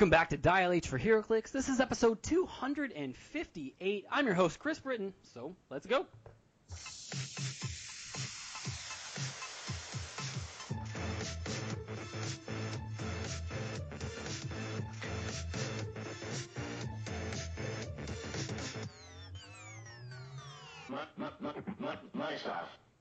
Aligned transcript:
Welcome 0.00 0.08
back 0.08 0.30
to 0.30 0.38
Dial 0.38 0.72
H 0.72 0.88
for 0.88 0.98
HeroClix. 0.98 1.52
This 1.52 1.68
is 1.68 1.78
episode 1.78 2.22
258. 2.22 4.06
I'm 4.10 4.24
your 4.24 4.34
host, 4.34 4.58
Chris 4.58 4.78
Britton, 4.78 5.12
so 5.34 5.54
let's 5.68 5.84
go. 5.84 6.06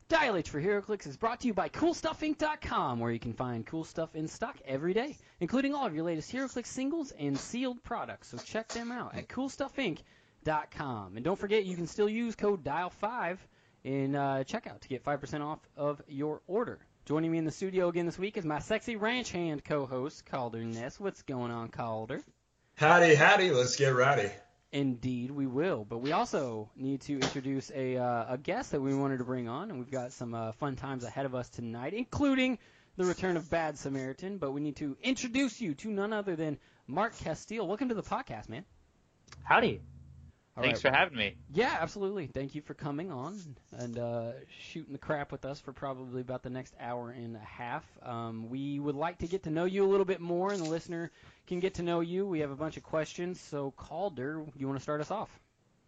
Dial 0.09 0.37
H 0.37 0.49
for 0.49 0.59
HeroClix 0.59 1.05
is 1.05 1.17
brought 1.17 1.41
to 1.41 1.47
you 1.47 1.53
by 1.53 1.69
CoolStuffInc.com, 1.69 2.99
where 2.99 3.11
you 3.11 3.19
can 3.19 3.33
find 3.33 3.63
cool 3.63 3.83
stuff 3.83 4.15
in 4.15 4.27
stock 4.27 4.57
every 4.65 4.91
day, 4.91 5.15
including 5.39 5.75
all 5.75 5.85
of 5.85 5.93
your 5.93 6.03
latest 6.03 6.33
HeroClix 6.33 6.65
singles 6.65 7.11
and 7.11 7.37
sealed 7.37 7.83
products. 7.83 8.29
So 8.29 8.39
check 8.39 8.69
them 8.69 8.91
out 8.91 9.15
at 9.15 9.27
CoolStuffInc.com. 9.27 11.15
And 11.15 11.23
don't 11.23 11.37
forget, 11.37 11.63
you 11.63 11.75
can 11.75 11.85
still 11.85 12.09
use 12.09 12.35
code 12.35 12.63
DIAL5 12.63 13.37
in 13.83 14.15
uh, 14.15 14.43
checkout 14.47 14.79
to 14.79 14.87
get 14.87 15.05
5% 15.05 15.41
off 15.41 15.59
of 15.77 16.01
your 16.07 16.41
order. 16.47 16.79
Joining 17.05 17.31
me 17.31 17.37
in 17.37 17.45
the 17.45 17.51
studio 17.51 17.89
again 17.89 18.07
this 18.07 18.17
week 18.17 18.35
is 18.35 18.45
my 18.45 18.57
sexy 18.57 18.95
ranch 18.95 19.31
hand 19.31 19.63
co-host, 19.63 20.25
Calder 20.25 20.63
Ness. 20.63 20.99
What's 20.99 21.21
going 21.21 21.51
on, 21.51 21.67
Calder? 21.67 22.23
Howdy, 22.77 23.13
howdy. 23.13 23.51
Let's 23.51 23.75
get 23.75 23.89
rowdy. 23.89 24.31
Indeed, 24.71 25.31
we 25.31 25.47
will. 25.47 25.83
But 25.83 25.99
we 25.99 26.11
also 26.11 26.69
need 26.75 27.01
to 27.01 27.13
introduce 27.13 27.71
a, 27.71 27.97
uh, 27.97 28.33
a 28.33 28.37
guest 28.37 28.71
that 28.71 28.81
we 28.81 28.93
wanted 28.93 29.17
to 29.17 29.23
bring 29.23 29.47
on, 29.47 29.71
and 29.71 29.79
we've 29.79 29.89
got 29.89 30.11
some 30.13 30.35
uh, 30.35 30.51
fun 30.53 30.75
times 30.75 31.03
ahead 31.03 31.25
of 31.25 31.33
us 31.33 31.49
tonight, 31.49 31.93
including 31.93 32.59
the 32.95 33.05
return 33.05 33.35
of 33.35 33.49
Bad 33.49 33.79
Samaritan. 33.79 34.37
But 34.37 34.51
we 34.51 34.61
need 34.61 34.75
to 34.77 34.95
introduce 35.01 35.59
you 35.59 35.73
to 35.75 35.89
none 35.89 36.13
other 36.13 36.35
than 36.35 36.59
Mark 36.87 37.17
Castile. 37.17 37.67
Welcome 37.67 37.89
to 37.89 37.95
the 37.95 38.03
podcast, 38.03 38.47
man. 38.47 38.63
Howdy. 39.43 39.81
All 40.59 40.65
Thanks 40.65 40.83
right. 40.83 40.91
for 40.91 40.97
having 40.97 41.17
me. 41.17 41.35
Yeah, 41.53 41.77
absolutely. 41.79 42.27
Thank 42.27 42.53
you 42.53 42.61
for 42.61 42.73
coming 42.73 43.13
on 43.13 43.39
and 43.77 43.97
uh, 43.97 44.31
shooting 44.59 44.91
the 44.91 44.99
crap 44.99 45.31
with 45.31 45.45
us 45.45 45.57
for 45.57 45.71
probably 45.71 46.19
about 46.19 46.43
the 46.43 46.49
next 46.49 46.73
hour 46.81 47.11
and 47.11 47.37
a 47.37 47.39
half. 47.39 47.85
Um, 48.03 48.49
we 48.49 48.77
would 48.77 48.95
like 48.95 49.19
to 49.19 49.27
get 49.27 49.43
to 49.43 49.51
know 49.51 49.63
you 49.63 49.85
a 49.85 49.87
little 49.87 50.05
bit 50.05 50.19
more, 50.19 50.51
and 50.51 50.61
the 50.61 50.69
listener 50.69 51.11
can 51.47 51.61
get 51.61 51.75
to 51.75 51.81
know 51.81 52.01
you. 52.01 52.27
We 52.27 52.41
have 52.41 52.51
a 52.51 52.57
bunch 52.57 52.75
of 52.75 52.83
questions, 52.83 53.39
so 53.39 53.71
Calder, 53.77 54.43
you 54.57 54.67
want 54.67 54.77
to 54.77 54.83
start 54.83 54.99
us 54.99 55.11
off? 55.11 55.29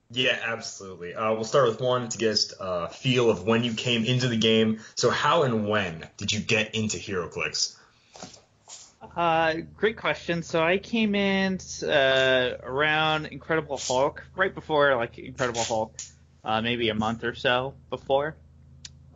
Yeah, 0.09 0.39
absolutely. 0.41 1.15
Uh, 1.15 1.33
we'll 1.33 1.43
start 1.43 1.67
with 1.67 1.81
one 1.81 2.07
to 2.07 2.17
get 2.17 2.39
a 2.57 2.63
uh, 2.63 2.87
feel 2.87 3.29
of 3.29 3.43
when 3.43 3.65
you 3.65 3.73
came 3.73 4.05
into 4.05 4.29
the 4.29 4.37
game. 4.37 4.79
So, 4.95 5.09
how 5.09 5.43
and 5.43 5.67
when 5.67 6.07
did 6.15 6.31
you 6.31 6.39
get 6.39 6.75
into 6.75 6.95
HeroClix? 6.95 7.75
Uh, 9.01 9.55
great 9.77 9.97
question. 9.97 10.43
So 10.43 10.61
I 10.61 10.77
came 10.77 11.15
in 11.15 11.59
uh, 11.83 12.57
around 12.63 13.25
Incredible 13.25 13.77
Hulk, 13.77 14.23
right 14.35 14.53
before 14.53 14.95
like 14.95 15.17
Incredible 15.17 15.63
Hulk, 15.63 15.95
uh, 16.43 16.61
maybe 16.61 16.89
a 16.89 16.93
month 16.93 17.23
or 17.23 17.33
so 17.33 17.73
before. 17.89 18.35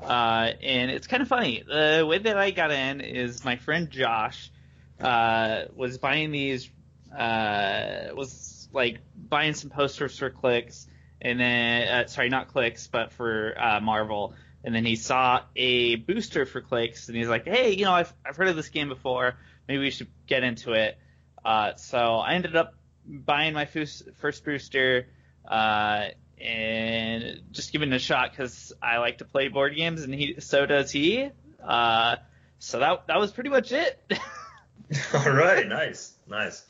Uh, 0.02 0.52
and 0.62 0.92
it's 0.92 1.08
kind 1.08 1.22
of 1.22 1.30
funny. 1.30 1.64
The 1.66 2.06
way 2.08 2.18
that 2.18 2.38
I 2.38 2.52
got 2.52 2.72
in 2.72 3.00
is 3.02 3.46
my 3.46 3.58
friend 3.58 3.90
Josh 3.90 4.52
uh, 5.00 5.66
was 5.76 5.98
buying 6.00 6.32
these, 6.32 6.70
uh, 7.16 8.08
was 8.16 8.68
like 8.74 9.00
buying 9.16 9.54
some 9.54 9.70
posters 9.70 10.18
for 10.18 10.30
clicks, 10.30 10.88
and 11.22 11.40
then 11.40 11.88
uh, 11.88 12.08
sorry, 12.08 12.30
not 12.30 12.48
clicks, 12.50 12.88
but 12.88 13.14
for 13.14 13.54
uh, 13.58 13.80
Marvel. 13.80 14.34
And 14.64 14.74
then 14.74 14.84
he 14.84 14.96
saw 14.96 15.42
a 15.56 15.96
booster 15.96 16.48
for 16.48 16.60
clicks, 16.60 17.08
and 17.08 17.16
he's 17.16 17.28
like, 17.28 17.46
"Hey, 17.46 17.74
you 17.74 17.86
know, 17.86 17.94
I've 17.94 18.12
I've 18.26 18.36
heard 18.36 18.48
of 18.48 18.56
this 18.56 18.70
game 18.70 18.90
before. 18.90 19.36
Maybe 19.68 19.80
we 19.80 19.92
should 19.92 20.08
get 20.28 20.44
into 20.44 20.74
it." 20.74 20.98
Uh, 21.44 21.76
so 21.76 22.16
I 22.18 22.34
ended 22.34 22.56
up 22.56 22.74
buying 23.06 23.54
my 23.54 23.66
first, 23.66 24.04
first 24.16 24.44
booster 24.44 25.08
uh, 25.48 26.06
and 26.40 27.42
just 27.52 27.72
giving 27.72 27.92
it 27.92 27.96
a 27.96 28.00
shot 28.00 28.32
because 28.32 28.74
I 28.82 28.98
like 28.98 29.20
to 29.20 29.26
play 29.26 29.48
board 29.48 29.76
games, 29.76 30.02
and 30.02 30.14
he 30.14 30.40
so 30.40 30.66
does 30.66 30.92
he. 30.92 31.30
Uh, 31.64 32.16
so 32.60 32.80
that 32.80 33.08
that 33.08 33.20
was 33.20 33.32
pretty 33.32 33.50
much 33.50 33.72
it. 33.72 34.02
All 35.14 35.32
right, 35.32 35.68
nice, 35.68 36.16
nice. 36.28 36.66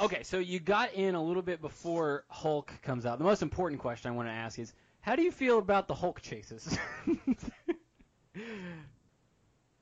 Okay, 0.00 0.22
so 0.22 0.38
you 0.38 0.60
got 0.60 0.94
in 0.94 1.14
a 1.14 1.22
little 1.22 1.42
bit 1.42 1.60
before 1.60 2.24
Hulk 2.28 2.72
comes 2.82 3.04
out. 3.04 3.18
The 3.18 3.24
most 3.24 3.42
important 3.42 3.80
question 3.80 4.10
I 4.10 4.14
want 4.14 4.28
to 4.28 4.32
ask 4.32 4.58
is, 4.58 4.72
how 5.00 5.14
do 5.14 5.22
you 5.22 5.30
feel 5.30 5.58
about 5.58 5.88
the 5.88 5.94
Hulk 5.94 6.22
chases? 6.22 6.78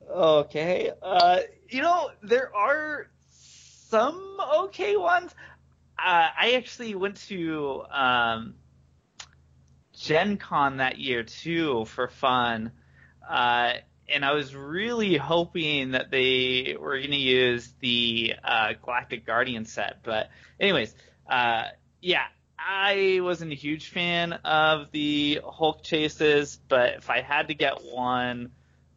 Okay. 0.09 0.91
Uh, 1.01 1.39
you 1.69 1.81
know, 1.81 2.09
there 2.23 2.55
are 2.55 3.07
some 3.29 4.37
okay 4.59 4.95
ones. 4.95 5.33
Uh, 5.99 6.29
I 6.39 6.53
actually 6.53 6.95
went 6.95 7.17
to 7.27 7.83
um, 7.91 8.55
Gen 9.93 10.37
Con 10.37 10.77
that 10.77 10.99
year 10.99 11.23
too 11.23 11.85
for 11.85 12.07
fun. 12.07 12.71
Uh, 13.27 13.73
and 14.09 14.23
I 14.23 14.31
was 14.33 14.55
really 14.55 15.17
hoping 15.17 15.91
that 15.91 16.11
they 16.11 16.77
were 16.79 16.97
going 16.97 17.11
to 17.11 17.17
use 17.17 17.73
the 17.81 18.35
uh, 18.43 18.73
Galactic 18.81 19.25
Guardian 19.25 19.65
set. 19.65 20.03
But, 20.03 20.29
anyways, 20.59 20.95
uh, 21.29 21.63
yeah, 22.01 22.23
I 22.57 23.19
wasn't 23.21 23.51
a 23.51 23.55
huge 23.55 23.89
fan 23.89 24.33
of 24.33 24.91
the 24.91 25.41
Hulk 25.45 25.83
chases, 25.83 26.57
but 26.69 26.95
if 26.95 27.09
I 27.09 27.21
had 27.21 27.49
to 27.49 27.53
get 27.53 27.83
one, 27.83 28.51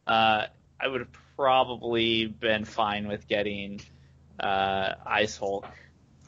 uh, 0.07 0.47
I 0.83 0.89
would 0.89 1.01
have 1.01 1.13
probably 1.37 2.27
been 2.27 2.65
fine 2.65 3.09
with 3.09 3.29
getting 3.29 3.81
uh, 4.39 4.95
Ice 5.07 5.37
Hulk. 5.37 5.67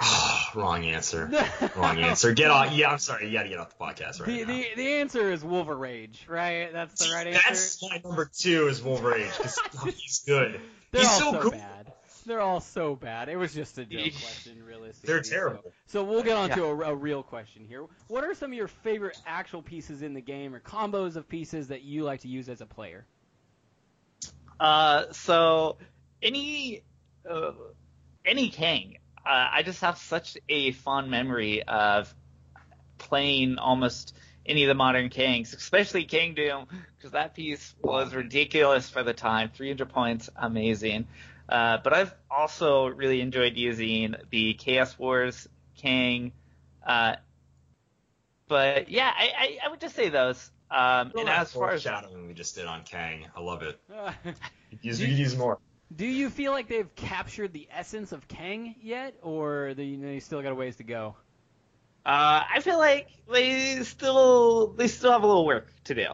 Oh, 0.01 0.51
wrong 0.55 0.85
answer. 0.85 1.31
Wrong 1.77 1.99
answer. 1.99 2.33
Get 2.33 2.51
off. 2.51 2.73
Yeah, 2.73 2.91
I'm 2.91 2.99
sorry. 2.99 3.29
You 3.29 3.33
got 3.33 3.45
to 3.45 3.49
get 3.49 3.59
off 3.59 3.77
the 3.77 3.85
podcast 3.85 4.21
right 4.21 4.27
the, 4.27 4.45
now. 4.45 4.47
the 4.47 4.67
the 4.77 4.89
answer 4.95 5.31
is 5.31 5.45
Wolverage, 5.45 6.27
right? 6.29 6.73
That's 6.73 7.07
the 7.07 7.15
right 7.15 7.29
answer. 7.29 7.43
That's 7.49 7.83
my 7.83 8.01
number 8.05 8.31
two 8.33 8.69
is 8.69 8.83
Wolverine 8.83 9.29
because 9.37 9.59
he's 9.97 10.23
good. 10.27 10.61
They're 10.91 11.03
he's 11.03 11.11
all 11.11 11.19
so 11.19 11.33
so 11.33 11.41
cool. 11.43 11.51
bad. 11.53 11.93
They're 12.25 12.41
all 12.41 12.61
so 12.61 12.95
bad. 12.95 13.29
It 13.29 13.37
was 13.37 13.53
just 13.53 13.79
a 13.79 13.85
joke 13.85 14.13
question, 14.13 14.63
realistically. 14.65 15.13
They're 15.13 15.23
terrible. 15.23 15.73
So, 15.87 16.05
we'll 16.05 16.23
get 16.23 16.37
on 16.37 16.51
to 16.51 16.67
a, 16.67 16.93
a 16.93 16.95
real 16.95 17.23
question 17.23 17.65
here. 17.65 17.85
What 18.07 18.23
are 18.23 18.33
some 18.35 18.53
of 18.53 18.57
your 18.57 18.69
favorite 18.69 19.17
actual 19.27 19.61
pieces 19.61 20.03
in 20.03 20.15
the 20.15 20.21
game, 20.21 20.55
or 20.55 20.61
combos 20.61 21.17
of 21.17 21.29
pieces 21.29 21.69
that 21.69 21.83
you 21.83 22.05
like 22.05 22.21
to 22.21 22.29
use 22.29 22.49
as 22.49 22.61
a 22.61 22.67
player? 22.67 23.07
Uh, 24.63 25.11
so 25.11 25.77
any 26.23 26.85
uh, 27.29 27.51
any 28.25 28.49
Kang, 28.49 28.99
uh, 29.27 29.49
I 29.53 29.65
just 29.65 29.81
have 29.81 29.99
such 29.99 30.39
a 30.49 30.71
fond 30.71 31.11
memory 31.11 31.65
of 31.65 32.15
playing 32.97 33.59
almost 33.59 34.17
any 34.47 34.63
of 34.63 34.69
the 34.69 34.75
modern 34.75 35.11
Kangs, 35.11 35.53
especially 35.53 36.05
Kang 36.05 36.35
Doom, 36.35 36.67
because 36.97 37.11
that 37.11 37.35
piece 37.35 37.75
was 37.83 38.15
ridiculous 38.15 38.89
for 38.89 39.03
the 39.03 39.13
time. 39.13 39.51
300 39.53 39.89
points, 39.89 40.31
amazing. 40.37 41.09
Uh, 41.49 41.79
but 41.83 41.93
I've 41.93 42.15
also 42.31 42.87
really 42.87 43.21
enjoyed 43.21 43.57
using 43.57 44.15
the 44.31 44.55
Chaos 44.55 44.97
Wars 44.97 45.49
Kang. 45.77 46.31
Uh, 46.87 47.17
but 48.47 48.89
yeah, 48.89 49.11
I, 49.13 49.33
I, 49.37 49.59
I 49.67 49.71
would 49.71 49.81
just 49.81 49.97
say 49.97 50.09
those. 50.09 50.53
Um, 50.73 51.13
and 51.19 51.29
as 51.29 51.53
far 51.53 51.71
as 51.73 51.83
shadowing 51.83 52.27
we 52.27 52.35
just 52.35 52.55
did 52.55 52.67
on 52.67 52.83
Kang, 52.85 53.27
I 53.37 53.41
love 53.41 53.63
it. 53.63 53.79
Uh, 53.95 54.13
Use, 54.81 54.99
Do 54.99 55.05
you 55.07 55.13
you- 55.13 55.19
use 55.25 55.37
more. 55.37 55.59
do 55.95 56.07
you 56.07 56.31
feel 56.31 56.53
like 56.53 56.67
they've 56.67 56.93
captured 56.95 57.53
the 57.53 57.69
essence 57.71 58.13
of 58.13 58.27
Kang 58.27 58.75
yet, 58.81 59.15
or 59.23 59.75
they, 59.77 59.97
they 59.97 60.19
still 60.21 60.41
got 60.41 60.51
a 60.53 60.55
ways 60.55 60.77
to 60.77 60.83
go? 60.85 61.15
Uh, 62.07 62.43
I 62.55 62.61
feel 62.61 62.79
like 62.79 63.09
they 63.31 63.83
still 63.85 64.69
they 64.73 64.89
still 64.89 65.13
have 65.13 65.23
a 65.23 65.27
little 65.27 65.45
work 65.47 65.71
to 65.85 65.95
do. 65.95 66.07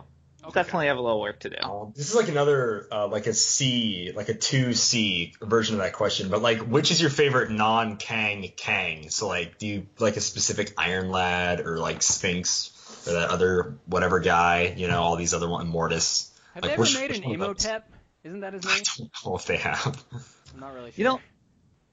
Okay. 0.44 0.52
Definitely 0.54 0.86
have 0.88 0.98
a 0.98 1.00
little 1.02 1.20
work 1.20 1.40
to 1.40 1.50
do. 1.50 1.56
Um, 1.62 1.92
this 1.96 2.08
is 2.10 2.14
like 2.14 2.28
another, 2.28 2.86
uh, 2.92 3.06
like 3.08 3.26
a 3.26 3.34
C, 3.34 4.12
like 4.14 4.28
a 4.28 4.34
two 4.34 4.72
C 4.72 5.34
version 5.40 5.76
of 5.76 5.80
that 5.82 5.92
question. 5.94 6.28
But 6.30 6.42
like, 6.42 6.58
which 6.60 6.90
is 6.90 7.00
your 7.00 7.10
favorite 7.10 7.50
non 7.50 7.96
Kang 7.96 8.50
Kang? 8.56 9.10
So 9.10 9.28
like, 9.28 9.58
do 9.58 9.66
you 9.66 9.86
like 9.98 10.16
a 10.16 10.20
specific 10.20 10.74
Iron 10.76 11.10
Lad 11.10 11.60
or 11.60 11.78
like 11.78 12.02
Sphinx 12.02 12.70
or 13.06 13.12
that 13.12 13.30
other 13.30 13.74
whatever 13.86 14.20
guy? 14.20 14.74
You 14.76 14.88
know, 14.88 15.00
all 15.02 15.16
these 15.16 15.34
other 15.34 15.48
one, 15.48 15.68
Mortis. 15.68 16.30
Have 16.54 16.62
Like, 16.64 16.70
they 16.70 16.72
ever 16.74 16.82
which- 16.82 16.94
made 16.94 17.10
which 17.10 17.18
an 17.24 17.28
one? 17.38 17.38
Emotep? 17.54 17.82
Isn't 18.24 18.40
that 18.40 18.52
his 18.54 18.64
name? 18.64 18.72
I 18.72 18.76
name? 18.76 18.84
don't 19.22 19.26
know 19.32 19.36
if 19.36 19.46
they 19.46 19.56
have. 19.58 20.04
I'm 20.54 20.60
not 20.60 20.74
really 20.74 20.90
sure. 20.90 20.98
You 20.98 21.04
know, 21.04 21.20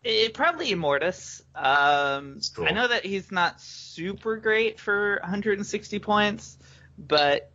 it, 0.03 0.33
probably 0.33 0.71
Immortus. 0.71 1.41
Um, 1.55 2.39
cool. 2.55 2.67
I 2.67 2.71
know 2.71 2.87
that 2.87 3.05
he's 3.05 3.31
not 3.31 3.61
super 3.61 4.37
great 4.37 4.79
for 4.79 5.19
160 5.21 5.99
points, 5.99 6.57
but 6.97 7.51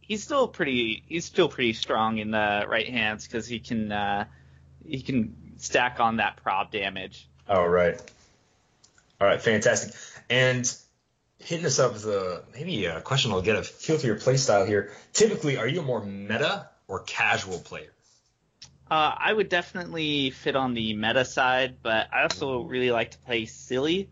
he's 0.00 0.22
still 0.22 0.48
pretty 0.48 1.02
he's 1.08 1.24
still 1.24 1.48
pretty 1.48 1.72
strong 1.72 2.18
in 2.18 2.30
the 2.30 2.64
right 2.68 2.88
hands 2.88 3.26
because 3.26 3.46
he 3.46 3.58
can 3.60 3.90
uh, 3.92 4.24
he 4.86 5.00
can 5.02 5.36
stack 5.58 6.00
on 6.00 6.16
that 6.16 6.36
prob 6.42 6.70
damage. 6.70 7.28
Oh 7.48 7.64
right. 7.64 8.00
All 9.20 9.26
right, 9.28 9.40
fantastic. 9.40 9.94
And 10.28 10.70
hitting 11.44 11.66
us 11.66 11.78
up 11.78 11.92
with 11.92 12.06
a 12.06 12.42
maybe 12.54 12.86
a 12.86 13.00
question 13.00 13.30
I'll 13.30 13.42
get 13.42 13.56
a 13.56 13.62
feel 13.62 13.98
for 13.98 14.06
your 14.06 14.16
play 14.16 14.36
style 14.36 14.64
here. 14.64 14.92
Typically, 15.12 15.56
are 15.58 15.68
you 15.68 15.80
a 15.80 15.82
more 15.82 16.04
meta 16.04 16.70
or 16.88 17.00
casual 17.00 17.58
player? 17.58 17.92
Uh, 18.90 19.14
I 19.16 19.32
would 19.32 19.48
definitely 19.48 20.30
fit 20.30 20.56
on 20.56 20.74
the 20.74 20.94
meta 20.94 21.24
side, 21.24 21.78
but 21.82 22.08
I 22.12 22.22
also 22.22 22.62
really 22.62 22.90
like 22.90 23.12
to 23.12 23.18
play 23.18 23.46
silly 23.46 24.10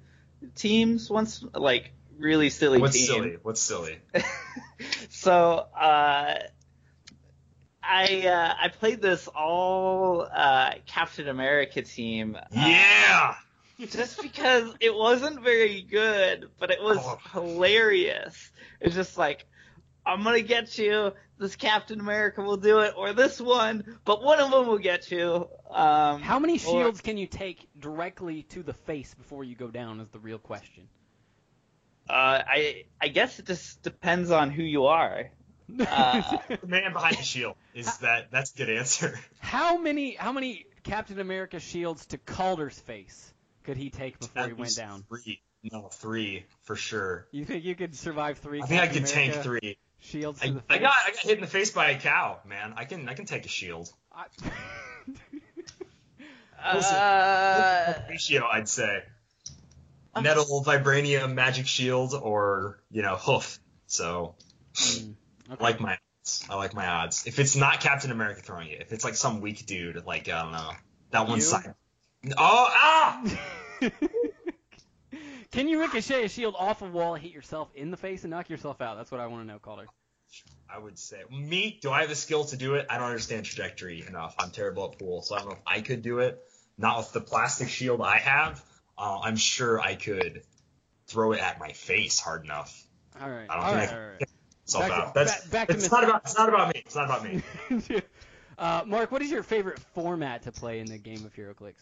teams 0.54 1.10
once, 1.10 1.44
like 1.54 1.92
really 2.18 2.50
silly 2.50 2.80
What's 2.80 2.94
teams. 2.94 3.06
silly? 3.06 3.36
What's 3.42 3.60
silly? 3.60 3.98
so 5.10 5.66
uh, 5.78 6.38
I 7.82 8.26
uh, 8.26 8.54
I 8.60 8.68
played 8.68 9.00
this 9.00 9.28
all 9.28 10.22
uh, 10.22 10.74
Captain 10.86 11.28
America 11.28 11.82
team. 11.82 12.36
Yeah. 12.50 13.34
Just 13.78 14.20
because 14.22 14.74
it 14.80 14.94
wasn't 14.94 15.40
very 15.42 15.82
good, 15.82 16.48
but 16.58 16.70
it 16.70 16.82
was 16.82 16.98
Oh. 17.00 17.18
hilarious. 17.32 18.50
It's 18.80 18.94
just 18.94 19.16
like, 19.18 19.46
I'm 20.04 20.22
gonna 20.24 20.40
get 20.42 20.76
you. 20.78 21.12
This 21.38 21.56
Captain 21.56 21.98
America 22.00 22.40
will 22.42 22.56
do 22.56 22.80
it, 22.80 22.94
or 22.96 23.12
this 23.12 23.40
one, 23.40 23.98
but 24.04 24.22
one 24.22 24.38
of 24.40 24.50
them 24.50 24.66
will 24.68 24.78
get 24.78 25.10
you. 25.10 25.48
Um, 25.70 26.20
How 26.22 26.38
many 26.38 26.54
or- 26.54 26.58
shields 26.58 27.00
can 27.00 27.16
you 27.16 27.26
take 27.26 27.68
directly 27.78 28.44
to 28.50 28.62
the 28.62 28.72
face 28.74 29.12
before 29.14 29.42
you 29.44 29.56
go 29.56 29.68
down? 29.68 29.98
Is 30.00 30.08
the 30.10 30.18
real 30.20 30.38
question. 30.38 30.88
Uh, 32.08 32.42
I 32.46 32.84
I 33.00 33.08
guess 33.08 33.38
it 33.38 33.46
just 33.46 33.82
depends 33.82 34.30
on 34.30 34.50
who 34.50 34.62
you 34.62 34.86
are. 34.86 35.30
Uh, 35.80 36.38
The 36.60 36.66
man 36.66 36.92
behind 36.92 37.16
the 37.16 37.22
shield 37.22 37.56
is 37.74 37.98
that. 37.98 38.30
That's 38.30 38.52
a 38.52 38.56
good 38.56 38.70
answer. 38.70 39.18
how 39.40 39.78
many 39.78 40.14
how 40.14 40.32
many 40.32 40.66
Captain 40.82 41.18
America 41.20 41.60
shields 41.60 42.06
to 42.06 42.18
Calder's 42.18 42.78
face 42.78 43.31
could 43.64 43.76
he 43.76 43.90
take 43.90 44.18
before 44.18 44.46
he 44.46 44.52
went 44.52 44.76
down? 44.76 45.04
Three. 45.08 45.40
No, 45.64 45.88
three 45.88 46.46
for 46.62 46.74
sure. 46.74 47.28
You 47.30 47.44
think 47.44 47.64
you 47.64 47.74
could 47.76 47.94
survive 47.94 48.38
three? 48.38 48.60
I 48.60 48.66
think 48.66 48.80
I 48.80 48.86
Captain 48.86 49.02
could 49.04 49.12
tank 49.12 49.34
three. 49.34 49.78
shields 50.00 50.42
I, 50.42 50.48
the. 50.48 50.62
I 50.68 50.78
got 50.78 50.92
I 51.06 51.10
got 51.10 51.20
hit 51.20 51.36
in 51.36 51.40
the 51.40 51.46
face 51.46 51.70
by 51.70 51.90
a 51.90 51.98
cow, 52.00 52.40
man. 52.44 52.74
I 52.76 52.84
can 52.84 53.08
I 53.08 53.14
can 53.14 53.26
take 53.26 53.44
a 53.44 53.48
shield. 53.48 53.88
I- 54.12 54.26
uh, 56.64 57.94
Ratio, 58.08 58.46
I'd 58.50 58.68
say. 58.68 59.02
Nettle, 60.20 60.62
vibranium, 60.64 61.34
magic 61.34 61.66
shield, 61.66 62.12
or 62.14 62.82
you 62.90 63.02
know 63.02 63.16
hoof. 63.16 63.58
So 63.86 64.34
Mm, 64.74 65.14
I 65.50 65.62
like 65.62 65.80
my 65.80 65.92
odds. 65.92 66.46
I 66.48 66.54
like 66.56 66.74
my 66.74 66.86
odds. 66.86 67.26
If 67.26 67.38
it's 67.38 67.56
not 67.56 67.80
Captain 67.80 68.10
America 68.10 68.40
throwing 68.40 68.68
it, 68.68 68.80
if 68.80 68.92
it's 68.92 69.04
like 69.04 69.14
some 69.16 69.40
weak 69.40 69.66
dude, 69.66 70.04
like 70.06 70.28
I 70.28 70.42
don't 70.42 70.52
know, 70.52 70.70
that 71.10 71.28
one 71.28 71.40
side. 71.40 71.74
Oh 72.30 72.68
ah! 72.70 73.24
Can 75.52 75.68
you 75.68 75.80
ricochet 75.80 76.24
a 76.24 76.28
shield 76.28 76.54
off 76.58 76.80
a 76.80 76.86
wall, 76.86 77.14
hit 77.14 77.32
yourself 77.32 77.68
in 77.74 77.90
the 77.90 77.96
face, 77.96 78.24
and 78.24 78.30
knock 78.30 78.48
yourself 78.48 78.80
out? 78.80 78.96
That's 78.96 79.10
what 79.10 79.20
I 79.20 79.26
want 79.26 79.42
to 79.42 79.46
know, 79.52 79.58
Calder. 79.58 79.86
I 80.72 80.78
would 80.78 80.98
say 80.98 81.20
me. 81.30 81.78
Do 81.82 81.90
I 81.90 82.00
have 82.00 82.08
the 82.08 82.14
skill 82.14 82.44
to 82.44 82.56
do 82.56 82.74
it? 82.74 82.86
I 82.88 82.96
don't 82.96 83.08
understand 83.08 83.44
trajectory 83.44 84.04
enough. 84.06 84.34
I'm 84.38 84.50
terrible 84.50 84.90
at 84.90 84.98
pool, 84.98 85.20
so 85.22 85.34
I 85.34 85.40
don't 85.40 85.48
know 85.48 85.54
if 85.56 85.62
I 85.66 85.80
could 85.82 86.00
do 86.00 86.20
it. 86.20 86.42
Not 86.78 86.98
with 86.98 87.12
the 87.12 87.20
plastic 87.20 87.68
shield 87.68 88.00
I 88.00 88.18
have. 88.18 88.64
Uh, 88.96 89.20
I'm 89.22 89.36
sure 89.36 89.78
I 89.80 89.94
could 89.94 90.42
throw 91.06 91.32
it 91.32 91.40
at 91.40 91.60
my 91.60 91.72
face 91.72 92.18
hard 92.18 92.44
enough. 92.44 92.86
All 93.20 93.28
right. 93.28 93.46
I 93.50 93.54
don't 93.54 93.64
all 93.64 93.74
think 93.74 93.90
right. 93.90 93.98
I 93.98 94.08
right. 94.08 94.18
Back 94.72 94.88
to- 94.88 94.94
out. 94.94 95.14
That's 95.14 95.46
back- 95.48 95.68
back 95.68 95.76
it's 95.76 95.90
not 95.90 96.04
about 96.04 96.22
it's 96.24 96.36
not 96.36 96.48
about 96.48 96.74
me. 96.74 96.82
It's 96.86 96.94
not 96.94 97.04
about 97.04 97.24
me. 97.24 97.42
uh, 98.58 98.84
Mark, 98.86 99.12
what 99.12 99.20
is 99.20 99.30
your 99.30 99.42
favorite 99.42 99.80
format 99.94 100.44
to 100.44 100.52
play 100.52 100.78
in 100.78 100.86
the 100.86 100.96
game 100.98 101.26
of 101.26 101.34
HeroClix? 101.34 101.74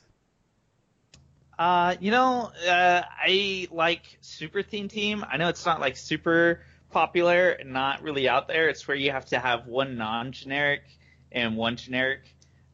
Uh, 1.60 1.94
you 2.00 2.10
know, 2.10 2.50
uh, 2.66 3.02
I 3.22 3.68
like 3.70 4.16
Super 4.22 4.62
Theme 4.62 4.88
Team. 4.88 5.22
I 5.30 5.36
know 5.36 5.50
it's 5.50 5.66
not 5.66 5.78
like 5.78 5.98
super 5.98 6.62
popular 6.90 7.50
and 7.50 7.74
not 7.74 8.00
really 8.02 8.30
out 8.30 8.48
there. 8.48 8.70
It's 8.70 8.88
where 8.88 8.96
you 8.96 9.10
have 9.10 9.26
to 9.26 9.38
have 9.38 9.66
one 9.66 9.98
non-generic 9.98 10.84
and 11.30 11.58
one 11.58 11.76
generic 11.76 12.22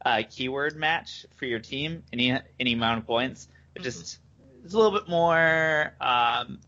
uh, 0.05 0.23
keyword 0.29 0.77
match 0.77 1.25
for 1.35 1.43
your 1.43 1.59
team, 1.59 2.03
any 2.13 2.39
any 2.61 2.71
amount 2.71 2.99
of 2.99 3.05
points. 3.05 3.49
It 3.75 3.81
just 3.81 4.19
it's 4.63 4.73
a 4.73 4.77
little 4.77 4.97
bit 4.97 5.09
more 5.09 5.93
um, 5.99 6.59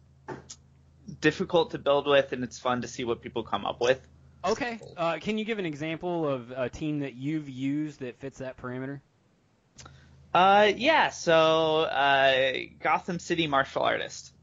difficult 1.21 1.71
to 1.71 1.77
build 1.77 2.05
with, 2.05 2.33
and 2.33 2.43
it's 2.43 2.59
fun 2.59 2.81
to 2.81 2.89
see 2.89 3.05
what 3.05 3.21
people 3.21 3.43
come 3.43 3.65
up 3.65 3.79
with. 3.79 4.05
Okay. 4.43 4.77
Uh, 4.97 5.19
can 5.21 5.37
you 5.37 5.45
give 5.45 5.57
an 5.57 5.65
example 5.65 6.27
of 6.27 6.51
a 6.51 6.67
team 6.67 6.99
that 6.99 7.13
you've 7.13 7.47
used 7.47 8.01
that 8.01 8.19
fits 8.19 8.39
that 8.39 8.57
parameter? 8.57 8.99
Uh, 10.33 10.71
yeah. 10.75 11.09
So 11.09 11.81
uh, 11.81 12.53
Gotham 12.81 13.19
City 13.19 13.47
martial 13.47 13.81
artist. 13.81 14.33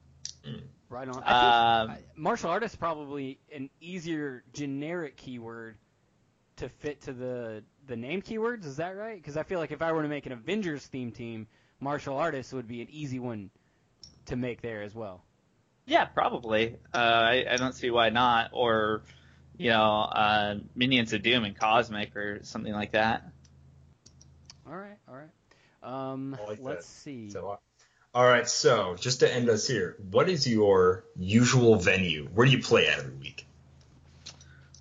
Right 0.89 1.09
on. 1.09 1.23
I 1.25 1.89
think 1.89 1.97
Um, 1.99 2.23
martial 2.23 2.51
artist 2.51 2.75
is 2.75 2.79
probably 2.79 3.39
an 3.53 3.71
easier 3.81 4.45
generic 4.53 5.17
keyword 5.17 5.77
to 6.57 6.69
fit 6.69 7.03
to 7.03 7.13
the 7.13 7.63
the 7.87 7.97
name 7.97 8.23
keywords. 8.23 8.65
Is 8.65 8.77
that 8.77 8.97
right? 8.97 9.17
Because 9.21 9.37
I 9.37 9.43
feel 9.43 9.59
like 9.59 9.73
if 9.73 9.83
I 9.83 9.93
were 9.93 10.03
to 10.03 10.09
make 10.09 10.27
an 10.27 10.33
Avengers 10.33 10.87
theme 10.87 11.11
team, 11.13 11.47
martial 11.81 12.17
artist 12.17 12.53
would 12.53 12.69
be 12.69 12.83
an 12.83 12.89
easy 12.91 13.19
one 13.19 13.51
to 14.27 14.37
make 14.37 14.63
there 14.63 14.83
as 14.83 14.95
well. 14.95 15.23
Yeah, 15.87 16.05
probably. 16.05 16.77
Uh, 16.93 16.97
I, 16.99 17.47
I 17.51 17.57
don't 17.57 17.75
see 17.75 17.91
why 17.91 18.11
not. 18.11 18.51
Or, 18.53 19.03
you 19.57 19.71
know, 19.71 19.93
uh, 20.01 20.57
Minions 20.75 21.13
of 21.13 21.23
Doom 21.23 21.45
and 21.45 21.57
Cosmic 21.57 22.17
or 22.17 22.41
something 22.43 22.73
like 22.73 22.93
that. 22.93 23.29
All 24.67 24.77
right. 24.77 24.99
All 25.09 25.15
right. 25.15 25.31
Um, 25.87 26.37
like 26.49 26.59
let's 26.61 26.87
that. 26.87 26.93
see. 26.93 27.31
So, 27.31 27.51
uh, 27.51 27.57
all 28.13 28.27
right. 28.27 28.49
So 28.49 28.97
just 28.99 29.21
to 29.21 29.33
end 29.33 29.49
us 29.49 29.67
here, 29.67 29.97
what 30.11 30.29
is 30.29 30.47
your 30.47 31.05
usual 31.17 31.77
venue? 31.77 32.29
Where 32.35 32.45
do 32.45 32.53
you 32.53 32.63
play 32.63 32.89
at 32.89 32.99
every 32.99 33.15
week? 33.15 33.47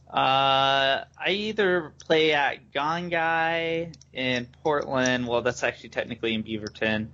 Uh, 0.10 1.04
I 1.18 1.30
either 1.30 1.94
play 2.06 2.34
at 2.34 2.72
Gone 2.74 3.10
Guy 3.10 3.92
in 4.14 4.48
Portland. 4.64 5.28
Well, 5.28 5.42
that's 5.42 5.64
actually 5.64 5.90
technically 5.90 6.34
in 6.34 6.44
Beaverton. 6.44 7.08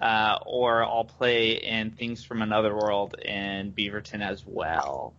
Uh, 0.00 0.38
or 0.44 0.84
I'll 0.84 1.04
play 1.04 1.52
in 1.52 1.90
Things 1.90 2.22
from 2.24 2.42
Another 2.42 2.74
World 2.74 3.14
in 3.18 3.72
Beaverton 3.72 4.20
as 4.20 4.44
well. 4.46 5.14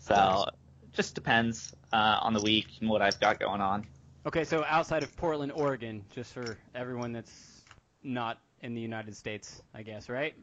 So, 0.00 0.14
Nice. 0.14 0.46
it 0.46 0.92
just 0.92 1.14
depends 1.14 1.72
uh, 1.92 2.18
on 2.20 2.34
the 2.34 2.40
week 2.40 2.66
and 2.80 2.88
what 2.88 3.02
I've 3.02 3.18
got 3.18 3.40
going 3.40 3.60
on. 3.60 3.86
Okay, 4.26 4.44
so 4.44 4.64
outside 4.68 5.02
of 5.02 5.16
Portland, 5.16 5.50
Oregon, 5.52 6.04
just 6.14 6.32
for 6.34 6.58
everyone 6.74 7.12
that's 7.12 7.49
not 8.02 8.38
in 8.62 8.74
the 8.74 8.80
United 8.80 9.16
States, 9.16 9.62
I 9.74 9.82
guess, 9.82 10.08
right? 10.08 10.34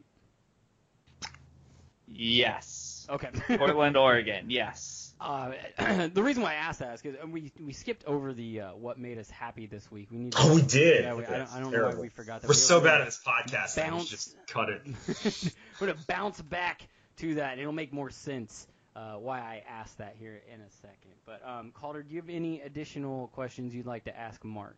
Yes. 2.06 3.06
Okay. 3.10 3.28
Portland, 3.58 3.96
Oregon. 3.96 4.46
Yes. 4.50 5.14
Uh, 5.20 5.52
the 6.12 6.22
reason 6.22 6.42
why 6.42 6.52
I 6.52 6.54
asked 6.54 6.78
that 6.78 6.94
is 6.94 7.02
because 7.02 7.18
we 7.28 7.52
we 7.60 7.72
skipped 7.72 8.04
over 8.06 8.32
the 8.32 8.60
uh, 8.62 8.70
what 8.76 8.98
made 8.98 9.18
us 9.18 9.28
happy 9.28 9.66
this 9.66 9.90
week. 9.90 10.08
We 10.10 10.18
need. 10.18 10.32
To, 10.32 10.38
Oh, 10.40 10.54
we 10.54 10.62
did. 10.62 11.04
Yeah, 11.04 11.14
we, 11.14 11.24
I 11.26 11.38
don't, 11.38 11.54
I 11.54 11.60
don't 11.60 11.72
know 11.72 11.84
why 11.88 11.94
we 11.96 12.08
forgot 12.08 12.40
that. 12.40 12.46
We're 12.48 12.52
We- 12.52 12.54
so 12.54 12.78
we- 12.78 12.84
bad 12.84 13.00
at 13.00 13.04
this 13.06 13.20
podcast. 13.26 13.74
that 13.74 13.86
we 13.86 13.98
Bounce. 13.98 14.08
just 14.08 14.36
cut 14.46 14.68
it. 14.70 14.82
We're 15.80 15.88
gonna 15.88 15.98
bounce 16.06 16.40
back 16.40 16.86
to 17.18 17.34
that, 17.36 17.52
and 17.52 17.60
it'll 17.60 17.72
make 17.72 17.92
more 17.92 18.10
sense 18.10 18.66
uh, 18.96 19.14
why 19.14 19.40
I 19.40 19.62
asked 19.68 19.98
that 19.98 20.14
here 20.18 20.40
in 20.52 20.60
a 20.60 20.70
second. 20.80 21.12
But 21.26 21.42
um, 21.46 21.72
Calder, 21.72 22.02
do 22.02 22.14
you 22.14 22.20
have 22.20 22.30
any 22.30 22.60
additional 22.62 23.26
questions 23.28 23.74
you'd 23.74 23.86
like 23.86 24.04
to 24.04 24.16
ask 24.18 24.42
Mark? 24.44 24.76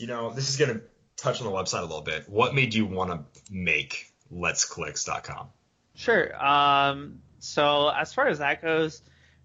You 0.00 0.06
know, 0.06 0.32
this 0.32 0.48
is 0.48 0.56
gonna 0.56 0.80
touch 1.18 1.42
on 1.42 1.46
the 1.46 1.52
website 1.52 1.80
a 1.80 1.82
little 1.82 2.00
bit. 2.00 2.26
What 2.28 2.54
made 2.54 2.72
you 2.72 2.86
want 2.86 3.10
to 3.10 3.52
make 3.52 4.10
Let'sClicks.com? 4.32 5.48
Sure. 5.94 6.42
Um, 6.42 7.20
so 7.38 7.88
as 7.88 8.14
far 8.14 8.28
as 8.28 8.38
that 8.38 8.62
goes, 8.62 9.02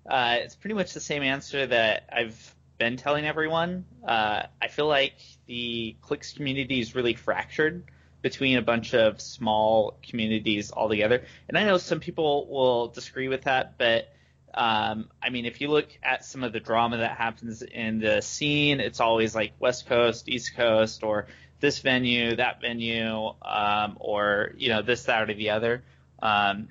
uh, 0.09 0.37
it's 0.39 0.55
pretty 0.55 0.75
much 0.75 0.93
the 0.93 1.01
same 1.01 1.23
answer 1.23 1.67
that 1.67 2.09
I've 2.11 2.55
been 2.77 2.95
telling 2.95 3.25
everyone. 3.25 3.83
Uh, 4.07 4.43
I 4.61 4.67
feel 4.69 4.87
like 4.87 5.15
the 5.45 5.97
clicks 6.01 6.31
community 6.31 6.79
is 6.79 6.95
really 6.95 7.15
fractured 7.15 7.83
between 8.21 8.57
a 8.57 8.61
bunch 8.61 8.93
of 8.93 9.19
small 9.19 9.99
communities 10.07 10.71
altogether. 10.71 11.25
And 11.49 11.57
I 11.57 11.65
know 11.65 11.77
some 11.77 11.99
people 11.99 12.47
will 12.47 12.87
disagree 12.87 13.27
with 13.27 13.43
that, 13.43 13.77
but 13.77 14.09
um, 14.55 15.09
I 15.21 15.29
mean, 15.31 15.45
if 15.45 15.59
you 15.59 15.67
look 15.67 15.89
at 16.01 16.23
some 16.23 16.43
of 16.43 16.53
the 16.53 16.61
drama 16.61 16.97
that 16.97 17.17
happens 17.17 17.61
in 17.61 17.99
the 17.99 18.21
scene, 18.21 18.79
it's 18.79 19.01
always 19.01 19.35
like 19.35 19.51
West 19.59 19.87
Coast, 19.87 20.29
East 20.29 20.55
Coast, 20.55 21.03
or 21.03 21.27
this 21.59 21.79
venue, 21.79 22.37
that 22.37 22.61
venue, 22.61 23.33
um, 23.41 23.97
or 23.99 24.53
you 24.57 24.69
know 24.69 24.81
this, 24.81 25.03
that, 25.03 25.29
or 25.29 25.33
the 25.33 25.49
other. 25.49 25.83
Um, 26.21 26.69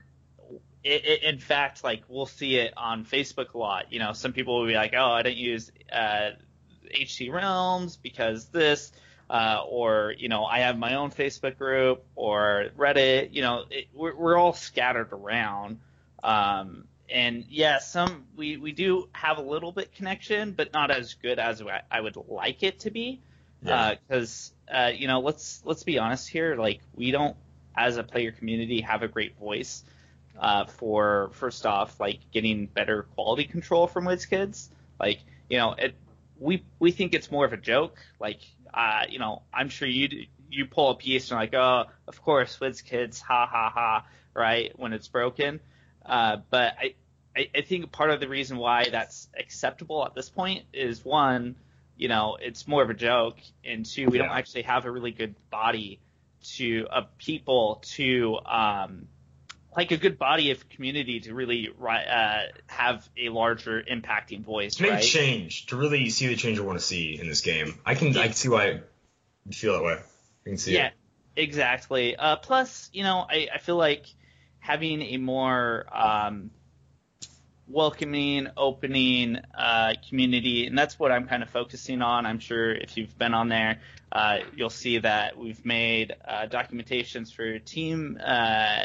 it, 0.83 1.05
it, 1.05 1.23
in 1.25 1.39
fact, 1.39 1.85
like 1.85 2.05
we'll 2.09 2.25
see 2.25 2.57
it 2.57 2.73
on 2.75 3.05
Facebook 3.05 3.53
a 3.53 3.59
lot. 3.59 3.93
You 3.93 3.99
know, 3.99 4.15
some 4.15 4.33
people 4.33 4.61
will 4.61 4.67
be 4.67 4.75
like, 4.75 4.95
"Oh, 4.97 5.11
I 5.11 5.21
don't 5.21 5.37
use 5.37 5.71
uh, 5.93 6.31
HC 6.91 7.29
Realms 7.31 7.97
because 7.97 8.47
this," 8.47 8.93
uh, 9.29 9.63
or 9.69 10.15
you 10.17 10.31
know, 10.31 10.47
I 10.47 10.61
have 10.61 10.79
my 10.79 10.95
own 10.95 11.11
Facebook 11.11 11.59
group 11.59 12.03
or 12.17 12.69
Reddit. 12.79 13.35
You 13.35 13.43
know, 13.43 13.65
it, 13.71 13.89
we're, 13.93 14.17
we're 14.17 14.39
all 14.39 14.55
scattered 14.55 15.13
around. 15.13 15.81
Um, 16.23 16.85
and 17.11 17.45
yeah, 17.49 17.79
some 17.79 18.25
we, 18.37 18.57
we 18.57 18.73
do 18.73 19.09
have 19.13 19.39
a 19.39 19.43
little 19.43 19.73
bit 19.73 19.95
connection, 19.95 20.53
but 20.53 20.73
not 20.73 20.91
as 20.91 21.15
good 21.15 21.39
as 21.39 21.61
I- 21.63 21.83
I 21.91 22.01
would 22.01 22.17
like 22.29 22.63
it 22.63 22.81
to 22.81 22.91
be. 22.91 23.21
Yeah. 23.63 23.95
Because 23.95 24.53
uh, 24.73 24.91
you 24.95 25.07
know, 25.07 25.21
let's 25.21 25.63
let's 25.65 25.83
be 25.83 25.99
honest 25.99 26.29
here. 26.29 26.57
Like 26.57 26.81
we 26.95 27.11
don't, 27.11 27.37
as 27.77 27.97
a 27.97 28.03
player 28.03 28.33
community, 28.33 28.81
have 28.83 29.03
a 29.03 29.09
great 29.09 29.39
voice 29.39 29.85
uh, 30.39 30.67
for 30.67 31.31
first 31.33 31.67
off, 31.67 31.99
like 32.01 32.19
getting 32.33 32.67
better 32.67 33.05
quality 33.15 33.45
control 33.45 33.87
from 33.87 34.05
WizKids. 34.05 34.69
Like 35.01 35.21
you 35.49 35.59
know, 35.59 35.73
it 35.73 35.95
we 36.39 36.65
we 36.79 36.91
think 36.91 37.15
it's 37.15 37.31
more 37.31 37.45
of 37.45 37.53
a 37.53 37.57
joke. 37.57 37.97
Like, 38.21 38.41
uh, 38.73 39.05
you 39.09 39.19
know, 39.19 39.43
I'm 39.53 39.69
sure 39.69 39.89
you 39.89 40.27
you 40.51 40.67
pull 40.67 40.91
a 40.91 40.95
piece 40.95 41.31
and 41.31 41.39
like, 41.41 41.55
oh, 41.55 41.85
of 42.07 42.23
course, 42.23 42.59
WizKids, 42.59 43.21
ha 43.21 43.47
ha 43.47 43.71
ha, 43.75 44.07
right? 44.35 44.73
When 44.79 44.93
it's 44.93 45.09
broken. 45.09 45.61
Uh, 46.05 46.39
but 46.51 46.75
I, 46.79 46.95
I 47.37 47.49
I 47.57 47.61
think 47.63 47.91
part 47.93 48.11
of 48.11 48.21
the 48.21 48.29
reason 48.29 48.59
why 48.59 48.89
that's 48.91 49.29
acceptable 49.39 50.05
at 50.05 50.15
this 50.15 50.29
point 50.29 50.65
is 50.73 51.05
one, 51.05 51.57
you 51.97 52.09
know, 52.09 52.37
it's 52.41 52.67
more 52.69 52.83
of 52.83 52.91
a 52.91 52.95
joke, 52.95 53.39
and 53.65 53.85
two, 53.87 54.09
we 54.11 54.19
Yeah. 54.19 54.25
don't 54.27 54.37
actually 54.37 54.63
have 54.63 54.85
a 54.85 54.91
really 54.91 55.13
good 55.13 55.35
body 55.51 56.01
to 56.57 56.87
of 56.91 57.17
people 57.17 57.83
to 57.95 58.39
um 58.45 59.09
like 59.77 59.91
a 59.91 59.97
good 59.97 60.19
body 60.19 60.51
of 60.53 60.69
community 60.69 61.19
to 61.21 61.35
really 61.35 61.69
uh, 61.69 62.43
have 62.67 63.09
a 63.17 63.29
larger 63.29 63.83
impacting 63.83 64.45
voice, 64.45 64.77
To 64.77 64.83
make 64.83 64.93
right? 64.93 65.03
change, 65.03 65.67
to 65.67 65.77
really 65.77 66.11
see 66.11 66.29
the 66.29 66.37
change 66.37 66.61
I 66.61 66.63
want 66.63 66.79
to 66.79 66.85
see 66.85 67.19
in 67.21 67.27
this 67.27 67.41
game. 67.41 67.79
I 67.85 67.95
can 67.95 68.17
I 68.17 68.25
can 68.27 68.35
see 68.35 68.49
why 68.49 68.81
you 69.47 69.53
feel 69.53 69.73
that 69.73 69.83
way. 69.83 69.95
I 69.95 70.49
can 70.49 70.59
see 70.59 70.75
yeah, 70.75 70.87
it. 70.89 70.93
exactly. 71.37 72.15
Uh, 72.15 72.37
plus, 72.37 72.89
you 72.93 73.03
know, 73.03 73.27
I, 73.29 73.49
I 73.53 73.59
feel 73.59 73.77
like 73.77 74.07
having 74.65 75.03
a 75.03 75.19
more 75.19 75.85
um, 75.95 76.51
welcoming, 77.69 78.49
opening 78.57 79.39
uh, 79.57 79.93
community, 80.09 80.67
and 80.67 80.79
that's 80.79 80.99
what 80.99 81.13
I'm 81.13 81.29
kind 81.29 81.43
of 81.43 81.51
focusing 81.51 82.01
on. 82.01 82.25
I'm 82.25 82.39
sure 82.39 82.73
if 82.73 82.97
you've 82.97 83.17
been 83.19 83.35
on 83.35 83.51
there, 83.51 83.81
uh, 84.11 84.39
you'll 84.57 84.71
see 84.71 84.97
that 84.99 85.37
we've 85.37 85.63
made 85.67 86.15
uh, 86.27 86.47
documentations 86.47 87.31
for 87.31 87.59
team 87.59 88.19
uh, 88.25 88.85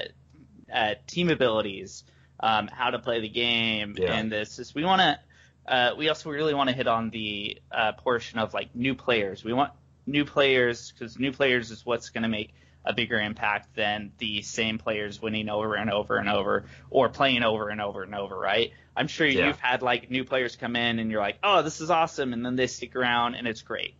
uh, 0.73 0.95
team 1.07 1.29
abilities, 1.29 2.03
um, 2.41 2.67
how 2.67 2.89
to 2.89 2.99
play 2.99 3.21
the 3.21 3.29
game, 3.29 3.95
Yeah. 3.97 4.15
and 4.15 4.29
this 4.29 4.59
is 4.59 4.75
we 4.75 4.83
want 4.83 5.01
to. 5.01 5.19
Uh, 5.65 5.93
we 5.97 6.09
also 6.09 6.29
really 6.29 6.53
want 6.53 6.69
to 6.69 6.75
hit 6.75 6.87
on 6.87 7.09
the 7.09 7.57
uh, 7.71 7.93
portion 7.93 8.37
of 8.37 8.53
like 8.53 8.75
new 8.75 8.95
players. 8.95 9.45
We 9.45 9.53
want 9.53 9.71
new 10.05 10.25
players 10.25 10.91
because 10.91 11.17
new 11.17 11.31
players 11.31 11.71
is 11.71 11.85
what's 11.85 12.09
going 12.09 12.23
to 12.23 12.29
make 12.29 12.53
a 12.85 12.93
bigger 12.93 13.19
impact 13.19 13.75
than 13.75 14.11
the 14.17 14.41
same 14.41 14.77
players 14.77 15.21
winning 15.21 15.49
over 15.49 15.75
and 15.75 15.91
over 15.91 16.17
and 16.17 16.29
over 16.29 16.65
or 16.89 17.09
playing 17.09 17.43
over 17.43 17.69
and 17.69 17.81
over 17.81 18.03
and 18.03 18.15
over, 18.15 18.37
right? 18.37 18.71
I'm 18.95 19.07
sure 19.07 19.27
Yeah. 19.27 19.47
you've 19.47 19.59
had 19.59 19.81
like 19.81 20.09
new 20.09 20.23
players 20.23 20.55
come 20.55 20.75
in 20.75 20.99
and 20.99 21.11
you're 21.11 21.21
like, 21.21 21.37
oh, 21.43 21.61
this 21.61 21.81
is 21.81 21.89
awesome, 21.89 22.33
and 22.33 22.45
then 22.45 22.55
they 22.55 22.67
stick 22.67 22.95
around 22.95 23.35
and 23.35 23.47
it's 23.47 23.61
great. 23.61 23.95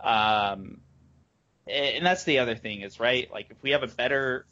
Um, 0.00 0.80
and 1.66 2.04
that's 2.04 2.24
the 2.24 2.40
other 2.40 2.54
thing 2.56 2.82
is 2.82 3.00
right, 3.00 3.30
like 3.30 3.50
if 3.50 3.62
we 3.62 3.70
have 3.70 3.82
a 3.82 3.88
better 3.88 4.46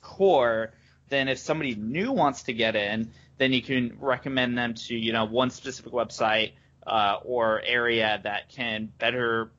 core, 0.00 0.72
then 1.08 1.28
if 1.28 1.38
somebody 1.38 1.74
new 1.74 2.12
wants 2.12 2.44
to 2.44 2.52
get 2.52 2.76
in, 2.76 3.10
then 3.38 3.52
you 3.52 3.62
can 3.62 3.96
recommend 4.00 4.56
them 4.56 4.74
to 4.74 4.94
you 4.94 5.12
know 5.12 5.24
one 5.24 5.50
specific 5.50 5.92
website 5.92 6.52
uh, 6.86 7.16
or 7.24 7.60
area 7.64 8.20
that 8.24 8.50
can 8.50 8.90
better 8.98 9.50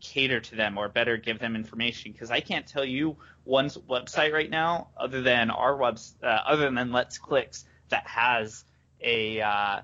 cater 0.00 0.40
to 0.40 0.56
them 0.56 0.78
or 0.78 0.88
better 0.88 1.16
give 1.16 1.38
them 1.38 1.54
information 1.56 2.12
because 2.12 2.30
I 2.30 2.40
can't 2.40 2.66
tell 2.66 2.84
you 2.84 3.16
one 3.44 3.66
s- 3.66 3.76
website 3.76 4.32
right 4.32 4.50
now 4.50 4.88
other 4.96 5.22
than 5.22 5.50
our 5.50 5.76
webs 5.76 6.14
uh, 6.22 6.26
other 6.26 6.70
than 6.70 6.92
Let's 6.92 7.18
Clicks 7.18 7.64
that 7.90 8.06
has 8.06 8.64
a 9.00 9.40
uh, 9.40 9.80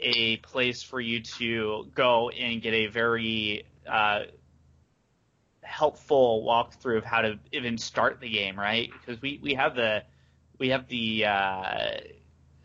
a 0.00 0.36
place 0.38 0.82
for 0.82 1.00
you 1.00 1.22
to 1.22 1.90
go 1.94 2.30
and 2.30 2.62
get 2.62 2.74
a 2.74 2.86
very 2.86 3.64
uh, 3.86 4.20
helpful 5.62 6.44
walkthrough 6.46 6.98
of 6.98 7.04
how 7.04 7.22
to 7.22 7.38
even 7.52 7.78
start 7.78 8.20
the 8.20 8.28
game, 8.28 8.58
right? 8.58 8.90
Because 8.92 9.20
we, 9.20 9.40
we 9.42 9.54
have 9.54 9.74
the 9.74 10.02
we 10.58 10.70
have 10.70 10.88
the 10.88 11.26
uh, 11.26 11.90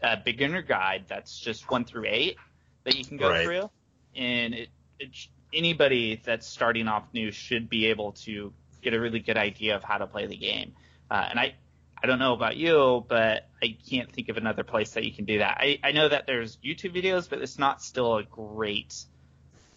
uh, 0.02 0.16
beginner 0.24 0.62
guide 0.62 1.06
that's 1.08 1.40
just 1.40 1.70
one 1.70 1.86
through 1.86 2.06
eight 2.08 2.38
that 2.86 2.96
you 2.96 3.06
can 3.06 3.18
go 3.18 3.30
Right. 3.30 3.44
through, 3.44 3.70
and 4.16 4.54
it, 4.54 4.70
it 5.00 5.16
anybody 5.54 6.22
that's 6.24 6.48
starting 6.48 6.88
off 6.88 7.04
new 7.14 7.32
should 7.32 7.70
be 7.70 7.88
able 7.88 8.14
to 8.24 8.54
get 8.82 8.94
a 8.94 9.00
really 9.00 9.20
good 9.20 9.38
idea 9.38 9.76
of 9.76 9.84
how 9.84 9.98
to 9.98 10.08
play 10.08 10.28
the 10.28 10.38
game. 10.38 10.74
Uh, 11.10 11.26
and 11.30 11.40
I 11.40 11.56
I 12.04 12.08
don't 12.08 12.20
know 12.20 12.34
about 12.34 12.58
you, 12.58 13.06
but 13.08 13.48
I 13.62 13.78
can't 13.90 14.12
think 14.12 14.28
of 14.28 14.36
another 14.36 14.66
place 14.66 14.92
that 14.92 15.06
you 15.06 15.14
can 15.14 15.24
do 15.24 15.38
that. 15.40 15.58
I, 15.62 15.80
I 15.82 15.94
know 15.94 16.10
that 16.10 16.28
there's 16.28 16.58
YouTube 16.58 16.94
videos, 16.94 17.30
but 17.30 17.42
it's 17.42 17.58
not 17.58 17.82
still 17.82 18.18
a 18.18 18.24
great 18.24 18.94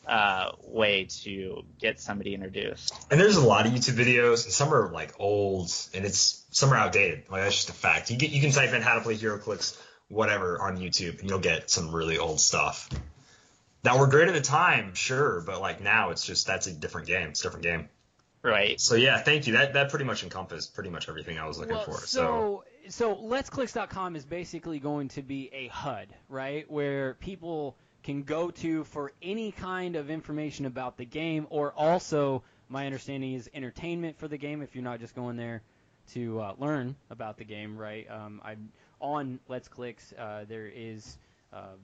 uh, 0.09 0.50
way 0.64 1.04
to 1.23 1.62
get 1.78 2.00
somebody 2.00 2.35
introduced. 2.35 2.92
And 3.12 3.21
there's 3.21 3.37
a 3.37 3.47
lot 3.47 3.66
of 3.66 3.73
YouTube 3.73 3.95
videos, 3.95 4.45
and 4.45 4.52
some 4.52 4.75
are 4.75 4.90
like 4.90 5.14
old, 5.21 5.71
and 5.95 6.04
it's 6.04 6.45
some 6.50 6.73
are 6.73 6.76
outdated. 6.76 7.25
Like 7.30 7.42
that's 7.42 7.54
just 7.54 7.68
a 7.68 7.75
fact. 7.75 8.11
You 8.11 8.16
get 8.16 8.30
you 8.30 8.40
can 8.40 8.50
type 8.50 8.73
in 8.73 8.83
how 8.83 8.95
to 8.95 9.02
play 9.02 9.16
HeroClix, 9.16 9.80
whatever, 10.09 10.61
on 10.61 10.78
YouTube, 10.78 11.21
and 11.21 11.30
you'll 11.30 11.38
get 11.38 11.71
some 11.71 11.95
really 11.95 12.18
old 12.18 12.40
stuff. 12.40 12.88
That 13.87 14.00
were 14.00 14.09
great 14.09 14.26
at 14.26 14.35
the 14.35 14.40
time, 14.40 14.95
sure, 14.95 15.40
but 15.43 15.61
like 15.61 15.81
now 15.81 16.11
it's 16.11 16.26
just 16.26 16.45
that's 16.45 16.66
a 16.66 16.73
different 16.73 17.07
game. 17.07 17.28
It's 17.28 17.38
a 17.38 17.45
different 17.45 17.62
game. 17.62 17.88
Right. 18.43 18.81
So 18.81 18.97
yeah, 18.97 19.19
thank 19.19 19.47
you. 19.47 19.52
That 19.52 19.75
that 19.75 19.90
pretty 19.90 20.05
much 20.05 20.25
encompassed 20.25 20.75
pretty 20.75 20.90
much 20.90 21.09
everything 21.09 21.38
I 21.38 21.47
was 21.47 21.57
looking 21.57 21.76
well, 21.76 21.85
for. 21.85 21.93
So 21.93 22.64
so 22.88 23.14
so 23.14 23.14
letsclicks.com 23.14 24.16
is 24.16 24.25
basically 24.25 24.81
going 24.81 25.07
to 25.11 25.23
be 25.23 25.50
a 25.52 25.69
HUD, 25.69 26.09
right, 26.28 26.69
where 26.69 27.14
people 27.14 27.76
can 28.02 28.25
go 28.25 28.50
to 28.50 28.83
for 28.83 29.12
any 29.23 29.52
kind 29.52 29.95
of 29.95 30.11
information 30.11 30.66
about 30.66 30.97
the 30.97 31.05
game, 31.05 31.47
or 31.50 31.73
also 31.73 32.43
my 32.69 32.87
understanding 32.87 33.35
is 33.35 33.49
entertainment 33.55 34.19
for 34.19 34.26
the 34.26 34.37
game. 34.37 34.62
If 34.62 34.75
you're 34.75 34.83
not 34.83 34.99
just 34.99 35.14
going 35.14 35.37
there 35.37 35.62
to 36.14 36.40
uh, 36.40 36.55
learn 36.59 36.97
about 37.11 37.38
the 37.38 37.45
game, 37.45 37.76
right? 37.78 38.11
Um, 38.11 38.40
I 38.45 38.57
on 39.00 39.38
Let's 39.47 39.69
Clicks 39.69 40.12
uh, 40.19 40.45
there 40.49 40.66
is 40.66 41.19
uh, 41.52 41.76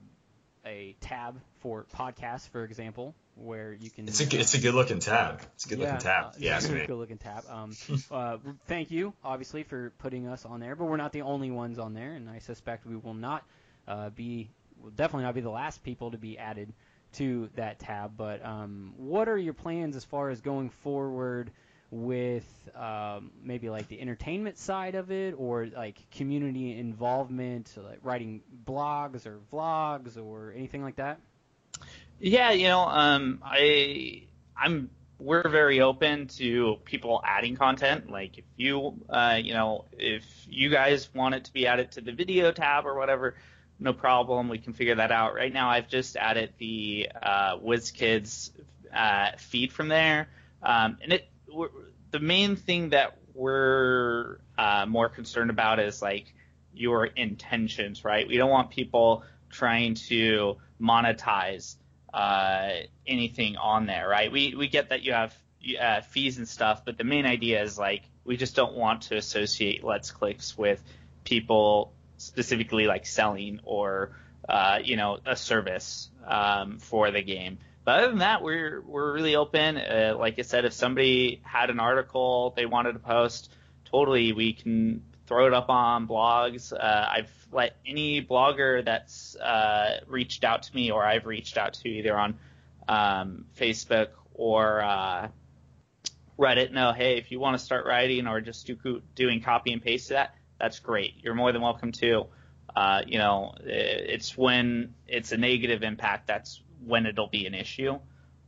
a 0.65 0.95
tab 1.01 1.39
for 1.59 1.85
podcasts, 1.95 2.47
for 2.49 2.63
example, 2.63 3.15
where 3.35 3.73
you 3.73 3.89
can. 3.89 4.07
it's 4.07 4.21
a 4.21 4.39
it's 4.39 4.53
a 4.53 4.59
good 4.59 4.73
looking 4.73 4.99
tab. 4.99 5.41
It's 5.55 5.65
a 5.65 5.69
good 5.69 5.79
looking 5.79 5.97
tab. 5.97 6.25
uh, 6.25 6.31
Yeah, 6.37 6.55
ask 6.55 6.69
me. 6.69 6.85
good 6.85 6.95
looking 6.97 7.17
tab. 7.17 7.43
Um, 7.49 7.75
uh, 8.11 8.37
thank 8.67 8.91
you, 8.91 9.13
obviously, 9.23 9.63
for 9.63 9.91
putting 9.99 10.27
us 10.27 10.45
on 10.45 10.59
there, 10.59 10.75
but 10.75 10.85
we're 10.85 10.97
not 10.97 11.11
the 11.11 11.23
only 11.23 11.51
ones 11.51 11.79
on 11.79 11.93
there, 11.93 12.13
and 12.13 12.29
I 12.29 12.39
suspect 12.39 12.85
we 12.85 12.95
will 12.95 13.13
not 13.13 13.43
uh, 13.87 14.09
be, 14.09 14.49
will 14.81 14.91
definitely 14.91 15.23
not 15.23 15.35
be 15.35 15.41
the 15.41 15.49
last 15.49 15.83
people 15.83 16.11
to 16.11 16.17
be 16.17 16.37
added 16.37 16.73
to 17.13 17.49
that 17.55 17.79
tab. 17.79 18.13
But 18.17 18.45
um, 18.45 18.93
what 18.97 19.29
are 19.29 19.37
your 19.37 19.53
plans 19.53 19.95
as 19.95 20.05
far 20.05 20.29
as 20.29 20.41
going 20.41 20.69
forward 20.69 21.51
with 21.93 22.45
um, 22.75 23.31
maybe 23.43 23.69
like 23.69 23.87
the 23.87 24.01
entertainment 24.01 24.57
side 24.57 24.95
of 24.95 25.11
it, 25.11 25.35
or 25.37 25.67
like 25.67 25.97
community 26.11 26.77
involvement, 26.77 27.71
like 27.77 27.99
writing 28.01 28.41
blogs 28.65 29.27
or 29.27 29.39
vlogs 29.51 30.17
or 30.17 30.53
anything 30.55 30.81
like 30.81 30.95
that? 30.95 31.19
Yeah, 32.19 32.51
you 32.51 32.67
know, 32.67 32.81
um, 32.81 33.41
I 33.43 34.23
I'm 34.57 34.89
we're 35.19 35.47
very 35.47 35.81
open 35.81 36.27
to 36.27 36.77
people 36.83 37.21
adding 37.23 37.55
content. 37.55 38.09
Like 38.09 38.39
if 38.39 38.45
you 38.57 38.99
uh, 39.09 39.39
you 39.41 39.53
know 39.53 39.85
if 39.91 40.25
you 40.49 40.69
guys 40.69 41.13
want 41.13 41.35
it 41.35 41.43
to 41.45 41.53
be 41.53 41.67
added 41.67 41.91
to 41.91 42.01
the 42.01 42.11
video 42.11 42.51
tab 42.51 42.87
or 42.87 42.95
whatever, 42.95 43.35
no 43.79 43.93
problem. 43.93 44.49
We 44.49 44.57
can 44.57 44.73
figure 44.73 44.95
that 44.95 45.11
out. 45.11 45.35
Right 45.35 45.53
now, 45.53 45.69
I've 45.69 45.87
just 45.87 46.15
added 46.15 46.53
the 46.57 47.09
uh, 47.21 47.57
WizKids 47.57 48.49
uh, 48.95 49.31
feed 49.37 49.71
from 49.71 49.89
there, 49.89 50.29
um, 50.63 50.97
and 51.03 51.13
it 51.13 51.27
the 52.11 52.19
main 52.19 52.55
thing 52.55 52.89
that 52.89 53.17
we're 53.33 54.37
uh, 54.57 54.85
more 54.87 55.09
concerned 55.09 55.49
about 55.49 55.79
is 55.79 56.01
like 56.01 56.33
your 56.73 57.05
intentions, 57.05 58.03
right? 58.03 58.27
We 58.27 58.37
don't 58.37 58.49
want 58.49 58.69
people 58.71 59.23
trying 59.49 59.95
to 59.95 60.57
monetize 60.81 61.75
uh, 62.13 62.69
anything 63.07 63.57
on 63.57 63.85
there, 63.85 64.07
right? 64.07 64.31
We 64.31 64.55
we 64.55 64.67
get 64.67 64.89
that 64.89 65.03
you 65.03 65.13
have 65.13 65.35
uh, 65.79 66.01
fees 66.01 66.37
and 66.37 66.47
stuff, 66.47 66.83
but 66.85 66.97
the 66.97 67.03
main 67.03 67.25
idea 67.25 67.61
is 67.63 67.77
like 67.77 68.03
we 68.23 68.37
just 68.37 68.55
don't 68.55 68.73
want 68.73 69.03
to 69.03 69.17
associate 69.17 69.83
Let's 69.83 70.11
Clicks 70.11 70.57
with 70.57 70.81
people 71.23 71.93
specifically 72.17 72.85
like 72.85 73.05
selling 73.05 73.59
or 73.63 74.11
uh, 74.47 74.79
you 74.83 74.95
know 74.95 75.19
a 75.25 75.35
service 75.35 76.09
um, 76.25 76.79
for 76.79 77.11
the 77.11 77.21
game. 77.21 77.59
But 77.85 77.99
other 77.99 78.09
than 78.09 78.19
that, 78.19 78.41
we're 78.41 78.81
we're 78.81 79.13
really 79.13 79.35
open. 79.35 79.77
Uh, 79.77 80.15
like 80.17 80.39
I 80.39 80.43
said, 80.43 80.65
if 80.65 80.73
somebody 80.73 81.41
had 81.43 81.69
an 81.69 81.79
article 81.79 82.53
they 82.55 82.65
wanted 82.65 82.93
to 82.93 82.99
post, 82.99 83.51
totally 83.85 84.31
we 84.31 84.53
can 84.53 85.03
throw 85.25 85.47
it 85.47 85.53
up 85.53 85.69
on 85.69 86.07
blogs. 86.07 86.73
Uh, 86.73 87.07
I've 87.09 87.31
let 87.51 87.75
any 87.85 88.23
blogger 88.23 88.83
that's 88.83 89.35
uh, 89.35 89.99
reached 90.07 90.43
out 90.43 90.63
to 90.63 90.75
me 90.75 90.91
or 90.91 91.03
I've 91.03 91.25
reached 91.25 91.57
out 91.57 91.73
to 91.75 91.89
either 91.89 92.17
on 92.17 92.37
um, 92.87 93.45
Facebook 93.57 94.09
or 94.33 94.81
uh, 94.81 95.27
Reddit 96.37 96.71
know, 96.71 96.93
hey, 96.93 97.17
if 97.17 97.31
you 97.31 97.39
want 97.39 97.57
to 97.57 97.63
start 97.63 97.85
writing 97.85 98.27
or 98.27 98.41
just 98.41 98.65
do, 98.65 99.01
doing 99.15 99.41
copy 99.41 99.71
and 99.71 99.81
paste 99.81 100.09
that, 100.09 100.35
that's 100.59 100.79
great. 100.79 101.13
You're 101.21 101.35
more 101.35 101.51
than 101.51 101.61
welcome 101.61 101.91
to. 101.93 102.25
Uh, 102.75 103.03
you 103.05 103.19
know, 103.19 103.53
it's 103.63 104.35
when 104.35 104.95
it's 105.07 105.31
a 105.31 105.37
negative 105.37 105.83
impact 105.83 106.27
that's 106.27 106.61
when 106.85 107.05
it'll 107.05 107.27
be 107.27 107.45
an 107.45 107.53
issue. 107.53 107.99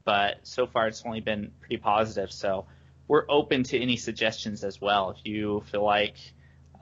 But 0.04 0.40
so 0.44 0.68
far, 0.68 0.88
it's 0.88 1.04
only 1.06 1.22
been 1.22 1.52
pretty 1.60 1.78
positive. 1.78 2.32
So 2.32 2.66
we're 3.08 3.26
open 3.30 3.64
to 3.64 3.80
any 3.80 3.98
suggestions 3.98 4.64
as 4.64 4.80
well. 4.80 5.12
If 5.12 5.18
you 5.26 5.64
feel 5.72 5.84
like, 5.84 6.16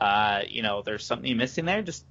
uh, 0.02 0.42
you 0.48 0.62
know, 0.62 0.82
there's 0.82 1.06
something 1.06 1.36
missing 1.38 1.66
there, 1.66 1.82
just 1.82 2.06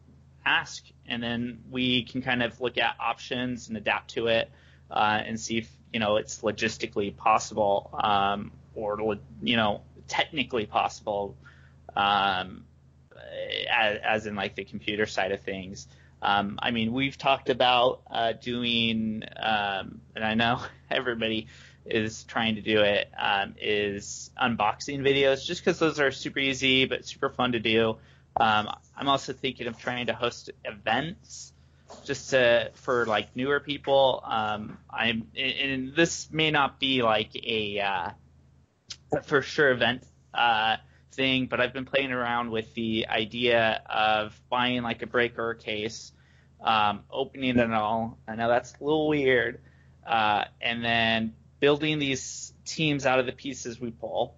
ask, 0.45 0.85
and 1.07 1.23
then 1.23 1.65
we 1.71 2.05
can 2.05 2.23
kind 2.23 2.43
of 2.43 2.61
look 2.61 2.79
at 2.79 2.97
options 2.99 3.69
and 3.69 3.77
adapt 3.77 4.11
to 4.15 4.29
it. 4.29 4.51
uh, 4.93 5.23
and 5.25 5.41
see 5.41 5.59
if 5.59 5.71
you 5.93 5.99
know 5.99 6.17
it's 6.17 6.43
logistically 6.43 7.17
possible 7.17 7.91
um, 8.03 8.53
or 8.75 9.17
you 9.43 9.57
know 9.57 9.83
technically 10.09 10.67
possible, 10.67 11.35
um, 11.97 12.65
as, 13.71 13.99
as, 14.05 14.27
in 14.27 14.35
like 14.35 14.55
the 14.55 14.65
computer 14.65 15.07
side 15.07 15.33
of 15.33 15.41
things. 15.41 15.89
Um, 16.23 16.59
I 16.63 16.71
mean, 16.71 16.93
we've 16.93 17.19
talked 17.19 17.51
about 17.51 18.03
uh, 18.11 18.33
doing, 18.33 19.25
um, 19.37 20.01
and 20.15 20.25
I 20.25 20.35
know 20.35 20.61
everybody 20.91 21.49
is 21.85 22.23
trying 22.25 22.55
to 22.55 22.63
do 22.63 22.81
it. 22.81 23.11
Um, 23.19 23.57
is 23.61 24.31
unboxing 24.41 25.01
videos, 25.01 25.45
just 25.45 25.65
because 25.65 25.79
those 25.81 25.99
are 25.99 26.13
super 26.13 26.39
easy 26.39 26.85
but 26.85 27.05
super 27.05 27.29
fun 27.29 27.53
to 27.53 27.61
do. 27.61 27.97
Um, 28.37 28.69
I'm 28.97 29.09
also 29.09 29.33
thinking 29.33 29.67
of 29.67 29.79
trying 29.79 30.07
to 30.07 30.15
host 30.15 30.51
events 30.65 31.53
just 32.05 32.31
to 32.31 32.71
for 32.75 33.05
like 33.07 33.35
newer 33.37 33.61
people. 33.61 34.23
Um, 34.25 34.79
I'm 34.89 35.29
and 35.37 35.95
this 35.95 36.31
may 36.31 36.51
not 36.51 36.79
be 36.79 37.03
like 37.03 37.35
a 37.35 37.81
uh, 37.81 38.11
for 39.25 39.43
sure 39.43 39.71
event 39.71 40.05
uh, 40.33 40.77
thing, 41.13 41.47
but 41.47 41.61
I've 41.61 41.73
been 41.73 41.85
playing 41.85 42.13
around 42.13 42.51
with 42.51 42.73
the 42.75 43.07
idea 43.09 43.83
of 43.87 44.39
buying 44.51 44.83
like 44.83 45.03
a 45.03 45.07
breaker 45.07 45.55
case, 45.55 46.13
um, 46.63 47.05
opening 47.11 47.59
it 47.59 47.73
all. 47.73 48.19
I 48.27 48.35
know 48.37 48.49
that's 48.49 48.75
a 48.81 48.85
little 48.85 49.09
weird, 49.09 49.61
uh, 50.07 50.45
and 50.61 50.85
then 50.85 51.35
building 51.61 51.99
these 51.99 52.53
teams 52.65 53.07
out 53.07 53.19
of 53.19 53.27
the 53.27 53.33
pieces 53.33 53.81
we 53.81 53.91
pull. 53.91 54.37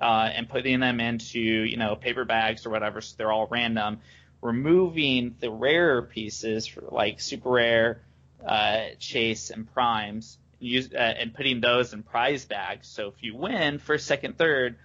Uh, 0.00 0.30
and 0.34 0.48
putting 0.48 0.80
them 0.80 1.00
into 1.00 1.38
you 1.38 1.76
know 1.76 1.94
paper 1.94 2.24
bags 2.24 2.66
or 2.66 2.70
whatever, 2.70 3.00
so 3.00 3.14
they're 3.16 3.30
all 3.30 3.46
random 3.46 3.98
removing 4.46 5.36
the 5.40 5.50
rarer 5.50 6.02
pieces 6.02 6.66
for 6.66 6.82
like 6.90 7.20
super 7.20 7.50
rare, 7.50 8.02
uh, 8.46 8.84
chase, 8.98 9.50
and 9.50 9.72
primes, 9.72 10.38
use, 10.58 10.92
uh, 10.92 10.96
and 10.96 11.34
putting 11.34 11.60
those 11.60 11.92
in 11.92 12.02
prize 12.02 12.44
bags. 12.44 12.88
So 12.88 13.08
if 13.08 13.22
you 13.22 13.36
win 13.36 13.78
first, 13.78 14.06
second, 14.06 14.38
third, 14.38 14.76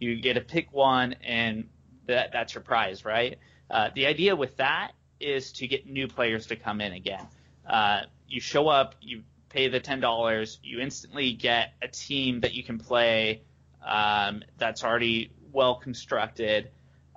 you 0.00 0.20
get 0.20 0.34
to 0.34 0.40
pick 0.40 0.72
one, 0.72 1.14
and 1.24 1.68
that 2.06 2.30
that's 2.32 2.54
your 2.54 2.62
prize, 2.62 3.04
right? 3.04 3.38
Uh, 3.70 3.90
the 3.94 4.06
idea 4.06 4.34
with 4.34 4.56
that 4.56 4.92
is 5.20 5.52
to 5.52 5.68
get 5.68 5.86
new 5.86 6.08
players 6.08 6.46
to 6.46 6.56
come 6.56 6.80
in 6.80 6.92
again. 6.92 7.26
Uh, 7.64 8.00
you 8.26 8.40
show 8.40 8.66
up, 8.68 8.96
you 9.00 9.22
pay 9.48 9.68
the 9.68 9.78
ten 9.78 10.00
dollars, 10.00 10.58
you 10.64 10.80
instantly 10.80 11.32
get 11.32 11.74
a 11.80 11.88
team 11.88 12.40
that 12.40 12.54
you 12.54 12.64
can 12.64 12.78
play 12.78 13.42
um, 13.86 14.42
that's 14.58 14.82
already 14.82 15.30
well 15.52 15.76
constructed. 15.76 16.70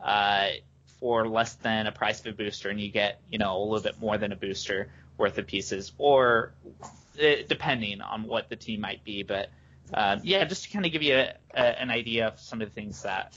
Uh, 0.04 0.50
for 1.04 1.28
less 1.28 1.56
than 1.56 1.86
a 1.86 1.92
price 1.92 2.22
of 2.22 2.28
a 2.28 2.32
booster, 2.32 2.70
and 2.70 2.80
you 2.80 2.90
get 2.90 3.20
you 3.30 3.38
know 3.38 3.58
a 3.58 3.64
little 3.66 3.82
bit 3.82 4.00
more 4.00 4.18
than 4.18 4.32
a 4.32 4.38
booster 4.38 4.90
worth 5.18 5.38
of 5.38 5.46
pieces, 5.46 5.92
or 5.98 6.54
it, 7.18 7.40
eh, 7.40 7.44
depending 7.46 8.00
on 8.00 8.24
what 8.24 8.48
the 8.48 8.56
team 8.56 8.80
might 8.80 9.04
be. 9.04 9.22
But 9.22 9.50
uh, 9.94 10.18
yeah, 10.24 10.44
just 10.46 10.66
to 10.66 10.70
kind 10.70 10.86
of 10.86 10.92
give 10.92 11.02
you 11.02 11.16
a, 11.16 11.34
a, 11.54 11.82
an 11.82 11.90
idea 11.90 12.28
of 12.28 12.40
some 12.40 12.62
of 12.62 12.70
the 12.70 12.74
things 12.74 13.04
that 13.04 13.36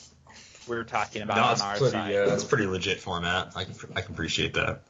we're 0.66 0.84
talking 0.84 1.22
about 1.22 1.36
no, 1.36 1.42
on 1.42 1.60
our 1.60 1.76
pretty, 1.76 1.92
side. 1.92 2.12
Yeah, 2.12 2.26
that's 2.26 2.44
pretty 2.44 2.66
legit 2.66 3.00
format. 3.00 3.52
I 3.56 3.64
can 3.64 3.74
I 3.94 4.00
can 4.00 4.14
appreciate 4.14 4.54
that. 4.54 4.82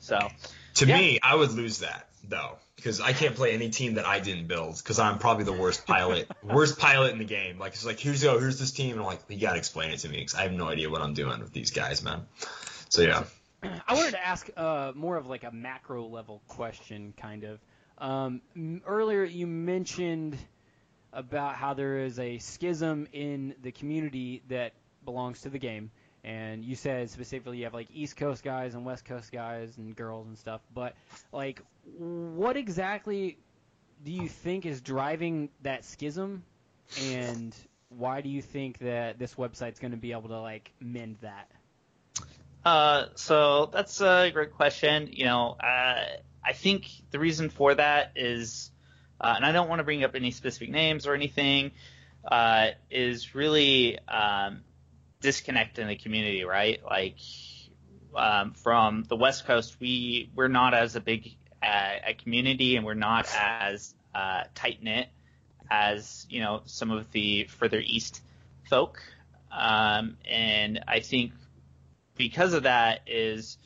So 0.00 0.28
to 0.74 0.86
yeah. 0.86 0.96
me, 0.96 1.18
I 1.22 1.34
would 1.34 1.52
lose 1.52 1.78
that 1.80 2.08
though 2.28 2.58
because 2.76 3.00
I 3.00 3.12
can't 3.12 3.34
play 3.34 3.52
any 3.52 3.70
team 3.70 3.94
that 3.94 4.06
I 4.06 4.20
didn't 4.20 4.46
build 4.46 4.76
because 4.76 4.98
I'm 4.98 5.18
probably 5.18 5.44
the 5.44 5.52
worst 5.52 5.86
pilot, 5.86 6.30
worst 6.42 6.78
pilot 6.78 7.12
in 7.12 7.18
the 7.18 7.24
game. 7.24 7.58
Like 7.58 7.72
it's 7.72 7.84
like 7.84 7.98
here's 7.98 8.22
go, 8.22 8.38
here's 8.38 8.58
this 8.58 8.72
team, 8.72 8.92
and 8.92 9.00
I'm 9.00 9.06
like, 9.06 9.20
you 9.28 9.38
gotta 9.38 9.58
explain 9.58 9.90
it 9.90 9.98
to 10.00 10.08
me 10.08 10.18
because 10.18 10.34
I 10.34 10.42
have 10.42 10.52
no 10.52 10.68
idea 10.68 10.88
what 10.88 11.02
I'm 11.02 11.14
doing 11.14 11.40
with 11.40 11.52
these 11.52 11.70
guys, 11.70 12.02
man. 12.02 12.26
So 12.88 13.02
yeah. 13.02 13.24
I 13.62 13.94
wanted 13.94 14.12
to 14.12 14.24
ask 14.24 14.48
uh, 14.56 14.92
more 14.94 15.16
of 15.16 15.26
like 15.26 15.42
a 15.44 15.50
macro 15.50 16.06
level 16.06 16.42
question, 16.46 17.12
kind 17.16 17.44
of. 17.44 17.58
Um, 17.98 18.40
earlier 18.86 19.24
you 19.24 19.46
mentioned 19.46 20.38
about 21.12 21.56
how 21.56 21.74
there 21.74 21.98
is 21.98 22.18
a 22.18 22.38
schism 22.38 23.08
in 23.12 23.54
the 23.62 23.72
community 23.72 24.42
that 24.48 24.72
belongs 25.04 25.40
to 25.42 25.50
the 25.50 25.58
game 25.58 25.90
and 26.24 26.64
you 26.64 26.74
said 26.74 27.08
specifically 27.10 27.58
you 27.58 27.64
have 27.64 27.74
like 27.74 27.88
East 27.92 28.16
Coast 28.16 28.42
guys 28.42 28.74
and 28.74 28.84
West 28.84 29.04
Coast 29.04 29.32
guys 29.32 29.76
and 29.78 29.94
girls 29.94 30.26
and 30.26 30.36
stuff. 30.36 30.60
But 30.74 30.94
like, 31.32 31.62
what 31.96 32.56
exactly 32.56 33.38
do 34.04 34.12
you 34.12 34.28
think 34.28 34.66
is 34.66 34.80
driving 34.80 35.48
that 35.62 35.84
schism, 35.84 36.44
and 37.02 37.54
why 37.88 38.20
do 38.20 38.28
you 38.28 38.42
think 38.42 38.78
that 38.78 39.18
this 39.18 39.34
website's 39.34 39.80
going 39.80 39.92
to 39.92 39.96
be 39.96 40.12
able 40.12 40.28
to 40.28 40.40
like 40.40 40.70
mend 40.80 41.16
that? 41.22 41.50
Uh, 42.64 43.06
so 43.14 43.70
that's 43.72 44.00
a 44.00 44.30
great 44.32 44.52
question. 44.52 45.08
You 45.10 45.24
know, 45.24 45.56
uh, 45.60 46.04
I 46.44 46.52
think 46.52 46.88
the 47.10 47.18
reason 47.18 47.50
for 47.50 47.74
that 47.74 48.12
is, 48.16 48.70
uh, 49.20 49.34
and 49.36 49.44
I 49.44 49.52
don't 49.52 49.68
want 49.68 49.80
to 49.80 49.84
bring 49.84 50.04
up 50.04 50.14
any 50.14 50.30
specific 50.30 50.70
names 50.70 51.06
or 51.06 51.14
anything, 51.14 51.72
uh, 52.24 52.68
is 52.90 53.34
really 53.34 53.98
um, 54.08 54.60
disconnect 55.20 55.78
in 55.78 55.88
the 55.88 55.96
community, 55.96 56.44
right? 56.44 56.80
Like 56.84 57.18
um, 58.14 58.52
from 58.52 59.04
the 59.04 59.16
West 59.16 59.46
Coast, 59.46 59.76
we 59.80 60.30
we're 60.34 60.48
not 60.48 60.74
as 60.74 60.96
a 60.96 61.00
big 61.00 61.34
uh, 61.62 61.94
a 62.06 62.14
community, 62.14 62.76
and 62.76 62.84
we're 62.84 62.94
not 62.94 63.28
as 63.36 63.94
uh, 64.14 64.44
tight 64.54 64.82
knit 64.82 65.08
as 65.70 66.26
you 66.30 66.40
know 66.40 66.62
some 66.64 66.90
of 66.90 67.10
the 67.12 67.44
further 67.44 67.80
east 67.84 68.22
folk. 68.68 69.00
Um, 69.50 70.16
and 70.28 70.84
I 70.86 71.00
think 71.00 71.32
because 72.16 72.52
of 72.52 72.64
that 72.64 73.02
is 73.06 73.56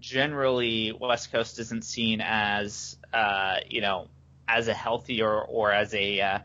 generally 0.00 0.92
West 0.92 1.32
Coast 1.32 1.58
isn't 1.58 1.84
seen 1.84 2.20
as 2.20 2.96
uh, 3.12 3.56
you 3.68 3.80
know 3.80 4.08
as 4.48 4.68
a 4.68 4.74
healthy 4.74 5.22
or, 5.22 5.42
or 5.42 5.72
as 5.72 5.94
a 5.94 6.20
uh, 6.20 6.38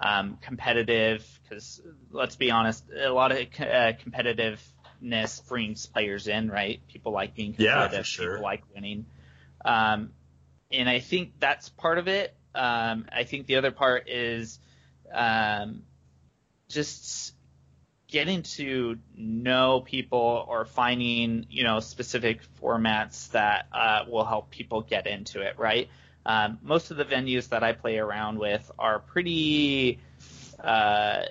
um, 0.00 0.38
competitive 0.40 1.26
because 1.42 1.80
let's 2.10 2.36
be 2.36 2.50
honest, 2.50 2.84
a 2.90 3.10
lot 3.10 3.32
of 3.32 3.38
uh, 3.38 3.92
competitiveness 4.04 5.46
brings 5.48 5.86
players 5.86 6.28
in, 6.28 6.50
right? 6.50 6.80
People 6.88 7.12
like 7.12 7.34
being 7.34 7.54
competitive, 7.54 7.98
yeah, 7.98 8.02
sure. 8.02 8.30
people 8.32 8.44
like 8.44 8.62
winning, 8.74 9.06
um, 9.64 10.10
and 10.70 10.88
I 10.88 11.00
think 11.00 11.32
that's 11.38 11.68
part 11.70 11.98
of 11.98 12.08
it. 12.08 12.34
Um, 12.54 13.06
I 13.12 13.24
think 13.24 13.46
the 13.46 13.56
other 13.56 13.70
part 13.70 14.08
is 14.08 14.58
um, 15.12 15.82
just 16.68 17.34
getting 18.08 18.42
to 18.42 18.98
know 19.14 19.82
people 19.84 20.44
or 20.48 20.64
finding 20.64 21.46
you 21.50 21.62
know 21.62 21.78
specific 21.80 22.40
formats 22.60 23.30
that 23.30 23.66
uh, 23.72 24.04
will 24.08 24.24
help 24.24 24.50
people 24.50 24.82
get 24.82 25.06
into 25.06 25.40
it, 25.40 25.58
right? 25.58 25.88
Um, 26.26 26.58
most 26.62 26.90
of 26.90 26.96
the 26.96 27.04
venues 27.04 27.50
that 27.50 27.62
I 27.62 27.72
play 27.72 27.98
around 27.98 28.38
with 28.38 28.70
are 28.78 28.98
pretty 28.98 30.00
uh, 30.62 31.22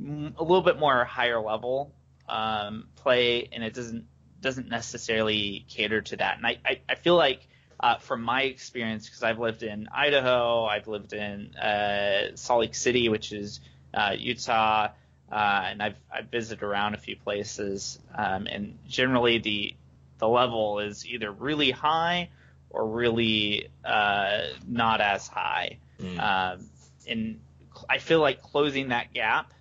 a 0.00 0.42
little 0.42 0.62
bit 0.62 0.78
more 0.78 1.04
higher 1.04 1.40
level 1.40 1.92
um, 2.28 2.88
play, 2.96 3.48
and 3.52 3.62
it 3.62 3.74
doesn't 3.74 4.06
doesn't 4.40 4.68
necessarily 4.68 5.64
cater 5.68 6.00
to 6.02 6.16
that. 6.16 6.36
And 6.36 6.46
I 6.46 6.58
I, 6.64 6.80
I 6.88 6.94
feel 6.94 7.16
like 7.16 7.46
uh, 7.78 7.98
from 7.98 8.22
my 8.22 8.42
experience, 8.42 9.06
because 9.06 9.22
I've 9.22 9.38
lived 9.38 9.62
in 9.62 9.88
Idaho, 9.92 10.64
I've 10.64 10.88
lived 10.88 11.12
in 11.12 11.54
uh, 11.56 12.36
Salt 12.36 12.60
Lake 12.60 12.74
City, 12.74 13.08
which 13.08 13.32
is 13.32 13.60
uh, 13.92 14.14
Utah, 14.16 14.88
uh, 15.30 15.62
and 15.66 15.82
I've 15.82 15.98
I've 16.12 16.30
visited 16.30 16.62
around 16.62 16.94
a 16.94 16.98
few 16.98 17.16
places, 17.16 17.98
um, 18.14 18.46
and 18.46 18.78
generally 18.88 19.38
the 19.38 19.74
the 20.18 20.28
level 20.28 20.78
is 20.78 21.06
either 21.06 21.30
really 21.30 21.70
high 21.70 22.30
or 22.70 22.86
really 22.86 23.68
uh, 23.84 24.42
not 24.66 25.00
as 25.00 25.28
high. 25.28 25.78
Mm. 26.00 26.18
Um, 26.20 26.66
and 27.08 27.40
I 27.88 27.98
feel 27.98 28.20
like 28.20 28.42
closing 28.42 28.88
that 28.88 29.12
gap 29.12 29.52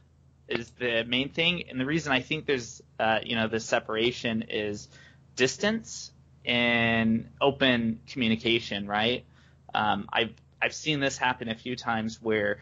is 0.47 0.71
the 0.79 1.03
main 1.03 1.29
thing. 1.29 1.63
And 1.69 1.79
the 1.79 1.85
reason 1.85 2.11
I 2.11 2.21
think 2.21 2.45
there's, 2.45 2.81
uh, 2.99 3.19
you 3.23 3.35
know, 3.35 3.47
this 3.47 3.65
separation 3.65 4.45
is 4.49 4.87
distance 5.35 6.11
and 6.45 7.29
open 7.41 7.99
communication, 8.07 8.87
right? 8.87 9.25
Um, 9.73 10.07
I've, 10.11 10.33
I've 10.61 10.73
seen 10.73 10.99
this 10.99 11.17
happen 11.17 11.49
a 11.49 11.55
few 11.55 11.75
times 11.75 12.21
where 12.21 12.59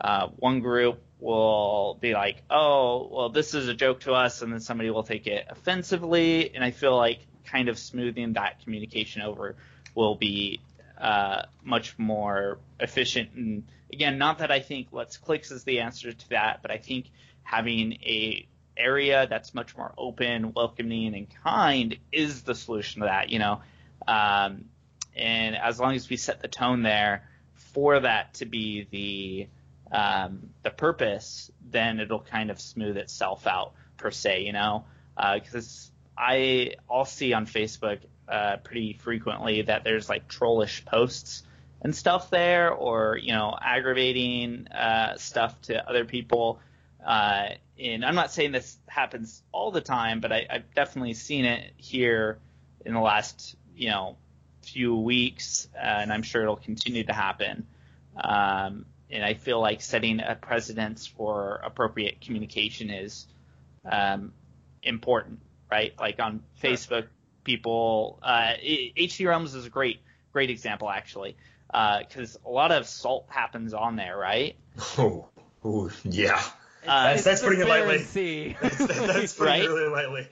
uh, 0.00 0.28
one 0.36 0.60
group 0.60 1.00
will 1.18 1.98
be 2.00 2.12
like, 2.12 2.42
oh, 2.50 3.08
well, 3.10 3.28
this 3.30 3.54
is 3.54 3.68
a 3.68 3.74
joke 3.74 4.00
to 4.00 4.12
us, 4.12 4.42
and 4.42 4.52
then 4.52 4.60
somebody 4.60 4.90
will 4.90 5.02
take 5.02 5.26
it 5.26 5.46
offensively. 5.48 6.54
And 6.54 6.62
I 6.62 6.70
feel 6.70 6.96
like 6.96 7.20
kind 7.44 7.68
of 7.68 7.78
smoothing 7.78 8.34
that 8.34 8.62
communication 8.62 9.22
over 9.22 9.56
will 9.94 10.16
be 10.16 10.60
uh, 10.98 11.42
much 11.62 11.98
more 11.98 12.58
efficient. 12.80 13.30
And 13.34 13.64
again, 13.92 14.18
not 14.18 14.38
that 14.38 14.50
I 14.50 14.60
think 14.60 14.88
Let's 14.92 15.16
Clicks 15.16 15.50
is 15.50 15.64
the 15.64 15.80
answer 15.80 16.12
to 16.12 16.28
that, 16.30 16.60
but 16.62 16.70
I 16.70 16.78
think 16.78 17.10
having 17.42 17.94
a 18.02 18.46
area 18.76 19.26
that's 19.28 19.54
much 19.54 19.76
more 19.76 19.92
open, 19.96 20.52
welcoming, 20.52 21.14
and 21.14 21.26
kind 21.42 21.96
is 22.12 22.42
the 22.42 22.54
solution 22.54 23.00
to 23.00 23.06
that. 23.06 23.30
You 23.30 23.38
know, 23.38 23.62
um, 24.06 24.66
and 25.16 25.56
as 25.56 25.80
long 25.80 25.94
as 25.94 26.10
we 26.10 26.16
set 26.16 26.40
the 26.40 26.48
tone 26.48 26.82
there 26.82 27.28
for 27.54 28.00
that 28.00 28.34
to 28.34 28.44
be 28.44 28.86
the 28.90 29.48
um, 29.92 30.50
the 30.62 30.70
purpose, 30.70 31.50
then 31.70 32.00
it'll 32.00 32.20
kind 32.20 32.50
of 32.50 32.60
smooth 32.60 32.96
itself 32.96 33.46
out 33.46 33.72
per 33.96 34.10
se. 34.10 34.42
You 34.42 34.52
know, 34.52 34.84
because 35.16 35.90
uh, 36.16 36.20
I 36.20 36.74
I'll 36.90 37.04
see 37.04 37.32
on 37.32 37.46
Facebook 37.46 38.00
uh, 38.28 38.56
pretty 38.58 38.94
frequently 38.94 39.62
that 39.62 39.84
there's 39.84 40.08
like 40.08 40.28
trollish 40.28 40.84
posts 40.84 41.42
and 41.82 41.94
stuff 41.94 42.30
there, 42.30 42.72
or 42.72 43.16
you 43.16 43.32
know, 43.32 43.56
aggravating 43.60 44.68
uh, 44.68 45.16
stuff 45.16 45.60
to 45.62 45.88
other 45.88 46.04
people. 46.04 46.60
Uh, 47.04 47.50
and 47.78 48.04
I'm 48.04 48.14
not 48.14 48.32
saying 48.32 48.52
this 48.52 48.76
happens 48.86 49.42
all 49.52 49.70
the 49.70 49.80
time, 49.80 50.20
but 50.20 50.32
I, 50.32 50.46
I've 50.50 50.74
definitely 50.74 51.14
seen 51.14 51.44
it 51.44 51.72
here 51.76 52.38
in 52.84 52.94
the 52.94 53.00
last 53.00 53.56
you 53.76 53.90
know 53.90 54.16
few 54.62 54.96
weeks, 54.96 55.68
uh, 55.76 55.78
and 55.80 56.12
I'm 56.12 56.22
sure 56.22 56.42
it'll 56.42 56.56
continue 56.56 57.04
to 57.04 57.12
happen. 57.12 57.66
Um, 58.16 58.86
and 59.10 59.24
I 59.24 59.34
feel 59.34 59.60
like 59.60 59.82
setting 59.82 60.20
a 60.20 60.34
precedence 60.34 61.06
for 61.06 61.60
appropriate 61.64 62.20
communication 62.20 62.90
is 62.90 63.26
um, 63.90 64.32
important, 64.82 65.40
right? 65.70 65.92
Like 65.98 66.18
on 66.20 66.42
Facebook, 66.62 67.06
people, 67.44 68.18
uh, 68.22 68.52
HC 68.62 69.20
Realms 69.26 69.54
is 69.54 69.66
a 69.66 69.70
great, 69.70 70.00
great 70.32 70.50
example 70.50 70.90
actually, 70.90 71.36
because 71.68 72.36
uh, 72.36 72.48
a 72.48 72.50
lot 72.50 72.72
of 72.72 72.86
salt 72.86 73.26
happens 73.28 73.74
on 73.74 73.96
there, 73.96 74.16
right? 74.16 74.56
Oh, 74.98 75.28
oh 75.64 75.90
yeah. 76.04 76.42
Uh, 76.86 77.04
that's 77.08 77.24
that's 77.24 77.42
putting 77.42 77.60
it 77.60 77.68
lightly. 77.68 77.98
Sea. 77.98 78.56
That's, 78.62 78.76
that's 78.76 79.32
putting 79.34 79.52
Right? 79.52 79.62
it 79.64 79.68
really 79.68 79.90
lightly. 79.90 80.28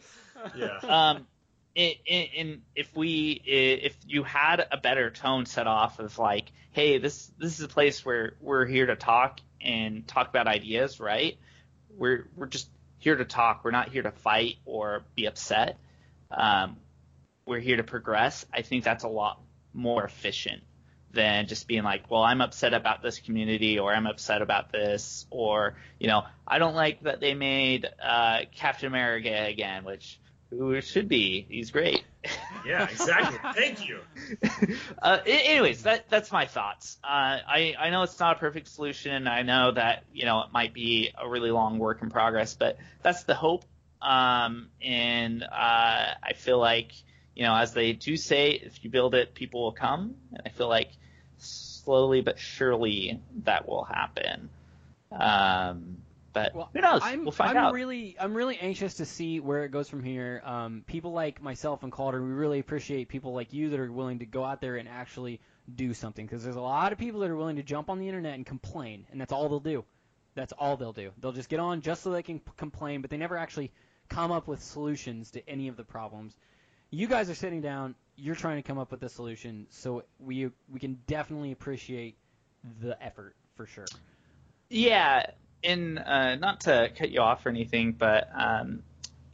Yeah. 0.57 0.79
um, 0.83 1.27
and, 1.77 2.63
if 2.77 2.95
we 2.97 3.43
if 3.45 3.97
you 4.07 4.23
had 4.23 4.67
a 4.71 4.77
better 4.77 5.11
tone 5.11 5.47
set 5.47 5.67
off 5.67 5.99
of 5.99 6.19
like, 6.19 6.53
hey, 6.73 6.99
this 6.99 7.31
this 7.39 7.59
is 7.59 7.65
a 7.65 7.69
place 7.69 8.05
where 8.05 8.35
we're 8.41 8.67
here 8.67 8.87
to 8.87 8.97
talk 8.97 9.41
and 9.61 10.07
talk 10.07 10.29
about 10.29 10.47
ideas, 10.47 11.01
right? 11.01 11.37
We're 11.97 12.29
we're 12.37 12.47
just 12.47 12.69
here 12.99 13.17
to 13.17 13.25
talk. 13.25 13.65
We're 13.65 13.71
not 13.71 13.89
here 13.89 14.03
to 14.03 14.13
fight 14.13 14.57
or 14.65 15.05
be 15.15 15.27
upset. 15.27 15.79
Um, 16.31 16.77
we're 17.47 17.61
here 17.61 17.77
to 17.77 17.85
progress. 17.85 18.47
I 18.53 18.63
think 18.63 18.85
that's 18.85 19.05
a 19.05 19.09
lot 19.09 19.41
more 19.73 20.05
efficient 20.05 20.63
than 21.13 21.47
just 21.47 21.69
being 21.69 21.85
like, 21.85 22.11
well, 22.11 22.23
I'm 22.23 22.41
upset 22.41 22.75
about 22.75 23.03
this 23.03 23.21
community 23.21 23.79
or 23.79 23.95
I'm 23.95 24.07
upset 24.07 24.43
about 24.43 24.73
this 24.73 25.27
or, 25.31 25.77
you 26.01 26.09
know, 26.09 26.25
I 26.47 26.59
don't 26.59 26.75
like 26.75 27.03
that 27.05 27.21
they 27.21 27.35
made 27.35 27.89
uh, 28.03 28.41
Captain 28.55 28.89
America 28.89 29.45
again, 29.47 29.85
which 29.85 30.19
who 30.51 30.73
it 30.73 30.83
should 30.83 31.09
be. 31.09 31.47
He's 31.49 31.71
great. 31.71 32.05
Yeah, 32.65 32.85
exactly. 32.85 33.39
Thank 33.55 33.89
you. 33.89 33.99
uh, 35.03 35.19
anyways, 35.27 35.83
that 35.83 36.09
that's 36.09 36.33
my 36.33 36.47
thoughts. 36.47 36.99
Uh, 37.05 37.39
I 37.47 37.75
I 37.79 37.91
know 37.91 38.03
it's 38.03 38.19
not 38.19 38.37
a 38.37 38.39
perfect 38.39 38.69
solution. 38.69 39.27
I 39.27 39.43
know 39.43 39.73
that 39.73 40.05
you 40.13 40.25
know 40.25 40.41
it 40.43 40.53
might 40.53 40.73
be 40.73 41.11
a 41.21 41.29
really 41.29 41.51
long 41.51 41.79
work 41.79 42.03
in 42.03 42.11
progress, 42.11 42.55
but 42.55 42.79
that's 43.03 43.25
the 43.25 43.35
hope. 43.35 43.65
Um, 44.01 44.69
and 44.83 45.43
uh, 45.43 45.47
I 45.51 46.33
feel 46.37 46.59
like 46.59 46.93
you 47.35 47.43
know, 47.43 47.55
as 47.55 47.73
they 47.75 47.93
do 47.93 48.17
say, 48.17 48.53
if 48.53 48.85
you 48.85 48.91
build 48.91 49.15
it, 49.15 49.35
people 49.35 49.63
will 49.63 49.73
come. 49.73 50.15
And 50.33 50.43
I 50.47 50.51
feel 50.51 50.69
like 50.69 50.91
slowly 51.39 52.21
but 52.21 52.39
surely 52.39 53.21
that 53.45 53.69
will 53.69 53.85
happen. 53.85 54.49
Um, 55.13 55.99
but 56.35 56.55
Well, 56.55 56.69
who 56.75 56.81
knows? 56.83 57.01
I'm, 57.03 57.23
we'll 57.25 57.33
find 57.33 57.57
I'm 57.57 57.65
out. 57.67 57.73
really, 57.73 58.17
I'm 58.21 58.35
really 58.35 58.59
anxious 58.59 58.95
to 58.95 59.07
see 59.07 59.41
where 59.41 59.65
it 59.65 59.71
goes 59.71 59.89
from 59.89 60.03
here. 60.05 60.43
Um, 60.45 60.85
people 60.87 61.13
like 61.13 61.41
myself 61.41 61.83
and 61.83 61.91
Calder, 61.91 62.23
we 62.23 62.33
really 62.33 62.59
appreciate 62.59 63.09
people 63.09 63.33
like 63.33 63.55
you 63.55 63.71
that 63.71 63.81
are 63.81 63.91
willing 63.91 64.19
to 64.19 64.27
go 64.27 64.45
out 64.45 64.61
there 64.61 64.77
and 64.77 64.89
actually 64.89 65.41
do 65.75 65.95
something. 65.95 66.27
Because 66.27 66.45
there's 66.45 66.57
a 66.57 66.61
lot 66.61 66.93
of 66.93 66.99
people 66.99 67.21
that 67.21 67.31
are 67.31 67.37
willing 67.37 67.57
to 67.57 67.63
jump 67.63 67.89
on 67.89 67.99
the 67.99 68.09
internet 68.09 68.35
and 68.35 68.45
complain, 68.45 69.07
and 69.11 69.21
that's 69.21 69.33
all 69.33 69.49
they'll 69.49 69.61
do. 69.61 69.85
That's 70.35 70.53
all 70.53 70.77
they'll 70.77 70.93
do. 70.93 71.13
They'll 71.21 71.33
just 71.33 71.49
get 71.49 71.61
on 71.61 71.81
just 71.81 72.03
so 72.03 72.11
they 72.11 72.23
can 72.23 72.41
p- 72.41 72.51
complain, 72.57 73.01
but 73.01 73.09
they 73.11 73.17
never 73.17 73.37
actually 73.39 73.71
come 74.09 74.33
up 74.33 74.47
with 74.49 74.63
solutions 74.63 75.31
to 75.31 75.49
any 75.49 75.69
of 75.69 75.77
the 75.77 75.85
problems. 75.85 76.37
You 76.91 77.07
guys 77.07 77.31
are 77.31 77.35
sitting 77.35 77.61
down. 77.61 77.95
You're 78.17 78.35
trying 78.35 78.57
to 78.57 78.63
come 78.67 78.79
up 78.79 78.91
with 78.91 79.03
a 79.05 79.09
solution, 79.09 79.67
so 79.71 80.05
we 80.19 80.51
we 80.69 80.81
can 80.81 80.99
definitely 81.07 81.53
appreciate 81.53 82.17
the 82.81 83.01
effort 83.03 83.37
for 83.57 83.67
sure. 83.67 83.87
Yeah, 84.71 85.27
and 85.65 85.99
uh, 85.99 86.37
not 86.37 86.61
to 86.63 86.91
cut 86.97 87.11
you 87.11 87.21
off 87.21 87.45
or 87.47 87.49
anything, 87.49 87.93
but 87.93 88.29
um, 88.35 88.83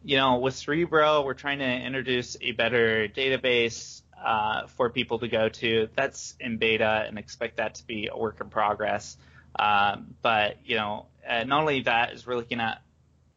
you 0.02 0.16
know, 0.16 0.38
with 0.38 0.54
Cerebro, 0.54 1.24
we're 1.24 1.34
trying 1.34 1.58
to 1.58 1.70
introduce 1.70 2.36
a 2.40 2.52
better 2.52 3.08
database 3.08 4.02
uh, 4.22 4.66
for 4.66 4.90
people 4.90 5.18
to 5.18 5.28
go 5.28 5.48
to. 5.48 5.88
That's 5.94 6.34
in 6.40 6.56
beta, 6.56 7.04
and 7.06 7.18
expect 7.18 7.56
that 7.56 7.76
to 7.76 7.86
be 7.86 8.08
a 8.10 8.16
work 8.16 8.40
in 8.40 8.48
progress. 8.48 9.16
Um, 9.58 10.14
but 10.22 10.58
you 10.64 10.76
know, 10.76 11.06
uh, 11.28 11.44
not 11.44 11.60
only 11.60 11.82
that 11.82 12.12
is 12.12 12.26
we're 12.26 12.36
looking 12.36 12.60
at 12.60 12.82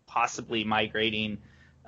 possibly 0.05 0.63
migrating 0.63 1.39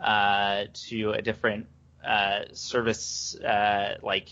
uh, 0.02 0.66
to 0.74 1.12
a 1.12 1.22
different 1.22 1.68
uh, 2.06 2.46
service 2.54 3.36
uh, 3.36 3.98
like 4.02 4.30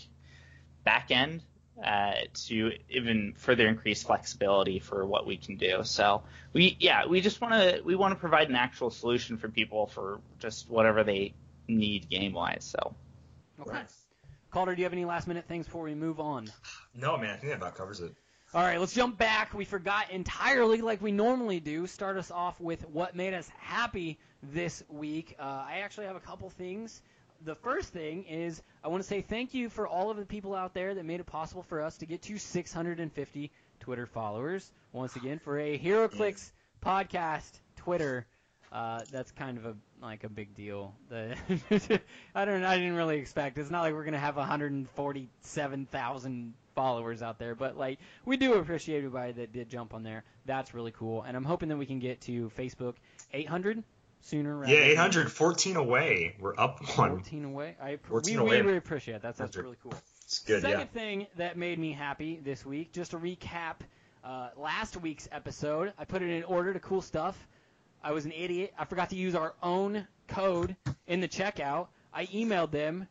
backend 0.86 1.40
uh, 1.82 2.12
to 2.46 2.72
even 2.88 3.34
further 3.36 3.66
increase 3.66 4.02
flexibility 4.02 4.78
for 4.78 5.06
what 5.06 5.26
we 5.26 5.36
can 5.36 5.56
do. 5.56 5.80
So 5.84 6.22
we, 6.52 6.76
yeah, 6.78 7.06
we 7.06 7.20
just 7.20 7.40
want 7.40 7.54
to 7.54 7.82
we 7.84 7.94
want 7.96 8.12
to 8.12 8.20
provide 8.20 8.48
an 8.48 8.56
actual 8.56 8.90
solution 8.90 9.36
for 9.38 9.48
people 9.48 9.86
for 9.86 10.20
just 10.38 10.68
whatever 10.68 11.02
they 11.04 11.34
need 11.66 12.08
game 12.08 12.32
wise. 12.32 12.64
So 12.64 12.94
Okay. 13.60 13.70
Right. 13.70 13.92
Calder, 14.50 14.74
do 14.74 14.80
you 14.80 14.84
have 14.84 14.92
any 14.92 15.04
last 15.04 15.26
minute 15.26 15.46
things 15.46 15.66
before 15.66 15.82
we 15.82 15.94
move 15.94 16.20
on? 16.20 16.50
No, 16.94 17.16
man, 17.16 17.30
I 17.30 17.36
think 17.36 17.52
that 17.52 17.56
about 17.56 17.76
covers 17.76 18.00
it. 18.00 18.12
All 18.52 18.62
right, 18.62 18.78
let's 18.78 18.94
jump 18.94 19.18
back. 19.18 19.52
We 19.52 19.64
forgot 19.64 20.10
entirely, 20.10 20.80
like 20.80 21.02
we 21.02 21.10
normally 21.10 21.58
do, 21.58 21.88
start 21.88 22.16
us 22.16 22.30
off 22.30 22.60
with 22.60 22.88
what 22.88 23.16
made 23.16 23.34
us 23.34 23.48
happy 23.58 24.18
this 24.44 24.84
week. 24.88 25.34
Uh, 25.40 25.64
I 25.68 25.80
actually 25.82 26.06
have 26.06 26.14
a 26.14 26.20
couple 26.20 26.50
things. 26.50 27.02
The 27.44 27.54
first 27.54 27.92
thing 27.92 28.24
is 28.24 28.60
I 28.82 28.88
want 28.88 29.02
to 29.02 29.08
say 29.08 29.20
thank 29.20 29.52
you 29.52 29.68
for 29.68 29.86
all 29.86 30.10
of 30.10 30.16
the 30.16 30.24
people 30.24 30.54
out 30.54 30.72
there 30.72 30.94
that 30.94 31.04
made 31.04 31.20
it 31.20 31.26
possible 31.26 31.62
for 31.62 31.82
us 31.82 31.98
to 31.98 32.06
get 32.06 32.22
to 32.22 32.38
650 32.38 33.50
Twitter 33.80 34.06
followers. 34.06 34.72
Once 34.92 35.14
again, 35.16 35.38
for 35.38 35.58
a 35.58 35.78
HeroClix 35.78 36.52
podcast 36.82 37.60
Twitter, 37.76 38.24
uh, 38.72 39.02
that's 39.12 39.30
kind 39.32 39.58
of 39.58 39.66
a 39.66 39.74
like 40.00 40.24
a 40.24 40.30
big 40.30 40.54
deal. 40.54 40.94
The 41.10 41.36
I 42.34 42.46
don't 42.46 42.64
I 42.64 42.76
didn't 42.76 42.96
really 42.96 43.18
expect. 43.18 43.58
It's 43.58 43.70
not 43.70 43.82
like 43.82 43.92
we're 43.92 44.04
gonna 44.04 44.18
have 44.18 44.36
147,000 44.36 46.54
followers 46.74 47.22
out 47.22 47.38
there, 47.38 47.54
but 47.54 47.76
like 47.76 47.98
we 48.24 48.38
do 48.38 48.54
appreciate 48.54 48.96
everybody 48.98 49.32
that 49.32 49.52
did 49.52 49.68
jump 49.68 49.92
on 49.92 50.02
there. 50.02 50.24
That's 50.46 50.72
really 50.72 50.92
cool, 50.92 51.20
and 51.22 51.36
I'm 51.36 51.44
hoping 51.44 51.68
that 51.68 51.76
we 51.76 51.84
can 51.84 51.98
get 51.98 52.22
to 52.22 52.50
Facebook 52.56 52.94
800 53.34 53.84
sooner. 54.24 54.56
rather 54.56 54.72
Yeah, 54.72 54.80
than 54.80 54.90
814 54.90 55.76
away. 55.76 56.36
We're 56.40 56.54
up 56.58 56.80
one. 56.96 57.10
14 57.10 57.44
away. 57.44 57.76
I 57.80 57.92
appre- 57.92 58.06
14 58.06 58.34
we, 58.36 58.40
away. 58.48 58.60
really 58.62 58.76
appreciate 58.78 59.14
that. 59.14 59.22
That's, 59.22 59.38
that's 59.38 59.56
really 59.56 59.76
cool. 59.82 59.94
It's 60.24 60.38
good, 60.40 60.62
Second 60.62 60.78
yeah. 60.80 60.84
thing 60.86 61.26
that 61.36 61.56
made 61.56 61.78
me 61.78 61.92
happy 61.92 62.40
this 62.42 62.64
week, 62.64 62.92
just 62.92 63.10
to 63.12 63.18
recap 63.18 63.76
uh, 64.24 64.48
last 64.56 64.96
week's 64.96 65.28
episode, 65.30 65.92
I 65.98 66.04
put 66.06 66.22
it 66.22 66.30
in 66.30 66.44
order 66.44 66.72
to 66.72 66.80
cool 66.80 67.02
stuff. 67.02 67.36
I 68.02 68.12
was 68.12 68.24
an 68.24 68.32
idiot. 68.32 68.72
I 68.78 68.84
forgot 68.86 69.10
to 69.10 69.16
use 69.16 69.34
our 69.34 69.54
own 69.62 70.06
code 70.28 70.76
in 71.06 71.20
the 71.20 71.28
checkout. 71.28 71.88
I 72.12 72.26
emailed 72.26 72.70
them 72.70 73.06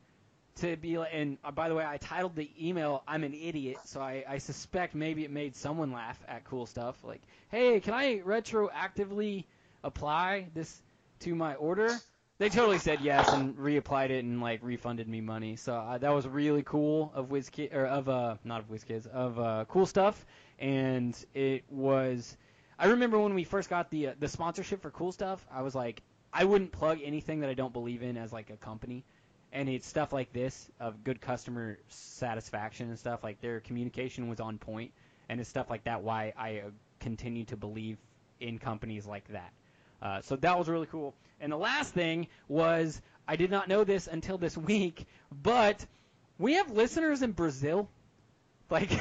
to 0.55 0.75
be 0.77 0.97
like, 0.97 1.09
and 1.13 1.37
uh, 1.43 1.51
by 1.51 1.69
the 1.69 1.75
way, 1.75 1.85
I 1.85 1.97
titled 1.97 2.35
the 2.35 2.49
email 2.61 3.03
"I'm 3.07 3.23
an 3.23 3.33
idiot," 3.33 3.77
so 3.85 4.01
I, 4.01 4.23
I 4.27 4.37
suspect 4.37 4.93
maybe 4.93 5.23
it 5.23 5.31
made 5.31 5.55
someone 5.55 5.91
laugh 5.91 6.19
at 6.27 6.45
cool 6.45 6.65
stuff. 6.67 6.95
Like, 7.03 7.21
hey, 7.49 7.79
can 7.79 7.93
I 7.95 8.19
retroactively 8.19 9.45
apply 9.83 10.47
this 10.53 10.81
to 11.23 11.35
my 11.35 11.55
order? 11.55 11.89
They 12.39 12.49
totally 12.49 12.79
said 12.79 12.99
yes 13.01 13.31
and 13.31 13.55
reapplied 13.55 14.09
it 14.09 14.23
and 14.23 14.41
like 14.41 14.59
refunded 14.63 15.07
me 15.07 15.21
money. 15.21 15.55
So 15.55 15.75
uh, 15.75 15.97
that 15.99 16.09
was 16.09 16.27
really 16.27 16.63
cool 16.63 17.11
of 17.15 17.29
WizKid 17.29 17.73
or 17.73 17.85
of 17.85 18.09
uh 18.09 18.35
not 18.43 18.61
of 18.61 18.69
WizKids 18.69 19.07
of 19.07 19.39
uh, 19.39 19.65
cool 19.67 19.85
stuff. 19.85 20.25
And 20.59 21.15
it 21.33 21.63
was. 21.69 22.37
I 22.77 22.87
remember 22.87 23.19
when 23.19 23.33
we 23.33 23.43
first 23.43 23.69
got 23.69 23.89
the 23.91 24.07
uh, 24.07 24.13
the 24.19 24.27
sponsorship 24.27 24.81
for 24.81 24.91
cool 24.91 25.11
stuff. 25.11 25.45
I 25.51 25.61
was 25.61 25.75
like, 25.75 26.01
I 26.33 26.43
wouldn't 26.43 26.71
plug 26.71 26.99
anything 27.03 27.39
that 27.41 27.49
I 27.49 27.53
don't 27.53 27.71
believe 27.71 28.01
in 28.01 28.17
as 28.17 28.33
like 28.33 28.49
a 28.49 28.57
company. 28.57 29.05
And 29.51 29.69
it's 29.69 29.87
stuff 29.87 30.11
like 30.11 30.33
this 30.33 30.69
of 30.79 31.03
good 31.03 31.21
customer 31.21 31.77
satisfaction 31.87 32.89
and 32.89 32.97
stuff 32.97 33.23
like 33.23 33.39
their 33.39 33.59
communication 33.59 34.27
was 34.27 34.39
on 34.39 34.57
point, 34.57 34.91
and 35.29 35.39
it's 35.39 35.49
stuff 35.49 35.69
like 35.69 35.83
that 35.83 36.01
why 36.01 36.33
I 36.35 36.57
uh, 36.57 36.71
continue 36.99 37.45
to 37.45 37.55
believe 37.55 37.97
in 38.39 38.57
companies 38.57 39.05
like 39.05 39.27
that. 39.27 39.53
Uh, 40.03 40.21
so 40.21 40.35
that 40.35 40.59
was 40.59 40.67
really 40.67 40.87
cool. 40.87 41.15
And 41.39 41.51
the 41.51 41.57
last 41.57 41.93
thing 41.93 42.27
was 42.47 43.01
I 43.27 43.37
did 43.37 43.49
not 43.49 43.69
know 43.69 43.83
this 43.83 44.07
until 44.07 44.37
this 44.37 44.57
week, 44.57 45.05
but 45.31 45.83
we 46.37 46.53
have 46.55 46.69
listeners 46.71 47.21
in 47.21 47.31
Brazil. 47.31 47.89
Like 48.69 48.89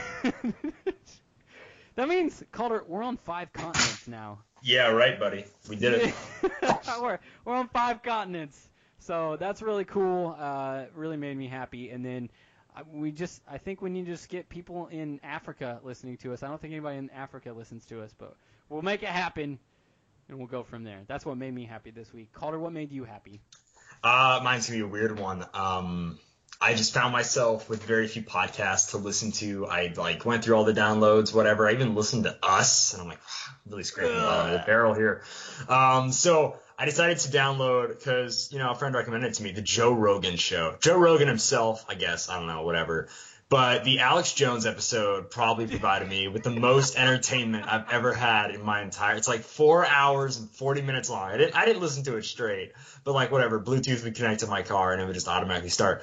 that 1.97 2.09
means 2.09 2.43
Calder, 2.53 2.85
we're 2.87 3.03
on 3.03 3.17
five 3.17 3.53
continents 3.53 4.07
now. 4.07 4.39
Yeah, 4.63 4.89
right, 4.89 5.19
buddy. 5.19 5.45
We 5.69 5.75
did 5.75 5.95
it. 5.95 6.15
we're, 7.01 7.19
we're 7.45 7.55
on 7.55 7.69
five 7.69 8.03
continents. 8.03 8.69
So 9.01 9.37
that's 9.41 9.61
really 9.61 9.85
cool. 9.85 10.37
Uh, 10.39 10.85
really 10.95 11.17
made 11.17 11.37
me 11.37 11.49
happy. 11.49 11.91
And 11.91 12.05
then 12.05 12.31
uh, 12.77 12.83
we 12.93 13.11
just, 13.11 13.43
I 13.51 13.59
think 13.59 13.83
we 13.83 13.91
need 13.91 14.07
to 14.07 14.13
just 14.13 14.29
get 14.29 14.49
people 14.49 14.87
in 14.87 15.19
Africa 15.25 15.81
listening 15.83 16.17
to 16.19 16.33
us. 16.33 16.45
I 16.45 16.49
don't 16.49 16.61
think 16.61 16.73
anybody 16.73 16.99
in 16.99 17.11
Africa 17.11 17.53
listens 17.53 17.85
to 17.87 18.03
us, 18.03 18.15
but 18.17 18.37
we'll 18.69 18.83
make 18.83 19.03
it 19.03 19.09
happen, 19.09 19.59
and 20.29 20.39
we'll 20.39 20.47
go 20.47 20.63
from 20.63 20.85
there. 20.85 21.01
That's 21.07 21.27
what 21.27 21.37
made 21.37 21.55
me 21.55 21.65
happy 21.65 21.91
this 21.91 22.13
week. 22.13 22.33
Calder, 22.33 22.59
what 22.59 22.73
made 22.73 22.93
you 22.93 23.05
happy? 23.05 23.41
Uh, 24.03 24.41
mine's 24.43 24.67
gonna 24.67 24.79
be 24.79 24.85
a 24.85 24.89
weird 24.89 25.19
one. 25.19 25.45
Um, 25.55 26.19
I 26.61 26.75
just 26.75 26.95
found 26.95 27.13
myself 27.13 27.69
with 27.69 27.83
very 27.83 28.07
few 28.07 28.23
podcasts 28.23 28.91
to 28.91 28.99
listen 28.99 29.33
to. 29.33 29.67
I 29.67 29.93
like 29.97 30.25
went 30.25 30.45
through 30.45 30.57
all 30.57 30.65
the 30.65 30.73
downloads, 30.73 31.35
whatever. 31.35 31.69
I 31.69 31.73
even 31.73 31.95
listened 31.95 32.25
to 32.25 32.37
Us, 32.43 32.93
and 32.93 33.03
I'm 33.03 33.09
like, 33.09 33.21
really 33.69 33.83
scraping 33.83 34.15
the 34.15 34.21
bottom 34.21 34.55
of 34.55 34.61
the 34.61 34.67
barrel 34.67 34.95
here. 34.95 35.23
Um, 35.69 36.13
so 36.13 36.59
I 36.79 36.85
decided 36.85 37.19
to 37.19 37.31
download 37.31 37.89
because 37.89 38.51
you 38.53 38.59
know 38.59 38.71
a 38.71 38.75
friend 38.75 38.95
recommended 38.95 39.29
it 39.29 39.35
to 39.35 39.43
me, 39.43 39.53
the 39.53 39.63
Joe 39.63 39.93
Rogan 39.93 40.37
show. 40.37 40.77
Joe 40.81 40.99
Rogan 40.99 41.29
himself, 41.29 41.85
I 41.89 41.95
guess, 41.95 42.29
I 42.29 42.39
don't 42.39 42.47
know, 42.47 42.63
whatever. 42.63 43.09
But 43.53 43.85
the 43.85 43.99
Alex 43.99 44.33
Jones 44.33 44.65
episode 44.65 45.31
probably 45.31 45.67
provided 45.67 46.09
me 46.09 46.27
with 46.27 46.43
the 46.43 46.49
most 46.49 46.97
entertainment 46.97 47.71
I've 47.71 47.85
ever 47.93 48.15
had 48.15 48.51
in 48.51 48.65
my 48.65 48.81
entire. 48.81 49.15
It's 49.17 49.29
like 49.29 49.43
four 49.43 49.85
hours 49.87 50.39
and 50.39 50.49
forty 50.49 50.81
minutes 50.81 51.11
long. 51.11 51.31
I 51.31 51.37
didn't 51.37 51.55
I 51.55 51.67
didn't 51.67 51.83
listen 51.83 52.03
to 52.05 52.17
it 52.17 52.25
straight, 52.25 52.73
but 53.05 53.13
like 53.13 53.31
whatever, 53.31 53.61
Bluetooth 53.61 54.05
would 54.05 54.15
connect 54.15 54.41
to 54.41 54.47
my 54.47 54.63
car 54.63 54.95
and 54.95 55.03
it 55.03 55.05
would 55.05 55.13
just 55.13 55.29
automatically 55.29 55.69
start. 55.69 56.03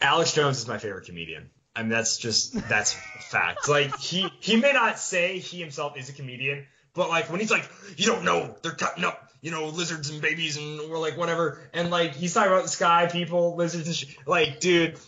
Alex 0.00 0.32
Jones 0.32 0.58
is 0.58 0.68
my 0.68 0.78
favorite 0.78 1.06
comedian. 1.06 1.50
I 1.74 1.82
mean 1.82 1.90
that's 1.90 2.16
just 2.16 2.52
that's 2.68 2.92
fact. 3.32 3.68
Like 3.68 3.98
he 3.98 4.28
he 4.38 4.54
may 4.54 4.72
not 4.72 5.00
say 5.00 5.40
he 5.40 5.58
himself 5.58 5.98
is 5.98 6.10
a 6.10 6.12
comedian, 6.12 6.64
but 6.94 7.08
like 7.08 7.28
when 7.28 7.40
he's 7.40 7.50
like, 7.50 7.68
you 7.96 8.06
don't 8.06 8.22
know, 8.24 8.54
they're 8.62 8.70
cutting 8.70 9.02
up 9.02 9.29
you 9.40 9.50
know, 9.50 9.66
lizards 9.68 10.10
and 10.10 10.20
babies 10.20 10.56
and 10.56 10.90
we're 10.90 10.98
like 10.98 11.16
whatever. 11.16 11.58
And 11.72 11.90
like 11.90 12.14
he's 12.14 12.34
talking 12.34 12.52
about 12.52 12.64
the 12.64 12.68
sky, 12.68 13.08
people, 13.10 13.56
lizards 13.56 13.86
and 13.86 13.96
sh- 13.96 14.16
like, 14.26 14.60
dude, 14.60 14.98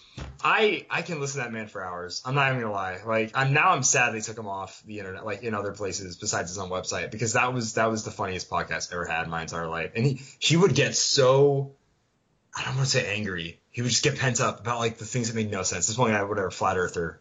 I 0.43 0.87
I 0.91 1.03
can 1.03 1.21
listen 1.21 1.41
to 1.41 1.45
that 1.45 1.53
man 1.53 1.69
for 1.69 1.85
hours. 1.85 2.23
I'm 2.25 2.35
not 2.35 2.49
even 2.51 2.63
gonna 2.63 2.73
lie. 2.73 2.99
Like 3.05 3.33
I'm 3.35 3.53
now 3.53 3.71
I'm 3.71 3.83
sad 3.83 4.15
they 4.15 4.21
took 4.21 4.39
him 4.39 4.49
off 4.49 4.83
the 4.87 4.99
internet, 4.99 5.25
like 5.25 5.43
in 5.43 5.55
other 5.55 5.73
places 5.73 6.17
besides 6.17 6.51
his 6.51 6.59
own 6.59 6.71
website, 6.71 7.11
because 7.11 7.35
that 7.35 7.53
was 7.53 7.75
that 7.75 7.91
was 7.91 8.05
the 8.05 8.11
funniest 8.11 8.49
podcast 8.49 8.89
I've 8.89 8.95
ever 8.95 9.07
had 9.07 9.25
in 9.25 9.31
my 9.31 9.43
entire 9.43 9.69
life. 9.69 9.93
And 9.95 10.07
he 10.07 10.23
he 10.39 10.57
would 10.57 10.75
get 10.75 10.97
so 10.97 11.73
I 12.55 12.65
don't 12.65 12.77
want 12.77 12.89
to 12.89 12.99
say 12.99 13.15
angry. 13.15 13.61
He 13.71 13.83
would 13.83 13.91
just 13.91 14.05
get 14.05 14.19
pent 14.19 14.41
up 14.41 14.61
about 14.61 14.79
like 14.79 14.99
the 14.99 15.07
things 15.07 15.29
that 15.29 15.37
made 15.37 15.51
no 15.51 15.63
sense. 15.63 15.87
This 15.87 15.97
one 15.97 16.11
guy, 16.11 16.23
whatever, 16.23 16.51
flat 16.51 16.77
earther 16.77 17.21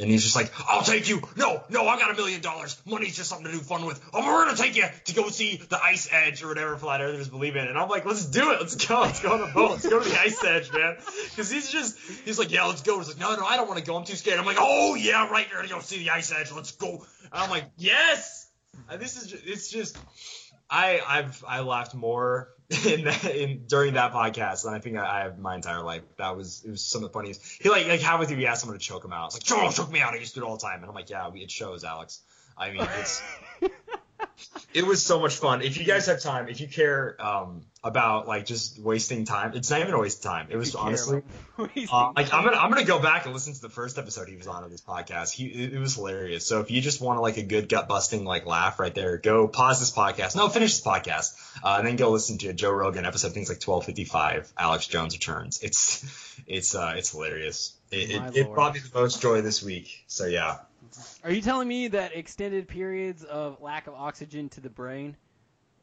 and 0.00 0.10
he's 0.10 0.22
just 0.22 0.34
like, 0.34 0.50
I'll 0.66 0.82
take 0.82 1.08
you. 1.08 1.22
No, 1.36 1.62
no, 1.68 1.86
I 1.86 1.98
got 1.98 2.10
a 2.10 2.14
million 2.14 2.40
dollars. 2.40 2.80
Money's 2.86 3.16
just 3.16 3.28
something 3.28 3.46
to 3.46 3.52
do 3.52 3.58
fun 3.58 3.84
with. 3.84 4.02
Oh, 4.14 4.26
we're 4.26 4.46
gonna 4.46 4.56
take 4.56 4.76
you 4.76 4.86
to 5.04 5.14
go 5.14 5.28
see 5.28 5.56
the 5.56 5.82
Ice 5.82 6.08
Edge 6.10 6.42
or 6.42 6.48
whatever 6.48 6.76
flat 6.76 7.00
earthers 7.00 7.28
believe 7.28 7.56
in. 7.56 7.66
And 7.66 7.78
I'm 7.78 7.88
like, 7.88 8.06
let's 8.06 8.24
do 8.26 8.52
it. 8.52 8.60
Let's 8.60 8.74
go. 8.74 9.00
Let's 9.02 9.20
go 9.20 9.32
on 9.32 9.40
the 9.40 9.52
boat. 9.52 9.72
Let's 9.72 9.88
go 9.88 10.02
to 10.02 10.08
the 10.08 10.18
Ice 10.18 10.42
Edge, 10.42 10.72
man. 10.72 10.96
Because 11.30 11.50
he's 11.50 11.70
just, 11.70 11.98
he's 12.24 12.38
like, 12.38 12.50
yeah, 12.50 12.64
let's 12.64 12.82
go. 12.82 12.98
He's 12.98 13.08
like, 13.08 13.18
no, 13.18 13.36
no, 13.36 13.44
I 13.44 13.56
don't 13.56 13.68
want 13.68 13.78
to 13.78 13.84
go. 13.84 13.96
I'm 13.96 14.04
too 14.04 14.16
scared. 14.16 14.38
I'm 14.38 14.46
like, 14.46 14.58
oh 14.58 14.94
yeah, 14.94 15.28
right. 15.28 15.46
You're 15.50 15.62
gonna 15.62 15.74
go 15.74 15.80
see 15.80 15.98
the 15.98 16.10
Ice 16.10 16.32
Edge. 16.32 16.50
Let's 16.52 16.72
go. 16.72 17.04
And 17.24 17.32
I'm 17.32 17.50
like, 17.50 17.64
yes. 17.76 18.50
And 18.88 19.00
this 19.00 19.20
is, 19.20 19.30
just, 19.30 19.46
it's 19.46 19.70
just, 19.70 19.98
I, 20.70 21.00
I've, 21.06 21.44
I 21.46 21.60
laughed 21.60 21.94
more 21.94 22.50
in 22.86 23.04
that 23.04 23.24
in 23.24 23.64
during 23.66 23.94
that 23.94 24.12
podcast 24.12 24.62
than 24.62 24.74
I 24.74 24.78
think 24.78 24.96
I, 24.96 25.18
I, 25.18 25.22
have 25.24 25.40
my 25.40 25.56
entire 25.56 25.82
life. 25.82 26.02
That 26.18 26.36
was 26.36 26.62
it 26.64 26.70
was 26.70 26.82
some 26.82 27.02
of 27.02 27.10
the 27.10 27.12
funniest. 27.12 27.60
He 27.60 27.68
like 27.68 27.88
like 27.88 28.00
how 28.00 28.20
with 28.20 28.30
you 28.30 28.36
he 28.36 28.46
asked 28.46 28.60
someone 28.60 28.78
to 28.78 28.84
choke 28.84 29.04
him 29.04 29.12
out. 29.12 29.26
It's 29.26 29.34
like 29.34 29.42
choke, 29.42 29.74
choke 29.74 29.90
me 29.90 30.00
out. 30.00 30.14
I 30.14 30.18
used 30.18 30.34
to 30.34 30.40
do 30.40 30.46
it 30.46 30.48
all 30.48 30.56
the 30.56 30.62
time. 30.62 30.80
And 30.80 30.86
I'm 30.86 30.94
like, 30.94 31.10
yeah, 31.10 31.28
we, 31.28 31.40
it 31.40 31.50
shows, 31.50 31.82
Alex. 31.82 32.20
I 32.56 32.70
mean, 32.70 32.86
it's 33.00 33.22
it 34.74 34.86
was 34.86 35.04
so 35.04 35.18
much 35.18 35.36
fun. 35.36 35.62
If 35.62 35.78
you 35.78 35.84
guys 35.84 36.06
have 36.06 36.20
time, 36.20 36.48
if 36.48 36.60
you 36.60 36.68
care 36.68 37.16
um, 37.18 37.62
about 37.82 38.28
like 38.28 38.44
just 38.44 38.78
wasting 38.78 39.24
time, 39.24 39.52
it's 39.54 39.70
not 39.70 39.80
even 39.80 39.94
a 39.94 39.98
waste 39.98 40.24
of 40.24 40.30
time. 40.30 40.48
It 40.50 40.56
was 40.56 40.74
honestly 40.74 41.22
uh, 41.58 42.12
like 42.14 42.32
I'm 42.32 42.44
gonna 42.44 42.56
I'm 42.56 42.70
gonna 42.70 42.84
go 42.84 42.98
back 42.98 43.24
and 43.24 43.32
listen 43.32 43.54
to 43.54 43.60
the 43.60 43.70
first 43.70 43.96
episode 43.98 44.28
he 44.28 44.36
was 44.36 44.46
on 44.46 44.64
of 44.64 44.70
this 44.70 44.82
podcast. 44.82 45.32
He 45.32 45.46
it, 45.46 45.72
it 45.74 45.78
was 45.78 45.94
hilarious. 45.94 46.46
So 46.46 46.60
if 46.60 46.70
you 46.70 46.82
just 46.82 47.00
want 47.00 47.16
to 47.16 47.22
like 47.22 47.38
a 47.38 47.42
good 47.42 47.68
gut 47.68 47.88
busting 47.88 48.24
like 48.24 48.44
laugh 48.44 48.78
right 48.78 48.94
there, 48.94 49.16
go 49.16 49.48
pause 49.48 49.80
this 49.80 49.92
podcast. 49.92 50.36
No, 50.36 50.48
finish 50.48 50.78
this 50.78 50.84
podcast, 50.84 51.34
uh, 51.64 51.76
and 51.78 51.86
then 51.86 51.96
go 51.96 52.10
listen 52.10 52.36
to 52.38 52.48
a 52.48 52.52
Joe 52.52 52.72
Rogan 52.72 53.06
episode. 53.06 53.32
Things 53.32 53.48
like 53.48 53.66
1255. 53.66 54.52
Alex 54.58 54.86
Jones 54.86 55.14
returns. 55.14 55.60
It's 55.62 56.42
it's 56.46 56.74
uh 56.74 56.94
it's 56.96 57.12
hilarious. 57.12 57.74
It, 57.90 58.10
it, 58.10 58.36
it 58.36 58.52
brought 58.52 58.74
me 58.74 58.80
the 58.80 58.98
most 58.98 59.22
joy 59.22 59.40
this 59.40 59.62
week. 59.62 60.04
So 60.06 60.26
yeah. 60.26 60.58
Are 61.24 61.30
you 61.30 61.40
telling 61.40 61.66
me 61.66 61.88
that 61.88 62.14
extended 62.14 62.68
periods 62.68 63.24
of 63.24 63.60
lack 63.62 63.86
of 63.86 63.94
oxygen 63.94 64.48
to 64.50 64.60
the 64.60 64.68
brain 64.68 65.16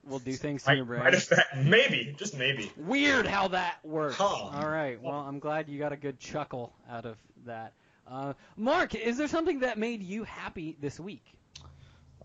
will 0.07 0.19
do 0.19 0.33
things 0.33 0.63
to 0.63 0.69
might, 0.69 0.77
your 0.77 0.85
brain? 0.85 1.03
Might 1.03 1.13
affect, 1.13 1.57
maybe, 1.57 2.15
just 2.17 2.37
maybe. 2.37 2.71
Weird 2.77 3.27
how 3.27 3.49
that 3.49 3.77
works. 3.83 4.15
Huh. 4.15 4.25
All 4.25 4.69
right. 4.69 5.01
Well, 5.01 5.15
I'm 5.15 5.39
glad 5.39 5.69
you 5.69 5.79
got 5.79 5.93
a 5.93 5.97
good 5.97 6.19
chuckle 6.19 6.73
out 6.89 7.05
of 7.05 7.17
that. 7.45 7.73
Uh, 8.09 8.33
Mark, 8.55 8.95
is 8.95 9.17
there 9.17 9.27
something 9.27 9.59
that 9.59 9.77
made 9.77 10.01
you 10.01 10.23
happy 10.23 10.77
this 10.79 10.99
week? 10.99 11.23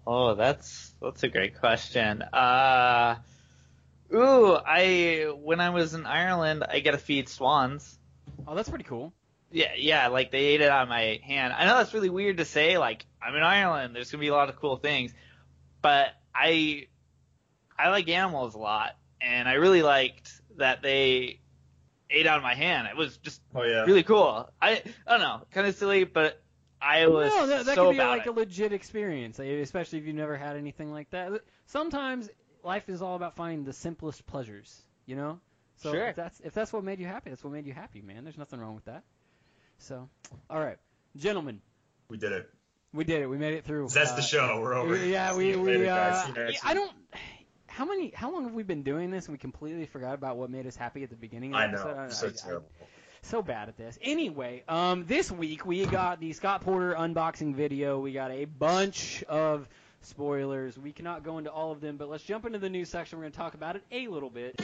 Oh, 0.06 0.34
that's 0.34 0.92
that's 1.00 1.22
a 1.22 1.28
great 1.28 1.58
question. 1.58 2.22
Uh, 2.22 3.16
ooh, 4.12 4.54
I 4.54 5.32
when 5.36 5.60
I 5.60 5.70
was 5.70 5.94
in 5.94 6.06
Ireland, 6.06 6.64
I 6.68 6.80
get 6.80 6.92
to 6.92 6.98
feed 6.98 7.28
swans. 7.28 7.98
Oh, 8.46 8.54
that's 8.54 8.68
pretty 8.68 8.84
cool. 8.84 9.12
Yeah, 9.50 9.72
yeah, 9.76 10.08
like 10.08 10.30
they 10.30 10.44
ate 10.46 10.60
it 10.60 10.70
on 10.70 10.88
my 10.88 11.20
hand. 11.22 11.52
I 11.52 11.66
know 11.66 11.76
that's 11.76 11.94
really 11.94 12.10
weird 12.10 12.38
to 12.38 12.44
say. 12.44 12.78
Like 12.78 13.04
I'm 13.22 13.34
in 13.36 13.42
Ireland, 13.42 13.94
there's 13.94 14.10
gonna 14.10 14.20
be 14.20 14.28
a 14.28 14.34
lot 14.34 14.48
of 14.48 14.56
cool 14.56 14.76
things, 14.76 15.12
but 15.82 16.08
I 16.34 16.86
I 17.78 17.88
like 17.90 18.08
animals 18.08 18.54
a 18.54 18.58
lot, 18.58 18.96
and 19.20 19.48
I 19.48 19.54
really 19.54 19.82
liked 19.82 20.30
that 20.56 20.82
they 20.82 21.40
ate 22.10 22.26
on 22.26 22.42
my 22.42 22.54
hand. 22.54 22.88
It 22.88 22.96
was 22.96 23.16
just 23.18 23.40
oh, 23.54 23.62
yeah. 23.62 23.84
really 23.84 24.02
cool. 24.02 24.50
I 24.60 24.82
I 25.06 25.10
don't 25.10 25.20
know, 25.20 25.42
kind 25.50 25.66
of 25.66 25.74
silly, 25.74 26.04
but 26.04 26.42
I 26.80 27.06
was 27.06 27.30
no, 27.32 27.46
that, 27.46 27.66
that 27.66 27.74
so 27.74 27.86
could 27.86 27.92
be 27.92 27.96
about 27.98 28.18
like 28.18 28.26
it. 28.26 28.30
a 28.30 28.32
legit 28.32 28.72
experience, 28.72 29.38
especially 29.38 29.98
if 29.98 30.06
you've 30.06 30.16
never 30.16 30.36
had 30.36 30.56
anything 30.56 30.92
like 30.92 31.10
that. 31.10 31.32
Sometimes 31.66 32.28
life 32.62 32.88
is 32.88 33.00
all 33.02 33.16
about 33.16 33.34
finding 33.34 33.64
the 33.64 33.72
simplest 33.72 34.26
pleasures, 34.26 34.82
you 35.06 35.16
know. 35.16 35.40
So 35.76 35.92
Sure. 35.92 36.08
if 36.08 36.16
that's 36.16 36.40
if 36.40 36.52
that's 36.54 36.72
what 36.72 36.84
made 36.84 37.00
you 37.00 37.06
happy, 37.06 37.30
that's 37.30 37.42
what 37.42 37.52
made 37.52 37.66
you 37.66 37.72
happy, 37.72 38.02
man. 38.02 38.24
There's 38.24 38.38
nothing 38.38 38.60
wrong 38.60 38.74
with 38.74 38.84
that. 38.84 39.02
So, 39.78 40.08
all 40.50 40.60
right, 40.60 40.76
gentlemen, 41.16 41.60
We 42.08 42.16
did 42.18 42.32
it. 42.32 42.48
we 42.92 43.04
did 43.04 43.22
it. 43.22 43.26
We 43.26 43.38
made 43.38 43.54
it 43.54 43.64
through. 43.64 43.88
That's 43.88 44.12
Uh, 44.12 44.16
the 44.16 44.22
show. 44.22 44.60
We're 44.60 44.74
over. 44.74 44.96
Yeah, 44.96 45.32
See 45.32 45.38
we 45.38 45.50
you 45.52 45.60
we 45.62 45.88
uh, 45.88 46.22
See 46.22 46.28
you 46.28 46.34
next 46.34 46.66
I 46.66 46.74
don't. 46.74 46.92
How 47.72 47.86
many? 47.86 48.12
How 48.14 48.30
long 48.30 48.44
have 48.44 48.52
we 48.52 48.62
been 48.64 48.82
doing 48.82 49.10
this 49.10 49.26
and 49.26 49.32
we 49.32 49.38
completely 49.38 49.86
forgot 49.86 50.12
about 50.12 50.36
what 50.36 50.50
made 50.50 50.66
us 50.66 50.76
happy 50.76 51.02
at 51.04 51.08
the 51.10 51.16
beginning? 51.16 51.54
Of 51.54 51.60
I 51.60 51.66
the 51.68 51.72
know. 51.72 52.00
episode? 52.02 52.38
So 52.38 52.46
terrible. 52.46 52.68
so 53.22 53.40
bad 53.40 53.68
at 53.70 53.78
this. 53.78 53.98
Anyway, 54.02 54.62
um, 54.68 55.06
this 55.06 55.30
week 55.32 55.64
we 55.64 55.86
got 55.86 56.20
the 56.20 56.34
Scott 56.34 56.60
Porter 56.60 56.94
unboxing 56.94 57.54
video. 57.54 57.98
We 57.98 58.12
got 58.12 58.30
a 58.30 58.44
bunch 58.44 59.22
of 59.26 59.66
spoilers. 60.02 60.76
We 60.76 60.92
cannot 60.92 61.24
go 61.24 61.38
into 61.38 61.50
all 61.50 61.72
of 61.72 61.80
them, 61.80 61.96
but 61.96 62.10
let's 62.10 62.24
jump 62.24 62.44
into 62.44 62.58
the 62.58 62.68
news 62.68 62.90
section. 62.90 63.18
We're 63.18 63.24
going 63.24 63.32
to 63.32 63.38
talk 63.38 63.54
about 63.54 63.76
it 63.76 63.84
a 63.90 64.06
little 64.08 64.30
bit. 64.30 64.60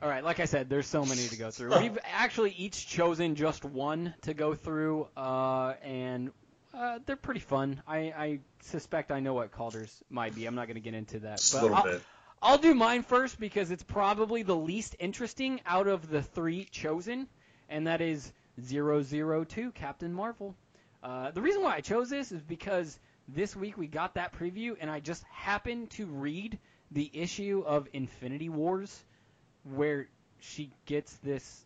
All 0.00 0.08
right, 0.08 0.22
like 0.22 0.38
I 0.38 0.44
said, 0.44 0.68
there's 0.68 0.86
so 0.86 1.04
many 1.04 1.26
to 1.26 1.36
go 1.36 1.50
through. 1.50 1.76
We've 1.80 1.98
actually 2.04 2.52
each 2.52 2.86
chosen 2.86 3.34
just 3.34 3.64
one 3.64 4.14
to 4.22 4.34
go 4.34 4.54
through, 4.54 5.08
uh, 5.16 5.74
and 5.82 6.30
uh, 6.72 7.00
they're 7.04 7.16
pretty 7.16 7.40
fun. 7.40 7.82
I, 7.86 7.98
I 7.98 8.38
suspect 8.62 9.10
I 9.10 9.18
know 9.18 9.34
what 9.34 9.50
Calder's 9.50 10.02
might 10.08 10.36
be. 10.36 10.46
I'm 10.46 10.54
not 10.54 10.68
going 10.68 10.76
to 10.76 10.80
get 10.80 10.94
into 10.94 11.18
that. 11.20 11.38
Just 11.38 11.54
a 11.54 11.62
little 11.62 11.76
I'll, 11.76 11.82
bit. 11.82 12.02
I'll 12.40 12.58
do 12.58 12.74
mine 12.74 13.02
first 13.02 13.40
because 13.40 13.72
it's 13.72 13.82
probably 13.82 14.44
the 14.44 14.54
least 14.54 14.94
interesting 15.00 15.60
out 15.66 15.88
of 15.88 16.08
the 16.08 16.22
three 16.22 16.66
chosen, 16.66 17.26
and 17.68 17.88
that 17.88 18.00
is 18.00 18.32
002 18.64 19.72
Captain 19.72 20.14
Marvel. 20.14 20.54
Uh, 21.02 21.32
the 21.32 21.42
reason 21.42 21.62
why 21.62 21.74
I 21.74 21.80
chose 21.80 22.08
this 22.08 22.30
is 22.30 22.42
because 22.42 23.00
this 23.26 23.56
week 23.56 23.76
we 23.76 23.88
got 23.88 24.14
that 24.14 24.32
preview, 24.32 24.76
and 24.80 24.88
I 24.88 25.00
just 25.00 25.24
happened 25.24 25.90
to 25.90 26.06
read 26.06 26.56
the 26.92 27.10
issue 27.12 27.64
of 27.66 27.88
Infinity 27.92 28.48
Wars 28.48 29.04
where 29.74 30.08
she 30.40 30.70
gets 30.86 31.14
this 31.16 31.64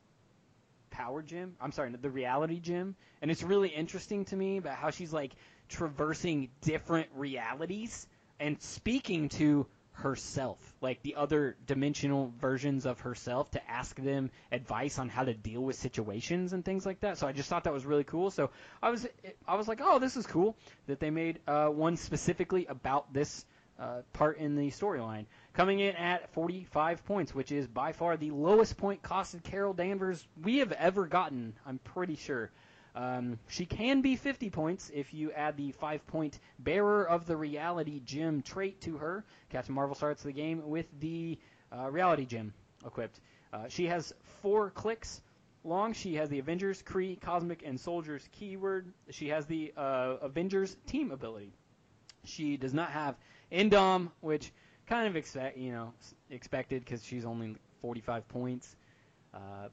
power 0.90 1.22
gem. 1.22 1.56
I'm 1.60 1.72
sorry, 1.72 1.90
the 1.90 2.10
reality 2.10 2.60
gem, 2.60 2.94
and 3.20 3.30
it's 3.30 3.42
really 3.42 3.68
interesting 3.68 4.24
to 4.26 4.36
me 4.36 4.58
about 4.58 4.76
how 4.76 4.90
she's 4.90 5.12
like 5.12 5.32
traversing 5.68 6.50
different 6.60 7.08
realities 7.14 8.06
and 8.38 8.60
speaking 8.60 9.28
to 9.30 9.66
herself, 9.92 10.58
like 10.80 11.02
the 11.02 11.14
other 11.14 11.56
dimensional 11.66 12.32
versions 12.40 12.86
of 12.86 13.00
herself, 13.00 13.50
to 13.52 13.70
ask 13.70 13.96
them 13.96 14.30
advice 14.50 14.98
on 14.98 15.08
how 15.08 15.24
to 15.24 15.34
deal 15.34 15.60
with 15.60 15.76
situations 15.76 16.52
and 16.52 16.64
things 16.64 16.84
like 16.86 17.00
that. 17.00 17.18
So 17.18 17.26
I 17.26 17.32
just 17.32 17.48
thought 17.48 17.64
that 17.64 17.72
was 17.72 17.86
really 17.86 18.04
cool. 18.04 18.30
So 18.30 18.50
I 18.82 18.90
was 18.90 19.06
I 19.46 19.54
was 19.54 19.68
like, 19.68 19.80
oh, 19.82 19.98
this 19.98 20.16
is 20.16 20.26
cool 20.26 20.56
that 20.86 20.98
they 20.98 21.10
made 21.10 21.40
uh, 21.46 21.68
one 21.68 21.96
specifically 21.96 22.66
about 22.66 23.12
this 23.12 23.44
uh, 23.78 24.02
part 24.12 24.38
in 24.38 24.56
the 24.56 24.70
storyline. 24.70 25.26
Coming 25.54 25.80
in 25.80 25.94
at 25.96 26.32
45 26.32 27.04
points, 27.04 27.34
which 27.34 27.52
is 27.52 27.66
by 27.66 27.92
far 27.92 28.16
the 28.16 28.30
lowest 28.30 28.78
point 28.78 29.02
costed 29.02 29.42
Carol 29.42 29.74
Danvers 29.74 30.26
we 30.42 30.58
have 30.58 30.72
ever 30.72 31.06
gotten, 31.06 31.52
I'm 31.66 31.78
pretty 31.78 32.16
sure. 32.16 32.50
Um, 32.94 33.38
she 33.48 33.66
can 33.66 34.00
be 34.00 34.16
50 34.16 34.48
points 34.48 34.90
if 34.94 35.12
you 35.12 35.30
add 35.32 35.58
the 35.58 35.72
5 35.72 36.06
point 36.06 36.38
bearer 36.58 37.06
of 37.06 37.26
the 37.26 37.36
reality 37.36 38.00
gem 38.04 38.40
trait 38.40 38.80
to 38.82 38.96
her. 38.96 39.24
Captain 39.50 39.74
Marvel 39.74 39.94
starts 39.94 40.22
the 40.22 40.32
game 40.32 40.68
with 40.68 40.86
the 41.00 41.38
uh, 41.70 41.90
reality 41.90 42.24
gem 42.24 42.54
equipped. 42.86 43.20
Uh, 43.52 43.68
she 43.68 43.86
has 43.86 44.14
4 44.40 44.70
clicks 44.70 45.20
long. 45.64 45.92
She 45.92 46.14
has 46.14 46.30
the 46.30 46.38
Avengers, 46.38 46.82
Kree, 46.82 47.20
Cosmic, 47.20 47.62
and 47.62 47.78
Soldiers 47.78 48.26
keyword. 48.32 48.90
She 49.10 49.28
has 49.28 49.44
the 49.44 49.74
uh, 49.76 50.16
Avengers 50.22 50.78
team 50.86 51.10
ability. 51.10 51.52
She 52.24 52.56
does 52.56 52.72
not 52.72 52.90
have 52.90 53.16
Indom, 53.50 54.10
which 54.20 54.50
kind 54.92 55.08
of 55.08 55.16
expect 55.16 55.56
you 55.56 55.72
know 55.72 55.92
expected 56.30 56.84
because 56.84 57.04
she's 57.04 57.24
only 57.24 57.56
45 57.80 58.28
points. 58.28 58.76
Uh, 59.32 59.68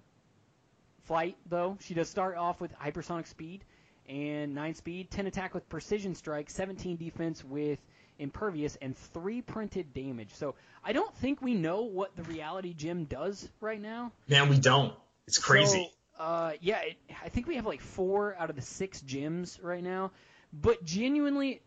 flight 1.04 1.36
though, 1.50 1.78
she 1.82 1.94
does 1.94 2.10
start 2.10 2.38
off 2.38 2.62
with 2.62 2.72
hypersonic 2.80 3.28
speed 3.28 3.66
and 4.08 4.56
9 4.56 4.74
speed, 4.74 5.12
10 5.12 5.28
attack 5.28 5.54
with 5.54 5.68
precision 5.70 6.16
strike, 6.16 6.50
17 6.50 6.98
defense 6.98 7.44
with 7.44 7.80
impervious, 8.18 8.78
and 8.82 8.98
3 8.98 9.42
printed 9.42 9.94
damage. 9.94 10.34
So 10.34 10.56
I 10.84 10.94
don't 10.94 11.14
think 11.18 11.42
we 11.42 11.54
know 11.54 11.84
what 11.84 12.16
the 12.16 12.24
reality 12.24 12.74
gem 12.74 13.04
does 13.04 13.48
right 13.62 13.80
now. 13.80 14.12
Man, 14.28 14.50
we 14.50 14.58
don't. 14.58 14.94
It's 15.28 15.38
crazy. 15.38 15.92
So, 16.18 16.24
uh, 16.24 16.52
yeah, 16.60 16.80
it, 16.82 16.98
I 17.24 17.30
think 17.30 17.46
we 17.46 17.56
have 17.58 17.66
like 17.66 17.82
four 17.82 18.36
out 18.40 18.50
of 18.50 18.56
the 18.56 18.62
six 18.62 19.02
gems 19.02 19.60
right 19.62 19.84
now. 19.84 20.12
But 20.52 20.84
genuinely, 20.84 21.62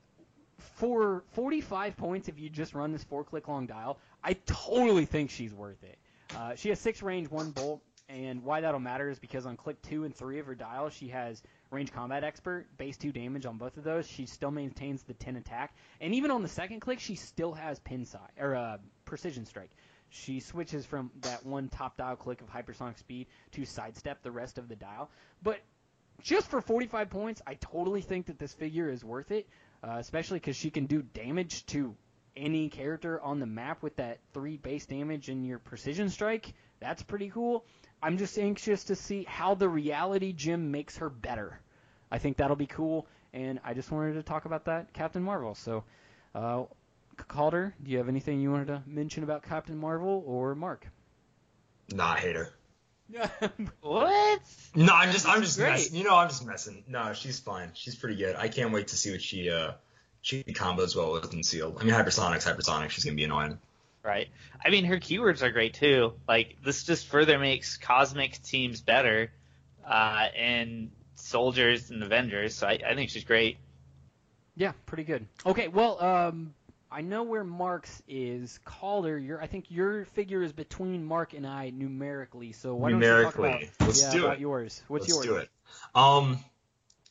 for 0.76 1.24
45 1.32 1.96
points, 1.96 2.28
if 2.28 2.38
you 2.38 2.48
just 2.48 2.74
run 2.74 2.92
this 2.92 3.04
four 3.04 3.24
click 3.24 3.48
long 3.48 3.66
dial, 3.66 3.98
I 4.22 4.34
totally 4.46 5.04
think 5.04 5.30
she's 5.30 5.52
worth 5.52 5.82
it. 5.82 5.98
Uh, 6.36 6.54
she 6.54 6.68
has 6.70 6.80
six 6.80 7.02
range, 7.02 7.30
one 7.30 7.50
bolt, 7.50 7.82
and 8.08 8.42
why 8.42 8.60
that'll 8.60 8.80
matter 8.80 9.08
is 9.08 9.18
because 9.18 9.46
on 9.46 9.56
click 9.56 9.80
two 9.82 10.04
and 10.04 10.14
three 10.14 10.38
of 10.38 10.46
her 10.46 10.54
dial, 10.54 10.88
she 10.90 11.08
has 11.08 11.42
range 11.70 11.92
combat 11.92 12.24
expert, 12.24 12.66
base 12.76 12.96
two 12.96 13.12
damage 13.12 13.46
on 13.46 13.56
both 13.56 13.76
of 13.76 13.84
those. 13.84 14.06
She 14.06 14.26
still 14.26 14.50
maintains 14.50 15.02
the 15.02 15.14
10 15.14 15.36
attack, 15.36 15.74
and 16.00 16.14
even 16.14 16.30
on 16.30 16.42
the 16.42 16.48
second 16.48 16.80
click, 16.80 17.00
she 17.00 17.14
still 17.14 17.52
has 17.52 17.80
pin 17.80 18.04
side 18.04 18.30
or 18.38 18.54
uh, 18.54 18.78
precision 19.04 19.44
strike. 19.44 19.70
She 20.10 20.40
switches 20.40 20.84
from 20.84 21.10
that 21.22 21.44
one 21.46 21.68
top 21.68 21.96
dial 21.96 22.16
click 22.16 22.42
of 22.42 22.50
hypersonic 22.50 22.98
speed 22.98 23.28
to 23.52 23.64
sidestep 23.64 24.22
the 24.22 24.30
rest 24.30 24.58
of 24.58 24.68
the 24.68 24.76
dial. 24.76 25.10
But 25.42 25.60
just 26.22 26.48
for 26.48 26.60
45 26.60 27.08
points, 27.08 27.42
I 27.46 27.54
totally 27.54 28.02
think 28.02 28.26
that 28.26 28.38
this 28.38 28.52
figure 28.52 28.90
is 28.90 29.02
worth 29.04 29.30
it, 29.30 29.48
uh, 29.82 29.96
especially 29.98 30.38
because 30.38 30.56
she 30.56 30.70
can 30.70 30.86
do 30.86 31.02
damage 31.02 31.66
to 31.66 31.94
any 32.36 32.68
character 32.68 33.20
on 33.20 33.40
the 33.40 33.46
map 33.46 33.82
with 33.82 33.96
that 33.96 34.18
three 34.32 34.56
base 34.56 34.86
damage 34.86 35.28
and 35.28 35.46
your 35.46 35.58
precision 35.58 36.08
strike. 36.08 36.54
That's 36.80 37.02
pretty 37.02 37.30
cool. 37.30 37.64
I'm 38.02 38.18
just 38.18 38.38
anxious 38.38 38.84
to 38.84 38.96
see 38.96 39.24
how 39.24 39.54
the 39.54 39.68
reality 39.68 40.32
gem 40.32 40.70
makes 40.70 40.96
her 40.96 41.08
better. 41.08 41.60
I 42.10 42.18
think 42.18 42.36
that'll 42.36 42.56
be 42.56 42.66
cool, 42.66 43.06
and 43.32 43.60
I 43.64 43.74
just 43.74 43.90
wanted 43.90 44.14
to 44.14 44.22
talk 44.22 44.44
about 44.44 44.64
that 44.64 44.92
Captain 44.92 45.22
Marvel. 45.22 45.54
So, 45.54 45.84
uh, 46.34 46.64
Calder, 47.28 47.74
do 47.82 47.90
you 47.90 47.98
have 47.98 48.08
anything 48.08 48.40
you 48.40 48.50
wanted 48.50 48.68
to 48.68 48.82
mention 48.86 49.22
about 49.22 49.42
Captain 49.42 49.78
Marvel 49.78 50.22
or 50.26 50.54
Mark? 50.54 50.86
Nah, 51.94 52.12
I 52.12 52.18
hate 52.18 52.36
her. 52.36 52.52
What? 53.80 54.40
No, 54.74 54.92
I'm 54.94 55.12
just, 55.12 55.28
I'm 55.28 55.42
just 55.42 55.58
messing. 55.58 55.94
You 55.94 56.04
know, 56.04 56.16
I'm 56.16 56.28
just 56.28 56.46
messing. 56.46 56.84
No, 56.88 57.12
she's 57.12 57.38
fine. 57.38 57.70
She's 57.74 57.94
pretty 57.94 58.16
good. 58.16 58.36
I 58.36 58.48
can't 58.48 58.72
wait 58.72 58.88
to 58.88 58.96
see 58.96 59.10
what 59.10 59.20
she, 59.20 59.50
uh, 59.50 59.72
she 60.22 60.42
combos 60.44 60.96
well 60.96 61.12
with 61.12 61.28
concealed. 61.30 61.78
I 61.80 61.84
mean, 61.84 61.94
hypersonics, 61.94 62.46
hypersonics. 62.46 62.90
She's 62.90 63.04
gonna 63.04 63.16
be 63.16 63.24
annoying. 63.24 63.58
Right. 64.02 64.28
I 64.64 64.70
mean, 64.70 64.84
her 64.86 64.96
keywords 64.96 65.42
are 65.42 65.50
great 65.50 65.74
too. 65.74 66.14
Like 66.26 66.56
this 66.64 66.84
just 66.84 67.06
further 67.08 67.38
makes 67.38 67.76
cosmic 67.76 68.42
teams 68.42 68.80
better, 68.80 69.30
uh, 69.86 70.26
and 70.36 70.90
soldiers 71.16 71.90
and 71.90 72.02
Avengers. 72.02 72.54
So 72.54 72.66
I, 72.66 72.78
I 72.88 72.94
think 72.94 73.10
she's 73.10 73.24
great. 73.24 73.58
Yeah, 74.56 74.72
pretty 74.86 75.04
good. 75.04 75.26
Okay, 75.46 75.68
well, 75.68 76.02
um, 76.02 76.54
I 76.92 77.00
know 77.00 77.22
where 77.22 77.44
Mark's 77.44 78.02
is. 78.06 78.58
Calder, 78.64 79.18
your 79.18 79.40
I 79.40 79.46
think 79.46 79.70
your 79.70 80.04
figure 80.04 80.42
is 80.42 80.52
between 80.52 81.04
Mark 81.04 81.32
and 81.32 81.46
I 81.46 81.70
numerically. 81.70 82.52
So 82.52 82.74
why 82.74 82.90
don't 82.90 83.00
you 83.00 83.06
talk 83.06 83.34
about, 83.34 83.44
Numerically. 83.44 83.70
Let's 83.80 84.02
yeah, 84.02 84.12
do 84.12 84.24
about 84.24 84.36
it. 84.36 84.40
yours? 84.40 84.82
What's 84.88 85.08
Let's 85.08 85.24
yours? 85.24 85.26
do 85.26 85.42
it. 85.42 85.50
Um, 85.94 86.38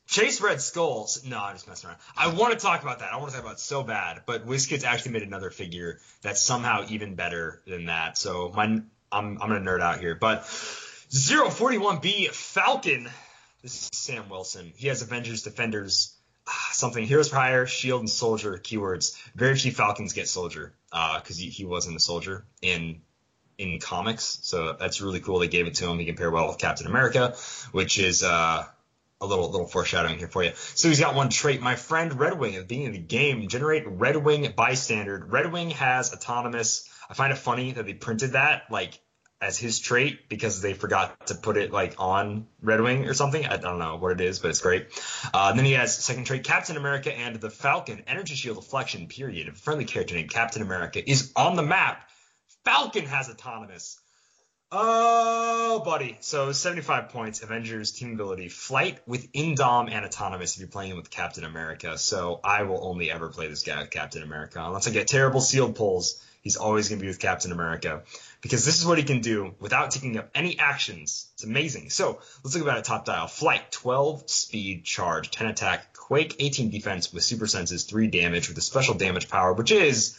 Chase 0.08 0.42
Red 0.42 0.62
Skulls. 0.62 1.26
No, 1.26 1.40
I'm 1.40 1.56
just 1.56 1.68
messing 1.68 1.90
around. 1.90 2.00
I 2.18 2.28
want 2.34 2.54
to 2.54 2.60
talk 2.60 2.84
about 2.84 3.00
that. 3.00 3.14
I 3.14 3.18
want 3.18 3.30
to 3.30 3.36
talk 3.36 3.46
about 3.46 3.56
it 3.56 3.60
so 3.60 3.82
bad. 3.82 4.24
But 4.26 4.46
WizKids 4.46 4.84
actually 4.84 5.14
made 5.14 5.24
another 5.24 5.50
figure 5.50 6.00
that's 6.22 6.42
somehow 6.42 6.86
even 6.90 7.16
better 7.16 7.62
than 7.66 7.86
that. 7.86 8.18
So 8.18 8.52
my, 8.56 8.66
I'm, 8.66 8.86
I'm 9.12 9.38
gonna 9.38 9.60
nerd 9.60 9.82
out 9.82 10.00
here. 10.00 10.16
But 10.16 10.44
041B 10.44 12.30
Falcon. 12.30 13.10
This 13.62 13.84
is 13.84 13.90
Sam 13.94 14.30
Wilson. 14.30 14.74
He 14.76 14.88
has 14.88 15.02
Avengers, 15.02 15.44
Defenders, 15.44 16.16
something 16.82 17.06
Heroes 17.06 17.32
Hire, 17.32 17.66
Shield, 17.66 18.02
and 18.02 18.10
Soldier 18.10 18.58
keywords. 18.58 19.16
Very 19.36 19.56
few 19.56 19.72
Falcons 19.72 20.12
get 20.12 20.28
Soldier 20.28 20.74
because 20.90 21.38
he, 21.38 21.50
he 21.50 21.64
wasn't 21.64 21.96
a 21.96 22.00
soldier 22.02 22.44
in 22.62 23.02
in 23.58 23.80
comics. 23.80 24.40
So 24.42 24.76
that's 24.78 25.02
really 25.02 25.22
cool. 25.22 25.40
They 25.40 25.48
gave 25.48 25.68
it 25.68 25.76
to 25.76 25.88
him. 25.90 26.00
He 26.00 26.06
can 26.06 26.16
pair 26.16 26.32
well 26.32 26.48
with 26.48 26.58
Captain 26.58 26.88
America, 26.88 27.36
which 27.72 28.00
is 28.00 28.24
uh, 28.24 28.66
a 29.22 29.26
little 29.26 29.50
little 29.50 29.68
foreshadowing 29.68 30.18
here 30.18 30.28
for 30.28 30.44
you. 30.44 30.52
So 30.56 30.90
he's 30.90 31.00
got 31.00 31.16
one 31.16 31.30
trait. 31.30 31.62
My 31.62 31.76
friend 31.76 32.20
Red 32.20 32.38
Wing 32.38 32.56
at 32.56 32.62
the 32.62 32.66
beginning 32.66 32.88
of 32.88 32.94
the 32.94 33.00
game 33.00 33.48
generate 33.48 33.88
Red 33.88 34.18
Wing 34.18 34.52
bystander. 34.56 35.24
Red 35.26 35.52
Wing 35.52 35.70
has 35.70 36.12
autonomous. 36.12 36.90
I 37.10 37.14
find 37.14 37.32
it 37.32 37.38
funny 37.38 37.72
that 37.74 37.86
they 37.86 37.94
printed 37.94 38.34
that 38.34 38.64
like 38.70 39.00
as 39.42 39.58
his 39.58 39.80
trait 39.80 40.30
because 40.30 40.62
they 40.62 40.74
forgot 40.74 41.28
to 41.28 41.36
put 41.36 41.58
it 41.58 41.72
like 41.72 41.96
on 41.98 42.46
Red 42.62 42.80
Wing 42.80 43.08
or 43.08 43.14
something. 43.14 43.46
I 43.46 43.58
don't 43.58 43.80
know 43.80 43.98
what 43.98 44.12
it 44.12 44.22
is, 44.22 44.40
but 44.40 44.50
it's 44.50 44.62
great. 44.62 44.88
Uh, 45.34 45.54
then 45.54 45.66
he 45.66 45.74
has 45.74 45.96
second 45.96 46.26
trait 46.26 46.44
Captain 46.44 46.78
America 46.78 47.12
and 47.12 47.36
the 47.38 47.50
Falcon 47.50 48.04
energy 48.08 48.36
shield 48.36 48.58
deflection 48.58 49.08
period. 49.08 49.48
A 49.48 49.54
friendly 49.54 49.86
character 49.86 50.14
named 50.14 50.30
Captain 50.30 50.62
America 50.62 51.10
is 51.10 51.32
on 51.36 51.56
the 51.56 51.64
map. 51.64 52.08
Falcon 52.64 53.06
has 53.06 53.30
autonomous. 53.30 54.00
Oh, 54.74 55.82
buddy. 55.84 56.18
So 56.22 56.54
75 56.54 57.10
points, 57.10 57.44
Avengers 57.44 57.92
team 57.92 58.14
ability, 58.14 58.48
flight 58.48 59.00
with 59.06 59.30
Indom 59.34 59.92
and 59.92 60.06
autonomous 60.06 60.54
if 60.54 60.60
you're 60.60 60.70
playing 60.70 60.96
with 60.96 61.10
Captain 61.10 61.44
America. 61.44 61.98
So 61.98 62.40
I 62.42 62.64
will 62.64 62.88
only 62.88 63.12
ever 63.12 63.28
play 63.28 63.48
this 63.48 63.64
guy 63.64 63.82
with 63.82 63.90
Captain 63.90 64.24
America. 64.24 64.64
Unless 64.64 64.88
I 64.88 64.92
get 64.92 65.08
terrible 65.08 65.42
sealed 65.42 65.76
pulls, 65.76 66.24
he's 66.42 66.58
always 66.58 66.90
going 66.90 67.00
to 67.00 67.04
be 67.04 67.08
with 67.08 67.20
Captain 67.20 67.52
America. 67.52 68.02
Because 68.42 68.66
this 68.66 68.80
is 68.80 68.86
what 68.86 68.98
he 68.98 69.04
can 69.04 69.22
do 69.22 69.54
without 69.60 69.92
taking 69.92 70.18
up 70.18 70.30
any 70.36 70.60
actions. 70.60 71.28
It's 71.36 71.44
amazing. 71.44 71.90
So 71.90 72.20
let's 72.44 72.56
look 72.56 72.64
about 72.64 72.80
it 72.80 72.86
top 72.86 73.06
dial. 73.06 73.28
Flight, 73.28 73.72
12 73.72 74.30
speed, 74.30 74.84
charge, 74.84 75.32
10 75.32 75.48
attack, 75.48 75.94
quake, 75.94 76.36
18 76.40 76.70
defense 76.70 77.14
with 77.14 77.24
super 77.24 77.48
senses, 77.48 77.84
3 77.84 78.08
damage 78.08 78.50
with 78.50 78.58
a 78.58 78.62
special 78.62 78.96
damage 78.96 79.30
power, 79.30 79.54
which 79.54 79.72
is 79.72 80.18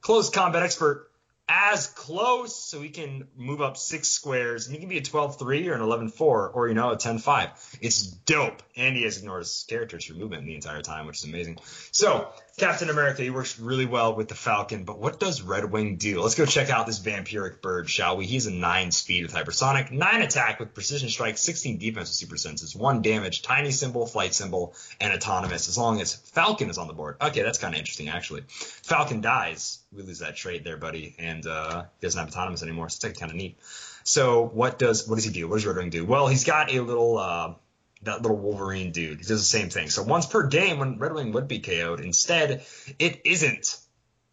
close 0.00 0.30
combat 0.30 0.62
expert 0.62 1.10
as 1.46 1.88
close 1.88 2.56
so 2.56 2.80
he 2.80 2.88
can 2.88 3.28
move 3.36 3.60
up 3.60 3.76
six 3.76 4.08
squares 4.08 4.66
and 4.66 4.74
he 4.74 4.80
can 4.80 4.88
be 4.88 4.96
a 4.96 5.02
12-3 5.02 5.66
or 5.66 5.74
an 5.74 5.80
11-4 5.80 6.20
or 6.20 6.68
you 6.68 6.74
know 6.74 6.90
a 6.90 6.96
10-5 6.96 7.50
it's 7.82 8.02
dope 8.02 8.62
and 8.76 8.96
he 8.96 9.02
has 9.02 9.18
ignored 9.18 9.40
his 9.40 9.66
characters 9.68 10.06
for 10.06 10.14
movement 10.14 10.46
the 10.46 10.54
entire 10.54 10.80
time 10.80 11.06
which 11.06 11.18
is 11.18 11.24
amazing. 11.24 11.58
So 11.90 12.28
captain 12.56 12.88
america 12.88 13.22
he 13.22 13.28
works 13.28 13.58
really 13.58 13.84
well 13.84 14.14
with 14.14 14.28
the 14.28 14.34
falcon 14.34 14.84
but 14.84 14.98
what 14.98 15.20
does 15.20 15.42
red 15.42 15.70
wing 15.70 15.96
do? 15.96 16.22
Let's 16.22 16.34
go 16.34 16.46
check 16.46 16.70
out 16.70 16.86
this 16.86 16.98
vampiric 16.98 17.60
bird 17.60 17.90
shall 17.90 18.16
we? 18.16 18.24
He's 18.24 18.46
a 18.46 18.50
9 18.50 18.90
speed 18.90 19.24
with 19.24 19.34
hypersonic 19.34 19.90
9 19.90 20.22
attack 20.22 20.60
with 20.60 20.72
precision 20.72 21.10
strike 21.10 21.36
16 21.36 21.76
defense 21.76 22.08
with 22.08 22.16
super 22.16 22.38
senses 22.38 22.74
1 22.74 23.02
damage 23.02 23.42
tiny 23.42 23.70
symbol 23.70 24.06
flight 24.06 24.32
symbol 24.32 24.74
and 24.98 25.12
autonomous 25.12 25.68
as 25.68 25.76
long 25.76 26.00
as 26.00 26.14
falcon 26.14 26.70
is 26.70 26.78
on 26.78 26.86
the 26.86 26.94
board. 26.94 27.16
Okay 27.20 27.42
that's 27.42 27.58
kind 27.58 27.74
of 27.74 27.78
interesting 27.78 28.08
actually. 28.08 28.44
Falcon 28.48 29.20
dies 29.20 29.80
we 29.94 30.02
lose 30.02 30.20
that 30.20 30.36
trait 30.36 30.64
there, 30.64 30.76
buddy, 30.76 31.14
and 31.18 31.46
uh, 31.46 31.82
he 32.00 32.06
doesn't 32.06 32.18
have 32.18 32.28
autonomous 32.28 32.62
anymore. 32.62 32.88
So 32.88 33.08
it's 33.08 33.18
kind 33.18 33.30
of 33.30 33.36
neat. 33.36 33.58
So 34.04 34.44
what 34.44 34.78
does 34.78 35.08
what 35.08 35.16
does 35.16 35.24
he 35.24 35.32
do? 35.32 35.48
What 35.48 35.56
does 35.56 35.66
Red 35.66 35.76
Wing 35.76 35.90
do? 35.90 36.04
Well, 36.04 36.28
he's 36.28 36.44
got 36.44 36.72
a 36.72 36.80
little 36.80 37.18
uh, 37.18 37.54
that 38.02 38.22
little 38.22 38.36
Wolverine 38.36 38.92
dude. 38.92 39.18
He 39.18 39.24
does 39.24 39.40
the 39.40 39.58
same 39.58 39.70
thing. 39.70 39.88
So 39.90 40.02
once 40.02 40.26
per 40.26 40.46
game, 40.46 40.78
when 40.78 40.98
Red 40.98 41.14
Wing 41.14 41.32
would 41.32 41.48
be 41.48 41.60
KO'd, 41.60 42.00
instead 42.00 42.64
it 42.98 43.22
isn't 43.24 43.78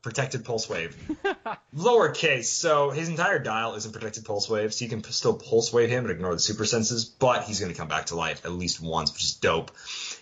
protected 0.01 0.43
pulse 0.43 0.67
wave. 0.67 0.95
Lowercase. 1.75 2.45
So 2.45 2.89
his 2.89 3.07
entire 3.07 3.39
dial 3.39 3.75
isn't 3.75 3.91
protected 3.91 4.25
pulse 4.25 4.49
wave, 4.49 4.73
so 4.73 4.83
you 4.83 4.89
can 4.89 5.03
still 5.03 5.35
pulse 5.35 5.71
wave 5.71 5.89
him 5.89 6.05
and 6.05 6.11
ignore 6.11 6.33
the 6.33 6.39
super 6.39 6.65
senses, 6.65 7.05
but 7.05 7.43
he's 7.43 7.59
going 7.59 7.71
to 7.71 7.77
come 7.77 7.87
back 7.87 8.07
to 8.07 8.15
life 8.15 8.45
at 8.45 8.51
least 8.51 8.81
once, 8.81 9.13
which 9.13 9.23
is 9.23 9.35
dope. 9.35 9.71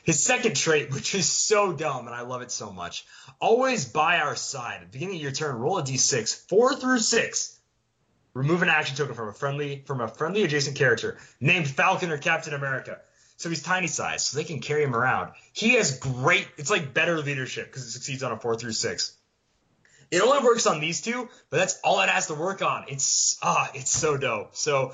His 0.03 0.23
second 0.23 0.55
trait, 0.55 0.89
which 0.93 1.15
is 1.15 1.29
so 1.31 1.73
dumb, 1.73 2.07
and 2.07 2.15
I 2.15 2.21
love 2.21 2.41
it 2.41 2.51
so 2.51 2.71
much, 2.71 3.05
always 3.39 3.85
by 3.85 4.19
our 4.19 4.35
side. 4.35 4.81
At 4.81 4.91
the 4.91 4.97
beginning 4.97 5.17
of 5.17 5.21
your 5.21 5.31
turn, 5.31 5.56
roll 5.58 5.77
a 5.77 5.83
d6, 5.83 6.47
four 6.47 6.75
through 6.75 7.00
six. 7.00 7.58
Remove 8.33 8.62
an 8.62 8.69
action 8.69 8.95
token 8.95 9.15
from 9.15 9.27
a 9.27 9.33
friendly 9.33 9.83
from 9.85 10.02
a 10.02 10.08
friendly 10.08 10.43
adjacent 10.43 10.77
character 10.77 11.17
named 11.41 11.67
Falcon 11.67 12.12
or 12.12 12.17
Captain 12.17 12.54
America. 12.54 13.00
So 13.37 13.50
he's 13.50 13.63
tiny 13.63 13.87
size, 13.87 14.25
so 14.25 14.37
they 14.37 14.43
can 14.43 14.60
carry 14.60 14.83
him 14.83 14.95
around. 14.95 15.31
He 15.54 15.75
has 15.75 15.97
great. 15.97 16.47
It's 16.58 16.69
like 16.69 16.93
better 16.93 17.19
leadership 17.19 17.67
because 17.67 17.87
it 17.87 17.91
succeeds 17.91 18.21
on 18.21 18.31
a 18.31 18.39
four 18.39 18.56
through 18.56 18.73
six. 18.73 19.15
It 20.12 20.21
only 20.21 20.43
works 20.43 20.67
on 20.67 20.79
these 20.79 21.02
two, 21.02 21.29
but 21.50 21.58
that's 21.58 21.79
all 21.83 22.02
it 22.02 22.10
has 22.10 22.27
to 22.27 22.33
work 22.33 22.62
on. 22.62 22.85
It's 22.87 23.37
ah, 23.41 23.69
it's 23.73 23.91
so 23.91 24.17
dope. 24.17 24.56
So 24.56 24.93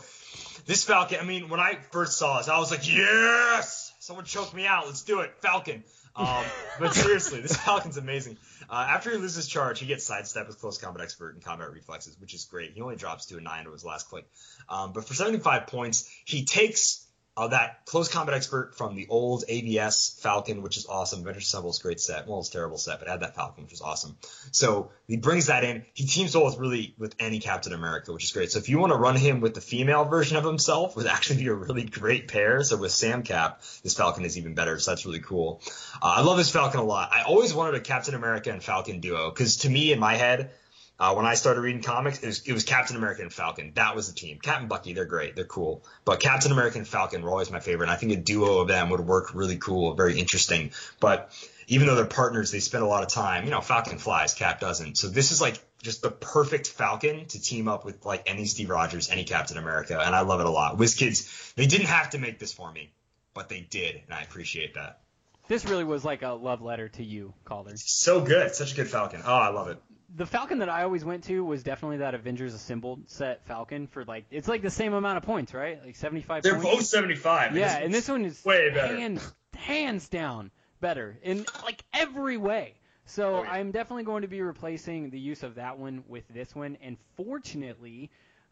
this 0.65 0.83
Falcon, 0.83 1.19
I 1.21 1.23
mean, 1.23 1.49
when 1.49 1.59
I 1.59 1.77
first 1.91 2.17
saw 2.17 2.37
this, 2.37 2.49
I 2.49 2.57
was 2.57 2.71
like, 2.71 2.91
yes, 2.91 3.93
someone 3.99 4.25
choked 4.25 4.53
me 4.53 4.65
out. 4.65 4.87
Let's 4.87 5.03
do 5.03 5.19
it, 5.21 5.31
Falcon. 5.41 5.83
Um, 6.15 6.43
but 6.79 6.93
seriously, 6.93 7.41
this 7.41 7.55
Falcon's 7.55 7.97
amazing. 7.97 8.37
Uh, 8.69 8.85
after 8.89 9.11
he 9.11 9.17
loses 9.17 9.47
charge, 9.47 9.79
he 9.79 9.85
gets 9.85 10.05
sidestep 10.05 10.47
with 10.47 10.59
close 10.59 10.77
combat 10.77 11.03
expert 11.03 11.35
and 11.35 11.43
combat 11.43 11.71
reflexes, 11.71 12.19
which 12.19 12.33
is 12.33 12.45
great. 12.45 12.71
He 12.73 12.81
only 12.81 12.95
drops 12.95 13.27
to 13.27 13.37
a 13.37 13.41
nine 13.41 13.65
to 13.65 13.71
his 13.71 13.85
last 13.85 14.09
click. 14.09 14.25
Um, 14.67 14.93
but 14.93 15.07
for 15.07 15.13
75 15.13 15.67
points, 15.67 16.09
he 16.25 16.45
takes 16.45 17.04
uh, 17.37 17.49
that 17.49 17.85
close 17.85 18.07
combat 18.07 18.33
expert 18.33 18.75
from 18.77 18.95
the 18.95 19.07
old 19.09 19.43
ABS 19.49 20.17
Falcon, 20.21 20.61
which 20.61 20.77
is 20.77 20.85
awesome. 20.85 21.19
Avengers 21.19 21.43
Assemble's 21.43 21.79
great 21.79 21.99
set. 21.99 22.27
Well, 22.27 22.39
it's 22.39 22.49
terrible 22.49 22.77
set, 22.77 22.99
but 22.99 23.09
had 23.09 23.19
that 23.19 23.35
Falcon, 23.35 23.63
which 23.65 23.71
was 23.71 23.81
awesome. 23.81 24.15
So 24.51 24.91
he 25.07 25.17
brings 25.17 25.47
that 25.47 25.65
in. 25.65 25.85
He 25.93 26.05
teams 26.05 26.33
well 26.33 26.45
with 26.45 26.57
really 26.57 26.95
with 26.97 27.13
any 27.19 27.39
Captain 27.39 27.73
America, 27.73 28.13
which 28.13 28.23
is 28.23 28.31
great. 28.31 28.51
So 28.51 28.59
if 28.59 28.69
you 28.69 28.79
want 28.79 28.93
to 28.93 28.97
run 28.97 29.17
him 29.17 29.41
with 29.41 29.53
the 29.53 29.61
female 29.61 30.05
version 30.05 30.37
of 30.37 30.45
himself, 30.45 30.95
would 30.95 31.07
actually 31.07 31.43
be 31.43 31.47
a 31.47 31.53
really 31.53 31.83
great 31.83 32.29
pair. 32.29 32.63
So 32.63 32.77
with 32.77 32.91
Sam 32.91 33.23
Cap, 33.23 33.61
this 33.83 33.95
Falcon 33.95 34.23
is 34.23 34.37
even 34.37 34.53
better. 34.53 34.79
So 34.79 34.91
that's 34.91 35.05
really 35.05 35.19
cool. 35.19 35.61
Uh, 36.01 36.15
I 36.17 36.21
love 36.21 36.37
this 36.37 36.51
Falcon 36.51 36.79
a 36.79 36.83
lot. 36.83 37.11
I 37.11 37.23
always 37.23 37.53
wanted 37.53 37.75
a 37.75 37.81
Captain 37.81 38.15
America 38.15 38.49
and 38.49 38.63
Falcon 38.63 39.01
duo 39.01 39.29
because 39.29 39.57
to 39.57 39.69
me 39.69 39.91
in 39.91 39.99
my 39.99 40.15
head 40.15 40.51
uh, 40.97 41.13
when 41.13 41.25
I 41.25 41.35
started 41.35 41.61
reading 41.61 41.81
comics, 41.81 42.19
it 42.19 42.27
was, 42.27 42.47
it 42.47 42.53
was 42.53 42.63
Captain 42.63 42.95
America 42.95 43.21
and 43.21 43.31
Falcon. 43.31 43.73
That 43.75 43.95
was 43.95 44.07
the 44.07 44.17
team. 44.17 44.39
Captain 44.41 44.69
Bucky, 44.69 44.93
they're 44.93 45.03
great. 45.03 45.35
They're 45.35 45.43
cool. 45.43 45.83
But 46.05 46.21
Captain 46.21 46.53
America 46.53 46.77
and 46.77 46.87
Falcon 46.87 47.21
were 47.21 47.31
always 47.31 47.51
my 47.51 47.59
favorite. 47.59 47.87
And 47.87 47.91
I 47.91 47.97
think 47.97 48.13
a 48.13 48.15
duo 48.15 48.59
of 48.59 48.69
them 48.69 48.89
would 48.91 49.01
work 49.01 49.35
really 49.35 49.57
cool, 49.57 49.93
very 49.95 50.17
interesting. 50.17 50.71
But 51.01 51.31
even 51.67 51.87
though 51.87 51.95
they're 51.95 52.05
partners, 52.05 52.51
they 52.51 52.59
spend 52.59 52.83
a 52.83 52.87
lot 52.87 53.03
of 53.03 53.09
time. 53.09 53.43
You 53.43 53.51
know, 53.51 53.59
Falcon 53.59 53.97
flies, 53.97 54.33
Cap 54.33 54.61
doesn't. 54.61 54.97
So 54.97 55.09
this 55.09 55.31
is 55.31 55.41
like 55.41 55.59
just 55.81 56.01
the 56.01 56.11
perfect 56.11 56.67
Falcon 56.67 57.25
to 57.25 57.41
team 57.41 57.67
up 57.67 57.83
with 57.83 58.05
like 58.05 58.23
any 58.27 58.45
Steve 58.45 58.69
Rogers, 58.69 59.09
any 59.09 59.25
Captain 59.25 59.57
America. 59.57 59.99
And 59.99 60.15
I 60.15 60.21
love 60.21 60.39
it 60.39 60.45
a 60.45 60.49
lot. 60.49 60.77
WizKids, 60.77 61.55
they 61.55 61.65
didn't 61.65 61.87
have 61.87 62.11
to 62.11 62.19
make 62.19 62.39
this 62.39 62.53
for 62.53 62.71
me, 62.71 62.93
but 63.33 63.49
they 63.49 63.59
did. 63.59 64.01
And 64.05 64.13
I 64.13 64.21
appreciate 64.21 64.75
that. 64.75 65.01
This 65.49 65.65
really 65.65 65.83
was 65.83 66.05
like 66.05 66.21
a 66.21 66.29
love 66.29 66.61
letter 66.61 66.87
to 66.89 67.03
you, 67.03 67.33
Calder. 67.43 67.75
So 67.75 68.21
good. 68.21 68.55
Such 68.55 68.71
a 68.71 68.75
good 68.75 68.87
Falcon. 68.87 69.21
Oh, 69.25 69.35
I 69.35 69.49
love 69.49 69.67
it 69.67 69.77
the 70.15 70.25
Falcon 70.25 70.59
that 70.59 70.69
I 70.69 70.83
always 70.83 71.03
went 71.03 71.25
to 71.25 71.43
was 71.43 71.63
definitely 71.63 71.97
that 71.97 72.13
Avengers 72.15 72.53
Assembled 72.53 73.09
set 73.09 73.45
Falcon 73.45 73.87
for 73.87 74.05
like 74.05 74.25
it's 74.31 74.47
like 74.47 74.61
the 74.61 74.69
same 74.69 74.93
amount 74.93 75.17
of 75.17 75.23
points, 75.23 75.53
right? 75.53 75.83
Like 75.83 75.95
75 75.95 76.43
They're 76.43 76.53
points. 76.53 76.69
both 76.69 76.85
75. 76.85 77.55
Yeah, 77.57 77.77
and 77.77 77.93
this 77.93 78.07
one 78.07 78.25
is 78.25 78.43
way 78.45 78.69
better. 78.71 78.95
Hands, 78.95 79.33
hands 79.55 80.07
down 80.09 80.51
better 80.81 81.17
in 81.23 81.45
like 81.63 81.83
every 81.93 82.37
way. 82.37 82.73
So 83.07 83.35
Oh, 83.37 83.43
yeah. 83.43 83.51
I'm 83.51 83.71
definitely 83.71 84.03
going 84.03 84.23
to 84.23 84.27
be 84.27 84.41
replacing 84.41 85.09
the 85.11 85.19
use 85.19 85.43
of 85.43 85.55
that 85.55 85.77
one 85.77 86.03
with 86.07 86.23
this 86.29 86.55
one. 86.55 86.77
And 86.81 86.97
fortunately, 87.17 88.09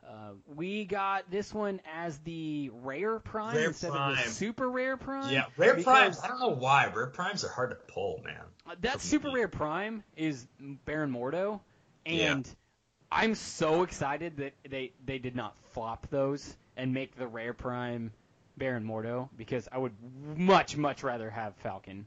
uh, 0.07 0.31
we 0.55 0.85
got 0.85 1.29
this 1.31 1.53
one 1.53 1.79
as 1.95 2.17
the 2.19 2.69
rare 2.81 3.19
prime 3.19 3.55
Rare 3.55 3.67
instead 3.67 3.91
of 3.91 4.17
the 4.17 4.23
super 4.23 4.69
rare 4.69 4.97
prime. 4.97 5.33
Yeah, 5.33 5.45
rare 5.57 5.75
primes. 5.81 6.19
I 6.23 6.27
don't 6.27 6.39
know 6.39 6.49
why. 6.55 6.87
Rare 6.93 7.07
primes 7.07 7.43
are 7.43 7.49
hard 7.49 7.69
to 7.71 7.75
pull, 7.93 8.21
man. 8.23 8.41
Uh, 8.67 8.75
That 8.81 9.01
super 9.01 9.27
me. 9.29 9.35
rare 9.35 9.47
prime 9.47 10.03
is 10.17 10.45
Baron 10.85 11.11
Mordo, 11.11 11.59
Yeah. 12.05 12.33
and 12.33 12.55
I'm 13.11 13.35
so 13.35 13.83
excited 13.83 14.37
that 14.37 14.53
they 14.69 14.91
they 15.05 15.19
did 15.19 15.35
not 15.35 15.55
flop 15.71 16.07
those 16.09 16.55
and 16.77 16.93
make 16.93 17.15
the 17.15 17.27
rare 17.27 17.53
prime 17.53 18.11
Baron 18.57 18.83
Mordo 18.85 19.29
because 19.37 19.67
I 19.71 19.77
would 19.77 19.93
much 20.37 20.77
much 20.77 21.03
rather 21.03 21.29
have 21.29 21.55
Falcon 21.57 22.05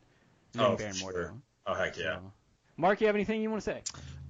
than 0.52 0.62
Oh, 0.62 0.76
Baron 0.76 0.94
for 0.94 1.12
Mordo. 1.12 1.40
Oh 1.66 1.74
heck 1.74 1.96
yeah. 1.96 2.16
So- 2.16 2.32
Mark, 2.76 3.00
you 3.00 3.06
have 3.06 3.16
anything 3.16 3.40
you 3.40 3.50
want 3.50 3.62
to 3.62 3.70
say? 3.70 3.82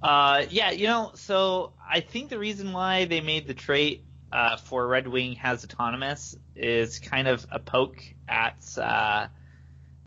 Uh, 0.02 0.44
yeah, 0.50 0.70
you 0.70 0.86
know, 0.86 1.12
so 1.14 1.72
I 1.88 2.00
think 2.00 2.30
the 2.30 2.38
reason 2.38 2.72
why 2.72 3.06
they 3.06 3.20
made 3.20 3.46
the 3.46 3.54
trait 3.54 4.04
uh, 4.30 4.56
for 4.56 4.86
Red 4.86 5.08
Wing 5.08 5.34
has 5.36 5.64
autonomous 5.64 6.36
is 6.54 6.98
kind 6.98 7.28
of 7.28 7.46
a 7.50 7.58
poke 7.58 8.02
at 8.28 8.56
uh, 8.78 9.26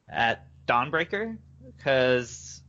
at 0.08 0.46
Dawnbreaker 0.68 1.38
because 1.76 2.62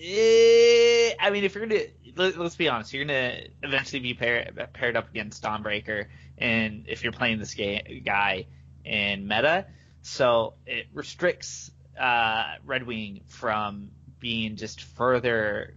I 0.00 1.30
mean, 1.32 1.44
if 1.44 1.54
you're 1.54 1.66
gonna 1.66 1.82
let, 2.16 2.38
us 2.38 2.56
be 2.56 2.68
honest, 2.68 2.92
you're 2.92 3.04
gonna 3.04 3.38
eventually 3.62 4.00
be 4.00 4.14
pair, 4.14 4.68
paired 4.72 4.96
up 4.96 5.10
against 5.10 5.42
Dawnbreaker, 5.42 6.06
and 6.36 6.84
if 6.86 7.02
you're 7.02 7.12
playing 7.12 7.38
this 7.38 7.54
ga- 7.54 8.02
guy 8.04 8.46
in 8.84 9.26
meta, 9.26 9.66
so 10.02 10.54
it 10.66 10.86
restricts 10.92 11.70
uh, 11.98 12.54
Red 12.64 12.86
Wing 12.86 13.22
from 13.26 13.90
being 14.20 14.56
just 14.56 14.82
further 14.82 15.74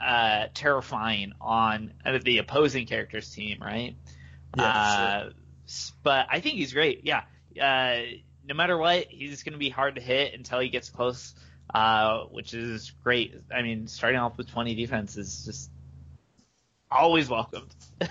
uh, 0.00 0.46
terrifying 0.54 1.32
on 1.40 1.92
uh, 2.04 2.18
the 2.24 2.38
opposing 2.38 2.86
character's 2.86 3.30
team, 3.32 3.58
right? 3.60 3.94
Yeah, 4.56 4.64
uh, 4.68 5.30
s- 5.66 5.92
But 6.02 6.26
I 6.30 6.40
think 6.40 6.56
he's 6.56 6.72
great. 6.72 7.02
Yeah. 7.04 7.22
Uh, 7.60 8.02
no 8.46 8.54
matter 8.54 8.76
what, 8.76 9.06
he's 9.08 9.42
going 9.42 9.52
to 9.52 9.58
be 9.58 9.68
hard 9.70 9.94
to 9.96 10.00
hit 10.00 10.34
until 10.34 10.58
he 10.60 10.68
gets 10.68 10.90
close, 10.90 11.34
uh, 11.72 12.24
which 12.24 12.54
is 12.54 12.90
great. 13.04 13.34
I 13.54 13.62
mean, 13.62 13.86
starting 13.86 14.18
off 14.18 14.36
with 14.36 14.50
20 14.50 14.74
defense 14.74 15.16
is 15.16 15.44
just 15.44 15.70
always 16.90 17.28
welcomed. 17.28 17.74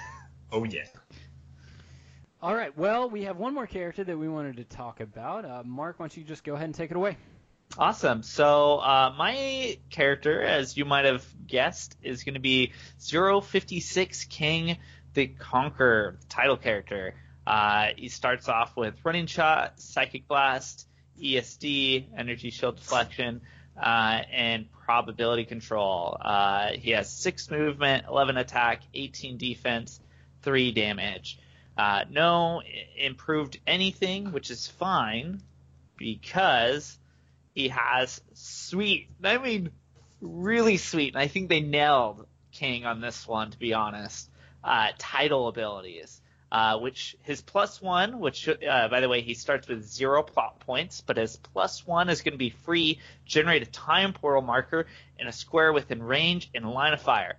Oh 0.53 0.65
yeah. 0.65 0.83
All 2.41 2.53
right. 2.53 2.75
Well, 2.77 3.09
we 3.09 3.23
have 3.23 3.37
one 3.37 3.53
more 3.53 3.65
character 3.67 4.03
that 4.03 4.17
we 4.17 4.27
wanted 4.27 4.57
to 4.57 4.65
talk 4.65 4.99
about. 4.99 5.45
Uh, 5.45 5.63
Mark, 5.63 5.97
why 5.97 6.05
don't 6.07 6.17
you 6.17 6.23
just 6.25 6.43
go 6.43 6.55
ahead 6.55 6.65
and 6.65 6.75
take 6.75 6.91
it 6.91 6.97
away? 6.97 7.15
Awesome. 7.77 8.21
So 8.23 8.79
uh, 8.79 9.13
my 9.17 9.77
character, 9.89 10.41
as 10.41 10.75
you 10.75 10.85
might 10.85 11.05
have 11.05 11.25
guessed, 11.47 11.97
is 12.03 12.23
going 12.23 12.33
to 12.33 12.41
be 12.41 12.73
056 12.99 14.25
Kang 14.25 14.77
the 15.13 15.27
Conqueror, 15.27 16.17
title 16.29 16.57
character. 16.57 17.15
Uh, 17.45 17.87
he 17.95 18.09
starts 18.09 18.47
off 18.47 18.75
with 18.77 18.95
Running 19.03 19.25
Shot, 19.25 19.79
Psychic 19.79 20.27
Blast, 20.27 20.87
ESD, 21.21 22.07
Energy 22.17 22.49
Shield 22.49 22.77
Deflection, 22.77 23.41
uh, 23.77 24.21
and 24.31 24.71
Probability 24.71 25.45
Control. 25.45 26.17
Uh, 26.19 26.71
he 26.73 26.91
has 26.91 27.11
6 27.11 27.49
movement, 27.51 28.05
11 28.07 28.37
attack, 28.37 28.83
18 28.93 29.37
defense, 29.37 29.99
3 30.43 30.71
damage. 30.71 31.39
Uh, 31.77 32.03
no 32.09 32.61
improved 32.97 33.59
anything, 33.65 34.31
which 34.31 34.51
is 34.51 34.67
fine 34.67 35.41
because 35.97 36.97
he 37.53 37.69
has 37.69 38.21
sweet, 38.33 39.09
I 39.23 39.37
mean, 39.37 39.71
really 40.21 40.77
sweet, 40.77 41.13
and 41.13 41.21
I 41.21 41.27
think 41.27 41.49
they 41.49 41.61
nailed 41.61 42.25
Kang 42.51 42.85
on 42.85 43.01
this 43.01 43.27
one, 43.27 43.51
to 43.51 43.59
be 43.59 43.73
honest. 43.73 44.29
Uh, 44.63 44.89
title 44.97 45.47
abilities, 45.47 46.21
uh, 46.51 46.77
which 46.77 47.15
his 47.23 47.41
plus 47.41 47.81
one, 47.81 48.19
which 48.19 48.47
uh, 48.47 48.87
by 48.89 48.99
the 48.99 49.09
way 49.09 49.21
he 49.21 49.33
starts 49.33 49.67
with 49.67 49.83
zero 49.83 50.21
plot 50.21 50.59
points, 50.59 51.01
but 51.01 51.17
his 51.17 51.37
plus 51.37 51.85
one 51.87 52.09
is 52.09 52.21
going 52.21 52.33
to 52.33 52.37
be 52.37 52.51
free. 52.51 52.99
Generate 53.25 53.63
a 53.63 53.65
time 53.65 54.13
portal 54.13 54.43
marker 54.43 54.85
in 55.17 55.27
a 55.27 55.31
square 55.31 55.73
within 55.73 56.03
range 56.03 56.49
in 56.53 56.63
line 56.63 56.93
of 56.93 57.01
fire. 57.01 57.37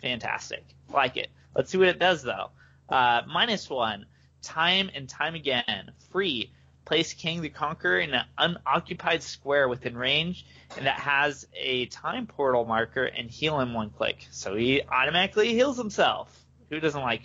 Fantastic, 0.00 0.64
like 0.88 1.16
it. 1.16 1.28
Let's 1.54 1.70
see 1.70 1.78
what 1.78 1.88
it 1.88 1.98
does 1.98 2.22
though. 2.22 2.50
Uh, 2.88 3.22
minus 3.26 3.68
one, 3.68 4.06
time 4.42 4.90
and 4.94 5.08
time 5.08 5.34
again, 5.34 5.90
free. 6.10 6.52
Place 6.84 7.14
Kang 7.14 7.42
the 7.42 7.48
Conqueror 7.48 8.00
in 8.00 8.12
an 8.12 8.24
unoccupied 8.36 9.22
square 9.22 9.68
within 9.68 9.96
range, 9.96 10.44
and 10.76 10.86
that 10.86 10.98
has 10.98 11.46
a 11.54 11.86
time 11.86 12.26
portal 12.26 12.64
marker 12.64 13.04
and 13.04 13.30
heal 13.30 13.60
him 13.60 13.74
one 13.74 13.90
click. 13.90 14.26
So 14.30 14.54
he 14.54 14.82
automatically 14.82 15.52
heals 15.52 15.76
himself. 15.76 16.36
Who 16.70 16.80
doesn't 16.80 17.00
like 17.00 17.22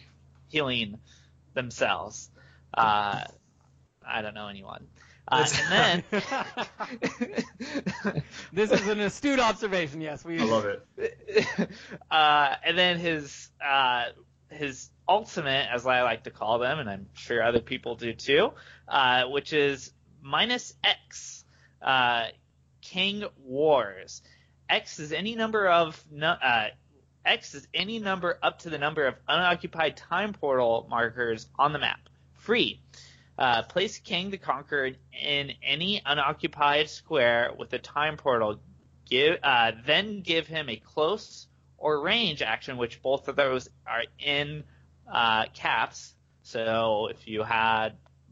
healing 0.49 0.99
themselves? 1.53 2.29
Uh, 2.73 3.23
I 4.05 4.21
don't 4.21 4.35
know 4.35 4.47
anyone. 4.47 4.87
Uh, 5.29 5.45
and 5.71 6.03
then 6.11 6.11
this 8.53 8.71
is 8.71 8.87
an 8.87 9.01
astute 9.01 9.39
observation. 9.39 9.99
Yes, 9.99 10.23
we. 10.23 10.39
I 10.39 10.45
love 10.45 10.65
it. 10.65 11.69
uh, 12.11 12.55
and 12.63 12.77
then 12.77 12.97
his 12.97 13.49
uh, 13.63 14.05
his 14.49 14.89
ultimate, 15.07 15.67
as 15.73 15.85
I 15.85 16.01
like 16.01 16.23
to 16.23 16.31
call 16.31 16.59
them, 16.59 16.79
and 16.79 16.89
I'm 16.89 17.07
sure 17.13 17.43
other 17.43 17.59
people 17.59 17.95
do 17.95 18.13
too, 18.13 18.51
uh, 18.87 19.25
which 19.25 19.53
is 19.53 19.91
minus 20.21 20.73
X, 20.83 21.45
uh, 21.81 22.27
Kang 22.81 23.25
Wars. 23.43 24.21
X 24.69 24.99
is 24.99 25.11
any 25.13 25.35
number 25.35 25.67
of 25.67 26.01
uh, 26.21 26.67
X 27.25 27.55
is 27.55 27.67
any 27.73 27.99
number 27.99 28.37
up 28.41 28.59
to 28.59 28.69
the 28.69 28.77
number 28.77 29.05
of 29.05 29.15
unoccupied 29.27 29.97
time 29.97 30.33
portal 30.33 30.87
markers 30.89 31.47
on 31.57 31.73
the 31.73 31.79
map. 31.79 31.99
Free. 32.33 32.81
Uh, 33.37 33.61
place 33.63 33.99
Kang 33.99 34.31
the 34.31 34.37
Conqueror 34.37 34.91
in 35.11 35.53
any 35.61 36.01
unoccupied 36.05 36.89
square 36.89 37.51
with 37.57 37.71
a 37.73 37.79
time 37.79 38.17
portal. 38.17 38.59
Give 39.09 39.37
uh, 39.43 39.71
then 39.85 40.21
give 40.21 40.47
him 40.47 40.69
a 40.69 40.77
close 40.77 41.46
or 41.77 42.01
range 42.01 42.41
action, 42.41 42.77
which 42.77 43.01
both 43.01 43.27
of 43.27 43.35
those 43.35 43.69
are 43.85 44.03
in 44.19 44.63
uh, 45.11 45.45
caps. 45.53 46.13
So 46.43 47.07
if 47.11 47.27
you 47.27 47.43
had, 47.43 47.89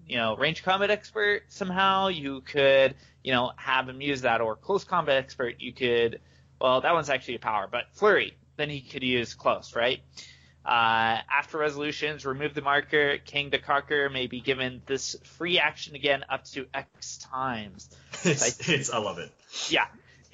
you 0.08 0.18
know, 0.18 0.36
range 0.36 0.64
combat 0.64 0.90
expert 0.90 1.44
somehow, 1.50 2.08
you 2.08 2.42
could, 2.42 2.96
you 3.24 3.34
know, 3.34 3.52
have 3.56 3.90
him 3.90 4.02
use 4.02 4.22
that, 4.22 4.42
or 4.42 4.56
close 4.56 4.84
combat 4.84 5.18
expert, 5.18 5.56
you 5.60 5.74
could. 5.74 6.22
Well, 6.60 6.82
that 6.82 6.94
one's 6.94 7.10
actually 7.10 7.36
a 7.36 7.40
power, 7.40 7.68
but 7.70 7.86
flurry, 7.94 8.38
then 8.56 8.70
he 8.70 8.82
could 8.82 9.04
use 9.04 9.34
close, 9.34 9.76
right? 9.76 10.00
Uh, 10.66 11.22
after 11.30 11.60
resolutions, 11.60 12.26
remove 12.26 12.56
the 12.56 12.62
marker. 12.62 13.20
Kang 13.24 13.52
to 13.52 13.60
Conquer 13.60 14.10
may 14.10 14.26
be 14.26 14.40
given 14.40 14.82
this 14.88 15.16
free 15.24 15.60
action 15.60 15.94
again 15.94 16.26
up 16.28 16.46
to 16.46 16.66
X 16.74 17.18
times. 17.18 17.90
It's, 18.24 18.68
it's 18.68 18.90
I 18.90 18.98
love 18.98 19.20
it. 19.20 19.32
Yeah, 19.70 19.86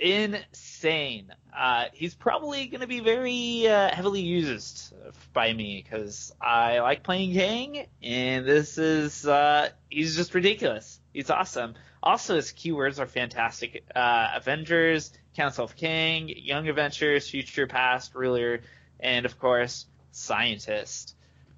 insane. 0.02 1.32
Uh, 1.56 1.86
he's 1.94 2.16
probably 2.16 2.66
going 2.68 2.82
to 2.82 2.88
be 2.88 3.00
very 3.00 3.68
uh, 3.68 3.94
heavily 3.94 4.22
used 4.22 4.94
by 5.32 5.54
me 5.54 5.84
because 5.84 6.34
I 6.42 6.80
like 6.80 7.04
playing 7.04 7.34
Kang, 7.34 7.86
and 8.02 8.46
this 8.46 8.78
is 8.78 9.26
uh, 9.28 9.70
he's 9.90 10.16
just 10.16 10.34
ridiculous. 10.34 11.00
He's 11.14 11.30
awesome. 11.30 11.76
Also, 12.02 12.36
his 12.36 12.52
keywords 12.52 13.00
are 13.00 13.06
fantastic. 13.06 13.84
Uh, 13.96 14.32
Avengers, 14.36 15.14
Council 15.36 15.66
of 15.66 15.76
Kang, 15.76 16.30
Young 16.30 16.68
Avengers, 16.68 17.30
Future, 17.30 17.68
Past, 17.68 18.16
Ruler, 18.16 18.62
and 19.00 19.26
of 19.26 19.38
course, 19.38 19.86
Scientist. 20.12 21.16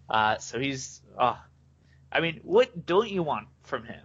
Uh, 0.10 0.38
so 0.38 0.60
he's, 0.60 1.02
oh, 1.18 1.40
I 2.12 2.20
mean, 2.20 2.42
what 2.44 2.86
don't 2.86 3.10
you 3.10 3.24
want 3.24 3.48
from 3.64 3.86
him? 3.86 4.04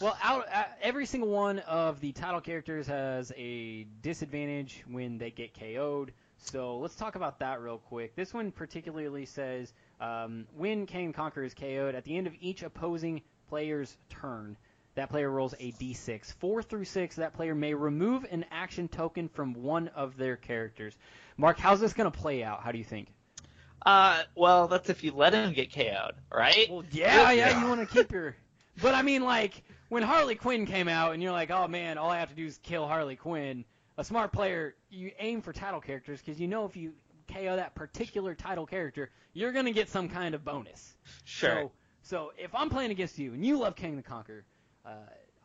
Well, 0.00 0.16
out, 0.22 0.46
uh, 0.52 0.64
every 0.82 1.06
single 1.06 1.30
one 1.30 1.60
of 1.60 2.00
the 2.00 2.10
title 2.12 2.40
characters 2.40 2.86
has 2.88 3.32
a 3.36 3.84
disadvantage 4.02 4.82
when 4.88 5.18
they 5.18 5.30
get 5.30 5.54
KO'd. 5.54 6.12
So 6.38 6.78
let's 6.78 6.96
talk 6.96 7.14
about 7.14 7.38
that 7.38 7.60
real 7.60 7.78
quick. 7.78 8.16
This 8.16 8.34
one 8.34 8.50
particularly 8.50 9.24
says 9.24 9.72
um, 10.00 10.46
when 10.56 10.86
Kang 10.86 11.12
Conqueror 11.12 11.44
is 11.44 11.54
KO'd, 11.54 11.94
at 11.94 12.04
the 12.04 12.16
end 12.16 12.26
of 12.26 12.34
each 12.40 12.64
opposing 12.64 13.22
player's 13.48 13.96
turn, 14.10 14.56
that 14.96 15.10
player 15.10 15.30
rolls 15.30 15.54
a 15.60 15.72
d6. 15.72 16.34
Four 16.34 16.62
through 16.62 16.84
six, 16.84 17.16
that 17.16 17.32
player 17.32 17.54
may 17.54 17.72
remove 17.72 18.26
an 18.30 18.44
action 18.50 18.88
token 18.88 19.28
from 19.28 19.54
one 19.54 19.88
of 19.88 20.16
their 20.16 20.36
characters. 20.36 20.96
Mark, 21.36 21.58
how's 21.58 21.80
this 21.80 21.92
going 21.92 22.10
to 22.10 22.16
play 22.16 22.42
out? 22.42 22.62
How 22.62 22.72
do 22.72 22.78
you 22.78 22.84
think? 22.84 23.08
Uh, 23.86 24.22
well, 24.34 24.66
that's 24.66 24.90
if 24.90 25.04
you 25.04 25.12
let 25.12 25.34
him 25.34 25.52
get 25.52 25.72
KO'd, 25.72 26.14
right? 26.32 26.68
Well, 26.68 26.84
yeah, 26.90 27.30
yeah, 27.30 27.60
you 27.60 27.68
want 27.68 27.80
to 27.80 27.86
keep 27.86 28.10
your. 28.10 28.34
But 28.82 28.94
I 28.94 29.02
mean, 29.02 29.22
like 29.22 29.62
when 29.88 30.02
Harley 30.02 30.34
Quinn 30.34 30.66
came 30.66 30.88
out, 30.88 31.12
and 31.14 31.22
you're 31.22 31.32
like, 31.32 31.50
oh 31.50 31.68
man, 31.68 31.98
all 31.98 32.10
I 32.10 32.18
have 32.18 32.30
to 32.30 32.34
do 32.34 32.46
is 32.46 32.58
kill 32.62 32.86
Harley 32.86 33.16
Quinn. 33.16 33.64
A 33.96 34.04
smart 34.04 34.32
player, 34.32 34.74
you 34.90 35.12
aim 35.20 35.40
for 35.40 35.52
title 35.52 35.80
characters 35.80 36.20
because 36.20 36.40
you 36.40 36.48
know 36.48 36.64
if 36.64 36.76
you 36.76 36.92
KO 37.32 37.56
that 37.56 37.74
particular 37.74 38.34
title 38.34 38.66
character, 38.66 39.10
you're 39.32 39.52
gonna 39.52 39.70
get 39.72 39.88
some 39.88 40.08
kind 40.08 40.34
of 40.34 40.44
bonus. 40.44 40.96
Sure. 41.24 41.50
So, 41.50 41.72
so 42.02 42.32
if 42.36 42.54
I'm 42.54 42.68
playing 42.70 42.90
against 42.90 43.18
you 43.18 43.32
and 43.34 43.44
you 43.46 43.56
love 43.58 43.76
Kang 43.76 43.96
the 43.96 44.02
Conqueror, 44.02 44.44
uh, 44.84 44.90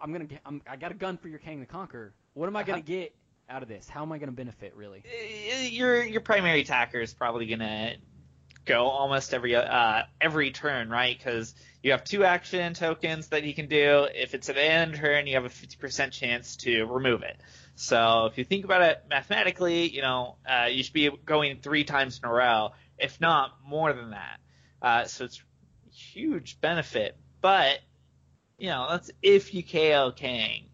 I'm 0.02 0.12
gonna 0.12 0.26
get, 0.26 0.40
I'm, 0.46 0.62
I 0.70 0.76
got 0.78 0.92
a 0.92 0.96
gun 0.96 1.18
for 1.18 1.28
your 1.28 1.40
Kang 1.40 1.60
the 1.60 1.66
Conqueror. 1.66 2.14
What 2.34 2.48
am 2.48 2.56
I 2.56 2.64
gonna 2.64 2.80
Uh-huh. 2.80 2.86
get 2.88 3.16
out 3.50 3.62
of 3.64 3.70
this? 3.70 3.88
How 3.88 4.02
am 4.02 4.12
I 4.12 4.18
gonna 4.18 4.32
benefit 4.32 4.74
really? 4.76 5.04
Uh, 5.06 5.62
your 5.68 6.04
your 6.04 6.22
primary 6.22 6.62
attacker 6.62 7.00
is 7.00 7.14
probably 7.14 7.46
gonna 7.46 7.96
go 8.66 8.86
almost 8.88 9.34
every 9.34 9.56
uh 9.56 10.04
every 10.22 10.52
turn, 10.52 10.90
right? 10.90 11.18
Because 11.18 11.56
you 11.82 11.92
have 11.92 12.04
two 12.04 12.24
action 12.24 12.74
tokens 12.74 13.28
that 13.30 13.44
he 13.44 13.54
can 13.54 13.68
do. 13.68 14.08
If 14.14 14.34
it's 14.34 14.50
an 14.50 14.56
the 14.56 14.64
end 14.64 14.96
turn, 14.96 15.28
you 15.28 15.36
have 15.36 15.46
a 15.46 15.50
50% 15.50 16.12
chance 16.12 16.58
to 16.58 16.86
remove 16.86 17.24
it. 17.24 17.38
So 17.76 18.26
if 18.26 18.38
you 18.38 18.44
think 18.44 18.66
about 18.66 18.82
it 18.82 19.04
mathematically, 19.10 19.88
you 19.90 20.02
know 20.02 20.36
uh, 20.48 20.66
you 20.66 20.84
should 20.84 20.94
be 20.94 21.10
going 21.26 21.60
three 21.62 21.84
times 21.84 22.20
in 22.22 22.30
a 22.30 22.32
row, 22.34 22.72
if 22.98 23.20
not 23.22 23.52
more 23.66 23.94
than 23.94 24.12
that. 24.12 24.40
Uh, 24.82 25.06
so 25.06 25.26
it's 25.26 25.42
huge 25.92 26.60
benefit, 26.62 27.18
but 27.42 27.80
you 28.58 28.68
know 28.68 28.88
that's 28.90 29.10
if 29.22 29.54
you 29.54 29.64
KO 29.64 30.12
Kang. 30.16 30.66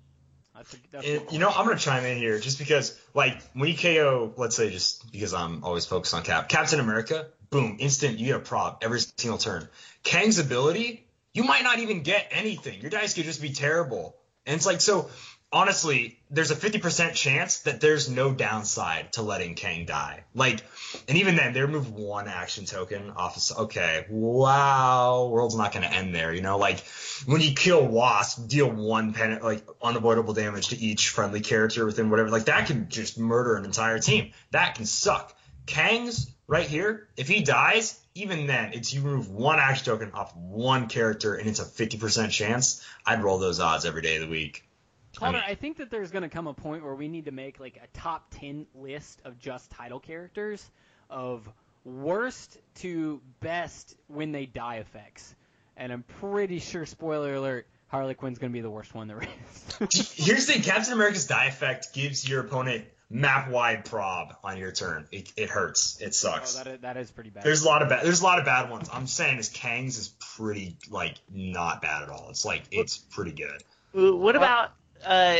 That's 0.55 0.73
a, 0.73 0.77
that's 0.91 1.05
It- 1.05 1.31
you 1.33 1.39
know, 1.39 1.49
I'm 1.49 1.65
gonna 1.65 1.77
chime 1.77 2.05
in 2.05 2.17
here 2.17 2.39
just 2.39 2.59
because, 2.59 2.97
like, 3.13 3.41
when 3.53 3.69
you 3.69 3.77
KO, 3.77 4.33
let's 4.38 4.55
say, 4.55 4.69
just 4.69 5.11
because 5.11 5.33
I'm 5.33 5.63
always 5.65 5.86
focused 5.86 6.13
on 6.13 6.23
Cap, 6.23 6.47
Captain 6.47 6.79
America, 6.79 7.27
boom, 7.49 7.77
instant, 7.79 8.19
you 8.19 8.27
get 8.27 8.35
a 8.35 8.39
prob 8.39 8.79
every 8.81 8.99
single 8.99 9.37
turn. 9.37 9.67
Kang's 10.03 10.39
ability, 10.39 11.07
you 11.33 11.43
might 11.43 11.63
not 11.63 11.79
even 11.79 12.03
get 12.03 12.27
anything. 12.31 12.81
Your 12.81 12.89
dice 12.89 13.13
could 13.13 13.25
just 13.25 13.41
be 13.41 13.51
terrible, 13.51 14.15
and 14.45 14.55
it's 14.55 14.65
like 14.65 14.81
so. 14.81 15.09
Honestly, 15.51 16.19
there's 16.29 16.51
a 16.51 16.55
50% 16.55 17.13
chance 17.13 17.59
that 17.59 17.79
there's 17.79 18.09
no 18.09 18.33
downside 18.33 19.13
to 19.13 19.21
letting 19.21 19.55
Kang 19.55 19.85
die. 19.85 20.25
Like, 20.33 20.61
and 21.07 21.17
even 21.17 21.37
then, 21.37 21.53
they 21.53 21.61
remove 21.61 21.93
one 21.93 22.27
action 22.27 22.65
token 22.65 23.11
off. 23.11 23.37
Of, 23.51 23.57
okay, 23.65 24.05
wow, 24.09 25.29
world's 25.31 25.55
not 25.55 25.71
gonna 25.71 25.85
end 25.85 26.13
there. 26.13 26.33
You 26.33 26.41
know, 26.41 26.57
like 26.57 26.83
when 27.25 27.41
you 27.41 27.53
kill 27.53 27.85
Wasp, 27.85 28.49
deal 28.49 28.69
one 28.69 29.13
pen 29.13 29.39
like 29.41 29.65
unavoidable 29.81 30.33
damage 30.33 30.69
to 30.69 30.77
each 30.77 31.09
friendly 31.09 31.41
character 31.41 31.85
within 31.85 32.09
whatever. 32.09 32.29
Like 32.29 32.45
that 32.45 32.67
can 32.67 32.89
just 32.89 33.17
murder 33.17 33.55
an 33.55 33.63
entire 33.63 33.99
team. 33.99 34.33
That 34.51 34.75
can 34.75 34.85
suck. 34.85 35.33
Kang's 35.65 36.34
right 36.47 36.67
here. 36.67 37.07
If 37.17 37.27
he 37.27 37.41
dies, 37.43 37.99
even 38.13 38.47
then, 38.47 38.73
it's 38.73 38.93
you 38.93 39.01
remove 39.01 39.29
one 39.29 39.59
action 39.59 39.85
token 39.85 40.11
off 40.11 40.35
one 40.35 40.87
character, 40.87 41.35
and 41.35 41.47
it's 41.47 41.59
a 41.59 41.65
50% 41.65 42.29
chance. 42.31 42.85
I'd 43.05 43.23
roll 43.23 43.37
those 43.37 43.59
odds 43.59 43.85
every 43.85 44.01
day 44.01 44.15
of 44.15 44.21
the 44.21 44.29
week. 44.29 44.67
Connor, 45.15 45.41
I 45.45 45.51
I 45.51 45.55
think 45.55 45.77
that 45.77 45.89
there's 45.89 46.11
going 46.11 46.23
to 46.23 46.29
come 46.29 46.47
a 46.47 46.53
point 46.53 46.83
where 46.83 46.95
we 46.95 47.07
need 47.07 47.25
to 47.25 47.31
make 47.31 47.59
like 47.59 47.77
a 47.77 47.87
top 47.97 48.33
10 48.39 48.67
list 48.75 49.21
of 49.23 49.39
just 49.39 49.71
title 49.71 49.99
characters 49.99 50.69
of 51.09 51.47
worst 51.85 52.57
to 52.75 53.21
best 53.39 53.95
when 54.07 54.31
they 54.31 54.45
die 54.45 54.77
effects. 54.77 55.33
And 55.77 55.91
I'm 55.91 56.03
pretty 56.03 56.59
sure, 56.59 56.85
spoiler 56.85 57.35
alert, 57.35 57.67
Harley 57.87 58.13
Quinn's 58.13 58.39
going 58.39 58.51
to 58.51 58.53
be 58.53 58.61
the 58.61 58.69
worst 58.69 58.93
one 58.93 59.07
there 59.07 59.21
is. 59.21 60.13
Here's 60.15 60.45
the 60.45 60.53
thing: 60.53 60.61
Captain 60.63 60.93
America's 60.93 61.27
die 61.27 61.45
effect 61.45 61.93
gives 61.93 62.27
your 62.27 62.41
opponent 62.41 62.85
map 63.10 63.49
wide 63.49 63.86
prob 63.86 64.36
on 64.43 64.58
your 64.58 64.72
turn. 64.72 65.08
It, 65.12 65.32
it 65.38 65.49
hurts. 65.49 65.99
It 66.01 66.08
oh, 66.08 66.12
sucks. 66.12 66.56
that 66.56 66.68
is, 66.68 66.82
that 66.82 66.97
is 66.97 67.12
pretty 67.12 67.30
bad. 67.30 67.43
There's 67.43 67.64
a 67.64 67.68
lot 67.68 67.82
of 67.82 67.89
bad. 67.89 68.06
There's 68.06 68.22
a 68.22 68.24
lot 68.24 68.39
of 68.39 68.45
bad 68.45 68.70
ones. 68.70 68.89
I'm 68.91 69.08
saying 69.08 69.38
is 69.38 69.49
Kang's 69.49 69.97
is 69.97 70.10
pretty 70.38 70.78
like 70.89 71.16
not 71.32 71.82
bad 71.82 72.03
at 72.03 72.10
all. 72.10 72.28
It's 72.30 72.45
like 72.45 72.64
it's 72.72 72.97
pretty 72.97 73.32
good. 73.32 73.64
What 73.93 74.36
about 74.36 74.72
uh, 75.06 75.36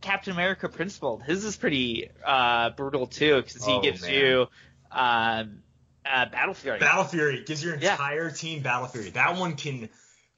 Captain 0.00 0.32
America 0.32 0.68
Principled? 0.68 1.22
His 1.22 1.44
is 1.44 1.56
pretty 1.56 2.10
uh, 2.24 2.70
brutal 2.70 3.06
too 3.06 3.36
because 3.42 3.64
he 3.64 3.72
Oh, 3.72 3.80
gives 3.80 4.02
man. 4.02 4.14
you 4.14 4.46
um, 4.90 5.62
uh, 6.04 6.26
Battle 6.26 6.54
Fury. 6.54 6.78
Battle 6.78 7.04
Fury 7.04 7.44
gives 7.44 7.62
your 7.62 7.76
Yeah. 7.76 7.92
entire 7.92 8.30
team 8.30 8.62
Battle 8.62 8.88
Fury. 8.88 9.10
That 9.10 9.36
one 9.36 9.56
can 9.56 9.88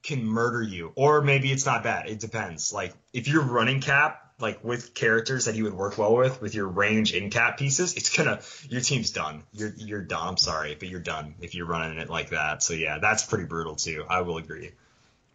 can 0.03 0.25
murder 0.25 0.61
you, 0.61 0.91
or 0.95 1.21
maybe 1.21 1.51
it's 1.51 1.65
not 1.65 1.81
bad. 1.83 2.07
It 2.09 2.19
depends. 2.19 2.73
Like 2.73 2.93
if 3.13 3.27
you're 3.27 3.41
running 3.43 3.79
Cap 3.79 4.19
like 4.39 4.63
with 4.63 4.93
characters 4.93 5.45
that 5.45 5.55
he 5.55 5.63
would 5.63 5.73
work 5.73 5.97
well 5.97 6.15
with 6.15 6.41
with 6.41 6.55
your 6.55 6.67
range 6.67 7.13
in 7.13 7.29
Cap 7.29 7.57
pieces, 7.57 7.95
it's 7.95 8.15
gonna 8.15 8.41
your 8.69 8.81
team's 8.81 9.11
done. 9.11 9.43
You're 9.53 9.73
you're 9.77 10.01
done. 10.01 10.27
I'm 10.29 10.37
sorry, 10.37 10.75
but 10.77 10.87
you're 10.89 10.99
done 10.99 11.35
if 11.41 11.55
you're 11.55 11.65
running 11.65 11.97
it 11.99 12.09
like 12.09 12.29
that. 12.31 12.63
So 12.63 12.73
yeah, 12.73 12.99
that's 12.99 13.23
pretty 13.25 13.45
brutal 13.45 13.75
too. 13.75 14.03
I 14.09 14.21
will 14.21 14.37
agree. 14.37 14.71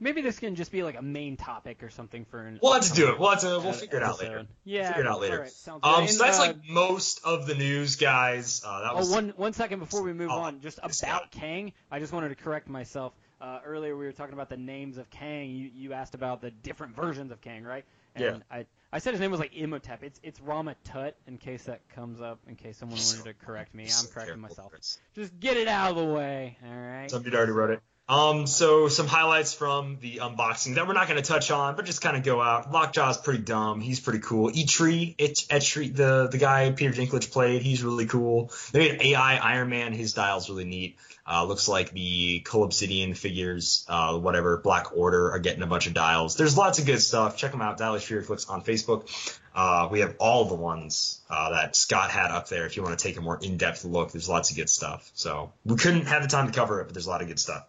Maybe 0.01 0.21
this 0.23 0.39
can 0.39 0.55
just 0.55 0.71
be 0.71 0.85
like 0.85 0.97
a 0.97 1.03
main 1.03 1.37
topic 1.37 1.83
or 1.83 1.91
something 1.91 2.25
for 2.27 2.41
an. 2.41 2.61
We'll 2.63 2.73
have 2.75 2.85
to 2.85 2.93
do 2.95 3.09
it. 3.09 3.19
We'll 3.19 3.31
have 3.31 3.41
to. 3.41 3.59
We'll 3.59 3.73
figure 3.73 3.97
it 3.99 4.05
out 4.05 4.21
later. 4.21 4.47
Yeah. 4.65 4.89
Figure 4.89 5.03
it 5.03 5.09
out 5.09 5.21
later. 5.21 5.41
Right, 5.41 5.51
sounds 5.51 5.83
good. 5.83 5.89
Um, 5.89 6.01
And, 6.03 6.11
so 6.11 6.25
that's 6.25 6.39
uh, 6.39 6.43
like 6.43 6.57
most 6.69 7.21
of 7.25 7.47
the 7.49 7.57
news, 7.57 7.97
guys. 7.97 8.63
Uh, 8.65 8.83
that 8.83 8.95
was 8.95 9.11
Oh, 9.11 9.15
one 9.15 9.31
one 9.37 9.53
second 9.55 9.81
before 9.81 10.03
we 10.03 10.13
move 10.13 10.31
Oh, 10.31 10.39
on, 10.39 10.61
just 10.61 10.79
about 10.79 11.33
Kang, 11.33 11.73
I 11.91 11.99
just 11.99 12.13
wanted 12.13 12.29
to 12.29 12.37
correct 12.37 12.69
myself. 12.69 13.13
Uh, 13.41 13.59
earlier 13.65 13.97
we 13.97 14.05
were 14.05 14.13
talking 14.13 14.35
about 14.35 14.49
the 14.49 14.57
names 14.57 14.99
of 14.99 15.11
Kang. 15.11 15.51
You 15.51 15.71
you 15.75 15.93
asked 15.95 16.15
about 16.15 16.43
the 16.43 16.53
different 16.53 16.95
versions 16.95 17.33
of 17.33 17.41
Kang, 17.41 17.65
right? 17.65 17.85
And 18.15 18.25
Yeah. 18.25 18.57
I 18.57 18.67
I 18.93 18.99
said 18.99 19.13
his 19.13 19.21
name 19.21 19.31
was 19.31 19.41
like 19.41 19.55
Imhotep. 19.55 20.03
It's 20.03 20.19
it's 20.23 20.41
Rama 20.41 20.75
Tut. 20.85 21.15
In 21.27 21.37
case 21.37 21.65
that 21.65 21.87
comes 21.91 22.21
up, 22.21 22.41
in 22.49 22.57
case 22.57 22.79
someone 22.79 22.99
wanted 22.99 23.25
to 23.25 23.35
correct 23.35 23.75
me, 23.75 23.85
I'm 23.85 24.07
correcting 24.07 24.41
myself. 24.41 24.73
Just 25.15 25.39
get 25.41 25.57
it 25.57 25.69
out 25.69 25.91
of 25.91 25.97
the 25.97 26.05
way, 26.05 26.57
all 26.65 26.75
right? 26.75 27.11
Somebody 27.11 27.37
already 27.37 27.53
wrote 27.53 27.71
it. 27.71 27.81
Um, 28.09 28.47
so 28.47 28.89
some 28.89 29.07
highlights 29.07 29.53
from 29.53 29.99
the 30.01 30.17
unboxing 30.17 30.77
that 30.77 30.87
we're 30.87 30.95
not 30.95 31.09
going 31.09 31.23
to 31.23 31.29
touch 31.29 31.51
on, 31.51 31.77
but 31.77 31.85
just 31.85 32.01
kind 32.01 32.17
of 32.17 32.23
go 32.23 32.41
out. 32.41 32.73
Lockjaw's 32.73 33.19
pretty 33.19 33.43
dumb. 33.43 33.81
He's 33.81 34.01
pretty 34.01 34.21
cool. 34.21 34.51
Etch, 34.51 35.47
the 35.75 36.29
the 36.31 36.39
guy 36.39 36.71
Peter 36.71 36.93
Dinklage 36.93 37.31
played, 37.31 37.61
he's 37.61 37.85
really 37.85 38.07
cool. 38.07 38.51
They 38.73 38.93
made 38.93 39.03
AI 39.03 39.37
Iron 39.37 39.69
Man. 39.69 39.93
His 39.93 40.13
style's 40.13 40.49
really 40.49 40.65
neat. 40.65 40.97
Uh, 41.31 41.45
looks 41.45 41.69
like 41.69 41.91
the 41.91 42.41
Cull 42.41 42.65
Obsidian 42.65 43.13
figures, 43.13 43.85
uh, 43.87 44.19
whatever 44.19 44.57
Black 44.57 44.97
Order 44.97 45.33
are 45.33 45.39
getting 45.39 45.63
a 45.63 45.67
bunch 45.67 45.87
of 45.87 45.93
dials. 45.93 46.37
There's 46.37 46.57
lots 46.57 46.79
of 46.79 46.87
good 46.87 47.03
stuff. 47.03 47.37
Check 47.37 47.51
them 47.51 47.61
out. 47.61 47.77
Dial 47.77 47.99
Fear 47.99 48.23
Clicks 48.23 48.49
on 48.49 48.63
Facebook. 48.63 49.11
Uh, 49.55 49.89
we 49.91 50.01
have 50.01 50.15
all 50.19 50.47
the 50.47 50.55
ones 50.55 51.21
uh, 51.29 51.51
that 51.51 51.77
Scott 51.77 52.11
had 52.11 52.31
up 52.31 52.49
there. 52.49 52.65
If 52.65 52.79
you 52.79 52.83
want 52.83 52.99
to 52.99 53.03
take 53.03 53.19
a 53.19 53.21
more 53.21 53.39
in-depth 53.43 53.85
look, 53.85 54.13
there's 54.13 54.29
lots 54.29 54.51
of 54.51 54.57
good 54.57 54.71
stuff. 54.71 55.11
So 55.15 55.53
we 55.67 55.77
couldn't 55.77 56.07
have 56.07 56.23
the 56.23 56.29
time 56.29 56.47
to 56.47 56.53
cover 56.53 56.81
it, 56.81 56.85
but 56.85 56.95
there's 56.95 57.07
a 57.07 57.11
lot 57.11 57.21
of 57.21 57.29
good 57.29 57.41
stuff. 57.41 57.68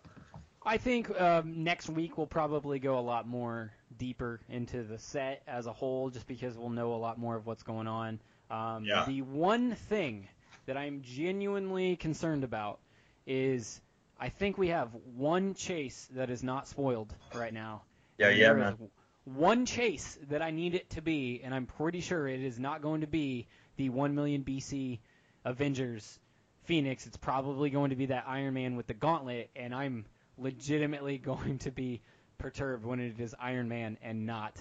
I 0.69 0.77
think 0.77 1.19
um, 1.19 1.63
next 1.63 1.89
week 1.89 2.15
we'll 2.15 2.27
probably 2.27 2.77
go 2.77 2.99
a 2.99 3.01
lot 3.01 3.27
more 3.27 3.71
deeper 3.97 4.39
into 4.49 4.83
the 4.83 4.99
set 4.99 5.41
as 5.47 5.65
a 5.65 5.73
whole, 5.73 6.11
just 6.11 6.27
because 6.27 6.55
we'll 6.55 6.69
know 6.69 6.93
a 6.93 7.01
lot 7.01 7.17
more 7.17 7.35
of 7.35 7.47
what's 7.47 7.63
going 7.63 7.87
on. 7.87 8.21
Um, 8.51 8.83
Yeah. 8.85 9.03
The 9.07 9.23
one 9.23 9.73
thing 9.73 10.27
that 10.67 10.77
I'm 10.77 11.01
genuinely 11.01 11.95
concerned 11.95 12.43
about 12.43 12.77
is 13.25 13.81
I 14.19 14.29
think 14.29 14.59
we 14.59 14.67
have 14.67 14.89
one 15.15 15.55
chase 15.55 16.07
that 16.11 16.29
is 16.29 16.43
not 16.43 16.67
spoiled 16.67 17.15
right 17.33 17.51
now. 17.53 17.81
Yeah, 18.19 18.29
yeah, 18.29 18.53
man. 18.53 18.77
One 19.23 19.65
chase 19.65 20.19
that 20.29 20.43
I 20.43 20.51
need 20.51 20.75
it 20.75 20.91
to 20.91 21.01
be, 21.01 21.41
and 21.43 21.51
I'm 21.51 21.65
pretty 21.65 22.01
sure 22.01 22.27
it 22.27 22.43
is 22.43 22.59
not 22.59 22.83
going 22.83 23.01
to 23.01 23.07
be 23.07 23.47
the 23.77 23.89
1 23.89 24.13
million 24.13 24.43
BC 24.43 24.99
Avengers 25.45 26.19
Phoenix. 26.65 27.07
It's 27.07 27.17
probably 27.17 27.71
going 27.71 27.89
to 27.89 27.95
be 27.95 28.05
that 28.07 28.25
Iron 28.27 28.53
Man 28.53 28.75
with 28.75 28.85
the 28.85 28.93
gauntlet, 28.93 29.49
and 29.55 29.73
I'm 29.73 30.05
legitimately 30.41 31.17
going 31.23 31.59
to 31.59 31.71
be 31.71 32.01
perturbed 32.37 32.85
when 32.85 32.99
it 32.99 33.19
is 33.19 33.35
Iron 33.39 33.67
Man 33.67 33.97
and 34.01 34.25
not 34.25 34.55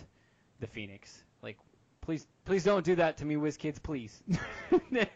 the 0.61 0.67
Phoenix. 0.67 1.23
Like, 1.43 1.57
Please, 2.09 2.27
please 2.47 2.65
don't 2.65 2.87
do 2.87 2.95
that 2.95 3.19
to 3.19 3.27
me, 3.27 3.35
WizKids, 3.35 3.83
please. 3.83 4.23
they 4.91 5.07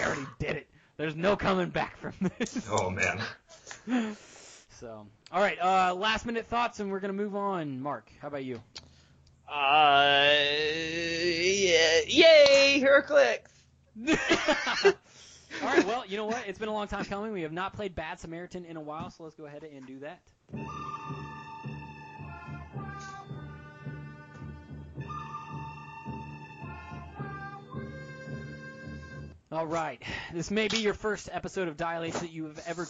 already 0.00 0.26
did 0.38 0.58
it. 0.58 0.68
There's 0.96 1.16
no 1.16 1.34
coming 1.34 1.70
back 1.70 1.96
from 1.96 2.12
this. 2.38 2.64
Oh 2.70 2.88
man. 2.88 3.20
So, 4.78 5.06
all 5.32 5.40
right, 5.40 5.58
uh, 5.60 5.92
last 5.96 6.26
minute 6.26 6.46
thoughts, 6.46 6.78
and 6.78 6.88
we're 6.92 7.00
gonna 7.00 7.14
move 7.14 7.34
on. 7.34 7.80
Mark, 7.80 8.12
how 8.22 8.28
about 8.28 8.44
you? 8.44 8.62
Uh, 9.48 10.36
yeah, 11.24 12.00
yay, 12.06 12.80
HeroClix. 12.80 13.40
All 15.62 15.68
right, 15.68 15.86
well, 15.86 16.04
you 16.06 16.16
know 16.16 16.26
what? 16.26 16.44
It's 16.46 16.58
been 16.58 16.68
a 16.68 16.72
long 16.72 16.88
time 16.88 17.04
coming. 17.04 17.32
We 17.32 17.42
have 17.42 17.52
not 17.52 17.74
played 17.74 17.94
Bad 17.94 18.20
Samaritan 18.20 18.64
in 18.64 18.76
a 18.76 18.80
while, 18.80 19.10
so 19.10 19.24
let's 19.24 19.34
go 19.34 19.46
ahead 19.46 19.64
and 19.64 19.86
do 19.86 19.98
that. 20.00 20.20
All 29.52 29.66
right, 29.66 30.00
this 30.32 30.50
may 30.52 30.68
be 30.68 30.78
your 30.78 30.94
first 30.94 31.28
episode 31.32 31.66
of 31.66 31.76
Dilates 31.76 32.20
that 32.20 32.30
you 32.30 32.44
have 32.44 32.62
ever 32.66 32.86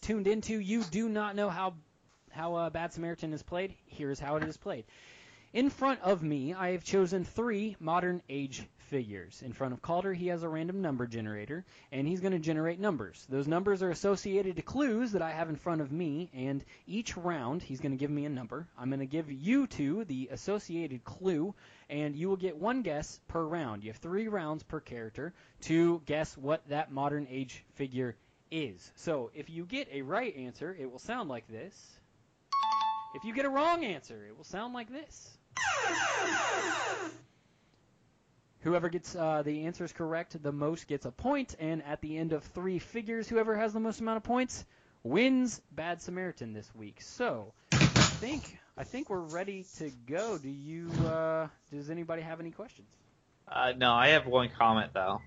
tuned 0.00 0.28
into. 0.28 0.60
You 0.60 0.84
do 0.84 1.08
not 1.08 1.34
know 1.34 1.50
how 1.50 1.74
how 2.30 2.54
uh, 2.54 2.70
Bad 2.70 2.92
Samaritan 2.92 3.32
is 3.32 3.42
played. 3.42 3.74
Here's 3.86 4.20
how 4.20 4.36
it 4.36 4.44
is 4.44 4.56
played. 4.56 4.84
In 5.52 5.70
front 5.70 6.00
of 6.02 6.22
me, 6.22 6.54
I 6.54 6.70
have 6.70 6.84
chosen 6.84 7.24
three 7.24 7.76
modern 7.80 8.22
age 8.28 8.64
figures. 8.84 9.42
In 9.44 9.52
front 9.52 9.72
of 9.72 9.82
Calder, 9.82 10.12
he 10.12 10.28
has 10.28 10.42
a 10.42 10.48
random 10.48 10.80
number 10.82 11.06
generator, 11.06 11.64
and 11.92 12.06
he's 12.06 12.20
going 12.20 12.32
to 12.32 12.38
generate 12.38 12.78
numbers. 12.78 13.26
Those 13.28 13.48
numbers 13.48 13.82
are 13.82 13.90
associated 13.90 14.56
to 14.56 14.62
clues 14.62 15.12
that 15.12 15.22
I 15.22 15.32
have 15.32 15.48
in 15.48 15.56
front 15.56 15.80
of 15.80 15.90
me, 15.92 16.30
and 16.32 16.64
each 16.86 17.16
round, 17.16 17.62
he's 17.62 17.80
going 17.80 17.92
to 17.92 17.98
give 17.98 18.10
me 18.10 18.24
a 18.24 18.30
number. 18.30 18.66
I'm 18.78 18.88
going 18.88 19.00
to 19.00 19.06
give 19.06 19.30
you 19.30 19.66
two 19.66 20.04
the 20.04 20.28
associated 20.30 21.04
clue, 21.04 21.54
and 21.88 22.14
you 22.14 22.28
will 22.28 22.36
get 22.36 22.56
one 22.56 22.82
guess 22.82 23.20
per 23.28 23.42
round. 23.42 23.82
You 23.82 23.90
have 23.90 24.00
three 24.00 24.28
rounds 24.28 24.62
per 24.62 24.80
character 24.80 25.32
to 25.62 26.02
guess 26.06 26.36
what 26.36 26.68
that 26.68 26.92
modern 26.92 27.26
age 27.30 27.64
figure 27.74 28.16
is. 28.50 28.92
So 28.96 29.30
if 29.34 29.50
you 29.50 29.64
get 29.64 29.88
a 29.92 30.02
right 30.02 30.34
answer, 30.36 30.76
it 30.78 30.90
will 30.90 30.98
sound 30.98 31.28
like 31.28 31.48
this. 31.48 31.74
If 33.14 33.24
you 33.24 33.32
get 33.32 33.44
a 33.44 33.50
wrong 33.50 33.84
answer, 33.84 34.26
it 34.26 34.36
will 34.36 34.44
sound 34.44 34.74
like 34.74 34.90
this. 34.90 35.38
Whoever 38.64 38.88
gets 38.88 39.14
uh, 39.14 39.42
the 39.44 39.66
answers 39.66 39.92
correct 39.92 40.42
the 40.42 40.52
most 40.52 40.88
gets 40.88 41.04
a 41.06 41.10
point, 41.10 41.54
and 41.60 41.82
at 41.84 42.00
the 42.00 42.16
end 42.16 42.32
of 42.32 42.42
three 42.42 42.78
figures, 42.78 43.28
whoever 43.28 43.56
has 43.56 43.72
the 43.72 43.80
most 43.80 44.00
amount 44.00 44.16
of 44.16 44.22
points 44.24 44.64
wins 45.02 45.60
Bad 45.72 46.00
Samaritan 46.00 46.52
this 46.54 46.68
week. 46.74 47.00
So, 47.02 47.52
I 47.72 47.76
think 47.76 48.58
I 48.78 48.84
think 48.84 49.10
we're 49.10 49.18
ready 49.20 49.66
to 49.78 49.90
go. 50.06 50.38
Do 50.38 50.48
you? 50.48 50.90
Uh, 51.06 51.48
does 51.70 51.90
anybody 51.90 52.22
have 52.22 52.40
any 52.40 52.50
questions? 52.50 52.88
Uh, 53.46 53.74
no, 53.76 53.92
I 53.92 54.08
have 54.08 54.26
one 54.26 54.48
comment 54.48 54.92
though. 54.94 55.20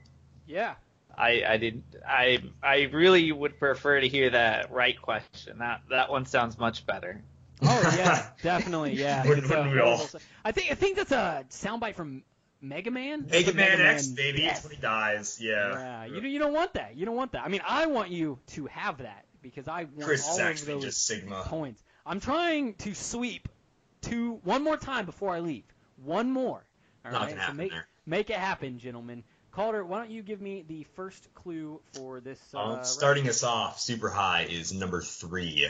Yeah. 0.47 0.73
I, 1.15 1.43
I 1.47 1.57
didn't. 1.57 1.83
I 2.07 2.39
I 2.61 2.89
really 2.91 3.31
would 3.31 3.59
prefer 3.59 3.99
to 4.01 4.07
hear 4.07 4.31
that 4.31 4.71
right 4.71 4.99
question. 5.01 5.59
That 5.59 5.81
that 5.91 6.09
one 6.09 6.25
sounds 6.25 6.57
much 6.57 6.85
better. 6.85 7.21
Oh 7.61 7.93
yeah, 7.97 8.29
definitely. 8.43 8.93
Yeah. 8.93 9.23
Wouldn't- 9.27 9.45
It's 9.45 9.53
a 9.53 9.57
wouldn't 9.57 9.75
we 9.75 9.81
all? 9.81 10.07
I 10.45 10.51
think 10.51 10.71
I 10.71 10.75
think 10.75 10.95
that's 10.97 11.11
a 11.11 11.45
soundbite 11.49 11.95
from 11.95 12.23
Mega 12.67 12.91
Man. 12.91 13.27
Mega 13.29 13.53
Man 13.53 13.69
Mega 13.77 13.87
X, 13.89 14.07
Man 14.07 14.15
baby, 14.15 14.39
Death. 14.39 14.57
it's 14.57 14.63
when 14.65 14.75
he 14.75 14.81
dies. 14.81 15.39
Yeah. 15.41 15.71
Yeah, 15.73 16.05
you 16.05 16.21
you 16.21 16.39
don't 16.39 16.53
want 16.53 16.73
that. 16.73 16.95
You 16.95 17.05
don't 17.05 17.15
want 17.15 17.31
that. 17.33 17.43
I 17.43 17.47
mean, 17.47 17.61
I 17.67 17.85
want 17.87 18.09
you 18.09 18.39
to 18.47 18.65
have 18.67 18.97
that 18.99 19.25
because 19.41 19.67
I 19.67 19.83
want 19.85 20.01
Chris 20.01 20.25
all 20.27 20.33
is 20.33 20.39
of 20.39 20.45
actually 20.45 20.73
those 20.73 20.83
just 20.83 21.05
Sigma. 21.05 21.43
points. 21.45 21.81
I'm 22.05 22.19
trying 22.19 22.73
to 22.75 22.93
sweep 22.93 23.47
two 24.01 24.39
one 24.43 24.63
more 24.63 24.77
time 24.77 25.05
before 25.05 25.33
I 25.33 25.39
leave. 25.39 25.63
One 26.03 26.31
more. 26.31 26.63
All 27.05 27.11
Not 27.11 27.21
right, 27.21 27.29
gonna 27.29 27.31
so 27.31 27.37
happen 27.41 27.57
make 27.57 27.71
there. 27.71 27.87
make 28.05 28.29
it 28.29 28.37
happen, 28.37 28.79
gentlemen. 28.79 29.23
Calder, 29.51 29.83
why 29.83 29.97
don't 29.99 30.11
you 30.11 30.21
give 30.21 30.39
me 30.39 30.63
the 30.67 30.85
first 30.95 31.33
clue 31.33 31.79
for 31.93 32.19
this? 32.19 32.39
Uh, 32.53 32.59
Um, 32.59 32.69
round? 32.75 32.85
starting 32.85 33.27
us 33.27 33.43
off 33.43 33.79
super 33.79 34.09
high 34.09 34.43
is 34.43 34.71
number 34.71 35.01
three. 35.01 35.67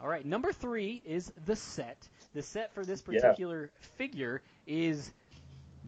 All 0.00 0.08
right, 0.08 0.24
number 0.24 0.52
three 0.52 1.00
is 1.04 1.30
the 1.46 1.54
set. 1.54 2.08
The 2.34 2.42
set 2.42 2.72
for 2.74 2.84
this 2.84 3.02
Yeah. 3.08 3.20
particular 3.20 3.70
figure 3.98 4.42
is 4.66 5.12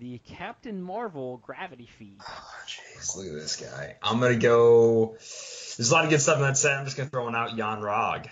the 0.03 0.19
Captain 0.19 0.83
Marvel 0.83 1.37
gravity 1.37 1.89
feed. 1.97 2.19
Oh, 2.29 2.51
jeez, 2.67 3.17
look 3.17 3.27
at 3.29 3.35
this 3.35 3.55
guy. 3.55 3.95
I'm 4.03 4.19
gonna 4.19 4.35
go. 4.37 5.13
There's 5.77 5.91
a 5.91 5.95
lot 5.95 6.03
of 6.05 6.11
good 6.11 6.21
stuff 6.21 6.37
in 6.39 6.43
that 6.43 6.57
set. 6.59 6.77
I'm 6.77 6.85
just 6.87 6.97
gonna 6.97 7.09
throw 7.09 7.23
one 7.25 7.37
out. 7.37 7.57
Jan 7.57 7.81
Rog. 7.81 8.27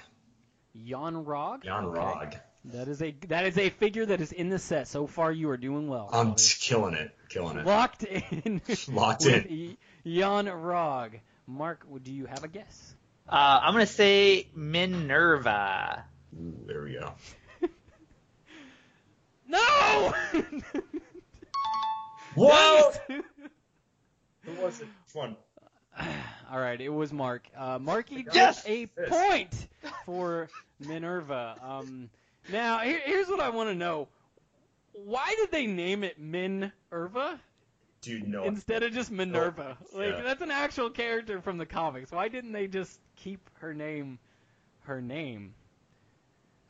Jan 0.84 1.24
Rog. 1.24 1.62
Jan 1.62 1.84
Okay. 1.84 1.96
Rog. 1.98 2.34
That 2.64 2.88
is 2.88 3.00
a 3.00 3.14
that 3.28 3.46
is 3.46 3.56
a 3.56 3.70
figure 3.70 4.04
that 4.04 4.20
is 4.20 4.32
in 4.32 4.48
the 4.48 4.58
set. 4.58 4.88
So 4.88 5.06
far, 5.06 5.30
you 5.30 5.48
are 5.50 5.56
doing 5.56 5.86
well. 5.86 6.10
I'm 6.12 6.30
Calder. 6.30 6.42
killing 6.58 6.94
it. 6.94 7.14
Killing 7.28 7.56
it. 7.58 7.64
Locked 7.66 8.02
in. 8.02 8.60
Locked 8.88 9.24
with 9.26 9.46
in. 9.46 9.76
Jan 10.04 10.48
Rog. 10.48 11.18
Mark, 11.46 11.86
do 12.02 12.12
you 12.12 12.26
have 12.26 12.42
a 12.42 12.48
guess? 12.48 12.94
Uh, 13.28 13.60
I'm 13.62 13.74
gonna 13.74 13.86
say 13.86 14.48
Minerva. 14.56 16.04
Ooh, 16.36 16.56
there 16.66 16.82
we 16.82 16.94
go. 16.94 17.12
No! 19.48 20.14
Whoa! 22.34 22.92
Dang 23.08 23.22
Who 24.44 24.62
was 24.62 24.80
it? 24.80 24.88
Which 25.04 25.14
one? 25.14 25.36
All 26.50 26.58
right, 26.58 26.80
it 26.80 26.88
was 26.88 27.12
Mark. 27.12 27.46
Uh, 27.56 27.78
Marky 27.78 28.22
gets 28.22 28.34
Yes! 28.34 28.64
a 28.66 28.86
point 28.86 29.68
for 30.04 30.48
Minerva. 30.80 31.56
Um, 31.62 32.10
now, 32.50 32.78
here, 32.78 33.00
here's 33.04 33.28
what 33.28 33.40
I 33.40 33.50
want 33.50 33.68
to 33.68 33.74
know. 33.74 34.08
Why 34.92 35.34
did 35.36 35.50
they 35.50 35.66
name 35.66 36.02
it 36.04 36.18
Minerva 36.18 37.40
Dude, 38.02 38.26
no. 38.26 38.44
instead 38.44 38.82
of 38.82 38.92
just 38.92 39.10
Minerva? 39.10 39.76
Like 39.92 40.10
yeah. 40.10 40.22
that's 40.22 40.42
an 40.42 40.50
actual 40.50 40.90
character 40.90 41.40
from 41.40 41.58
the 41.58 41.66
comics. 41.66 42.10
Why 42.10 42.28
didn't 42.28 42.52
they 42.52 42.66
just 42.66 42.98
keep 43.16 43.48
her 43.60 43.72
name 43.72 44.18
her 44.80 45.00
name? 45.00 45.54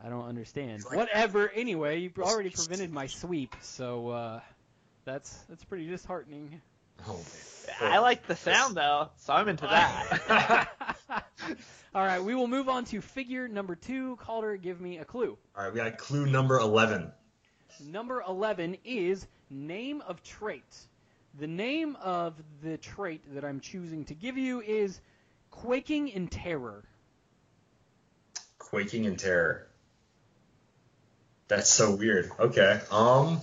I 0.04 0.08
don't 0.08 0.26
understand. 0.26 0.84
Like- 0.84 0.96
Whatever. 0.96 1.50
Anyway, 1.50 2.00
you 2.00 2.12
already 2.18 2.50
prevented 2.50 2.92
my 2.92 3.06
sweep, 3.06 3.54
so 3.60 4.08
uh, 4.08 4.40
that's 5.04 5.30
that's 5.48 5.64
pretty 5.64 5.86
disheartening. 5.86 6.60
Oh, 7.08 7.18
I 7.80 7.98
like 7.98 8.26
the 8.26 8.36
sound 8.36 8.76
though, 8.76 9.08
so 9.16 9.32
I'm 9.32 9.48
into 9.48 9.66
that. 9.66 10.68
All 11.94 12.04
right, 12.04 12.22
we 12.22 12.34
will 12.34 12.46
move 12.46 12.68
on 12.68 12.84
to 12.86 13.00
figure 13.00 13.48
number 13.48 13.74
two. 13.74 14.16
Calder, 14.16 14.56
give 14.56 14.80
me 14.80 14.98
a 14.98 15.04
clue. 15.04 15.36
All 15.56 15.64
right, 15.64 15.72
we 15.72 15.78
got 15.78 15.98
clue 15.98 16.26
number 16.26 16.58
11. 16.58 17.10
Number 17.88 18.22
11 18.28 18.76
is 18.84 19.26
name 19.48 20.02
of 20.06 20.22
trait. 20.22 20.76
The 21.38 21.46
name 21.46 21.96
of 22.02 22.34
the 22.62 22.76
trait 22.76 23.22
that 23.34 23.44
I'm 23.44 23.60
choosing 23.60 24.04
to 24.06 24.14
give 24.14 24.36
you 24.36 24.60
is 24.60 25.00
quaking 25.50 26.08
in 26.08 26.28
terror. 26.28 26.84
Quaking 28.58 29.04
in 29.04 29.16
terror. 29.16 29.66
That's 31.48 31.70
so 31.70 31.96
weird. 31.96 32.30
Okay. 32.38 32.80
Um, 32.92 33.40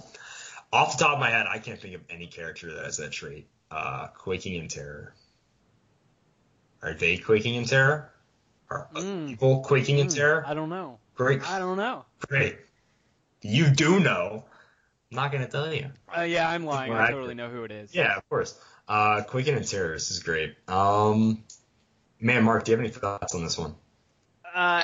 off 0.71 0.97
the 0.97 1.03
top 1.03 1.13
of 1.13 1.19
my 1.19 1.29
head, 1.29 1.45
I 1.49 1.59
can't 1.59 1.79
think 1.79 1.95
of 1.95 2.01
any 2.09 2.27
character 2.27 2.73
that 2.75 2.85
has 2.85 2.97
that 2.97 3.11
trait. 3.11 3.47
Uh, 3.69 4.07
quaking 4.07 4.55
in 4.55 4.67
terror. 4.67 5.13
Are 6.81 6.93
they 6.93 7.17
quaking 7.17 7.55
in 7.55 7.65
terror? 7.65 8.13
Are 8.69 8.87
Mm. 8.93 9.29
people 9.29 9.61
quaking 9.61 9.97
in 9.97 10.07
Hmm, 10.07 10.13
terror? 10.15 10.43
I 10.47 10.53
don't 10.53 10.69
know. 10.69 10.99
Great. 11.15 11.41
I 11.49 11.59
don't 11.59 11.77
know. 11.77 12.05
Great. 12.27 12.59
You 13.41 13.69
do 13.69 13.99
know. 13.99 14.45
I'm 15.11 15.15
not 15.15 15.31
gonna 15.31 15.47
tell 15.47 15.73
you. 15.73 15.91
Uh, 16.15 16.21
yeah, 16.21 16.49
I'm 16.49 16.65
lying. 16.65 16.91
more 16.91 17.01
I 17.01 17.11
totally 17.11 17.33
know 17.33 17.49
who 17.49 17.63
it 17.63 17.71
is. 17.71 17.93
Yeah, 17.93 18.15
of 18.15 18.27
course. 18.29 18.59
Uh, 18.87 19.23
quaking 19.23 19.55
in 19.55 19.63
terror. 19.63 19.93
This 19.93 20.11
is 20.11 20.19
great. 20.19 20.55
Um, 20.67 21.43
man, 22.19 22.43
Mark, 22.43 22.63
do 22.65 22.71
you 22.71 22.77
have 22.77 22.85
any 22.85 22.93
thoughts 22.93 23.33
on 23.35 23.43
this 23.43 23.57
one? 23.57 23.75
uh, 24.53 24.83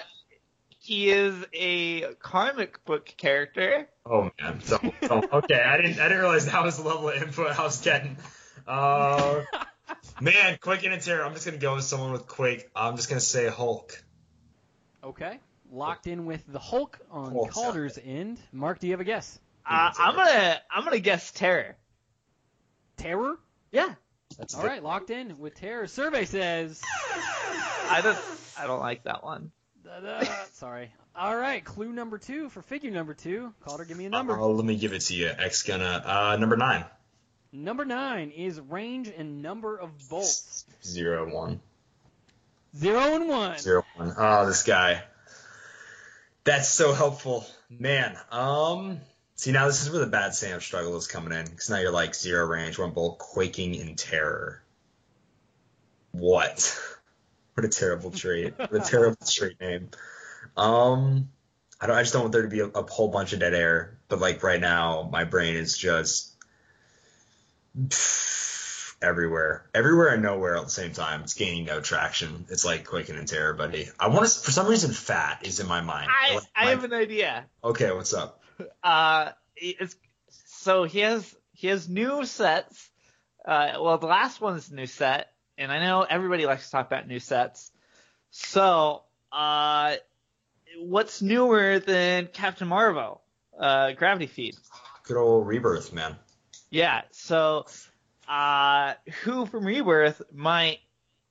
he 0.83 1.09
is 1.09 1.33
a 1.53 2.13
comic 2.15 2.83
book 2.83 3.05
character. 3.15 3.87
Oh 4.05 4.29
man. 4.41 4.59
So, 4.59 4.79
so 5.01 5.23
okay, 5.31 5.61
I 5.61 5.77
didn't 5.77 5.97
I 5.97 6.09
didn't 6.09 6.19
realize 6.19 6.45
that 6.47 6.61
was 6.61 6.75
the 6.75 6.83
level 6.83 7.07
of 7.07 7.15
input 7.15 7.57
I 7.57 7.63
was 7.63 7.79
getting. 7.79 8.17
Uh, 8.67 9.43
man, 10.19 10.57
Quake 10.59 10.83
and 10.83 11.01
Terror. 11.01 11.23
I'm 11.23 11.33
just 11.33 11.45
gonna 11.45 11.57
go 11.57 11.75
with 11.75 11.85
someone 11.85 12.11
with 12.11 12.27
Quake. 12.27 12.69
I'm 12.75 12.97
just 12.97 13.07
gonna 13.07 13.21
say 13.21 13.47
Hulk. 13.47 14.03
Okay. 15.01 15.39
Locked 15.71 16.07
in 16.07 16.25
with 16.25 16.43
the 16.51 16.59
Hulk 16.59 16.99
on 17.09 17.31
Hulk, 17.31 17.51
Calder's 17.51 17.97
end. 18.03 18.41
Mark, 18.51 18.79
do 18.79 18.87
you 18.87 18.93
have 18.93 18.99
a 18.99 19.05
guess? 19.05 19.39
Uh, 19.65 19.89
I'm 19.97 20.15
gonna 20.15 20.61
I'm 20.69 20.83
gonna 20.83 20.99
guess 20.99 21.31
Terror. 21.31 21.77
Terror? 22.97 23.37
Yeah, 23.71 23.95
That's 24.37 24.53
All 24.53 24.65
right, 24.65 24.83
locked 24.83 25.11
in 25.11 25.39
with 25.39 25.55
Terror. 25.55 25.87
Survey 25.87 26.25
says. 26.25 26.81
I 27.89 28.01
don't 28.03 28.19
I 28.59 28.67
don't 28.67 28.81
like 28.81 29.05
that 29.05 29.23
one. 29.23 29.51
Sorry. 30.53 30.91
All 31.15 31.35
right, 31.35 31.63
clue 31.63 31.91
number 31.91 32.17
two 32.17 32.49
for 32.49 32.61
figure 32.61 32.91
number 32.91 33.13
two. 33.13 33.53
Calder, 33.65 33.85
give 33.85 33.97
me 33.97 34.05
a 34.05 34.09
number. 34.09 34.39
Uh, 34.39 34.45
let 34.45 34.65
me 34.65 34.77
give 34.77 34.93
it 34.93 35.01
to 35.01 35.15
you. 35.15 35.27
X 35.27 35.63
gonna 35.63 36.03
uh 36.05 36.37
number 36.39 36.57
nine. 36.57 36.85
Number 37.51 37.85
nine 37.85 38.31
is 38.31 38.59
range 38.59 39.09
and 39.15 39.41
number 39.41 39.77
of 39.77 39.91
bolts. 40.09 40.65
Zero 40.83 41.31
one. 41.31 41.59
Zero 42.75 43.15
and 43.15 43.29
one. 43.29 43.59
Zero 43.59 43.85
one. 43.95 44.13
Oh, 44.17 44.47
this 44.47 44.63
guy. 44.63 45.03
That's 46.45 46.67
so 46.67 46.93
helpful, 46.93 47.45
man. 47.69 48.17
Um, 48.31 48.99
See, 49.35 49.51
now 49.51 49.67
this 49.67 49.81
is 49.81 49.89
where 49.89 49.99
the 49.99 50.07
bad 50.07 50.33
Sam 50.35 50.61
struggle 50.61 50.95
is 50.95 51.07
coming 51.07 51.37
in, 51.37 51.45
because 51.45 51.69
now 51.69 51.77
you're 51.79 51.91
like 51.91 52.15
zero 52.15 52.45
range, 52.45 52.77
one 52.79 52.91
bolt, 52.91 53.19
quaking 53.19 53.75
in 53.75 53.95
terror. 53.95 54.63
What? 56.11 56.79
what 57.53 57.65
a 57.65 57.69
terrible 57.69 58.11
trait. 58.11 58.53
What 58.57 58.73
a 58.73 58.79
terrible 58.79 59.25
trait 59.25 59.59
name. 59.59 59.89
Um, 60.57 61.29
I 61.79 61.87
don't. 61.87 61.95
I 61.95 62.01
just 62.01 62.13
don't 62.13 62.23
want 62.23 62.33
there 62.33 62.43
to 62.43 62.47
be 62.47 62.61
a, 62.61 62.67
a 62.67 62.83
whole 62.83 63.09
bunch 63.09 63.33
of 63.33 63.39
dead 63.39 63.53
air. 63.53 63.97
But 64.07 64.19
like 64.19 64.43
right 64.43 64.61
now, 64.61 65.09
my 65.11 65.23
brain 65.23 65.55
is 65.55 65.77
just 65.77 66.33
everywhere, 69.01 69.65
everywhere 69.73 70.13
and 70.13 70.23
nowhere 70.23 70.55
at 70.55 70.63
the 70.63 70.69
same 70.69 70.93
time. 70.93 71.21
It's 71.21 71.33
gaining 71.33 71.65
no 71.65 71.81
traction. 71.81 72.45
It's 72.49 72.65
like 72.65 72.85
quaking 72.85 73.17
in 73.17 73.25
terror, 73.25 73.53
buddy. 73.53 73.89
I 73.99 74.07
want 74.07 74.27
to. 74.27 74.39
For 74.39 74.51
some 74.51 74.67
reason, 74.67 74.91
fat 74.91 75.45
is 75.45 75.59
in 75.59 75.67
my 75.67 75.81
mind. 75.81 76.09
I, 76.09 76.35
like 76.35 76.43
I 76.55 76.65
my- 76.65 76.71
have 76.71 76.83
an 76.83 76.93
idea. 76.93 77.45
Okay, 77.63 77.91
what's 77.91 78.13
up? 78.13 78.41
Uh, 78.83 79.31
it's 79.55 79.95
so 80.35 80.83
he 80.83 80.99
has 80.99 81.35
he 81.53 81.67
has 81.67 81.89
new 81.89 82.23
sets. 82.23 82.89
Uh, 83.43 83.73
well, 83.81 83.97
the 83.97 84.05
last 84.07 84.39
one's 84.39 84.69
a 84.69 84.75
new 84.75 84.85
set, 84.85 85.32
and 85.57 85.71
I 85.71 85.79
know 85.79 86.01
everybody 86.01 86.45
likes 86.45 86.65
to 86.65 86.71
talk 86.71 86.87
about 86.87 87.07
new 87.07 87.19
sets. 87.19 87.71
So, 88.31 89.03
uh, 89.31 89.95
what's 90.79 91.21
newer 91.21 91.79
than 91.79 92.27
Captain 92.27 92.67
Marvel? 92.67 93.21
Uh, 93.57 93.91
Gravity 93.91 94.27
Feed. 94.27 94.55
Good 95.03 95.17
old 95.17 95.47
rebirth, 95.47 95.93
man. 95.93 96.15
Yeah. 96.69 97.01
So, 97.11 97.65
uh, 98.27 98.93
who 99.23 99.45
from 99.45 99.65
Rebirth 99.65 100.21
might 100.31 100.79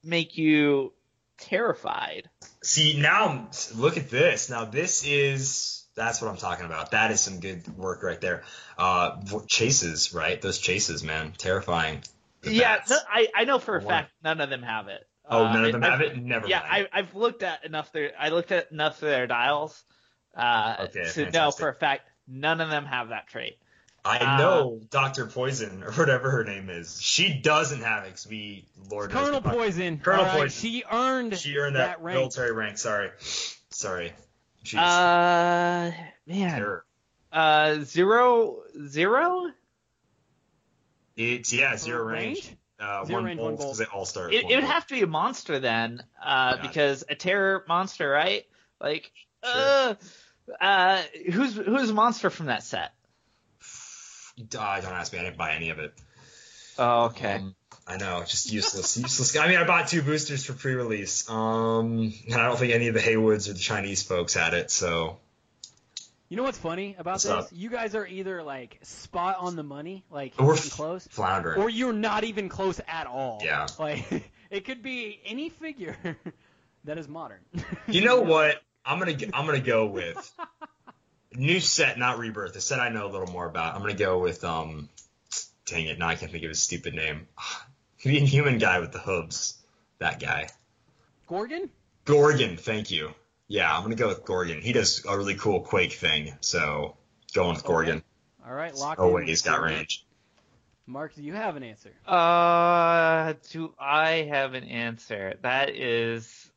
make 0.05 0.37
you 0.37 0.93
terrified? 1.39 2.29
See 2.63 3.01
now, 3.01 3.49
look 3.75 3.97
at 3.97 4.11
this. 4.11 4.51
Now 4.51 4.67
this 4.67 5.05
is 5.05 5.85
that's 5.95 6.23
what 6.23 6.31
I'm 6.31 6.37
talking 6.37 6.67
about. 6.67 6.93
That 6.93 7.11
is 7.11 7.21
some 7.21 7.41
good 7.41 7.67
work 7.77 8.03
right 8.03 8.21
there. 8.21 8.45
Uh, 8.79 9.21
chases, 9.47 10.15
right? 10.15 10.41
Those 10.41 10.59
chases, 10.59 11.03
man, 11.03 11.33
terrifying. 11.37 12.03
The 12.43 12.53
yeah, 12.53 12.77
bats. 12.79 12.89
th- 12.89 13.01
I 13.09 13.29
I 13.35 13.45
know 13.45 13.59
for 13.59 13.77
a 13.77 13.79
want 13.79 13.89
fact 13.89 14.13
none 14.23 14.41
of 14.41 14.51
them 14.51 14.63
have 14.63 14.89
it. 14.89 15.07
oh, 15.29 15.45
Uh, 15.47 15.53
none 15.55 15.65
of 15.67 15.73
them 15.73 15.85
I- 15.85 15.91
have 15.91 16.01
it. 16.01 16.17
Never 16.17 16.47
yeah, 16.49 16.61
mind. 16.69 16.89
I, 16.93 16.99
I've 17.01 17.15
looked 17.15 17.43
at 17.43 17.65
enough 17.65 17.93
their 17.93 18.13
I 18.19 18.29
looked 18.31 18.53
at 18.53 18.73
enough 18.73 18.95
of 19.03 19.09
their 19.09 19.27
dials 19.27 19.83
uh, 20.37 20.77
Okay, 20.89 21.05
to 21.13 21.31
know 21.31 21.51
for 21.51 21.69
a 21.69 21.75
fact 21.75 22.03
none 22.27 22.61
of 22.61 22.71
them 22.71 22.85
have 22.87 23.11
that 23.11 23.27
trait. 23.29 23.59
I 24.05 24.19
uh, 24.19 24.37
know 24.39 24.81
Doctor 24.91 25.27
Poison 25.27 25.85
or 25.85 25.93
whatever 25.93 26.31
her 26.33 26.43
name 26.43 26.69
is. 26.69 27.01
She 27.01 27.35
doesn't 27.41 27.83
have 27.83 28.05
it 28.05 28.11
'cause 28.11 28.27
we 28.29 28.67
Lord 28.91 29.11
Colonel 29.13 29.41
Poison. 29.41 29.99
Colonel 30.01 30.25
All 30.25 30.27
right, 30.33 30.41
Poison. 30.43 30.61
She 30.71 30.83
earned. 30.91 31.39
She 31.39 31.57
earned 31.57 31.77
that, 31.77 31.99
that 31.99 32.03
rank. 32.03 32.19
military 32.19 32.51
rank. 32.51 32.79
Sorry, 32.79 33.11
sorry. 33.71 34.13
Jeez. 34.65 34.79
Uh, 34.79 35.93
man, 36.27 36.51
Terror. 36.59 36.85
uh, 37.33 37.79
zero 37.85 38.63
zero. 38.89 39.51
It's 41.17 41.53
yeah, 41.53 41.77
zero 41.77 42.05
range. 42.05 42.55
Uh, 42.81 43.05
Zero 43.05 43.19
one 43.19 43.25
range, 43.27 43.39
bolt 43.39 43.47
one 43.51 43.57
bolt. 43.57 43.67
because 43.69 43.79
they 43.79 43.85
all 43.85 44.05
start. 44.05 44.33
It, 44.35 44.39
it 44.51 44.55
would 44.57 44.61
bolt. 44.63 44.73
have 44.73 44.87
to 44.89 44.95
be 44.95 45.03
a 45.03 45.07
monster 45.07 45.61
then, 45.61 46.03
uh, 46.25 46.55
Yeah. 46.57 46.67
because 46.67 47.05
a 47.09 47.15
terror 47.15 47.65
monster, 47.69 48.09
right? 48.09 48.45
Like, 48.81 49.13
Sure. 49.45 49.53
uh, 49.55 49.95
uh, 50.61 51.03
who's 51.33 51.55
who's 51.55 51.91
a 51.91 51.95
monster 51.95 52.29
from 52.31 52.47
that 52.47 52.65
set? 52.65 52.93
Uh, 54.59 54.81
don't 54.81 54.93
ask 54.93 55.13
me. 55.13 55.19
I 55.19 55.23
didn't 55.23 55.37
buy 55.39 55.53
any 55.55 55.71
of 55.71 55.79
it. 55.79 55.93
Oh, 56.79 57.05
okay. 57.07 57.35
Um, 57.35 57.55
I 57.87 57.97
know, 57.99 58.21
just 58.27 58.51
useless, 58.51 58.97
useless. 59.01 59.37
I 59.37 59.47
mean, 59.49 59.59
I 59.59 59.65
bought 59.65 59.89
two 59.89 60.03
boosters 60.03 60.45
for 60.45 60.53
pre-release. 60.55 61.29
Um, 61.29 62.13
and 62.27 62.35
I 62.35 62.47
don't 62.49 62.59
think 62.59 62.73
any 62.73 62.89
of 62.89 62.95
the 62.95 63.01
Haywoods 63.01 63.49
or 63.49 63.53
the 63.53 63.59
Chinese 63.59 64.03
folks 64.03 64.35
had 64.35 64.55
it. 64.55 64.71
So 64.71 65.19
You 66.33 66.37
know 66.39 66.45
what's 66.45 66.57
funny 66.57 66.97
about 66.99 67.17
What's 67.17 67.25
this? 67.25 67.31
up? 67.33 67.49
You 67.53 67.69
guys 67.69 67.95
are 67.95 68.07
either 68.07 68.43
like 68.43 68.79
spot 68.81 69.37
on 69.39 69.55
the 69.55 69.63
money, 69.63 70.03
like 70.11 70.33
f- 70.41 70.71
close, 70.71 71.07
floundering. 71.07 71.61
or 71.61 71.69
you're 71.69 71.93
not 71.93 72.25
even 72.25 72.49
close 72.49 72.81
at 72.89 73.07
all. 73.07 73.43
Yeah. 73.45 73.67
Like 73.79 74.33
it 74.51 74.65
could 74.65 74.83
be 74.83 75.21
any 75.27 75.51
figure 75.51 75.95
that 76.85 76.97
is 76.97 77.07
modern. 77.07 77.41
you 77.87 78.01
know 78.01 78.21
what? 78.23 78.63
I'm 78.83 78.99
gonna 78.99 79.15
I'm 79.35 79.45
gonna 79.45 79.61
go 79.61 79.85
with 79.85 80.35
new 81.35 81.61
set, 81.61 81.99
not 81.99 82.17
rebirth. 82.17 82.55
The 82.55 82.63
set 82.63 82.81
I 82.81 82.89
know 82.89 83.09
a 83.09 83.13
little 83.13 83.31
more 83.31 83.47
about. 83.47 83.75
I'm 83.75 83.83
gonna 83.83 83.93
go 83.93 84.19
with 84.19 84.43
um. 84.43 84.89
Dang 85.67 85.85
it! 85.85 85.99
Now 85.99 86.09
I 86.09 86.15
can't 86.15 86.33
think 86.33 86.45
of 86.45 86.49
his 86.49 86.63
stupid 86.63 86.95
name. 86.95 87.29
The 88.05 88.17
inhuman 88.17 88.57
guy 88.57 88.81
with 88.81 88.93
the 88.93 88.99
hooves. 89.01 89.59
That 89.99 90.19
guy. 90.19 90.49
Gorgon? 91.27 91.69
Gorgon, 92.07 92.57
thank 92.57 92.91
you. 92.91 93.13
Yeah, 93.49 93.75
I'm 93.75 93.83
gonna 93.83 93.97
go 93.97 94.09
with 94.09 94.25
Gorgon. 94.25 94.61
He 94.61 94.73
does 94.73 95.05
a 95.07 95.17
really 95.17 95.35
cool 95.35 95.61
Quake 95.61 95.93
thing, 95.93 96.35
so 96.41 96.97
going 97.35 97.55
with 97.55 97.65
Gorgon. 97.65 98.03
All 98.47 98.53
right, 98.55 98.75
locked 98.75 99.01
Oh 99.01 99.09
in. 99.09 99.15
wait, 99.15 99.29
he's 99.29 99.43
got 99.43 99.61
range. 99.61 100.05
Mark, 100.87 101.15
do 101.15 101.23
you 101.23 101.33
have 101.35 101.57
an 101.57 101.63
answer? 101.63 101.93
Uh, 102.07 103.35
do 103.51 103.73
I 103.79 104.27
have 104.31 104.55
an 104.55 104.65
answer? 104.65 105.35
That 105.43 105.71
is, 105.71 106.51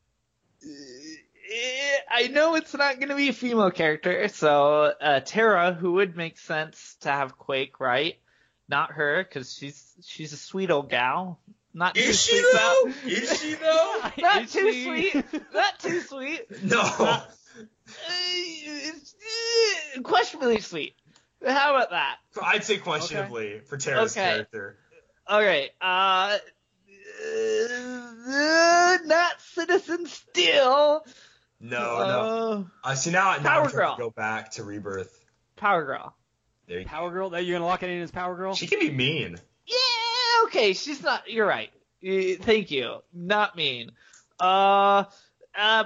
Eh, 0.64 1.98
I 2.10 2.28
know 2.30 2.56
it's 2.56 2.74
not 2.74 2.96
going 2.98 3.10
to 3.10 3.16
be 3.16 3.30
a 3.30 3.34
female 3.34 3.70
character, 3.70 4.28
so 4.30 4.94
uh, 5.00 5.20
Terra, 5.20 5.74
who 5.74 5.94
would 5.94 6.18
make 6.18 6.40
sense 6.40 6.96
to 7.02 7.10
have 7.12 7.38
Quake, 7.38 7.80
right? 7.80 8.16
Not 8.68 8.94
her, 8.94 9.24
because 9.24 9.54
she's 9.54 9.94
she's 10.04 10.34
a 10.34 10.38
sweet 10.38 10.72
old 10.72 10.90
gal. 10.90 11.40
Not 11.78 11.94
too 11.96 12.02
Is 12.02 12.22
she 12.22 12.38
sweet, 12.38 12.46
though? 12.54 12.84
though. 12.86 13.10
Is 13.10 13.42
she 13.42 13.54
though? 13.56 14.02
Not 14.22 14.42
Is 14.44 14.54
too 14.54 14.72
she- 14.72 14.84
sweet. 15.12 15.26
Not 15.54 15.80
too 15.80 16.00
sweet. 16.02 16.42
No. 16.64 16.80
Uh, 16.82 17.22
it's, 18.10 19.16
eh, 19.96 20.02
questionably 20.02 20.60
sweet. 20.62 20.96
How 21.46 21.76
about 21.76 21.90
that? 21.92 22.18
I'd 22.42 22.64
say 22.64 22.78
questionably 22.78 23.60
for 23.60 23.78
Terra's 23.78 24.16
Okay. 24.18 24.26
character. 24.26 24.78
All 25.28 25.42
right. 25.42 25.70
Uh, 25.82 26.38
uh, 28.28 28.98
not 29.06 29.42
Citizen 29.42 30.06
Steel. 30.06 31.06
No, 31.60 31.80
no. 31.80 31.80
Uh, 31.82 32.64
I 32.84 32.96
see 32.96 33.12
now. 33.12 33.36
Now 33.38 33.44
Power 33.44 33.64
I'm 33.66 33.70
trying 33.70 33.86
Girl. 33.88 33.96
to 33.96 34.02
go 34.04 34.10
back 34.12 34.52
to 34.52 34.64
Rebirth. 34.64 35.18
Power 35.56 35.84
Girl. 35.86 36.16
There 36.68 36.80
you 36.80 36.86
go. 36.86 36.90
Power 36.90 37.12
Girl? 37.12 37.30
That 37.32 37.46
you're 37.46 37.56
gonna 37.58 37.66
lock 37.68 37.84
it 37.84 37.90
in 37.90 38.02
as 38.02 38.12
Power 38.12 38.36
Girl? 38.36 38.54
She 38.56 38.68
can 38.68 38.80
be 38.80 38.92
mean. 38.92 39.38
Yeah. 39.66 39.76
Okay. 40.46 40.74
She's 40.74 41.02
not. 41.02 41.30
You're 41.30 41.48
right. 41.48 41.72
Thank 42.04 42.72
you. 42.72 42.98
Not 43.14 43.56
mean. 43.56 43.92
Uh. 44.40 45.06
Uh. 45.58 45.86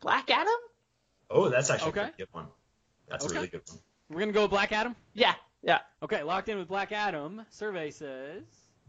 Black 0.00 0.28
Adam. 0.30 0.52
Oh, 1.30 1.48
that's 1.48 1.70
actually 1.70 1.90
Okay. 1.90 2.08
a 2.08 2.12
good 2.18 2.28
one. 2.32 2.46
That's 3.08 3.24
Okay. 3.24 3.32
a 3.32 3.36
really 3.36 3.48
good 3.48 3.62
one. 3.68 3.78
We're 4.10 4.20
gonna 4.20 4.32
go 4.32 4.42
with 4.42 4.50
Black 4.50 4.72
Adam. 4.72 4.94
Yeah. 5.14 5.34
Yeah. 5.62 5.78
Okay, 6.02 6.22
locked 6.22 6.48
in 6.50 6.58
with 6.58 6.68
Black 6.68 6.92
Adam. 6.92 7.44
Survey 7.50 7.90
says 7.90 8.42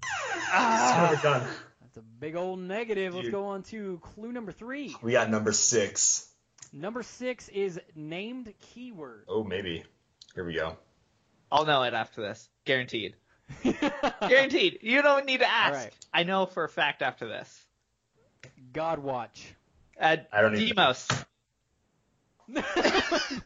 Ah. 0.03 1.07
Son 1.09 1.13
of 1.13 1.19
a 1.19 1.23
gun. 1.23 1.55
that's 1.81 1.97
a 1.97 2.01
big 2.01 2.35
old 2.35 2.59
negative. 2.59 3.15
Let's 3.15 3.29
go 3.29 3.45
on 3.45 3.63
to 3.63 3.99
clue 4.03 4.33
number 4.33 4.51
three. 4.51 4.93
We 5.01 5.13
got 5.13 5.29
number 5.29 5.53
six. 5.53 6.29
Number 6.73 7.01
six 7.03 7.47
is 7.47 7.79
named 7.95 8.53
keyword. 8.59 9.23
Oh, 9.29 9.43
maybe. 9.45 9.85
Here 10.33 10.43
we 10.43 10.53
go. 10.55 10.75
I'll 11.49 11.65
know 11.65 11.83
it 11.83 11.93
after 11.93 12.21
this. 12.21 12.49
Guaranteed. 12.65 13.15
Guaranteed. 14.27 14.79
You 14.81 15.01
don't 15.01 15.25
need 15.25 15.39
to 15.39 15.49
ask. 15.49 15.73
All 15.73 15.79
right. 15.83 15.93
I 16.13 16.23
know 16.23 16.45
for 16.45 16.63
a 16.63 16.69
fact 16.69 17.01
after 17.01 17.27
this. 17.27 17.65
God 18.73 18.99
Watch. 18.99 19.53
Uh, 19.99 20.17
I 20.31 20.41
don't 20.41 20.55
even- 20.55 20.67
Deimos. 20.75 21.07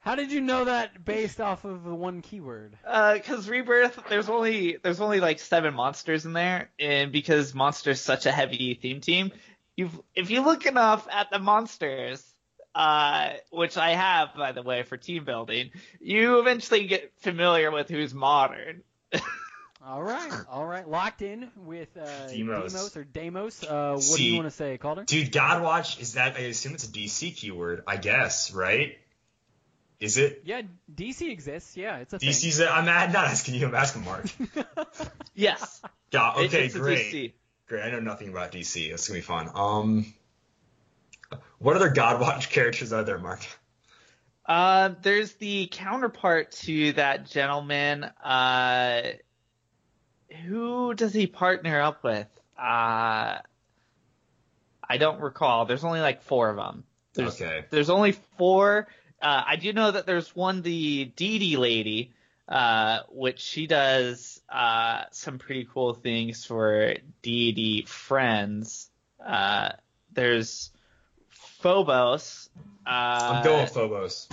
How 0.00 0.14
did 0.14 0.32
you 0.32 0.40
know 0.40 0.64
that 0.64 1.04
based 1.04 1.40
off 1.40 1.64
of 1.64 1.84
the 1.84 1.94
one 1.94 2.22
keyword? 2.22 2.76
because 2.82 3.48
Uh, 3.48 3.50
rebirth 3.50 3.98
there's 4.08 4.28
only 4.30 4.78
there's 4.82 5.00
only 5.00 5.20
like 5.20 5.38
seven 5.38 5.74
monsters 5.74 6.24
in 6.24 6.32
there 6.32 6.70
and 6.78 7.12
because 7.12 7.54
monsters 7.54 8.00
such 8.00 8.24
a 8.26 8.32
heavy 8.32 8.74
theme 8.80 9.00
team 9.02 9.32
you 9.76 9.90
if 10.14 10.30
you 10.30 10.40
look 10.42 10.64
enough 10.66 11.06
at 11.10 11.30
the 11.30 11.38
monsters 11.38 12.24
uh 12.78 13.30
which 13.50 13.76
i 13.76 13.90
have 13.90 14.34
by 14.36 14.52
the 14.52 14.62
way 14.62 14.82
for 14.82 14.96
team 14.96 15.24
building 15.24 15.70
you 16.00 16.38
eventually 16.38 16.86
get 16.86 17.12
familiar 17.18 17.70
with 17.70 17.88
who's 17.88 18.14
modern 18.14 18.82
All 19.86 20.02
right, 20.02 20.32
all 20.50 20.66
right, 20.66 20.86
locked 20.86 21.22
in 21.22 21.50
with 21.56 21.88
uh, 21.96 22.26
Deimos. 22.26 22.72
Demos 22.72 22.96
or 22.96 23.04
Demos. 23.04 23.64
Uh, 23.64 23.92
what 23.94 24.18
do 24.18 24.24
you 24.24 24.34
want 24.34 24.46
to 24.46 24.50
say, 24.50 24.76
Calder? 24.76 25.04
Dude, 25.04 25.32
Godwatch, 25.32 25.98
is 25.98 26.14
that, 26.14 26.36
I 26.36 26.40
assume 26.40 26.74
it's 26.74 26.84
a 26.84 26.88
DC 26.88 27.34
keyword, 27.34 27.84
I 27.86 27.96
guess, 27.96 28.52
right? 28.52 28.98
Is 30.00 30.18
it? 30.18 30.42
Yeah, 30.44 30.62
DC 30.94 31.30
exists. 31.30 31.76
Yeah, 31.76 31.98
it's 31.98 32.12
a 32.12 32.18
thing. 32.18 32.28
DC's, 32.28 32.60
a, 32.60 32.70
I'm 32.70 32.84
not 32.84 33.12
not 33.12 33.26
asking 33.26 33.54
you, 33.54 33.66
I'm 33.66 33.74
asking 33.74 34.04
Mark. 34.04 34.26
yes 35.34 35.80
God, 36.10 36.38
okay, 36.44 36.66
it's 36.66 36.74
a 36.74 36.78
great. 36.78 37.12
DC. 37.12 37.32
Great, 37.68 37.82
I 37.82 37.90
know 37.90 38.00
nothing 38.00 38.28
about 38.28 38.52
DC. 38.52 38.92
It's 38.92 39.08
gonna 39.08 39.18
be 39.18 39.22
fun. 39.22 39.50
Um, 39.54 40.14
what 41.58 41.76
other 41.76 41.90
Godwatch 41.90 42.48
characters 42.50 42.92
are 42.92 43.04
there, 43.04 43.18
Mark? 43.18 43.40
Uh, 44.46 44.90
there's 45.02 45.32
the 45.34 45.68
counterpart 45.70 46.52
to 46.52 46.92
that 46.94 47.26
gentleman. 47.26 48.04
Uh, 48.04 49.02
who 50.44 50.94
does 50.94 51.12
he 51.12 51.26
partner 51.26 51.80
up 51.80 52.02
with? 52.02 52.26
Uh, 52.58 53.38
I 54.90 54.96
don't 54.98 55.20
recall. 55.20 55.66
There's 55.66 55.84
only 55.84 56.00
like 56.00 56.22
four 56.22 56.48
of 56.48 56.56
them. 56.56 56.84
There's, 57.14 57.40
Okay. 57.40 57.64
There's 57.70 57.90
only 57.90 58.12
four, 58.38 58.88
Uh, 59.20 59.42
I 59.46 59.56
do 59.56 59.72
know 59.72 59.90
that 59.90 60.06
there's 60.06 60.34
one, 60.34 60.62
the 60.62 61.06
Dee 61.16 61.38
Dee 61.38 61.56
lady, 61.56 62.12
uh, 62.48 63.00
which 63.10 63.40
she 63.40 63.66
does 63.66 64.40
uh, 64.48 65.04
some 65.10 65.38
pretty 65.38 65.68
cool 65.72 65.92
things 65.92 66.44
for 66.44 66.94
D&D 67.22 67.82
friends. 67.86 68.88
Uh, 69.24 69.70
there's 70.12 70.70
Phobos. 71.60 72.48
Uh, 72.86 72.90
I'm 72.90 73.44
going 73.44 73.66
Phobos. 73.66 74.28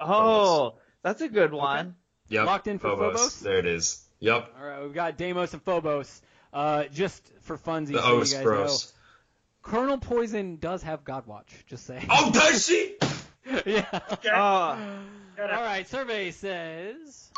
Oh, 0.00 0.74
that's 1.02 1.20
a 1.20 1.28
good 1.28 1.52
one. 1.52 1.96
Yep. 2.28 2.46
Locked 2.46 2.66
in 2.68 2.78
for 2.78 2.90
Phobos? 2.96 3.40
There 3.40 3.58
it 3.58 3.66
is. 3.66 4.04
Yep. 4.20 4.54
All 4.60 4.66
right, 4.66 4.82
we've 4.82 4.94
got 4.94 5.16
Deimos 5.16 5.52
and 5.52 5.62
Phobos. 5.62 6.22
Uh, 6.52 6.84
just 6.84 7.22
for 7.42 7.56
funsies, 7.58 7.92
The 7.92 8.02
so 8.02 8.14
you 8.14 8.20
Os 8.20 8.32
guys 8.32 8.42
bros. 8.42 8.86
know, 8.86 9.70
Colonel 9.70 9.98
Poison 9.98 10.56
does 10.56 10.82
have 10.82 11.04
Godwatch. 11.04 11.48
Just 11.66 11.84
saying. 11.86 12.06
Oh, 12.10 12.30
does 12.32 12.66
she? 12.66 12.96
yeah. 13.66 13.86
Okay. 14.12 14.30
Oh, 14.32 14.78
All 15.40 15.46
right, 15.62 15.86
survey 15.88 16.30
says 16.30 17.30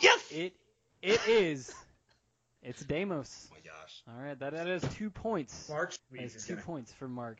yes. 0.00 0.30
it 0.32 0.54
it 1.02 1.20
is. 1.28 1.72
It's 2.62 2.82
Deimos. 2.82 3.48
Oh 3.50 3.54
my 3.54 3.60
gosh. 3.70 4.02
All 4.08 4.22
right, 4.22 4.38
that, 4.38 4.52
that 4.52 4.68
is 4.68 4.82
two 4.96 5.10
points. 5.10 5.68
March 5.68 5.98
That 6.12 6.22
is 6.22 6.46
two 6.46 6.56
points 6.56 6.92
for 6.92 7.08
Mark, 7.08 7.38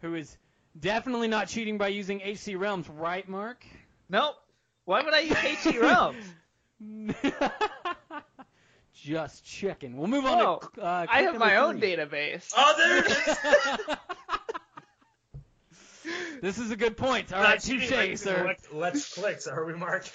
who 0.00 0.14
is 0.14 0.36
definitely 0.78 1.28
not 1.28 1.48
cheating 1.48 1.78
by 1.78 1.88
using 1.88 2.20
HC 2.20 2.56
Realms, 2.56 2.88
right, 2.88 3.28
Mark? 3.28 3.64
Nope. 4.08 4.34
Why 4.84 5.02
would 5.02 5.14
I 5.14 5.20
use 5.20 5.36
HC 5.38 5.78
Realms? 5.80 6.24
Just 8.94 9.44
checking. 9.44 9.96
We'll 9.96 10.06
move 10.08 10.24
on 10.24 10.40
Oh, 10.40 10.60
to. 10.76 10.82
Uh, 10.82 11.06
I 11.08 11.22
have 11.22 11.38
my 11.38 11.54
number 11.54 11.66
own 11.68 11.78
three. 11.80 11.96
database. 11.96 12.52
Oh, 12.56 12.74
there 12.78 12.98
it 12.98 13.06
is. 16.04 16.12
this 16.40 16.58
is 16.58 16.70
a 16.70 16.76
good 16.76 16.96
point. 16.96 17.32
All 17.32 17.42
right, 17.42 17.60
touche, 17.60 17.88
sir. 18.18 18.44
Let's, 18.46 18.72
let's 18.72 19.14
click. 19.14 19.40
So 19.42 19.52
are 19.52 19.64
we, 19.66 19.74
Mark? 19.74 20.06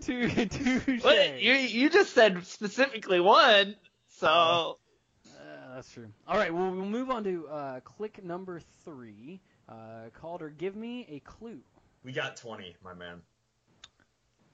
Two, 0.00 0.28
touche. 0.30 1.02
What? 1.04 1.42
You 1.42 1.52
you 1.54 1.90
just 1.90 2.14
said 2.14 2.46
specifically 2.46 3.20
one, 3.20 3.74
so 4.18 4.78
Uh, 5.26 5.74
that's 5.74 5.90
true. 5.92 6.08
All 6.26 6.36
right, 6.38 6.52
well, 6.54 6.70
we'll 6.70 6.84
move 6.86 7.10
on 7.10 7.24
to 7.24 7.48
uh, 7.48 7.80
click 7.80 8.24
number 8.24 8.60
three. 8.84 9.40
Uh, 9.68 10.10
Calder, 10.14 10.48
give 10.50 10.74
me 10.76 11.06
a 11.10 11.20
clue. 11.20 11.60
We 12.04 12.12
got 12.12 12.36
20, 12.36 12.76
my 12.82 12.94
man. 12.94 13.20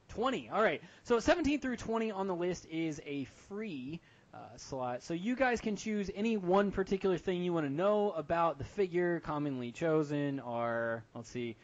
20. 0.08 0.50
All 0.50 0.62
right. 0.62 0.82
So 1.02 1.20
17 1.20 1.60
through 1.60 1.76
20 1.76 2.10
on 2.10 2.26
the 2.26 2.34
list 2.34 2.66
is 2.70 3.00
a 3.04 3.24
free 3.48 4.00
uh, 4.32 4.38
slot. 4.56 5.02
So 5.02 5.14
you 5.14 5.36
guys 5.36 5.60
can 5.60 5.76
choose 5.76 6.10
any 6.14 6.36
one 6.36 6.70
particular 6.70 7.18
thing 7.18 7.42
you 7.42 7.52
want 7.52 7.66
to 7.66 7.72
know 7.72 8.12
about 8.12 8.58
the 8.58 8.64
figure 8.64 9.20
commonly 9.20 9.72
chosen, 9.72 10.40
or 10.40 11.04
let's 11.14 11.30
see, 11.30 11.56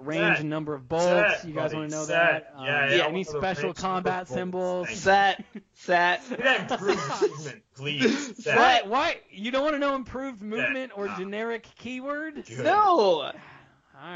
range 0.00 0.20
Set. 0.36 0.40
and 0.40 0.50
number 0.50 0.74
of 0.74 0.88
bolts. 0.88 1.04
Set, 1.04 1.44
you 1.48 1.54
guys 1.54 1.72
buddy, 1.72 1.76
want 1.76 1.90
to 1.90 1.96
know 1.96 2.04
set. 2.04 2.52
that? 2.52 2.52
Um, 2.56 2.64
Yeah, 2.66 2.94
yeah, 2.96 3.04
I 3.04 3.08
Any 3.08 3.24
special 3.24 3.74
combat 3.74 4.28
symbols? 4.28 4.88
set 4.90 5.44
set. 5.74 6.22
Look 6.30 6.40
at 6.40 6.68
that 6.68 6.70
improved 6.80 7.22
movement, 7.22 7.62
please. 7.74 8.36
Set. 8.44 8.56
Why? 8.56 8.82
Why? 8.86 9.16
You 9.30 9.50
don't 9.50 9.62
want 9.62 9.74
to 9.74 9.78
know 9.78 9.94
improved 9.94 10.42
movement 10.42 10.92
or 10.96 11.06
Nah. 11.06 11.16
generic 11.18 11.66
keyword? 11.78 12.44
Good. 12.46 12.64
No. 12.64 13.22
All 13.22 13.32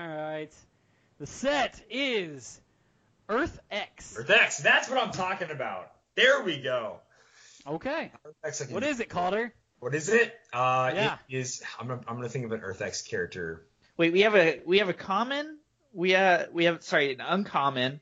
right. 0.09 0.51
The 1.19 1.27
set 1.27 1.81
is 1.91 2.61
Earth 3.29 3.59
X. 3.71 4.17
Earth 4.19 4.31
X, 4.31 4.59
that's 4.59 4.89
what 4.91 4.99
I'm 5.03 5.13
talking 5.13 5.51
about. 5.51 5.91
There 6.17 6.43
we 6.43 6.61
go. 6.61 6.99
Okay. 7.67 8.13
Earth 8.25 8.35
X, 8.45 8.63
I 8.63 8.67
What 8.75 8.83
is 8.83 9.01
it, 9.01 9.09
Calder? 9.09 9.55
What 9.79 9.95
is 9.95 10.09
it? 10.09 10.35
Uh, 10.53 10.91
Yeah. 10.95 11.19
It 11.29 11.37
is. 11.39 11.63
I'm 11.79 11.89
gonna, 11.89 12.01
I'm 12.07 12.17
gonna 12.17 12.29
think 12.29 12.45
of 12.45 12.53
an 12.53 12.61
Earth 12.61 12.83
X 12.83 13.03
character. 13.03 13.67
Wait, 13.97 14.13
we 14.13 14.23
have 14.23 14.35
a 14.35 14.61
we 14.67 14.79
have 14.79 14.89
a 14.89 14.93
common. 14.95 15.59
We 15.93 16.13
have 16.13 16.49
we 16.53 16.65
have 16.65 16.83
sorry 16.83 17.15
an 17.15 17.21
uncommon. 17.21 18.01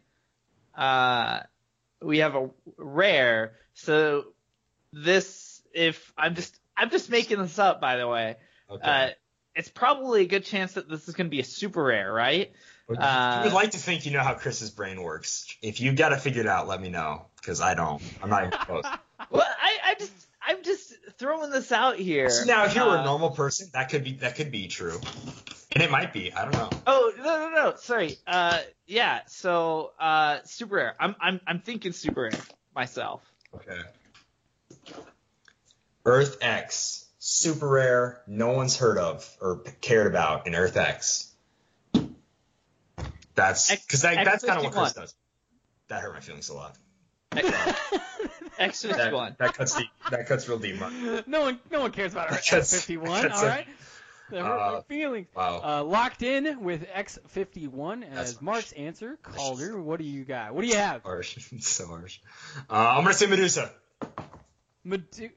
Uh, 0.75 1.41
we 2.03 2.19
have 2.19 2.35
a 2.35 2.51
rare. 2.77 3.53
So 3.75 4.27
this 4.93 5.63
if 5.75 6.13
I'm 6.17 6.35
just 6.35 6.59
I'm 6.77 6.91
just 6.91 7.11
making 7.11 7.39
this 7.39 7.59
up 7.59 7.81
by 7.81 7.97
the 7.97 8.09
way. 8.09 8.37
Okay. 8.71 8.83
Uh, 8.83 9.09
it's 9.55 9.69
probably 9.69 10.23
a 10.23 10.27
good 10.27 10.45
chance 10.45 10.75
that 10.75 10.89
this 10.89 11.09
is 11.09 11.15
going 11.15 11.27
to 11.27 11.31
be 11.31 11.41
a 11.41 11.45
super 11.45 11.83
rare, 11.83 12.13
right? 12.13 12.53
Uh, 12.89 13.39
you 13.39 13.51
would 13.51 13.55
like 13.55 13.73
to 13.73 13.79
think 13.79 14.05
you 14.05 14.13
know 14.13 14.21
how 14.21 14.35
Chris's 14.35 14.71
brain 14.71 15.03
works. 15.03 15.47
If 15.63 15.81
you've 15.81 15.97
got 15.97 16.09
to 16.11 16.17
figure 16.17 16.41
it 16.41 16.49
out, 16.49 16.67
let 16.67 16.81
me 16.81 16.89
know 16.89 17.27
because 17.37 17.61
I 17.61 17.75
don't. 17.75 18.03
I'm 18.23 18.31
not 18.31 18.47
even 18.47 18.59
close. 18.59 18.85
Well, 19.31 19.47
I, 19.47 19.91
I 19.91 19.95
just 19.95 20.13
I'm 20.45 20.63
just 20.65 20.90
throwing 21.21 21.51
this 21.51 21.71
out 21.71 21.97
here. 21.97 22.31
So 22.31 22.45
now, 22.45 22.65
if 22.65 22.75
you 22.75 22.83
were 22.83 22.97
Uh, 22.97 23.03
a 23.03 23.05
normal 23.05 23.31
person, 23.31 23.69
that 23.75 23.91
could 23.91 24.03
be 24.03 24.15
that 24.15 24.35
could 24.35 24.51
be 24.51 24.67
true, 24.67 25.01
and 25.71 25.83
it 25.85 25.91
might 25.91 26.13
be. 26.13 26.33
I 26.33 26.43
don't 26.43 26.55
know. 26.55 26.71
Oh 26.87 27.13
no 27.17 27.25
no 27.25 27.51
no! 27.51 27.77
Sorry. 27.77 28.19
Uh, 28.27 28.59
yeah. 28.87 29.21
So 29.29 29.93
uh, 30.01 30.39
super 30.45 30.75
rare. 30.75 30.97
I'm 30.99 31.15
I'm 31.21 31.41
I'm 31.47 31.61
thinking 31.61 31.93
super 31.93 32.23
rare 32.23 32.41
myself. 32.75 33.23
Okay. 33.55 33.81
Earth 36.07 36.39
X, 36.41 37.05
super 37.19 37.69
rare, 37.69 38.23
no 38.27 38.53
one's 38.53 38.77
heard 38.77 38.97
of 38.97 39.29
or 39.41 39.59
cared 39.83 40.07
about 40.07 40.47
in 40.47 40.55
Earth 40.55 40.79
X. 40.79 41.31
That's 43.35 43.71
because 43.71 44.03
that, 44.03 44.25
that's 44.25 44.45
kind 44.45 44.59
of 44.59 44.65
what 44.65 44.73
Chris 44.73 44.93
does. 44.95 45.15
That 45.89 46.01
hurt 46.01 46.15
my 46.15 46.21
feelings 46.21 46.49
a 46.49 46.55
lot. 46.55 46.77
X 47.33 48.83
That, 48.83 48.97
fifty 48.97 49.13
one. 49.13 49.37
that 49.39 49.55
cuts 49.55 49.77
deep. 49.77 49.89
That 50.11 50.27
cuts 50.27 50.49
real 50.49 50.59
deep. 50.59 50.79
Mark. 50.81 50.93
no 51.29 51.43
one, 51.43 51.61
no 51.71 51.81
one 51.81 51.93
cares 51.93 52.13
about 52.13 52.29
our 52.31 52.35
That's- 52.35 52.87
X51. 52.87 53.23
that's 53.23 53.39
All 53.39 53.45
a- 53.45 53.49
right. 53.49 53.67
That 54.31 54.43
hurt 54.45 54.57
my 54.57 54.63
Uh, 54.79 54.83
feelings. 54.83 55.27
Wow. 55.35 55.61
Uh, 55.63 55.83
locked 55.85 56.23
in 56.23 56.61
with 56.63 56.87
X51 56.89 58.05
as 58.09 58.33
That's 58.35 58.43
Mark's 58.43 58.73
answer. 58.73 59.19
Calder, 59.23 59.81
what 59.81 59.99
do 59.99 60.05
you 60.05 60.25
got? 60.25 60.55
What 60.55 60.63
do 60.63 60.69
you 60.69 60.77
have? 60.77 61.03
harsh. 61.03 61.37
so 61.61 61.87
harsh. 61.87 62.19
Uh, 62.69 62.75
I'm 62.75 63.03
gonna 63.03 63.15
say 63.15 63.27
Medusa. 63.27 63.73
Medu- 64.87 65.33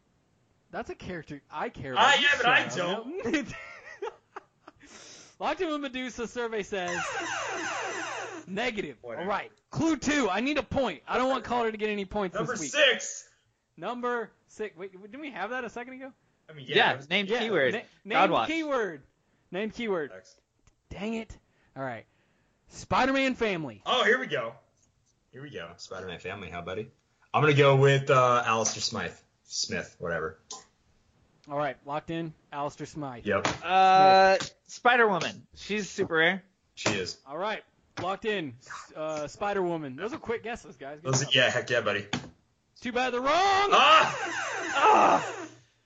That's 0.71 0.89
a 0.91 0.95
character 0.95 1.41
I 1.51 1.69
care 1.69 1.93
about. 1.93 2.17
You 2.19 2.23
yeah, 2.23 2.29
but 2.37 2.45
I 2.47 2.69
shut 2.69 2.79
up. 2.81 3.05
Locked 5.39 5.61
in 5.61 5.69
with 5.71 5.81
Medusa 5.81 6.27
survey 6.27 6.61
says 6.63 6.91
negative. 8.47 8.97
Whatever. 9.01 9.23
All 9.23 9.27
right. 9.29 9.51
Clue 9.71 9.97
two. 9.97 10.29
I 10.29 10.39
need 10.41 10.57
a 10.57 10.63
point. 10.63 11.01
I 11.07 11.17
don't 11.17 11.29
want 11.29 11.43
Calder 11.43 11.71
to 11.71 11.77
get 11.77 11.89
any 11.89 12.05
points 12.05 12.35
Number 12.35 12.53
this 12.53 12.61
week. 12.61 12.71
six. 12.71 13.27
Number 13.77 14.29
six. 14.47 14.75
Wait, 14.77 14.91
didn't 14.91 15.19
we 15.21 15.31
have 15.31 15.49
that 15.51 15.63
a 15.63 15.69
second 15.69 15.93
ago? 15.93 16.11
I 16.49 16.53
mean, 16.53 16.65
Yeah, 16.67 16.75
yeah. 16.93 17.01
named 17.09 17.29
Yeah. 17.29 17.39
keyword. 17.39 17.73
Na- 17.73 17.79
named 18.05 18.31
Godwatch. 18.31 18.47
keyword. 18.47 19.01
Named 19.51 19.73
keyword. 19.73 20.11
X. 20.15 20.35
Dang 20.89 21.15
it. 21.15 21.35
All 21.75 21.83
right. 21.83 22.05
Spider-Man 22.67 23.35
family. 23.35 23.81
Oh, 23.85 24.03
here 24.03 24.19
we 24.19 24.27
go. 24.27 24.53
Here 25.31 25.41
we 25.41 25.49
go. 25.49 25.69
Spider-Man 25.77 26.19
family. 26.19 26.49
How, 26.49 26.61
buddy? 26.61 26.89
I'm 27.33 27.41
gonna 27.41 27.53
go 27.53 27.75
with 27.75 28.09
uh, 28.09 28.43
Alistair 28.45 28.81
Smythe. 28.81 29.13
Smith, 29.45 29.95
whatever. 29.99 30.37
All 31.49 31.57
right. 31.57 31.75
Locked 31.85 32.09
in. 32.11 32.33
Alistair 32.51 32.85
Smythe. 32.87 33.25
Yep, 33.25 33.47
Uh, 33.63 34.37
Spider 34.67 35.07
Woman. 35.07 35.45
She's 35.55 35.89
super 35.89 36.15
rare. 36.15 36.43
she 36.75 36.89
is. 36.89 37.17
All 37.27 37.37
right. 37.37 37.63
Locked 38.01 38.25
in. 38.25 38.53
Uh, 38.95 39.27
Spider-Woman. 39.27 39.95
Those 39.95 40.13
are 40.13 40.17
quick 40.17 40.43
guesses, 40.43 40.75
guys. 40.75 40.99
Good 41.01 41.13
Those, 41.13 41.21
job. 41.21 41.29
yeah, 41.33 41.49
heck 41.49 41.69
yeah, 41.69 41.81
buddy. 41.81 42.05
Too 42.81 42.91
bad 42.91 43.13
they're 43.13 43.21
wrong. 43.21 43.31
Ah! 43.31 44.31
ah! 44.75 45.35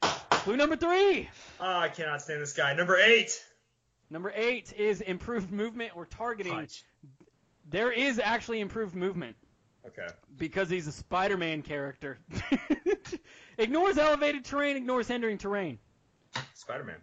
Clue 0.32 0.56
number 0.58 0.76
three. 0.78 1.30
Ah, 1.60 1.82
I 1.82 1.90
cannot 1.90 2.22
stand 2.22 2.42
this 2.42 2.54
guy. 2.54 2.74
Number 2.74 2.98
eight. 2.98 3.32
Number 4.10 4.32
eight 4.36 4.74
is 4.74 5.02
improved 5.02 5.52
movement 5.52 5.92
or 5.96 6.06
targeting. 6.06 6.54
Punch. 6.54 6.84
There 7.70 7.92
is 7.92 8.20
actually 8.24 8.62
improved 8.62 8.96
movement 8.96 9.36
Okay. 9.86 10.08
because 10.38 10.70
he's 10.70 10.88
a 10.88 10.92
Spider-Man 10.94 11.62
character. 11.64 12.18
ignores 13.58 13.98
elevated 13.98 14.46
terrain, 14.46 14.78
ignores 14.78 15.08
hindering 15.10 15.38
terrain. 15.38 15.78
Spider-Man. 16.54 16.96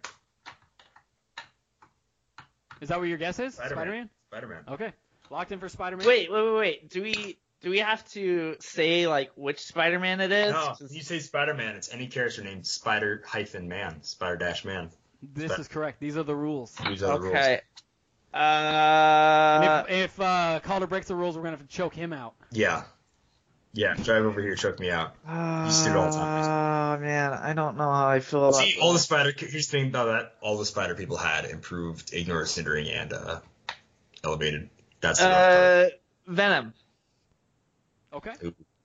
Is 2.81 2.89
that 2.89 2.99
what 2.99 3.07
your 3.07 3.17
guess 3.19 3.39
is? 3.39 3.53
Spider-Man. 3.53 3.75
Spider-Man? 3.77 4.09
Spider-Man. 4.35 4.63
Okay. 4.69 4.91
Locked 5.29 5.51
in 5.53 5.59
for 5.59 5.69
Spider-Man. 5.69 6.05
Wait, 6.05 6.29
wait, 6.29 6.43
wait, 6.43 6.57
wait. 6.57 6.89
Do 6.89 7.01
we 7.01 7.37
do 7.61 7.69
we 7.69 7.79
have 7.79 8.05
to 8.11 8.57
say 8.59 9.07
like 9.07 9.31
which 9.35 9.59
Spider 9.59 9.97
Man 9.97 10.19
it 10.19 10.31
is? 10.31 10.51
No, 10.51 10.75
you 10.89 11.01
say 11.01 11.19
Spider-Man. 11.19 11.75
It's 11.77 11.91
any 11.93 12.07
character 12.07 12.43
named 12.43 12.67
Spider 12.67 13.23
hyphen 13.25 13.69
Man. 13.69 14.03
Spider 14.03 14.35
dash 14.35 14.65
Man. 14.65 14.89
This 15.23 15.57
is 15.57 15.67
correct. 15.69 16.01
These 16.01 16.17
are 16.17 16.23
the 16.23 16.35
rules. 16.35 16.75
These 16.85 17.01
are 17.01 17.17
the 17.17 17.21
rules. 17.21 17.35
Okay. 17.35 17.61
And 18.33 18.75
Uh, 18.75 19.85
if 19.87 20.11
if 20.11 20.19
uh, 20.19 20.59
Calder 20.63 20.87
breaks 20.87 21.07
the 21.07 21.15
rules, 21.15 21.37
we're 21.37 21.43
gonna 21.43 21.55
have 21.57 21.65
to 21.67 21.73
choke 21.73 21.95
him 21.95 22.11
out. 22.11 22.35
Yeah. 22.51 22.83
Yeah. 23.73 23.95
Drive 23.95 24.25
over 24.25 24.41
here. 24.41 24.55
Choke 24.55 24.79
me 24.81 24.91
out. 24.91 25.15
used 25.65 25.85
to 25.85 25.91
do 25.91 25.97
all 25.97 26.11
the 26.11 26.17
time. 26.17 26.97
Oh 26.97 27.01
man, 27.01 27.31
I 27.31 27.53
don't 27.53 27.77
know 27.77 27.89
how 27.89 28.07
I 28.09 28.19
feel 28.19 28.49
about. 28.49 28.55
See, 28.59 28.77
all 28.81 28.91
the 28.91 28.99
spider. 28.99 29.31
Here's 29.35 29.67
the 29.69 29.77
thing 29.79 29.87
about 29.87 30.07
that. 30.07 30.35
All 30.41 30.57
the 30.57 30.65
spider 30.65 30.93
people 30.93 31.15
had 31.15 31.45
improved 31.45 32.13
ignore, 32.13 32.43
hindering, 32.43 32.89
and 32.89 33.13
uh, 33.13 33.39
elevated. 34.25 34.69
That's 35.01 35.19
the 35.19 35.27
uh, 35.27 35.89
Venom. 36.27 36.73
Okay. 38.13 38.33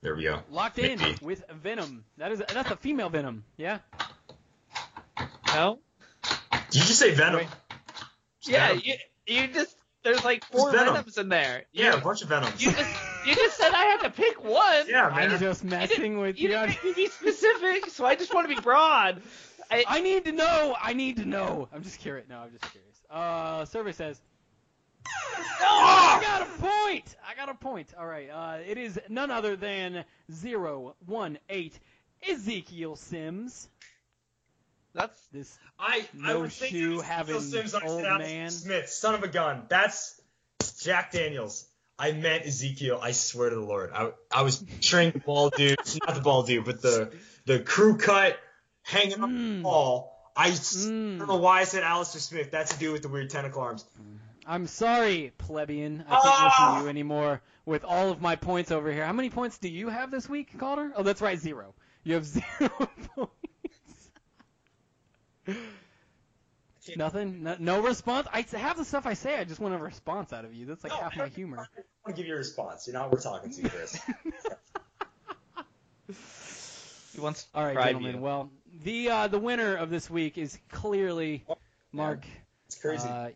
There 0.02 0.14
we 0.16 0.24
go. 0.24 0.40
Locked 0.50 0.78
in 0.78 0.98
Maybe. 0.98 1.16
with 1.22 1.44
Venom. 1.62 2.04
That 2.18 2.32
is 2.32 2.42
that's 2.52 2.70
a 2.70 2.76
female 2.76 3.08
Venom. 3.10 3.44
Yeah. 3.56 3.78
No. 5.54 5.78
Did 6.70 6.74
you 6.74 6.80
just 6.82 6.98
say 6.98 7.14
Venom? 7.14 7.36
Wait. 7.36 7.48
Yeah, 8.42 8.68
Venom. 8.68 8.82
you 8.84 8.94
you 9.26 9.46
just 9.48 9.76
there's 10.02 10.24
like 10.24 10.44
four 10.44 10.70
Venom. 10.72 10.94
venoms 10.94 11.18
in 11.18 11.28
there. 11.28 11.64
Yeah, 11.72 11.94
a 11.94 12.00
bunch 12.00 12.22
of 12.22 12.28
venoms. 12.28 12.64
you 12.64 12.72
just 12.72 12.90
you 13.26 13.34
just 13.34 13.56
said 13.56 13.72
I 13.72 13.84
had 13.84 13.98
to 14.02 14.10
pick 14.10 14.42
one. 14.42 14.88
yeah, 14.88 15.06
I'm 15.06 15.38
just 15.38 15.64
messing 15.64 16.18
with 16.18 16.38
You 16.40 16.48
you. 16.50 16.54
didn't 16.66 16.96
be 16.96 17.06
specific, 17.08 17.90
so 17.90 18.04
I 18.06 18.14
just 18.14 18.32
want 18.34 18.48
to 18.48 18.54
be 18.54 18.60
broad. 18.60 19.20
I, 19.70 19.84
I 19.86 20.00
need 20.00 20.24
to 20.24 20.32
know. 20.32 20.74
I 20.80 20.94
need 20.94 21.16
to 21.18 21.24
know. 21.24 21.68
I'm 21.72 21.82
just 21.82 22.00
curious. 22.00 22.26
No, 22.28 22.38
I'm 22.38 22.50
just 22.50 22.72
curious. 22.72 22.96
Uh, 23.10 23.64
survey 23.66 23.92
says. 23.92 24.20
Oh, 25.06 25.62
I 25.62 26.20
got 26.22 26.42
a 26.42 26.50
point. 26.60 27.16
I 27.28 27.34
got 27.34 27.48
a 27.48 27.54
point. 27.54 27.88
All 27.98 28.06
right. 28.06 28.28
Uh, 28.30 28.58
it 28.66 28.78
is 28.78 28.98
none 29.08 29.30
other 29.30 29.56
than 29.56 30.04
zero 30.32 30.94
one 31.06 31.38
eight 31.48 31.78
Ezekiel 32.28 32.96
Sims. 32.96 33.68
that's 34.94 35.20
This 35.32 35.58
I, 35.78 36.06
I 36.22 36.32
No 36.32 36.40
would 36.40 36.52
think 36.52 36.72
shoe 36.72 37.00
it 37.00 37.04
having 37.04 37.40
Sims 37.40 37.74
on 37.74 37.82
old 37.84 38.04
Alex 38.04 38.28
man. 38.28 38.50
Smith, 38.50 38.88
son 38.90 39.14
of 39.14 39.22
a 39.22 39.28
gun. 39.28 39.62
That's 39.68 40.20
Jack 40.82 41.12
Daniels. 41.12 41.66
I 41.98 42.12
meant 42.12 42.46
Ezekiel. 42.46 42.98
I 43.02 43.12
swear 43.12 43.50
to 43.50 43.56
the 43.56 43.60
Lord. 43.62 43.90
I, 43.94 44.10
I 44.30 44.42
was 44.42 44.56
picturing 44.56 45.10
the 45.10 45.18
ball 45.18 45.50
dude, 45.50 45.76
not 46.06 46.14
the 46.14 46.22
ball 46.22 46.42
dude, 46.42 46.64
but 46.64 46.80
the 46.82 47.12
the 47.46 47.60
crew 47.60 47.96
cut 47.98 48.38
hanging 48.82 49.20
on 49.22 49.30
Mm. 49.32 49.62
the 49.62 49.68
wall. 49.68 50.16
I 50.36 50.48
s- 50.48 50.86
Mm. 50.86 51.18
don't 51.18 51.28
know 51.28 51.36
why 51.36 51.60
I 51.60 51.64
said 51.64 51.82
Alistair 51.82 52.20
Smith. 52.20 52.50
That's 52.50 52.72
to 52.72 52.78
do 52.78 52.92
with 52.92 53.02
the 53.02 53.08
weird 53.08 53.28
tentacle 53.30 53.60
arms. 53.62 53.84
I'm 54.46 54.66
sorry, 54.66 55.32
plebeian. 55.38 56.04
I 56.08 56.10
can't 56.12 56.24
Ah! 56.24 56.44
listen 56.44 56.76
to 56.78 56.82
you 56.84 56.88
anymore 56.88 57.40
with 57.66 57.84
all 57.84 58.10
of 58.10 58.20
my 58.20 58.36
points 58.36 58.70
over 58.70 58.90
here. 58.92 59.04
How 59.04 59.12
many 59.12 59.30
points 59.30 59.58
do 59.58 59.68
you 59.68 59.88
have 59.88 60.10
this 60.10 60.28
week, 60.28 60.58
Calder? 60.58 60.92
Oh, 60.96 61.02
that's 61.02 61.20
right, 61.20 61.38
zero. 61.38 61.74
You 62.04 62.14
have 62.14 62.24
zero 62.26 62.88
points. 63.14 63.30
Nothing? 66.96 67.42
No, 67.44 67.56
no 67.60 67.80
response? 67.82 68.26
I 68.32 68.40
half 68.56 68.76
the 68.76 68.84
stuff 68.84 69.06
I 69.06 69.14
say, 69.14 69.38
I 69.38 69.44
just 69.44 69.60
want 69.60 69.74
a 69.74 69.78
response 69.78 70.32
out 70.32 70.44
of 70.44 70.52
you. 70.54 70.66
That's 70.66 70.82
like 70.82 70.92
No, 70.92 70.98
half 70.98 71.16
my 71.16 71.28
humor. 71.28 71.58
I 71.58 71.80
want 72.04 72.16
to 72.16 72.22
give 72.22 72.26
you 72.26 72.34
a 72.34 72.38
response. 72.38 72.86
You 72.86 72.94
know 72.94 73.02
what 73.02 73.12
we're 73.12 73.20
talking 73.20 73.52
to, 73.52 73.62
you, 73.62 73.68
Chris. 73.68 74.00
he 77.14 77.20
wants 77.20 77.44
to 77.44 77.48
All 77.58 77.64
right, 77.64 77.74
bribe 77.74 77.86
gentlemen. 77.88 78.14
you. 78.16 78.20
Well, 78.20 78.50
the 78.82 79.10
uh, 79.10 79.28
the 79.28 79.38
winner 79.38 79.76
of 79.76 79.90
this 79.90 80.08
week 80.10 80.38
is 80.38 80.58
clearly 80.72 81.44
Mark. 81.92 82.24
It's 82.66 82.80
crazy. 82.80 83.06
Uh, 83.08 83.30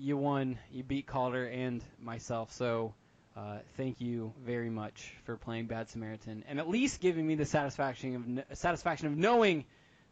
you 0.00 0.16
won. 0.16 0.58
You 0.72 0.82
beat 0.82 1.06
Calder 1.06 1.46
and 1.46 1.82
myself. 2.00 2.52
So 2.52 2.94
uh, 3.36 3.58
thank 3.76 4.00
you 4.00 4.32
very 4.44 4.70
much 4.70 5.12
for 5.24 5.36
playing 5.36 5.66
Bad 5.66 5.88
Samaritan 5.88 6.44
and 6.48 6.58
at 6.58 6.68
least 6.68 7.00
giving 7.00 7.26
me 7.26 7.34
the 7.36 7.44
satisfaction 7.46 8.42
of 8.50 8.58
satisfaction 8.58 9.06
of 9.08 9.16
knowing 9.16 9.64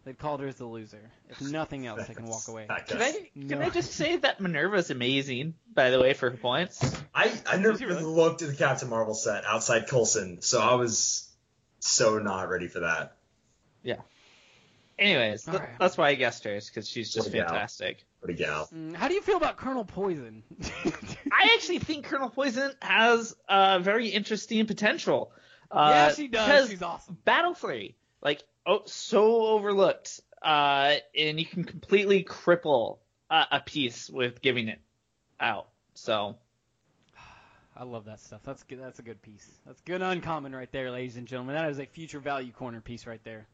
that 0.04 0.18
Calder 0.18 0.46
is 0.46 0.54
the 0.56 0.64
loser. 0.66 1.10
If 1.28 1.40
nothing 1.40 1.86
else, 1.86 2.08
I 2.08 2.14
can 2.14 2.26
walk 2.26 2.46
away. 2.48 2.66
Can. 2.86 3.02
I 3.02 3.12
can 3.12 3.26
No. 3.34 3.60
I 3.60 3.68
just 3.70 3.92
say 3.92 4.16
that 4.18 4.40
Minerva's 4.40 4.90
amazing, 4.90 5.54
by 5.74 5.90
the 5.90 6.00
way, 6.00 6.14
for 6.14 6.30
her 6.30 6.36
points. 6.36 6.80
I, 7.14 7.32
I 7.46 7.56
never 7.56 7.72
Is 7.72 7.80
really? 7.82 8.04
looked 8.04 8.42
at 8.42 8.48
the 8.48 8.54
Captain 8.56 8.88
Marvel 8.88 9.14
set 9.14 9.44
outside 9.44 9.88
Coulson, 9.88 10.40
so 10.40 10.60
I 10.60 10.74
was 10.76 11.28
so 11.80 12.18
not 12.18 12.48
ready 12.48 12.68
for 12.68 12.80
that. 12.80 13.16
Yeah. 13.82 13.96
Anyways, 14.98 15.44
th- 15.44 15.56
Alright. 15.56 15.78
that's 15.78 15.96
why 15.98 16.08
I 16.08 16.14
guessed 16.14 16.44
hers 16.44 16.68
because 16.68 16.88
she's 16.88 17.12
just 17.12 17.28
What 17.28 17.34
a 17.34 17.38
gal. 17.38 17.48
fantastic. 17.48 18.04
What 18.20 18.30
a 18.30 18.34
gal. 18.34 18.68
Mm, 18.74 18.94
How 18.94 19.08
do 19.08 19.14
you 19.14 19.22
feel 19.22 19.36
about 19.36 19.56
Colonel 19.56 19.84
Poison? 19.84 20.42
I 21.32 21.50
actually 21.54 21.78
think 21.78 22.04
Colonel 22.06 22.30
Poison 22.30 22.72
has 22.82 23.34
uh, 23.48 23.78
very 23.78 24.08
interesting 24.08 24.66
potential. 24.66 25.30
Uh, 25.70 25.90
yeah, 25.92 26.12
she 26.14 26.28
does. 26.28 26.46
because 26.46 26.70
She's 26.70 26.82
awesome. 26.82 27.16
Battle 27.24 27.54
Flurry, 27.54 27.96
like 28.22 28.42
oh, 28.66 28.82
so 28.86 29.46
overlooked, 29.46 30.20
uh, 30.42 30.94
and 31.16 31.38
you 31.38 31.46
can 31.46 31.64
completely 31.64 32.24
cripple 32.24 32.98
a, 33.30 33.44
a 33.52 33.60
piece 33.60 34.10
with 34.10 34.40
giving 34.42 34.68
it 34.68 34.80
out. 35.38 35.68
So 35.94 36.36
I 37.76 37.84
love 37.84 38.06
that 38.06 38.18
stuff. 38.20 38.40
That's 38.44 38.62
good. 38.64 38.80
That's 38.82 38.98
a 38.98 39.02
good 39.02 39.22
piece. 39.22 39.48
That's 39.66 39.80
good 39.82 40.02
uncommon 40.02 40.54
right 40.56 40.70
there, 40.72 40.90
ladies 40.90 41.16
and 41.16 41.26
gentlemen. 41.28 41.54
That 41.54 41.70
is 41.70 41.78
a 41.78 41.86
future 41.86 42.18
value 42.20 42.50
corner 42.52 42.80
piece 42.80 43.06
right 43.06 43.22
there. 43.22 43.46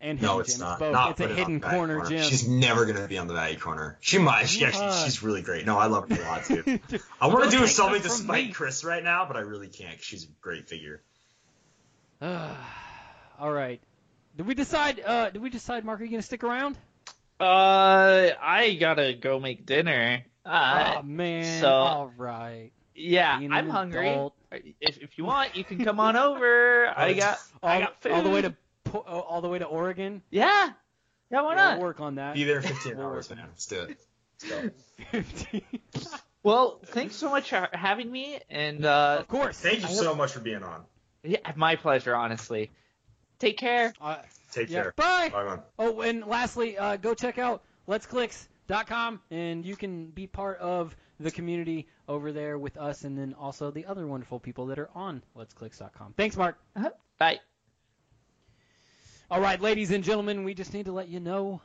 And 0.00 0.22
No, 0.22 0.38
hidden 0.38 0.40
it's 0.42 0.52
gem. 0.58 0.60
not. 0.68 0.78
both. 0.78 0.92
Not 0.92 1.10
it's 1.10 1.20
a 1.20 1.22
put 1.24 1.30
it 1.30 1.32
on 1.32 1.38
hidden 1.38 1.54
the 1.54 1.66
value 1.66 1.78
corner 1.78 2.04
gem. 2.08 2.22
She's 2.22 2.46
never 2.48 2.86
gonna 2.86 3.08
be 3.08 3.18
on 3.18 3.26
the 3.26 3.34
value 3.34 3.58
corner. 3.58 3.98
She 4.00 4.18
might. 4.18 4.48
She 4.48 4.64
actually, 4.64 4.92
she's 5.04 5.22
really 5.24 5.42
great. 5.42 5.66
No, 5.66 5.76
I 5.76 5.86
love 5.86 6.08
her 6.08 6.22
a 6.22 6.24
lot 6.24 6.44
too. 6.44 6.62
I 7.20 7.26
want 7.26 7.50
to 7.50 7.56
do 7.58 7.66
something 7.66 8.00
to 8.02 8.08
from 8.08 8.16
spite 8.24 8.46
me. 8.46 8.52
Chris 8.52 8.84
right 8.84 9.02
now, 9.02 9.24
but 9.26 9.36
I 9.36 9.40
really 9.40 9.66
can't. 9.68 9.96
'cause 9.96 10.04
she's 10.04 10.24
a 10.24 10.28
great 10.40 10.68
figure. 10.68 11.02
All 12.22 13.52
right. 13.52 13.80
Did 14.36 14.46
we 14.46 14.54
decide? 14.54 15.00
Uh, 15.04 15.30
did 15.30 15.42
we 15.42 15.50
decide, 15.50 15.84
Mark? 15.84 16.00
Are 16.00 16.04
you 16.04 16.10
gonna 16.10 16.22
stick 16.22 16.44
around? 16.44 16.76
uh, 17.40 18.30
I 18.40 18.76
gotta 18.80 19.14
go 19.14 19.38
make 19.38 19.64
dinner. 19.66 20.22
Uh, 20.44 20.96
oh 20.98 21.02
man. 21.02 21.60
so- 21.60 21.68
All 21.70 22.12
right. 22.16 22.70
yeah, 22.94 23.38
being 23.38 23.52
I'm 23.52 23.68
hungry. 23.68 24.08
adult. 24.10 24.34
If 24.80 24.98
if 24.98 25.18
you 25.18 25.24
want, 25.24 25.56
you 25.56 25.62
can 25.64 25.84
come 25.84 26.00
on 26.00 26.16
over. 26.16 26.86
I 26.96 27.12
got 27.14 27.38
All, 27.62 27.70
I 27.70 27.80
got 27.80 28.00
food. 28.00 28.12
all 28.12 28.22
the 28.22 28.30
way 28.30 28.42
to 28.42 28.54
Po- 28.90 29.04
uh, 29.06 29.10
all 29.20 29.40
the 29.40 29.48
way 29.48 29.58
to 29.58 29.64
Oregon. 29.66 30.22
yeah. 30.30 30.70
Yeah, 31.30 31.42
why 31.42 31.54
We'll 31.54 31.56
not? 31.56 31.78
work 31.80 32.00
on 32.00 32.14
that. 32.14 32.34
Be 32.34 32.44
there 32.44 32.62
15 32.62 32.98
hours, 32.98 33.28
man. 33.28 33.44
Let's 33.48 33.66
do 33.66 33.80
it. 33.82 33.98
Let's 35.12 35.44
go. 35.44 35.60
Well, 36.42 36.80
thanks 36.86 37.16
so 37.16 37.28
much 37.28 37.50
for 37.50 37.68
having 37.72 38.10
me, 38.10 38.38
and 38.48 38.84
uh, 38.86 39.16
of 39.20 39.28
course. 39.28 39.58
Thank 39.58 39.80
you 39.80 39.88
I 39.88 39.90
so 39.92 40.14
much 40.14 40.32
for 40.32 40.40
being 40.40 40.62
on. 40.62 40.84
yeah, 41.22 41.38
my 41.56 41.76
pleasure. 41.76 42.14
Honestly, 42.14 42.70
take 43.38 43.58
care. 43.58 43.92
Uh, 44.00 44.16
Take 44.52 44.70
yeah. 44.70 44.82
care. 44.84 44.92
Bye. 44.96 45.28
Bye, 45.30 45.44
man. 45.44 45.58
Oh, 45.78 46.00
and 46.00 46.24
lastly, 46.24 46.78
uh, 46.78 46.96
go 46.96 47.12
check 47.12 47.36
out 47.38 47.62
letsclicks.com, 47.88 49.20
and 49.30 49.66
you 49.66 49.76
can 49.76 50.06
be 50.06 50.26
part 50.26 50.58
of 50.60 50.96
the 51.20 51.30
community 51.30 51.88
over 52.08 52.32
there 52.32 52.56
with 52.58 52.78
us, 52.78 53.04
and 53.04 53.18
then 53.18 53.34
also 53.38 53.70
the 53.70 53.84
other 53.84 54.06
wonderful 54.06 54.40
people 54.40 54.66
that 54.66 54.78
are 54.78 54.88
on 54.94 55.22
letsclicks.com. 55.36 56.14
Thanks, 56.16 56.36
Mark. 56.36 56.56
Bye. 57.18 57.40
All 59.30 59.42
right, 59.42 59.60
ladies 59.60 59.90
and 59.90 60.02
gentlemen, 60.02 60.42
we 60.42 60.54
just 60.54 60.72
need 60.72 60.86
to 60.86 60.92
let 60.92 61.08
you 61.08 61.20
know 61.20 61.60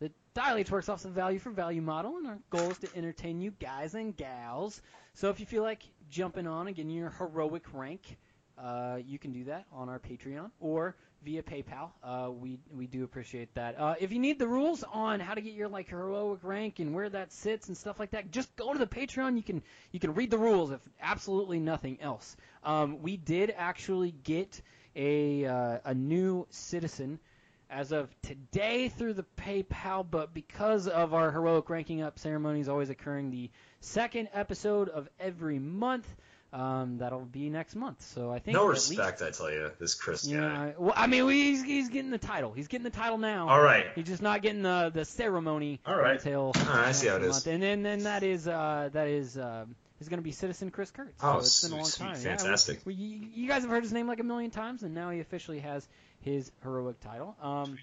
that 0.00 0.10
Dilates 0.34 0.72
works 0.72 0.88
off 0.88 1.04
the 1.04 1.08
value 1.08 1.38
for 1.38 1.50
value 1.50 1.80
model, 1.80 2.16
and 2.16 2.26
our 2.26 2.38
goal 2.50 2.72
is 2.72 2.78
to 2.78 2.88
entertain 2.96 3.40
you 3.40 3.52
guys 3.60 3.94
and 3.94 4.16
gals. 4.16 4.82
So 5.14 5.30
if 5.30 5.38
you 5.38 5.46
feel 5.46 5.62
like 5.62 5.82
jumping 6.10 6.48
on 6.48 6.66
and 6.66 6.74
getting 6.74 6.90
your 6.90 7.10
heroic 7.10 7.62
rank, 7.72 8.16
uh, 8.58 8.98
you 9.06 9.20
can 9.20 9.30
do 9.30 9.44
that 9.44 9.66
on 9.70 9.88
our 9.88 10.00
Patreon 10.00 10.50
or 10.58 10.96
via 11.22 11.44
PayPal. 11.44 11.90
Uh, 12.02 12.32
we 12.32 12.58
we 12.74 12.88
do 12.88 13.04
appreciate 13.04 13.54
that. 13.54 13.78
Uh, 13.78 13.94
if 14.00 14.10
you 14.10 14.18
need 14.18 14.40
the 14.40 14.48
rules 14.48 14.82
on 14.92 15.20
how 15.20 15.34
to 15.34 15.40
get 15.40 15.52
your 15.52 15.68
like 15.68 15.88
heroic 15.88 16.40
rank 16.42 16.80
and 16.80 16.92
where 16.92 17.08
that 17.08 17.32
sits 17.32 17.68
and 17.68 17.76
stuff 17.76 18.00
like 18.00 18.10
that, 18.10 18.32
just 18.32 18.56
go 18.56 18.72
to 18.72 18.80
the 18.80 18.86
Patreon. 18.86 19.36
You 19.36 19.44
can 19.44 19.62
you 19.92 20.00
can 20.00 20.12
read 20.14 20.32
the 20.32 20.38
rules 20.38 20.72
if 20.72 20.80
absolutely 21.00 21.60
nothing 21.60 21.98
else. 22.00 22.36
Um, 22.64 23.00
we 23.00 23.16
did 23.16 23.54
actually 23.56 24.10
get 24.10 24.60
a 24.96 25.44
uh, 25.44 25.78
a 25.84 25.94
new 25.94 26.46
citizen 26.50 27.18
as 27.70 27.92
of 27.92 28.08
today 28.22 28.88
through 28.88 29.12
the 29.14 29.24
PayPal, 29.36 30.06
but 30.08 30.32
because 30.32 30.86
of 30.88 31.12
our 31.14 31.30
heroic 31.32 31.68
ranking 31.68 32.00
up 32.02 32.18
ceremonies 32.18 32.68
always 32.68 32.90
occurring 32.90 33.30
the 33.30 33.50
second 33.80 34.28
episode 34.32 34.88
of 34.88 35.08
every 35.18 35.58
month, 35.58 36.06
um, 36.52 36.98
that'll 36.98 37.24
be 37.24 37.50
next 37.50 37.74
month. 37.74 38.02
So 38.02 38.30
I 38.30 38.38
think 38.38 38.54
No 38.56 38.66
at 38.68 38.74
least- 38.74 38.90
respect, 38.90 39.20
I 39.20 39.30
tell 39.30 39.50
you, 39.50 39.72
this 39.80 39.94
Chris 39.94 40.24
guy. 40.26 40.32
yeah, 40.34 40.72
well, 40.78 40.94
I 40.96 41.08
mean, 41.08 41.28
he's, 41.28 41.62
he's 41.64 41.88
getting 41.88 42.12
the 42.12 42.18
title. 42.18 42.52
He's 42.52 42.68
getting 42.68 42.84
the 42.84 42.90
title 42.90 43.18
now. 43.18 43.48
All 43.48 43.60
right. 43.60 43.86
He's 43.96 44.06
just 44.06 44.22
not 44.22 44.42
getting 44.42 44.62
the 44.62 44.90
the 44.94 45.04
ceremony 45.04 45.80
All 45.84 45.96
right. 45.96 46.14
until 46.14 46.52
All 46.54 46.62
right, 46.76 46.86
I 46.86 46.92
see 46.92 47.08
how 47.08 47.16
it 47.16 47.22
next 47.22 47.38
is. 47.38 47.46
And 47.48 47.60
then 47.62 47.82
then 47.82 48.04
that 48.04 48.22
is 48.22 48.46
uh, 48.46 48.90
that 48.92 49.08
is 49.08 49.36
um, 49.36 49.74
is 50.00 50.08
going 50.08 50.18
to 50.18 50.22
be 50.24 50.32
Citizen 50.32 50.70
Chris 50.70 50.90
Kurtz. 50.90 51.12
Oh, 51.22 51.34
so 51.34 51.38
it's 51.40 51.62
been 51.62 51.72
a 51.72 51.76
long 51.76 51.84
time. 51.90 52.16
sweet, 52.16 52.24
Yeah, 52.26 52.32
we- 52.34 52.38
fantastic. 52.38 52.80
we, 52.84 52.94
you, 52.94 53.28
you 53.34 53.48
guys 53.48 53.62
have 53.62 53.70
heard 53.70 53.82
his 53.82 53.92
name 53.92 54.06
like 54.08 54.20
a 54.20 54.24
million 54.24 54.50
times, 54.50 54.82
and 54.82 54.94
now 54.94 55.10
he 55.10 55.20
officially 55.20 55.60
has 55.60 55.86
his 56.20 56.50
heroic 56.62 57.00
title. 57.00 57.36
Um, 57.42 57.78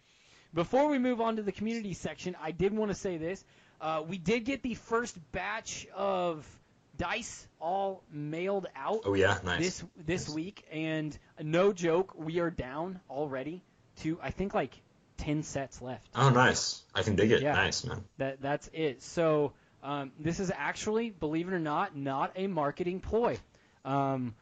before 0.53 0.89
we 0.89 0.99
move 0.99 1.21
on 1.21 1.37
to 1.37 1.41
the 1.43 1.51
community 1.51 1.93
section, 1.93 2.35
I 2.41 2.51
did 2.51 2.73
want 2.75 2.91
to 2.91 2.95
say 2.95 3.17
this. 3.17 3.43
Uh, 3.81 4.03
we 4.07 4.17
did 4.17 4.45
get 4.45 4.61
the 4.63 4.75
first 4.75 5.17
batch 5.31 5.87
of 5.95 6.47
dice 6.95 7.47
all 7.59 8.03
mailed 8.11 8.67
out 8.75 9.01
Oh 9.05 9.15
yeah, 9.15 9.39
nice. 9.43 9.59
this 9.59 9.83
this 10.05 10.27
Nice. 10.27 10.35
week, 10.35 10.63
and 10.71 11.17
no 11.41 11.73
joke, 11.73 12.13
we 12.15 12.39
are 12.39 12.51
down 12.51 12.99
already 13.09 13.63
to 14.01 14.19
I 14.21 14.29
think 14.29 14.53
like 14.53 14.79
ten 15.17 15.41
sets 15.41 15.81
left. 15.81 16.07
Oh, 16.15 16.29
nice. 16.29 16.83
I 16.93 17.01
can 17.01 17.15
dig 17.15 17.31
it. 17.31 17.41
Yeah. 17.41 17.53
Nice, 17.53 17.83
man. 17.83 18.03
That 18.19 18.41
that's 18.41 18.69
it. 18.73 19.01
So 19.01 19.53
um, 19.83 20.11
this 20.17 20.39
is 20.39 20.51
actually, 20.55 21.09
believe 21.09 21.47
it 21.47 21.53
or 21.53 21.59
not, 21.59 21.95
not 21.95 22.31
a 22.35 22.47
marketing 22.47 23.01
ploy. 23.01 23.37
Um, 23.83 24.33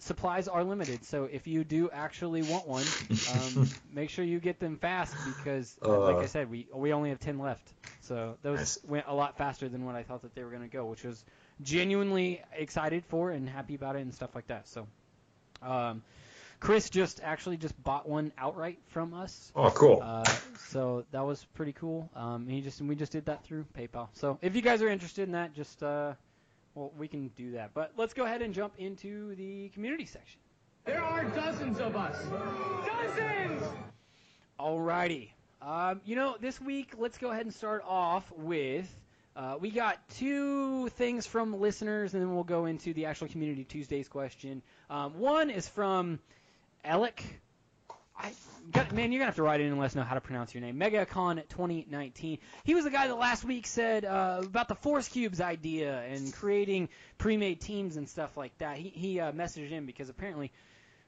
supplies 0.00 0.48
are 0.48 0.64
limited, 0.64 1.04
so 1.04 1.24
if 1.24 1.46
you 1.46 1.62
do 1.62 1.88
actually 1.90 2.42
want 2.42 2.66
one, 2.66 2.84
um, 3.32 3.70
make 3.92 4.10
sure 4.10 4.24
you 4.24 4.40
get 4.40 4.58
them 4.58 4.76
fast 4.76 5.14
because, 5.24 5.76
uh, 5.84 6.00
like 6.00 6.16
I 6.16 6.26
said, 6.26 6.50
we 6.50 6.66
we 6.74 6.92
only 6.92 7.10
have 7.10 7.20
ten 7.20 7.38
left. 7.38 7.72
So 8.00 8.36
those 8.42 8.78
went 8.86 9.06
a 9.06 9.14
lot 9.14 9.38
faster 9.38 9.68
than 9.68 9.84
what 9.84 9.94
I 9.94 10.02
thought 10.02 10.22
that 10.22 10.34
they 10.34 10.42
were 10.42 10.50
going 10.50 10.62
to 10.62 10.68
go, 10.68 10.86
which 10.86 11.04
was 11.04 11.24
genuinely 11.62 12.42
excited 12.52 13.04
for 13.06 13.30
and 13.30 13.48
happy 13.48 13.76
about 13.76 13.94
it 13.94 14.00
and 14.00 14.12
stuff 14.12 14.34
like 14.34 14.48
that. 14.48 14.68
So. 14.68 14.88
Um, 15.62 16.02
Chris 16.62 16.90
just 16.90 17.20
actually 17.24 17.56
just 17.56 17.74
bought 17.82 18.08
one 18.08 18.30
outright 18.38 18.78
from 18.86 19.14
us. 19.14 19.50
Oh, 19.56 19.70
cool. 19.70 20.00
Uh, 20.00 20.24
so 20.68 21.04
that 21.10 21.26
was 21.26 21.44
pretty 21.54 21.72
cool. 21.72 22.08
Um, 22.14 22.46
he 22.46 22.60
just 22.60 22.80
we 22.80 22.94
just 22.94 23.10
did 23.10 23.26
that 23.26 23.44
through 23.44 23.66
PayPal. 23.76 24.08
So 24.14 24.38
if 24.42 24.54
you 24.54 24.62
guys 24.62 24.80
are 24.80 24.88
interested 24.88 25.24
in 25.24 25.32
that, 25.32 25.54
just 25.54 25.82
uh, 25.82 26.12
Well, 26.74 26.92
we 26.96 27.08
can 27.08 27.28
do 27.36 27.52
that. 27.52 27.74
But 27.74 27.92
let's 27.96 28.14
go 28.14 28.24
ahead 28.24 28.42
and 28.42 28.54
jump 28.54 28.74
into 28.78 29.34
the 29.34 29.68
community 29.70 30.06
section. 30.06 30.40
There 30.84 31.02
are 31.02 31.24
dozens 31.24 31.78
of 31.80 31.96
us. 31.96 32.16
Dozens! 32.86 33.62
Alrighty. 34.58 35.30
Um, 35.60 36.00
you 36.04 36.16
know, 36.16 36.36
this 36.40 36.60
week, 36.60 36.94
let's 36.98 37.18
go 37.18 37.30
ahead 37.30 37.44
and 37.44 37.54
start 37.54 37.84
off 37.86 38.30
with. 38.36 38.92
Uh, 39.34 39.56
we 39.60 39.70
got 39.70 39.96
two 40.10 40.88
things 40.90 41.26
from 41.26 41.60
listeners, 41.60 42.14
and 42.14 42.22
then 42.22 42.34
we'll 42.34 42.44
go 42.44 42.66
into 42.66 42.92
the 42.94 43.06
actual 43.06 43.28
Community 43.28 43.64
Tuesdays 43.64 44.08
question. 44.08 44.62
Um, 44.90 45.18
one 45.18 45.50
is 45.50 45.68
from 45.68 46.18
Alec. 46.84 47.24
I 48.18 48.32
got, 48.70 48.92
man, 48.92 49.10
you're 49.10 49.20
gonna 49.20 49.26
have 49.26 49.36
to 49.36 49.42
write 49.42 49.60
in 49.60 49.68
and 49.68 49.78
let 49.78 49.86
us 49.86 49.94
know 49.94 50.02
how 50.02 50.14
to 50.14 50.20
pronounce 50.20 50.54
your 50.54 50.60
name. 50.60 50.78
MegaCon 50.78 51.48
2019. 51.48 52.38
He 52.64 52.74
was 52.74 52.84
the 52.84 52.90
guy 52.90 53.08
that 53.08 53.14
last 53.16 53.44
week 53.44 53.66
said 53.66 54.04
uh, 54.04 54.42
about 54.44 54.68
the 54.68 54.74
Force 54.74 55.08
Cubes 55.08 55.40
idea 55.40 56.00
and 56.02 56.32
creating 56.32 56.88
pre-made 57.18 57.60
teams 57.60 57.96
and 57.96 58.08
stuff 58.08 58.36
like 58.36 58.56
that. 58.58 58.76
He 58.76 58.90
he 58.90 59.20
uh, 59.20 59.32
messaged 59.32 59.72
in 59.72 59.86
because 59.86 60.08
apparently 60.08 60.52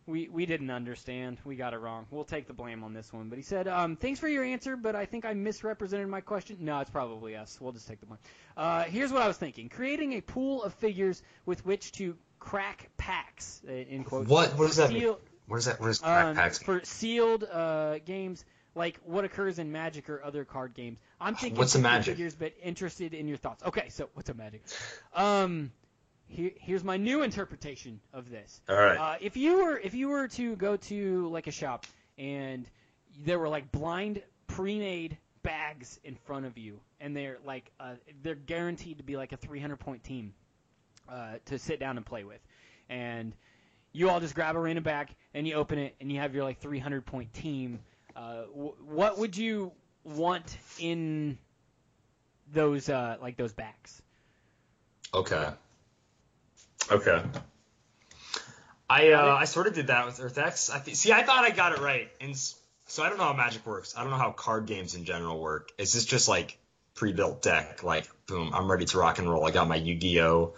we 0.06 0.28
we 0.28 0.46
didn't 0.46 0.70
understand. 0.70 1.38
We 1.44 1.56
got 1.56 1.72
it 1.74 1.78
wrong. 1.78 2.06
We'll 2.10 2.24
take 2.24 2.46
the 2.46 2.52
blame 2.52 2.82
on 2.82 2.94
this 2.94 3.12
one. 3.12 3.28
But 3.28 3.38
he 3.38 3.44
said, 3.44 3.68
um, 3.68 3.96
"Thanks 3.96 4.18
for 4.18 4.28
your 4.28 4.42
answer, 4.42 4.76
but 4.76 4.96
I 4.96 5.06
think 5.06 5.24
I 5.24 5.34
misrepresented 5.34 6.08
my 6.08 6.20
question." 6.20 6.56
No, 6.60 6.80
it's 6.80 6.90
probably 6.90 7.36
us. 7.36 7.58
We'll 7.60 7.72
just 7.72 7.86
take 7.86 8.00
the 8.00 8.06
blame. 8.06 8.18
Uh, 8.56 8.84
here's 8.84 9.12
what 9.12 9.22
I 9.22 9.28
was 9.28 9.36
thinking: 9.36 9.68
creating 9.68 10.14
a 10.14 10.20
pool 10.20 10.62
of 10.62 10.74
figures 10.74 11.22
with 11.46 11.64
which 11.64 11.92
to 11.92 12.16
crack 12.40 12.90
packs. 12.96 13.62
uh, 13.68 13.72
In 13.72 14.04
quotes. 14.04 14.28
What 14.28 14.58
what 14.58 14.66
does 14.66 14.76
that 14.76 14.90
mean? 14.90 15.14
Is 15.52 15.66
that? 15.66 15.80
What 15.80 15.90
is 15.90 15.98
crack 15.98 16.38
um, 16.38 16.50
for 16.50 16.80
sealed 16.84 17.44
uh, 17.44 17.98
games 18.04 18.44
like 18.74 18.98
what 19.04 19.24
occurs 19.24 19.58
in 19.58 19.70
Magic 19.72 20.10
or 20.10 20.22
other 20.24 20.44
card 20.44 20.74
games. 20.74 20.98
I'm 21.20 21.34
thinking 21.34 21.58
What's 21.58 21.74
a 21.74 21.78
Magic? 21.78 22.16
figures, 22.16 22.34
but 22.34 22.52
interested 22.62 23.14
in 23.14 23.28
your 23.28 23.36
thoughts. 23.36 23.62
Okay, 23.64 23.88
so 23.88 24.08
what's 24.14 24.28
a 24.30 24.34
Magic? 24.34 24.62
Um, 25.14 25.70
here, 26.26 26.50
here's 26.56 26.84
my 26.84 26.96
new 26.96 27.22
interpretation 27.22 28.00
of 28.12 28.30
this. 28.30 28.60
All 28.68 28.76
right. 28.76 28.98
Uh, 28.98 29.16
if 29.20 29.36
you 29.36 29.64
were 29.64 29.78
if 29.78 29.94
you 29.94 30.08
were 30.08 30.28
to 30.28 30.56
go 30.56 30.76
to 30.76 31.28
like 31.28 31.46
a 31.46 31.52
shop 31.52 31.86
and 32.18 32.68
there 33.24 33.38
were 33.38 33.48
like 33.48 33.70
blind 33.70 34.22
pre-made 34.46 35.16
bags 35.42 36.00
in 36.04 36.16
front 36.16 36.46
of 36.46 36.58
you, 36.58 36.80
and 37.00 37.16
they're 37.16 37.38
like 37.44 37.70
uh, 37.78 37.94
they're 38.22 38.34
guaranteed 38.34 38.98
to 38.98 39.04
be 39.04 39.16
like 39.16 39.32
a 39.32 39.36
300 39.36 39.76
point 39.76 40.02
team 40.02 40.34
uh, 41.08 41.34
to 41.46 41.58
sit 41.58 41.78
down 41.78 41.96
and 41.96 42.04
play 42.04 42.24
with, 42.24 42.40
and 42.88 43.34
you 43.94 44.10
all 44.10 44.20
just 44.20 44.34
grab 44.34 44.56
a 44.56 44.58
random 44.58 44.84
bag 44.84 45.08
and 45.32 45.48
you 45.48 45.54
open 45.54 45.78
it 45.78 45.94
and 46.00 46.12
you 46.12 46.18
have 46.20 46.34
your 46.34 46.44
like 46.44 46.58
300 46.60 47.06
point 47.06 47.32
team. 47.32 47.78
Uh, 48.14 48.42
w- 48.52 48.74
what 48.86 49.18
would 49.18 49.36
you 49.36 49.72
want 50.04 50.58
in 50.78 51.38
those 52.52 52.88
uh, 52.90 53.16
like 53.22 53.36
those 53.38 53.54
backs? 53.54 54.02
Okay. 55.14 55.48
Okay. 56.90 57.22
I 58.90 59.12
uh, 59.12 59.36
I 59.40 59.44
sort 59.46 59.66
of 59.66 59.74
did 59.74 59.86
that 59.86 60.04
with 60.06 60.20
Earth 60.20 60.36
X. 60.36 60.68
I 60.68 60.78
th- 60.80 60.96
see, 60.96 61.12
I 61.12 61.22
thought 61.22 61.44
I 61.44 61.50
got 61.50 61.72
it 61.72 61.78
right, 61.80 62.10
and 62.20 62.36
so 62.36 63.02
I 63.02 63.08
don't 63.08 63.16
know 63.16 63.24
how 63.24 63.32
Magic 63.32 63.64
works. 63.64 63.94
I 63.96 64.02
don't 64.02 64.10
know 64.10 64.18
how 64.18 64.32
card 64.32 64.66
games 64.66 64.94
in 64.94 65.04
general 65.04 65.40
work. 65.40 65.70
Is 65.78 65.94
this 65.94 66.04
just 66.04 66.28
like 66.28 66.58
pre-built 66.94 67.40
deck? 67.42 67.82
Like, 67.82 68.08
boom, 68.26 68.50
I'm 68.52 68.70
ready 68.70 68.84
to 68.84 68.98
rock 68.98 69.18
and 69.18 69.28
roll. 69.30 69.46
I 69.46 69.52
got 69.52 69.68
my 69.68 69.76
Yu-Gi-Oh 69.76 70.52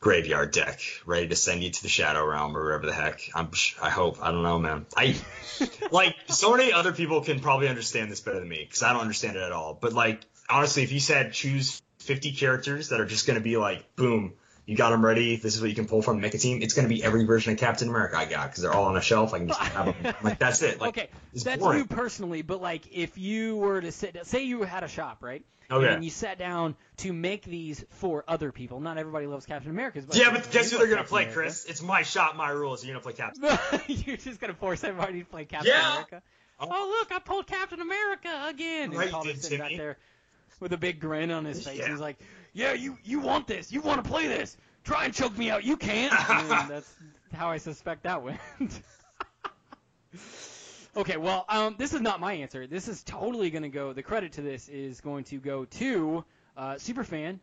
graveyard 0.00 0.52
deck 0.52 0.80
ready 1.06 1.28
to 1.28 1.36
send 1.36 1.62
you 1.62 1.70
to 1.70 1.82
the 1.82 1.88
Shadow 1.88 2.24
Realm 2.24 2.56
or 2.56 2.62
wherever 2.62 2.86
the 2.86 2.92
heck. 2.92 3.20
I'm. 3.34 3.50
I 3.82 3.90
hope. 3.90 4.18
I 4.22 4.30
don't 4.30 4.42
know, 4.42 4.58
man. 4.58 4.86
I 4.96 5.16
like 5.90 6.14
so 6.28 6.56
many 6.56 6.72
other 6.72 6.92
people 6.92 7.22
can 7.22 7.40
probably 7.40 7.68
understand 7.68 8.10
this 8.10 8.20
better 8.20 8.40
than 8.40 8.48
me 8.48 8.64
because 8.64 8.82
I 8.82 8.92
don't 8.92 9.02
understand 9.02 9.36
it 9.36 9.42
at 9.42 9.52
all. 9.52 9.76
But 9.80 9.92
like 9.92 10.20
honestly, 10.48 10.82
if 10.82 10.92
you 10.92 11.00
said 11.00 11.32
choose 11.32 11.82
50 12.00 12.32
characters 12.32 12.90
that 12.90 13.00
are 13.00 13.06
just 13.06 13.26
going 13.26 13.38
to 13.38 13.42
be 13.42 13.56
like, 13.56 13.96
boom, 13.96 14.34
you 14.68 14.76
got 14.76 14.90
them 14.90 15.02
ready. 15.02 15.36
This 15.36 15.54
is 15.54 15.62
what 15.62 15.70
you 15.70 15.74
can 15.74 15.86
pull 15.86 16.02
from. 16.02 16.20
Make 16.20 16.34
a 16.34 16.38
team. 16.38 16.60
It's 16.60 16.74
going 16.74 16.86
to 16.86 16.94
be 16.94 17.02
every 17.02 17.24
version 17.24 17.54
of 17.54 17.58
Captain 17.58 17.88
America 17.88 18.18
I 18.18 18.26
got 18.26 18.50
because 18.50 18.62
they're 18.62 18.74
all 18.74 18.84
on 18.84 18.98
a 18.98 19.00
shelf. 19.00 19.32
I 19.32 19.38
can 19.38 19.48
just 19.48 19.58
grab 19.58 20.02
them. 20.02 20.14
Like 20.22 20.38
that's 20.38 20.60
it. 20.60 20.78
Like 20.78 20.90
okay, 20.90 21.08
that's 21.32 21.62
boring. 21.62 21.78
you 21.78 21.84
personally, 21.86 22.42
but 22.42 22.60
like 22.60 22.82
if 22.92 23.16
you 23.16 23.56
were 23.56 23.80
to 23.80 23.90
sit, 23.90 24.26
say 24.26 24.44
you 24.44 24.62
had 24.64 24.84
a 24.84 24.88
shop, 24.88 25.22
right? 25.22 25.42
Okay. 25.70 25.94
And 25.94 26.04
you 26.04 26.10
sat 26.10 26.38
down 26.38 26.76
to 26.98 27.14
make 27.14 27.44
these 27.44 27.82
for 27.92 28.24
other 28.28 28.52
people. 28.52 28.80
Not 28.80 28.98
everybody 28.98 29.26
loves 29.26 29.46
Captain 29.46 29.70
America's. 29.70 30.04
But 30.04 30.16
yeah, 30.16 30.32
but 30.32 30.50
guess 30.50 30.70
who 30.70 30.76
they're 30.76 30.86
going 30.86 30.98
to 30.98 31.04
play, 31.04 31.30
Chris? 31.32 31.64
It's 31.64 31.82
my 31.82 32.02
shop, 32.02 32.36
my 32.36 32.50
rules. 32.50 32.84
You're 32.84 32.92
going 32.92 33.02
to 33.02 33.04
play 33.04 33.14
Captain. 33.14 33.44
America. 33.44 33.82
You're 33.86 34.16
just 34.18 34.38
gonna 34.38 34.52
force 34.52 34.84
everybody 34.84 35.20
to 35.20 35.26
play 35.26 35.46
Captain 35.46 35.72
Yeah. 35.72 35.92
America. 35.92 36.22
Oh, 36.60 36.68
oh 36.70 36.98
look, 37.00 37.10
I 37.10 37.20
pulled 37.20 37.46
Captain 37.46 37.80
America 37.80 38.46
again. 38.48 38.90
Right, 38.90 39.04
and 39.04 39.12
Calder's 39.12 39.40
sitting 39.40 39.62
out 39.62 39.70
there 39.74 39.96
with 40.60 40.74
a 40.74 40.76
big 40.76 41.00
grin 41.00 41.30
on 41.30 41.46
his 41.46 41.64
face. 41.64 41.78
Yeah. 41.78 41.88
He's 41.88 42.00
like, 42.00 42.18
"Yeah, 42.58 42.72
you 42.72 42.98
you 43.04 43.20
want 43.20 43.46
this? 43.46 43.70
You 43.70 43.80
want 43.80 44.02
to 44.02 44.10
play 44.10 44.26
this? 44.26 44.56
Try 44.82 45.04
and 45.04 45.14
choke 45.14 45.38
me 45.38 45.48
out. 45.48 45.62
You 45.62 45.76
can't." 45.76 46.12
and 46.30 46.68
that's 46.68 46.92
how 47.32 47.48
I 47.48 47.58
suspect 47.58 48.02
that 48.02 48.24
went. 48.24 48.40
okay, 50.96 51.16
well, 51.16 51.44
um, 51.48 51.76
this 51.78 51.94
is 51.94 52.00
not 52.00 52.18
my 52.18 52.32
answer. 52.32 52.66
This 52.66 52.88
is 52.88 53.04
totally 53.04 53.50
going 53.50 53.62
to 53.62 53.68
go. 53.68 53.92
The 53.92 54.02
credit 54.02 54.32
to 54.32 54.42
this 54.42 54.68
is 54.68 55.00
going 55.00 55.22
to 55.24 55.38
go 55.38 55.66
to 55.66 56.24
uh, 56.56 56.74
superfan 56.74 57.38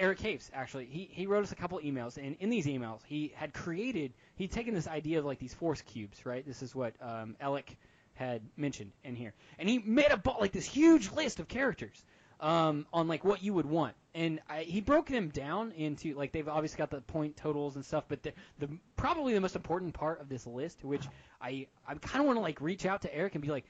Eric 0.00 0.18
Caves. 0.18 0.50
Actually, 0.52 0.86
he 0.86 1.08
he 1.12 1.28
wrote 1.28 1.44
us 1.44 1.52
a 1.52 1.56
couple 1.56 1.78
emails, 1.78 2.16
and 2.16 2.34
in 2.40 2.50
these 2.50 2.66
emails, 2.66 3.02
he 3.06 3.32
had 3.36 3.54
created. 3.54 4.12
He'd 4.34 4.50
taken 4.50 4.74
this 4.74 4.88
idea 4.88 5.20
of 5.20 5.24
like 5.24 5.38
these 5.38 5.54
force 5.54 5.82
cubes, 5.82 6.26
right? 6.26 6.44
This 6.44 6.62
is 6.62 6.74
what 6.74 6.94
um, 7.00 7.36
Alec 7.40 7.76
had 8.14 8.42
mentioned 8.56 8.90
in 9.04 9.14
here, 9.14 9.34
and 9.60 9.68
he 9.68 9.78
made 9.78 10.10
a 10.10 10.16
bu- 10.16 10.40
like 10.40 10.50
this 10.50 10.66
huge 10.66 11.12
list 11.12 11.38
of 11.38 11.46
characters 11.46 12.04
um, 12.42 12.86
on 12.92 13.08
like 13.08 13.24
what 13.24 13.42
you 13.42 13.54
would 13.54 13.66
want, 13.66 13.94
and 14.14 14.40
I, 14.50 14.62
he 14.62 14.80
broke 14.80 15.06
them 15.06 15.28
down 15.28 15.72
into 15.72 16.14
like 16.14 16.32
they've 16.32 16.48
obviously 16.48 16.76
got 16.76 16.90
the 16.90 17.00
point 17.00 17.36
totals 17.36 17.76
and 17.76 17.84
stuff, 17.84 18.04
but 18.08 18.22
the, 18.22 18.32
the 18.58 18.68
probably 18.96 19.32
the 19.32 19.40
most 19.40 19.56
important 19.56 19.94
part 19.94 20.20
of 20.20 20.28
this 20.28 20.46
list, 20.46 20.84
which 20.84 21.06
I 21.40 21.68
I 21.86 21.94
kind 21.94 22.20
of 22.20 22.26
want 22.26 22.36
to 22.36 22.42
like 22.42 22.60
reach 22.60 22.84
out 22.84 23.02
to 23.02 23.14
Eric 23.14 23.36
and 23.36 23.42
be 23.42 23.48
like, 23.48 23.64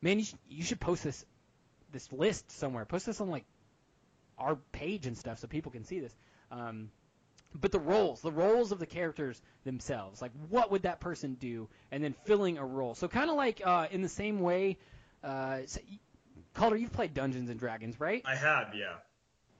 man, 0.00 0.20
you 0.20 0.24
should, 0.24 0.38
you 0.48 0.62
should 0.62 0.80
post 0.80 1.02
this 1.04 1.26
this 1.92 2.10
list 2.12 2.50
somewhere, 2.52 2.84
post 2.84 3.06
this 3.06 3.20
on 3.20 3.28
like 3.28 3.44
our 4.38 4.56
page 4.72 5.06
and 5.06 5.18
stuff 5.18 5.40
so 5.40 5.48
people 5.48 5.72
can 5.72 5.84
see 5.84 5.98
this. 5.98 6.14
Um, 6.50 6.90
but 7.54 7.72
the 7.72 7.78
roles, 7.78 8.20
the 8.20 8.32
roles 8.32 8.72
of 8.72 8.78
the 8.78 8.86
characters 8.86 9.40
themselves, 9.64 10.22
like 10.22 10.32
what 10.48 10.70
would 10.70 10.82
that 10.82 11.00
person 11.00 11.34
do, 11.34 11.68
and 11.90 12.02
then 12.02 12.14
filling 12.24 12.58
a 12.58 12.64
role. 12.64 12.94
So 12.94 13.08
kind 13.08 13.30
of 13.30 13.36
like 13.36 13.60
uh, 13.64 13.86
in 13.90 14.02
the 14.02 14.08
same 14.08 14.40
way, 14.40 14.78
uh, 15.22 15.58
so, 15.66 15.80
Calder, 16.54 16.76
you've 16.76 16.92
played 16.92 17.14
Dungeons 17.14 17.50
and 17.50 17.58
Dragons, 17.58 18.00
right? 18.00 18.22
I 18.24 18.36
have, 18.36 18.74
yeah. 18.74 18.94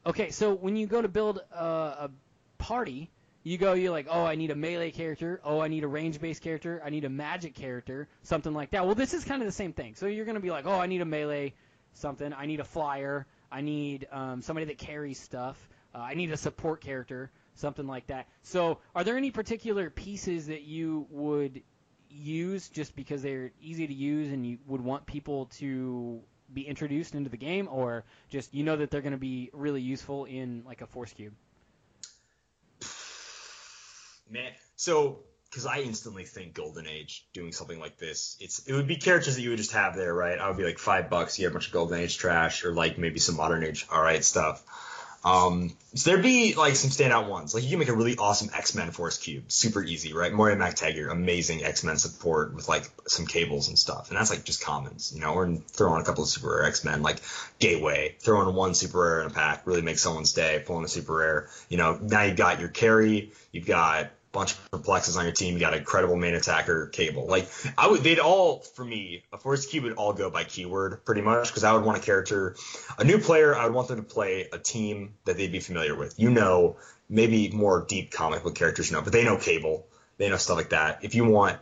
Okay, 0.06 0.30
so 0.30 0.54
when 0.54 0.76
you 0.76 0.86
go 0.86 1.02
to 1.02 1.08
build 1.08 1.40
a, 1.52 1.64
a 1.64 2.10
party, 2.58 3.10
you 3.42 3.58
go, 3.58 3.72
you're 3.74 3.90
like, 3.90 4.06
oh, 4.08 4.24
I 4.24 4.36
need 4.36 4.50
a 4.50 4.54
melee 4.54 4.90
character, 4.90 5.40
oh, 5.44 5.60
I 5.60 5.68
need 5.68 5.84
a 5.84 5.88
range-based 5.88 6.42
character, 6.42 6.80
I 6.84 6.90
need 6.90 7.04
a 7.04 7.08
magic 7.10 7.54
character, 7.54 8.08
something 8.22 8.54
like 8.54 8.70
that. 8.70 8.86
Well, 8.86 8.94
this 8.94 9.12
is 9.12 9.24
kind 9.24 9.42
of 9.42 9.46
the 9.46 9.52
same 9.52 9.72
thing. 9.72 9.94
So 9.94 10.06
you're 10.06 10.24
gonna 10.24 10.40
be 10.40 10.50
like, 10.50 10.66
oh, 10.66 10.78
I 10.78 10.86
need 10.86 11.00
a 11.00 11.06
melee 11.06 11.54
something, 11.94 12.32
I 12.32 12.46
need 12.46 12.60
a 12.60 12.64
flyer, 12.64 13.26
I 13.50 13.60
need 13.60 14.06
um, 14.12 14.42
somebody 14.42 14.66
that 14.66 14.78
carries 14.78 15.18
stuff, 15.18 15.56
uh, 15.94 15.98
I 15.98 16.14
need 16.14 16.32
a 16.32 16.36
support 16.36 16.80
character, 16.80 17.30
something 17.54 17.86
like 17.86 18.06
that. 18.08 18.28
So 18.42 18.78
are 18.94 19.04
there 19.04 19.16
any 19.16 19.30
particular 19.30 19.90
pieces 19.90 20.46
that 20.46 20.62
you 20.62 21.06
would 21.10 21.62
use 22.08 22.68
just 22.68 22.94
because 22.94 23.22
they're 23.22 23.52
easy 23.60 23.86
to 23.86 23.94
use 23.94 24.32
and 24.32 24.46
you 24.46 24.58
would 24.66 24.80
want 24.80 25.06
people 25.06 25.46
to 25.56 26.22
be 26.52 26.62
introduced 26.62 27.14
into 27.14 27.30
the 27.30 27.36
game, 27.36 27.68
or 27.70 28.04
just 28.28 28.54
you 28.54 28.64
know 28.64 28.76
that 28.76 28.90
they're 28.90 29.02
going 29.02 29.12
to 29.12 29.18
be 29.18 29.50
really 29.52 29.82
useful 29.82 30.24
in 30.24 30.62
like 30.66 30.80
a 30.80 30.86
force 30.86 31.12
cube? 31.12 31.34
Man, 34.30 34.52
so 34.76 35.20
because 35.50 35.66
I 35.66 35.78
instantly 35.78 36.24
think 36.24 36.54
Golden 36.54 36.86
Age 36.86 37.26
doing 37.32 37.52
something 37.52 37.78
like 37.78 37.96
this, 37.96 38.36
it's 38.40 38.66
it 38.66 38.72
would 38.72 38.88
be 38.88 38.96
characters 38.96 39.36
that 39.36 39.42
you 39.42 39.50
would 39.50 39.58
just 39.58 39.72
have 39.72 39.94
there, 39.94 40.12
right? 40.12 40.38
I 40.38 40.48
would 40.48 40.56
be 40.56 40.64
like 40.64 40.78
five 40.78 41.08
bucks, 41.08 41.38
you 41.38 41.44
have 41.44 41.52
a 41.52 41.54
bunch 41.54 41.68
of 41.68 41.72
Golden 41.72 42.00
Age 42.00 42.18
trash, 42.18 42.64
or 42.64 42.72
like 42.72 42.98
maybe 42.98 43.20
some 43.20 43.36
Modern 43.36 43.62
Age, 43.62 43.86
all 43.90 44.02
right 44.02 44.24
stuff. 44.24 44.64
Um, 45.24 45.74
so 45.94 46.10
there'd 46.10 46.22
be 46.22 46.54
like 46.54 46.76
some 46.76 46.90
standout 46.90 47.28
ones. 47.28 47.54
Like 47.54 47.64
you 47.64 47.70
can 47.70 47.78
make 47.78 47.88
a 47.88 47.94
really 47.94 48.16
awesome 48.16 48.50
X 48.54 48.74
Men 48.74 48.90
Force 48.90 49.16
Cube, 49.16 49.50
super 49.50 49.82
easy, 49.82 50.12
right? 50.12 50.32
Moira 50.32 50.56
MacTaggert, 50.56 51.10
amazing 51.10 51.64
X 51.64 51.82
Men 51.82 51.96
support 51.96 52.54
with 52.54 52.68
like 52.68 52.90
some 53.08 53.26
cables 53.26 53.68
and 53.68 53.78
stuff, 53.78 54.10
and 54.10 54.18
that's 54.18 54.30
like 54.30 54.44
just 54.44 54.62
commons, 54.62 55.12
you 55.14 55.20
know. 55.20 55.32
Or 55.32 55.50
throw 55.68 55.92
on 55.92 56.00
a 56.00 56.04
couple 56.04 56.24
of 56.24 56.28
super 56.28 56.48
rare 56.48 56.64
X 56.64 56.84
Men, 56.84 57.02
like 57.02 57.20
Gateway, 57.58 58.16
throw 58.20 58.46
in 58.46 58.54
one 58.54 58.74
super 58.74 59.00
rare 59.00 59.20
in 59.22 59.28
a 59.28 59.30
pack, 59.30 59.66
really 59.66 59.82
make 59.82 59.98
someone 59.98 60.26
stay. 60.26 60.62
Pull 60.64 60.78
in 60.78 60.84
a 60.84 60.88
super 60.88 61.16
rare, 61.16 61.48
you 61.70 61.78
know. 61.78 61.98
Now 62.00 62.24
you've 62.24 62.36
got 62.36 62.60
your 62.60 62.68
carry, 62.68 63.32
you've 63.50 63.66
got 63.66 64.10
bunch 64.34 64.52
of 64.52 64.70
perplexes 64.70 65.16
on 65.16 65.24
your 65.24 65.32
team. 65.32 65.54
You 65.54 65.60
got 65.60 65.72
a 65.72 65.80
credible 65.80 66.16
main 66.16 66.34
attacker, 66.34 66.88
cable. 66.88 67.26
Like 67.26 67.48
I 67.78 67.86
would, 67.88 68.02
they'd 68.02 68.18
all 68.18 68.58
for 68.58 68.84
me 68.84 69.22
a 69.32 69.38
force 69.38 69.64
cube 69.64 69.84
would 69.84 69.94
all 69.94 70.12
go 70.12 70.28
by 70.28 70.44
keyword 70.44 71.04
pretty 71.06 71.22
much 71.22 71.48
because 71.48 71.64
I 71.64 71.72
would 71.72 71.84
want 71.84 71.96
a 71.96 72.00
character, 72.02 72.56
a 72.98 73.04
new 73.04 73.18
player. 73.18 73.56
I 73.56 73.64
would 73.64 73.74
want 73.74 73.88
them 73.88 73.98
to 73.98 74.02
play 74.02 74.48
a 74.52 74.58
team 74.58 75.14
that 75.24 75.38
they'd 75.38 75.52
be 75.52 75.60
familiar 75.60 75.94
with. 75.94 76.18
You 76.18 76.30
know, 76.30 76.76
maybe 77.08 77.48
more 77.50 77.86
deep 77.88 78.10
comic 78.10 78.42
book 78.42 78.54
characters 78.54 78.90
you 78.90 78.96
know, 78.96 79.02
but 79.02 79.12
they 79.12 79.24
know 79.24 79.38
cable, 79.38 79.86
they 80.18 80.28
know 80.28 80.36
stuff 80.36 80.56
like 80.56 80.70
that. 80.70 80.98
If 81.02 81.14
you 81.14 81.24
want. 81.24 81.58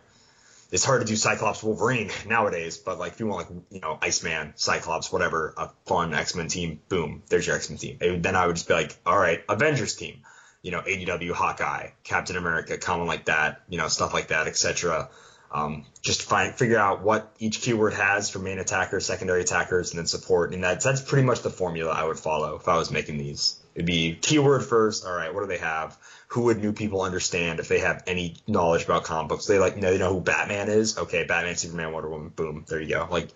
It's 0.70 0.86
hard 0.86 1.02
to 1.02 1.06
do 1.06 1.16
Cyclops 1.16 1.62
Wolverine 1.62 2.10
nowadays, 2.26 2.78
but 2.78 2.98
like 2.98 3.12
if 3.12 3.20
you 3.20 3.26
want 3.26 3.50
like 3.50 3.62
you 3.70 3.80
know 3.80 3.98
Iceman, 4.00 4.54
Cyclops, 4.56 5.12
whatever, 5.12 5.52
a 5.58 5.68
fun 5.84 6.14
X 6.14 6.34
Men 6.34 6.48
team, 6.48 6.80
boom, 6.88 7.22
there's 7.28 7.46
your 7.46 7.56
X 7.56 7.68
Men 7.68 7.78
team. 7.78 7.98
And 8.00 8.22
then 8.22 8.36
I 8.36 8.46
would 8.46 8.56
just 8.56 8.68
be 8.68 8.72
like, 8.72 8.96
all 9.04 9.18
right, 9.18 9.44
Avengers 9.50 9.96
team 9.96 10.22
you 10.62 10.70
know, 10.70 10.80
ADW 10.80 11.32
Hawkeye, 11.32 11.90
Captain 12.04 12.36
America, 12.36 12.78
common 12.78 13.06
like 13.06 13.26
that, 13.26 13.62
you 13.68 13.78
know, 13.78 13.88
stuff 13.88 14.14
like 14.14 14.28
that, 14.28 14.46
etc. 14.46 15.10
Um, 15.50 15.84
just 16.00 16.22
find 16.22 16.54
figure 16.54 16.78
out 16.78 17.02
what 17.02 17.34
each 17.38 17.60
keyword 17.60 17.92
has 17.94 18.30
for 18.30 18.38
main 18.38 18.58
attackers, 18.58 19.04
secondary 19.04 19.42
attackers, 19.42 19.90
and 19.90 19.98
then 19.98 20.06
support. 20.06 20.54
And 20.54 20.64
that's 20.64 20.84
that's 20.84 21.02
pretty 21.02 21.26
much 21.26 21.42
the 21.42 21.50
formula 21.50 21.92
I 21.92 22.04
would 22.04 22.18
follow 22.18 22.56
if 22.56 22.68
I 22.68 22.78
was 22.78 22.90
making 22.90 23.18
these. 23.18 23.58
It'd 23.74 23.86
be 23.86 24.14
keyword 24.14 24.64
first. 24.64 25.04
All 25.04 25.12
right, 25.12 25.34
what 25.34 25.40
do 25.40 25.46
they 25.46 25.58
have? 25.58 25.98
Who 26.28 26.44
would 26.44 26.58
new 26.58 26.72
people 26.72 27.02
understand 27.02 27.60
if 27.60 27.68
they 27.68 27.80
have 27.80 28.04
any 28.06 28.36
knowledge 28.46 28.84
about 28.84 29.04
comic 29.04 29.28
books? 29.28 29.46
They 29.46 29.58
like 29.58 29.76
know 29.76 29.90
they 29.90 29.98
know 29.98 30.14
who 30.14 30.20
Batman 30.20 30.68
is. 30.68 30.96
Okay, 30.96 31.24
Batman, 31.24 31.56
Superman, 31.56 31.92
Wonder 31.92 32.08
Woman. 32.08 32.28
Boom, 32.30 32.64
there 32.68 32.80
you 32.80 32.88
go. 32.88 33.08
Like 33.10 33.28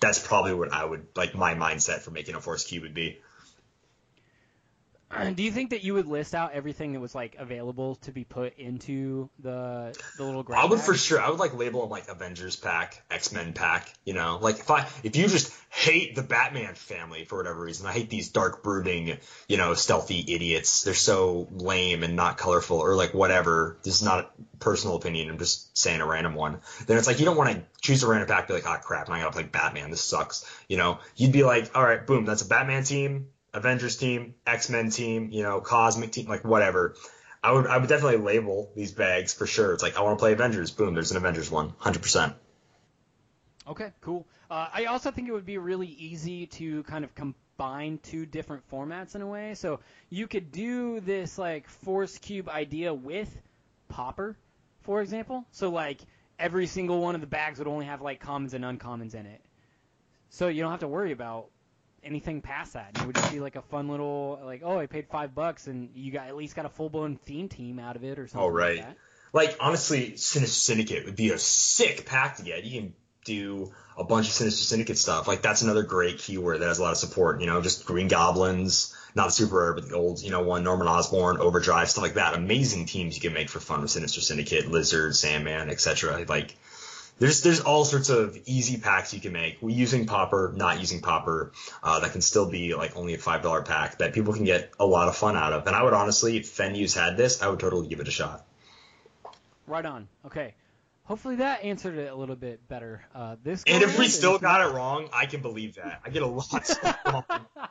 that's 0.00 0.18
probably 0.18 0.54
what 0.54 0.72
I 0.72 0.84
would 0.84 1.06
like 1.14 1.34
my 1.34 1.54
mindset 1.54 2.00
for 2.00 2.10
making 2.10 2.34
a 2.34 2.40
force 2.40 2.64
cube 2.64 2.82
would 2.82 2.94
be. 2.94 3.20
Uh, 5.12 5.30
do 5.30 5.42
you 5.42 5.50
think 5.50 5.70
that 5.70 5.82
you 5.82 5.94
would 5.94 6.06
list 6.06 6.36
out 6.36 6.52
everything 6.52 6.92
that 6.92 7.00
was 7.00 7.16
like 7.16 7.34
available 7.36 7.96
to 7.96 8.12
be 8.12 8.22
put 8.22 8.56
into 8.58 9.28
the 9.40 9.98
the 10.16 10.24
little 10.24 10.44
grab 10.44 10.60
I 10.60 10.66
would 10.66 10.76
bag? 10.76 10.84
for 10.84 10.94
sure. 10.94 11.20
I 11.20 11.30
would 11.30 11.40
like 11.40 11.56
label 11.56 11.80
them 11.80 11.90
like 11.90 12.08
Avengers 12.08 12.54
pack, 12.54 13.02
X 13.10 13.32
Men 13.32 13.52
pack. 13.52 13.92
You 14.04 14.14
know, 14.14 14.38
like 14.40 14.60
if 14.60 14.70
I 14.70 14.86
if 15.02 15.16
you 15.16 15.26
just 15.26 15.52
hate 15.68 16.14
the 16.14 16.22
Batman 16.22 16.74
family 16.76 17.24
for 17.24 17.38
whatever 17.38 17.60
reason, 17.60 17.86
I 17.86 17.92
hate 17.92 18.08
these 18.08 18.28
dark 18.28 18.62
brooding, 18.62 19.18
you 19.48 19.56
know, 19.56 19.74
stealthy 19.74 20.24
idiots. 20.28 20.82
They're 20.82 20.94
so 20.94 21.48
lame 21.50 22.04
and 22.04 22.14
not 22.14 22.38
colorful, 22.38 22.78
or 22.78 22.94
like 22.94 23.12
whatever. 23.12 23.78
This 23.82 23.96
is 23.96 24.02
not 24.02 24.20
a 24.20 24.58
personal 24.58 24.94
opinion. 24.94 25.28
I'm 25.28 25.38
just 25.38 25.76
saying 25.76 26.00
a 26.00 26.06
random 26.06 26.34
one. 26.34 26.60
Then 26.86 26.98
it's 26.98 27.08
like 27.08 27.18
you 27.18 27.24
don't 27.24 27.36
want 27.36 27.50
to 27.50 27.62
choose 27.80 28.04
a 28.04 28.08
random 28.08 28.28
pack. 28.28 28.46
Be 28.46 28.54
like, 28.54 28.66
oh 28.66 28.76
crap, 28.80 29.10
I 29.10 29.18
gotta 29.18 29.32
play 29.32 29.42
Batman. 29.42 29.90
This 29.90 30.02
sucks. 30.02 30.48
You 30.68 30.76
know, 30.76 31.00
you'd 31.16 31.32
be 31.32 31.42
like, 31.42 31.76
all 31.76 31.82
right, 31.82 32.06
boom, 32.06 32.26
that's 32.26 32.42
a 32.42 32.46
Batman 32.46 32.84
team. 32.84 33.26
Avengers 33.52 33.96
team, 33.96 34.34
X 34.46 34.70
Men 34.70 34.90
team, 34.90 35.30
you 35.30 35.42
know, 35.42 35.60
Cosmic 35.60 36.12
team, 36.12 36.28
like 36.28 36.44
whatever. 36.44 36.94
I 37.42 37.52
would 37.52 37.66
I 37.66 37.78
would 37.78 37.88
definitely 37.88 38.18
label 38.18 38.70
these 38.76 38.92
bags 38.92 39.32
for 39.32 39.46
sure. 39.46 39.72
It's 39.72 39.82
like 39.82 39.96
I 39.96 40.02
want 40.02 40.18
to 40.18 40.22
play 40.22 40.32
Avengers. 40.32 40.70
Boom, 40.70 40.94
there's 40.94 41.10
an 41.10 41.16
Avengers 41.16 41.50
one, 41.50 41.72
hundred 41.78 42.02
percent. 42.02 42.34
Okay, 43.66 43.92
cool. 44.00 44.26
Uh, 44.50 44.68
I 44.72 44.86
also 44.86 45.10
think 45.10 45.28
it 45.28 45.32
would 45.32 45.46
be 45.46 45.58
really 45.58 45.86
easy 45.86 46.46
to 46.46 46.82
kind 46.84 47.04
of 47.04 47.14
combine 47.14 47.98
two 48.02 48.26
different 48.26 48.68
formats 48.70 49.14
in 49.14 49.22
a 49.22 49.26
way. 49.26 49.54
So 49.54 49.80
you 50.08 50.26
could 50.26 50.50
do 50.50 51.00
this 51.00 51.38
like 51.38 51.68
force 51.68 52.18
cube 52.18 52.48
idea 52.48 52.92
with 52.92 53.34
Pauper, 53.88 54.36
for 54.82 55.00
example. 55.00 55.44
So 55.52 55.70
like 55.70 56.00
every 56.38 56.66
single 56.66 57.00
one 57.00 57.14
of 57.14 57.20
the 57.20 57.26
bags 57.26 57.58
would 57.58 57.68
only 57.68 57.86
have 57.86 58.00
like 58.00 58.20
commons 58.20 58.54
and 58.54 58.64
uncommons 58.64 59.14
in 59.14 59.26
it. 59.26 59.40
So 60.30 60.48
you 60.48 60.62
don't 60.62 60.70
have 60.70 60.80
to 60.80 60.88
worry 60.88 61.12
about 61.12 61.46
anything 62.02 62.40
past 62.40 62.74
that. 62.74 62.90
It 62.94 63.06
would 63.06 63.16
just 63.16 63.32
be 63.32 63.40
like 63.40 63.56
a 63.56 63.62
fun 63.62 63.88
little 63.88 64.40
like, 64.44 64.62
oh, 64.64 64.78
I 64.78 64.86
paid 64.86 65.08
five 65.08 65.34
bucks 65.34 65.66
and 65.66 65.90
you 65.94 66.12
got 66.12 66.28
at 66.28 66.36
least 66.36 66.56
got 66.56 66.66
a 66.66 66.70
full 66.70 66.88
blown 66.88 67.16
theme 67.16 67.48
team 67.48 67.78
out 67.78 67.96
of 67.96 68.04
it 68.04 68.18
or 68.18 68.26
something. 68.26 68.48
Oh, 68.48 68.48
right. 68.48 68.76
Like 68.76 68.86
that. 68.86 68.96
Like 69.32 69.56
honestly, 69.60 70.16
Sinister 70.16 70.54
Syndicate 70.54 71.04
would 71.04 71.16
be 71.16 71.30
a 71.30 71.38
sick 71.38 72.06
pack 72.06 72.36
to 72.36 72.42
get. 72.42 72.64
You 72.64 72.80
can 72.80 72.94
do 73.24 73.72
a 73.96 74.04
bunch 74.04 74.26
of 74.26 74.32
Sinister 74.32 74.64
Syndicate 74.64 74.98
stuff. 74.98 75.28
Like 75.28 75.42
that's 75.42 75.62
another 75.62 75.82
great 75.82 76.18
keyword 76.18 76.60
that 76.60 76.66
has 76.66 76.78
a 76.78 76.82
lot 76.82 76.92
of 76.92 76.98
support. 76.98 77.40
You 77.40 77.46
know, 77.46 77.60
just 77.60 77.84
Green 77.84 78.08
Goblins, 78.08 78.96
not 79.14 79.26
the 79.26 79.32
super 79.32 79.56
rare, 79.56 79.74
but 79.74 79.88
the 79.88 79.94
old, 79.94 80.20
you 80.22 80.30
know, 80.30 80.42
one 80.42 80.64
Norman 80.64 80.88
Osborn, 80.88 81.38
Overdrive, 81.38 81.90
stuff 81.90 82.02
like 82.02 82.14
that. 82.14 82.34
Amazing 82.34 82.86
teams 82.86 83.14
you 83.14 83.20
can 83.20 83.32
make 83.32 83.50
for 83.50 83.60
fun 83.60 83.82
with 83.82 83.90
Sinister 83.90 84.20
Syndicate, 84.20 84.68
Lizard, 84.68 85.14
Sandman, 85.14 85.70
etc. 85.70 86.24
Like 86.28 86.56
there's 87.20 87.42
there's 87.42 87.60
all 87.60 87.84
sorts 87.84 88.08
of 88.08 88.36
easy 88.46 88.78
packs 88.78 89.14
you 89.14 89.20
can 89.20 89.32
make 89.32 89.58
We 89.60 89.74
using 89.74 90.06
Pauper, 90.06 90.52
not 90.56 90.80
using 90.80 91.00
Pauper, 91.00 91.52
uh, 91.82 92.00
that 92.00 92.12
can 92.12 92.22
still 92.22 92.50
be 92.50 92.74
like 92.74 92.96
only 92.96 93.14
a 93.14 93.18
five 93.18 93.42
dollar 93.42 93.62
pack 93.62 93.98
that 93.98 94.12
people 94.12 94.32
can 94.32 94.44
get 94.44 94.72
a 94.80 94.86
lot 94.86 95.06
of 95.06 95.16
fun 95.16 95.36
out 95.36 95.52
of. 95.52 95.66
And 95.66 95.76
I 95.76 95.82
would 95.82 95.92
honestly, 95.92 96.38
if 96.38 96.46
Fenuse 96.46 96.98
had 96.98 97.16
this, 97.16 97.42
I 97.42 97.48
would 97.48 97.60
totally 97.60 97.86
give 97.86 98.00
it 98.00 98.08
a 98.08 98.10
shot. 98.10 98.44
Right 99.66 99.86
on. 99.86 100.08
Okay. 100.26 100.54
Hopefully 101.04 101.36
that 101.36 101.64
answered 101.64 101.98
it 101.98 102.10
a 102.10 102.14
little 102.14 102.36
bit 102.36 102.66
better. 102.68 103.04
Uh, 103.14 103.36
this 103.42 103.64
And 103.66 103.82
if 103.82 103.98
we 103.98 104.08
still 104.08 104.38
got 104.38 104.60
it 104.60 104.72
wrong, 104.74 105.08
I 105.12 105.26
can 105.26 105.42
believe 105.42 105.74
that. 105.74 106.00
I 106.04 106.10
get 106.10 106.22
a 106.22 106.26
lot 106.26 106.80
wrong. 107.04 107.46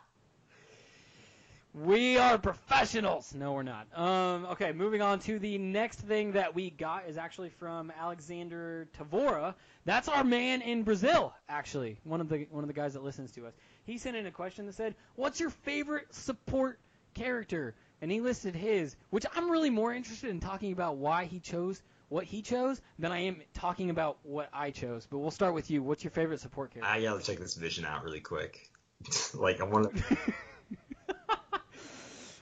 We 1.74 2.18
are 2.18 2.40
professionals. 2.40 3.34
No, 3.36 3.54
we're 3.54 3.64
not. 3.64 3.88
Um, 3.96 4.46
okay, 4.52 4.72
moving 4.72 5.04
on 5.04 5.20
to 5.20 5.38
the 5.38 5.60
next 5.60 6.00
thing 6.00 6.32
that 6.32 6.56
we 6.56 6.72
got 6.72 7.08
is 7.08 7.16
actually 7.16 7.50
from 7.50 7.94
Alexander 8.00 8.88
Tavora. 8.98 9.54
That's 9.86 10.08
our 10.08 10.24
man 10.24 10.62
in 10.62 10.82
Brazil, 10.82 11.34
actually. 11.48 12.00
One 12.04 12.22
of 12.22 12.30
the 12.30 12.48
one 12.50 12.64
of 12.64 12.68
the 12.68 12.74
guys 12.74 12.94
that 12.94 13.04
listens 13.04 13.32
to 13.34 13.46
us. 13.46 13.54
He 13.86 14.00
sent 14.00 14.18
in 14.18 14.26
a 14.26 14.32
question 14.32 14.66
that 14.66 14.74
said, 14.74 14.96
"What's 15.16 15.40
your 15.40 15.52
favorite 15.52 16.14
support 16.14 16.80
character?" 17.14 17.76
And 18.02 18.12
he 18.12 18.20
listed 18.20 18.56
his, 18.56 18.96
which 19.12 19.26
I'm 19.36 19.52
really 19.52 19.70
more 19.70 19.94
interested 19.94 20.32
in 20.32 20.40
talking 20.40 20.72
about 20.72 20.98
why 20.98 21.26
he 21.26 21.40
chose 21.40 21.84
what 22.08 22.24
he 22.24 22.42
chose 22.42 22.82
than 22.98 23.12
I 23.12 23.20
am 23.20 23.42
talking 23.54 23.92
about 23.92 24.18
what 24.24 24.50
I 24.52 24.72
chose. 24.72 25.06
But 25.06 25.20
we'll 25.20 25.30
start 25.30 25.54
with 25.54 25.70
you. 25.70 25.84
What's 25.84 26.04
your 26.04 26.12
favorite 26.12 26.40
support 26.40 26.72
character? 26.72 26.92
I 26.92 27.02
gotta 27.02 27.22
check 27.22 27.38
this 27.38 27.54
vision 27.54 27.86
out 27.86 28.04
really 28.04 28.22
quick. 28.22 28.72
like 29.36 29.62
I 29.62 29.66
want 29.66 29.96
to. 29.96 30.18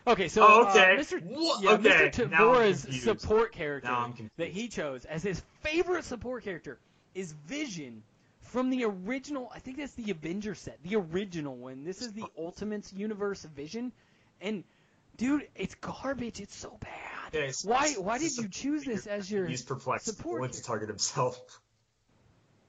Okay, 0.07 0.27
so 0.29 0.45
Oh, 0.47 0.69
okay. 0.69 0.95
uh, 0.95 0.99
Mr. 0.99 1.21
Wha- 1.21 1.59
Yeah, 1.61 1.71
okay, 1.71 2.09
Mr. 2.09 2.29
Tavora's 2.29 3.03
support 3.03 3.51
character 3.51 3.89
Now 3.89 3.99
I'm 3.99 4.13
confused. 4.13 4.31
that 4.37 4.49
he 4.49 4.67
chose 4.69 5.03
as 5.05 5.21
his 5.21 5.41
favorite 5.61 6.05
support 6.05 6.43
character 6.43 6.79
is 7.13 7.33
Vision 7.47 8.03
from 8.41 8.69
the 8.69 8.85
original. 8.85 9.51
I 9.53 9.59
think 9.59 9.77
that's 9.77 9.93
the 9.93 10.09
Avenger 10.11 10.55
set, 10.55 10.79
the 10.83 10.95
original 10.95 11.55
one. 11.55 11.83
This 11.83 12.01
is 12.01 12.13
the 12.13 12.23
Ultimates 12.37 12.93
Universe 12.93 13.43
Vision, 13.43 13.91
and 14.39 14.63
dude, 15.17 15.47
it's 15.55 15.75
garbage. 15.75 16.39
It's 16.39 16.55
so 16.55 16.77
bad. 16.79 17.35
Okay, 17.35 17.51
so 17.51 17.69
why? 17.69 17.93
Why 17.95 18.17
did 18.19 18.37
you 18.37 18.47
choose 18.47 18.85
this 18.85 19.05
as 19.07 19.29
your 19.29 19.45
He's 19.45 19.61
perplexed. 19.63 20.05
support 20.05 20.39
Went 20.39 20.53
to 20.53 20.63
target 20.63 20.87
himself. 20.87 21.37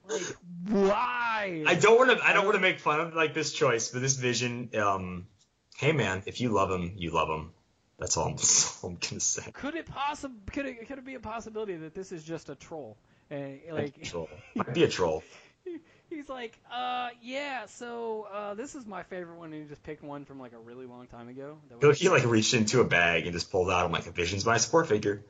like? 0.09 0.21
Why? 0.67 1.63
I 1.65 1.75
don't 1.75 1.97
want 1.97 2.19
to. 2.19 2.25
I 2.25 2.33
don't 2.33 2.43
want 2.45 2.55
to 2.55 2.61
make 2.61 2.79
fun 2.79 2.99
of 2.99 3.15
like 3.15 3.33
this 3.33 3.53
choice, 3.53 3.89
but 3.89 4.01
this 4.01 4.15
vision. 4.17 4.69
Um, 4.75 5.27
hey 5.77 5.91
man, 5.91 6.23
if 6.25 6.41
you 6.41 6.49
love 6.49 6.69
him, 6.71 6.93
you 6.97 7.11
love 7.11 7.29
him. 7.29 7.51
That's 7.97 8.15
all 8.17 8.27
I'm, 8.27 8.35
that's 8.37 8.83
all 8.83 8.89
I'm 8.91 8.97
gonna 8.97 9.19
say. 9.19 9.51
Could 9.53 9.75
it 9.75 9.85
possibly? 9.87 10.37
Could 10.51 10.65
it? 10.65 10.87
Could 10.87 10.97
it 10.99 11.05
be 11.05 11.15
a 11.15 11.19
possibility 11.19 11.75
that 11.77 11.93
this 11.93 12.11
is 12.11 12.23
just 12.23 12.49
a 12.49 12.55
troll? 12.55 12.97
And 13.29 13.59
like. 13.71 14.01
troll. 14.03 14.29
Might 14.55 14.73
be 14.73 14.83
a 14.83 14.87
troll. 14.87 15.23
He's 16.09 16.27
like, 16.27 16.57
uh, 16.73 17.09
yeah, 17.21 17.67
so, 17.67 18.27
uh, 18.33 18.55
this 18.55 18.73
is 18.73 18.87
my 18.87 19.03
favorite 19.03 19.37
one, 19.37 19.53
and 19.53 19.61
he 19.61 19.69
just 19.69 19.83
picked 19.83 20.01
one 20.01 20.25
from, 20.25 20.39
like, 20.39 20.53
a 20.53 20.57
really 20.57 20.87
long 20.87 21.05
time 21.05 21.27
ago. 21.29 21.59
That 21.79 21.95
He, 21.97 22.09
like 22.09 22.25
reached 22.25 22.55
into 22.55 22.81
a 22.81 22.83
bag 22.83 23.25
and 23.25 23.31
just 23.33 23.51
pulled 23.51 23.69
out. 23.69 23.85
I'm 23.85 23.91
like, 23.91 24.07
a 24.07 24.11
vision's 24.11 24.43
my 24.43 24.57
support 24.57 24.87
figure. 24.87 25.23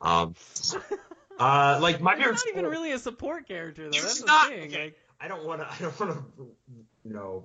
Um, 0.00 0.34
uh, 1.38 1.78
like 1.80 2.00
my 2.00 2.16
He's 2.16 2.24
favorite. 2.24 2.34
not 2.44 2.46
even 2.58 2.66
really 2.66 2.90
a 2.90 2.98
support 2.98 3.46
character, 3.46 3.84
though. 3.84 3.90
He's 3.92 4.02
That's 4.02 4.20
the 4.20 4.26
not- 4.26 4.48
thing. 4.48 4.68
okay. 4.72 4.84
Like, 4.86 4.96
I 5.20 5.28
don't 5.28 5.44
want 5.44 5.60
to. 5.60 5.68
I 5.70 5.76
don't 5.78 6.00
want 6.00 6.12
to. 6.36 6.46
You 7.04 7.14
know, 7.14 7.44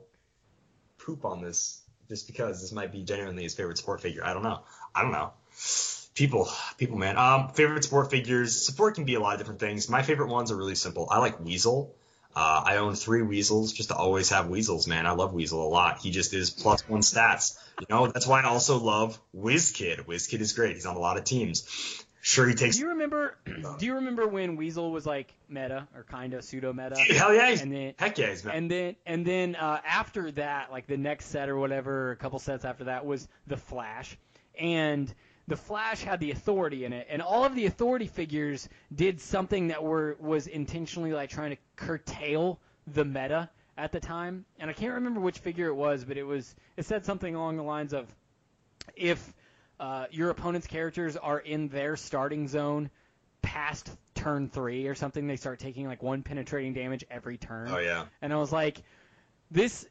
poop 0.98 1.24
on 1.24 1.42
this 1.44 1.82
just 2.12 2.28
because 2.28 2.60
this 2.60 2.74
might 2.74 2.92
be 2.92 3.04
genuinely 3.04 3.44
his 3.44 3.54
favorite 3.54 3.78
support 3.78 4.02
figure. 4.02 4.22
I 4.26 4.34
don't 4.34 4.44
know. 4.44 4.60
I 4.94 5.02
don't 5.02 5.14
know. 5.14 5.32
People, 6.14 6.50
people, 6.78 6.98
man. 6.98 7.18
Um, 7.18 7.48
favorite 7.54 7.86
support 7.86 8.12
figures. 8.12 8.66
Support 8.66 8.96
can 8.96 9.06
be 9.06 9.16
a 9.16 9.22
lot 9.22 9.32
of 9.32 9.40
different 9.40 9.62
things. 9.62 9.88
My 9.90 10.02
favorite 10.02 10.28
ones 10.28 10.52
are 10.52 10.58
really 10.58 10.76
simple. 10.76 11.08
I 11.10 11.20
like 11.20 11.40
Weasel. 11.40 11.96
Uh, 12.36 12.64
I 12.66 12.78
own 12.78 12.96
three 12.96 13.22
Weasels 13.22 13.72
just 13.72 13.90
to 13.90 13.96
always 13.96 14.30
have 14.30 14.50
Weasels, 14.50 14.88
man. 14.88 15.06
I 15.06 15.12
love 15.12 15.34
Weasel 15.34 15.66
a 15.66 15.70
lot. 15.70 16.00
He 16.00 16.12
just 16.12 16.34
is 16.34 16.50
plus 16.50 16.82
one 16.90 17.00
stats. 17.00 17.58
You 17.80 17.88
know, 17.90 18.08
that's 18.08 18.28
why 18.28 18.42
I 18.42 18.50
also 18.50 18.78
love 18.78 19.18
WizKid. 19.34 20.06
WizKid 20.06 20.42
is 20.42 20.52
great. 20.52 20.76
He's 20.76 20.86
on 20.86 20.98
a 20.98 21.00
lot 21.00 21.18
of 21.18 21.24
teams. 21.24 22.04
Sure, 22.22 22.48
he 22.48 22.54
takes. 22.54 22.76
do 22.76 22.84
you 22.84 22.90
remember, 22.90 23.36
do 23.80 23.86
you 23.86 23.96
remember 23.96 24.28
when 24.28 24.56
Weasel 24.56 24.92
was, 24.92 25.06
like, 25.06 25.34
meta, 25.50 25.88
or 25.96 26.04
kind 26.04 26.34
of 26.34 26.44
pseudo-meta? 26.44 26.96
Hell 26.96 27.34
yeah, 27.34 27.48
And 27.50 27.72
then, 27.72 27.94
heck 27.98 28.18
yeah, 28.18 28.30
he's 28.30 28.46
and 28.46 28.70
then, 28.70 28.96
and 29.06 29.26
then, 29.26 29.56
uh, 29.56 29.82
after 29.86 30.32
that, 30.34 30.72
like, 30.72 30.88
the 30.88 30.98
next 30.98 31.26
set 31.26 31.50
or 31.50 31.58
whatever, 31.58 32.12
a 32.12 32.16
couple 32.16 32.38
sets 32.40 32.64
after 32.64 32.86
that 32.86 33.06
was 33.06 33.28
The 33.48 33.58
Flash. 33.58 34.18
And 34.60 35.12
the 35.48 35.58
Flash 35.58 36.04
had 36.04 36.20
the 36.20 36.32
authority 36.32 36.86
in 36.86 36.94
it, 36.94 37.08
and 37.10 37.22
all 37.22 37.44
of 37.44 37.56
the 37.56 37.66
authority 37.66 38.08
figures 38.08 38.70
did 38.94 39.20
something 39.20 39.68
that 39.70 39.84
were 39.84 40.16
was 40.20 40.48
intentionally 40.48 41.14
like 41.14 41.30
trying 41.30 41.52
to 41.52 41.58
curtail 41.76 42.60
the 42.88 43.04
meta 43.04 43.50
at 43.78 43.92
the 43.92 44.00
time. 44.00 44.46
And 44.60 44.70
I 44.70 44.74
can't 44.74 44.94
remember 44.94 45.20
which 45.20 45.40
figure 45.40 45.68
it 45.68 45.74
was, 45.74 46.06
but 46.06 46.18
it 46.18 46.24
was 46.24 46.56
it 46.78 46.86
said 46.86 47.06
something 47.06 47.36
along 47.36 47.58
the 47.58 47.64
lines 47.64 47.94
of 47.94 48.08
if 48.96 49.34
uh, 49.82 50.06
your 50.12 50.30
opponent's 50.30 50.68
characters 50.68 51.18
are 51.18 51.40
in 51.40 51.68
their 51.68 51.98
starting 51.98 52.48
zone 52.48 52.90
past 53.42 53.90
turn 54.16 54.48
three 54.48 54.88
or 54.88 54.94
something, 54.96 55.26
they 55.28 55.36
start 55.36 55.60
taking 55.60 55.88
like 55.88 56.04
one 56.04 56.22
penetrating 56.22 56.74
damage 56.74 57.04
every 57.10 57.38
turn 57.38 57.70
Oh 57.72 57.80
yeah. 57.80 58.06
and 58.22 58.32
I 58.32 58.38
was 58.38 58.52
like, 58.52 58.82
this, 59.50 59.86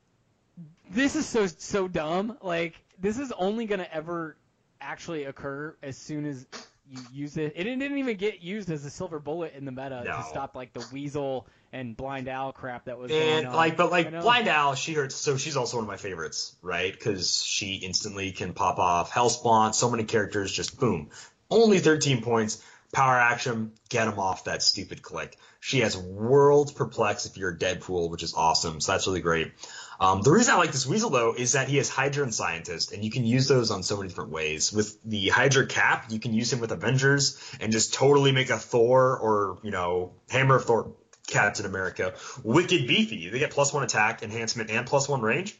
this 0.91 1.17
is 1.17 1.27
so 1.27 1.47
so 1.47 1.89
dumb. 1.89 2.39
Like 2.41 2.75
this 3.01 3.19
is 3.19 3.33
only 3.33 3.67
gonna 3.67 3.89
ever 3.93 4.37
actually 4.81 5.25
occur 5.25 5.75
as 5.83 5.97
soon 5.97 6.25
as 6.25 6.47
you 6.89 7.03
use 7.13 7.37
it. 7.37 7.53
It 7.57 7.65
didn't 7.65 7.99
even 7.99 8.17
get 8.17 8.41
used 8.43 8.71
as 8.71 8.85
a 8.85 8.91
silver 8.91 9.19
bullet 9.19 9.55
in 9.57 9.65
the 9.65 9.73
meta 9.73 10.03
No. 10.07 10.17
to 10.17 10.23
stop 10.31 10.55
like 10.55 10.73
the 10.73 10.85
weasel 10.93 11.47
and 11.73 11.97
blind 11.97 12.29
Al 12.29 12.53
crap 12.53 12.87
that 12.87 12.99
was 12.99 13.11
And 13.11 13.21
going 13.21 13.47
on. 13.47 13.55
like, 13.55 13.77
but 13.77 13.91
like. 13.91 14.11
Blind 14.11 14.49
Al, 14.49 14.75
she 14.75 14.95
hurts. 14.95 15.15
So 15.15 15.37
she's 15.37 15.57
also 15.57 15.77
one 15.77 15.85
of 15.85 15.89
my 15.89 15.97
favorites, 15.97 16.57
right? 16.63 16.93
Because 16.93 17.43
she 17.45 17.77
instantly 17.77 18.33
can 18.33 18.53
pop 18.55 18.79
off 18.79 19.11
Hellspawn. 19.13 19.75
So 19.75 19.91
many 19.91 20.05
characters, 20.05 20.53
just 20.53 20.79
boom. 20.79 21.11
Only 21.51 21.79
13 21.79 22.23
points. 22.23 22.63
Power 22.93 23.15
action, 23.17 23.71
get 23.89 24.09
him 24.09 24.19
off 24.19 24.45
that 24.45 24.65
stupid 24.65 25.01
click. 25.01 25.37
She 25.61 25.81
has 25.81 25.97
World 25.97 26.75
Perplex 26.75 27.25
if 27.25 27.37
you're 27.37 27.55
Deadpool, 27.55 28.11
which 28.11 28.25
is 28.25 28.35
awesome. 28.35 28.81
So 28.81 28.91
that's 28.91 29.07
really 29.07 29.21
great. 29.21 29.53
Um, 30.01 30.23
the 30.23 30.33
reason 30.33 30.55
I 30.55 30.57
like 30.57 30.73
this 30.73 30.87
Weasel 30.87 31.11
though 31.11 31.35
is 31.35 31.53
that 31.53 31.69
he 31.69 31.77
has 31.77 31.89
Hydra 31.89 32.25
and 32.25 32.35
Scientist, 32.35 32.91
and 32.93 33.05
you 33.05 33.11
can 33.13 33.25
use 33.25 33.47
those 33.47 33.71
on 33.71 33.85
so 33.85 33.99
many 33.99 34.09
different 34.09 34.31
ways. 34.31 34.73
With 34.73 34.99
the 35.05 35.29
Hydra 35.29 35.67
cap, 35.67 36.07
you 36.09 36.19
can 36.19 36.33
use 36.33 36.53
him 36.53 36.59
with 36.59 36.73
Avengers 36.73 37.39
and 37.61 37.71
just 37.71 37.95
totally 37.95 38.33
make 38.33 38.51
a 38.51 38.57
Thor 38.59 39.17
or 39.19 39.59
you 39.63 39.71
know 39.71 40.15
Hammer 40.31 40.57
of 40.57 40.65
Thor, 40.65 40.93
Captain 41.31 41.67
America, 41.67 42.15
wicked 42.43 42.87
beefy. 42.87 43.31
They 43.31 43.39
get 43.39 43.51
plus 43.51 43.73
one 43.73 43.83
attack 43.83 44.23
enhancement 44.23 44.71
and 44.71 44.87
plus 44.87 45.09
one 45.09 45.23
range. 45.23 45.57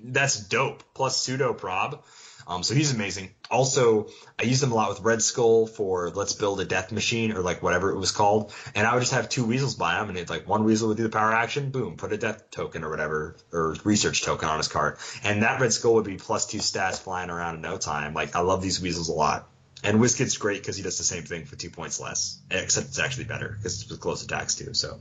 That's 0.00 0.38
dope. 0.38 0.82
Plus 0.94 1.20
pseudo 1.20 1.54
prob. 1.54 2.04
Um, 2.46 2.62
so 2.62 2.74
he's 2.74 2.94
amazing. 2.94 3.30
Also, 3.50 4.08
I 4.38 4.44
use 4.44 4.62
him 4.62 4.72
a 4.72 4.74
lot 4.74 4.88
with 4.88 5.00
Red 5.00 5.20
Skull 5.20 5.66
for 5.66 6.10
Let's 6.10 6.32
Build 6.32 6.60
a 6.60 6.64
Death 6.64 6.92
Machine 6.92 7.32
or 7.32 7.42
like 7.42 7.62
whatever 7.62 7.90
it 7.90 7.98
was 7.98 8.10
called. 8.10 8.54
And 8.74 8.86
I 8.86 8.94
would 8.94 9.00
just 9.00 9.12
have 9.12 9.28
two 9.28 9.44
weasels 9.44 9.74
by 9.74 10.00
him 10.00 10.08
and 10.08 10.16
it's 10.16 10.30
like 10.30 10.48
one 10.48 10.64
weasel 10.64 10.88
would 10.88 10.96
do 10.96 11.02
the 11.02 11.10
power 11.10 11.32
action, 11.32 11.70
boom, 11.70 11.96
put 11.98 12.12
a 12.12 12.16
death 12.16 12.50
token 12.50 12.84
or 12.84 12.90
whatever, 12.90 13.36
or 13.52 13.76
research 13.84 14.22
token 14.22 14.48
on 14.48 14.56
his 14.56 14.68
card. 14.68 14.96
And 15.24 15.42
that 15.42 15.60
Red 15.60 15.74
Skull 15.74 15.94
would 15.94 16.06
be 16.06 16.16
plus 16.16 16.46
two 16.46 16.58
stats 16.58 16.98
flying 16.98 17.28
around 17.28 17.56
in 17.56 17.60
no 17.60 17.76
time. 17.76 18.14
Like, 18.14 18.34
I 18.34 18.40
love 18.40 18.62
these 18.62 18.80
weasels 18.80 19.10
a 19.10 19.12
lot. 19.12 19.46
And 19.84 20.00
Wizkid's 20.00 20.36
great 20.38 20.60
because 20.60 20.76
he 20.76 20.82
does 20.82 20.98
the 20.98 21.04
same 21.04 21.22
thing 21.22 21.44
for 21.44 21.56
two 21.56 21.70
points 21.70 22.00
less, 22.00 22.40
except 22.50 22.88
it's 22.88 22.98
actually 22.98 23.24
better 23.24 23.48
because 23.48 23.80
it's 23.80 23.90
with 23.90 24.00
close 24.00 24.24
attacks 24.24 24.56
too. 24.56 24.74
So 24.74 24.98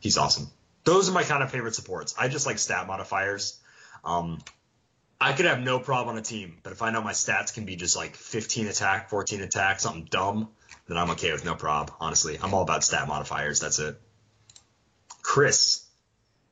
he's 0.00 0.16
awesome. 0.16 0.48
Those 0.84 1.08
are 1.08 1.12
my 1.12 1.22
kind 1.22 1.42
of 1.42 1.50
favorite 1.50 1.74
supports. 1.74 2.14
I 2.18 2.28
just 2.28 2.46
like 2.46 2.58
stat 2.58 2.86
modifiers. 2.86 3.58
Um, 4.04 4.38
I 5.20 5.32
could 5.32 5.46
have 5.46 5.60
no 5.60 5.78
problem 5.78 6.14
on 6.14 6.18
a 6.18 6.22
team, 6.22 6.58
but 6.62 6.72
if 6.72 6.82
I 6.82 6.90
know 6.90 7.02
my 7.02 7.12
stats 7.12 7.52
can 7.52 7.64
be 7.64 7.76
just 7.76 7.96
like 7.96 8.14
15 8.16 8.68
attack, 8.68 9.10
14 9.10 9.40
attack, 9.40 9.80
something 9.80 10.06
dumb, 10.10 10.48
then 10.86 10.96
I'm 10.96 11.10
okay 11.12 11.32
with 11.32 11.44
no 11.44 11.54
prob. 11.54 11.90
Honestly, 12.00 12.38
I'm 12.40 12.54
all 12.54 12.62
about 12.62 12.84
stat 12.84 13.08
modifiers. 13.08 13.60
That's 13.60 13.78
it. 13.78 14.00
Chris, 15.22 15.85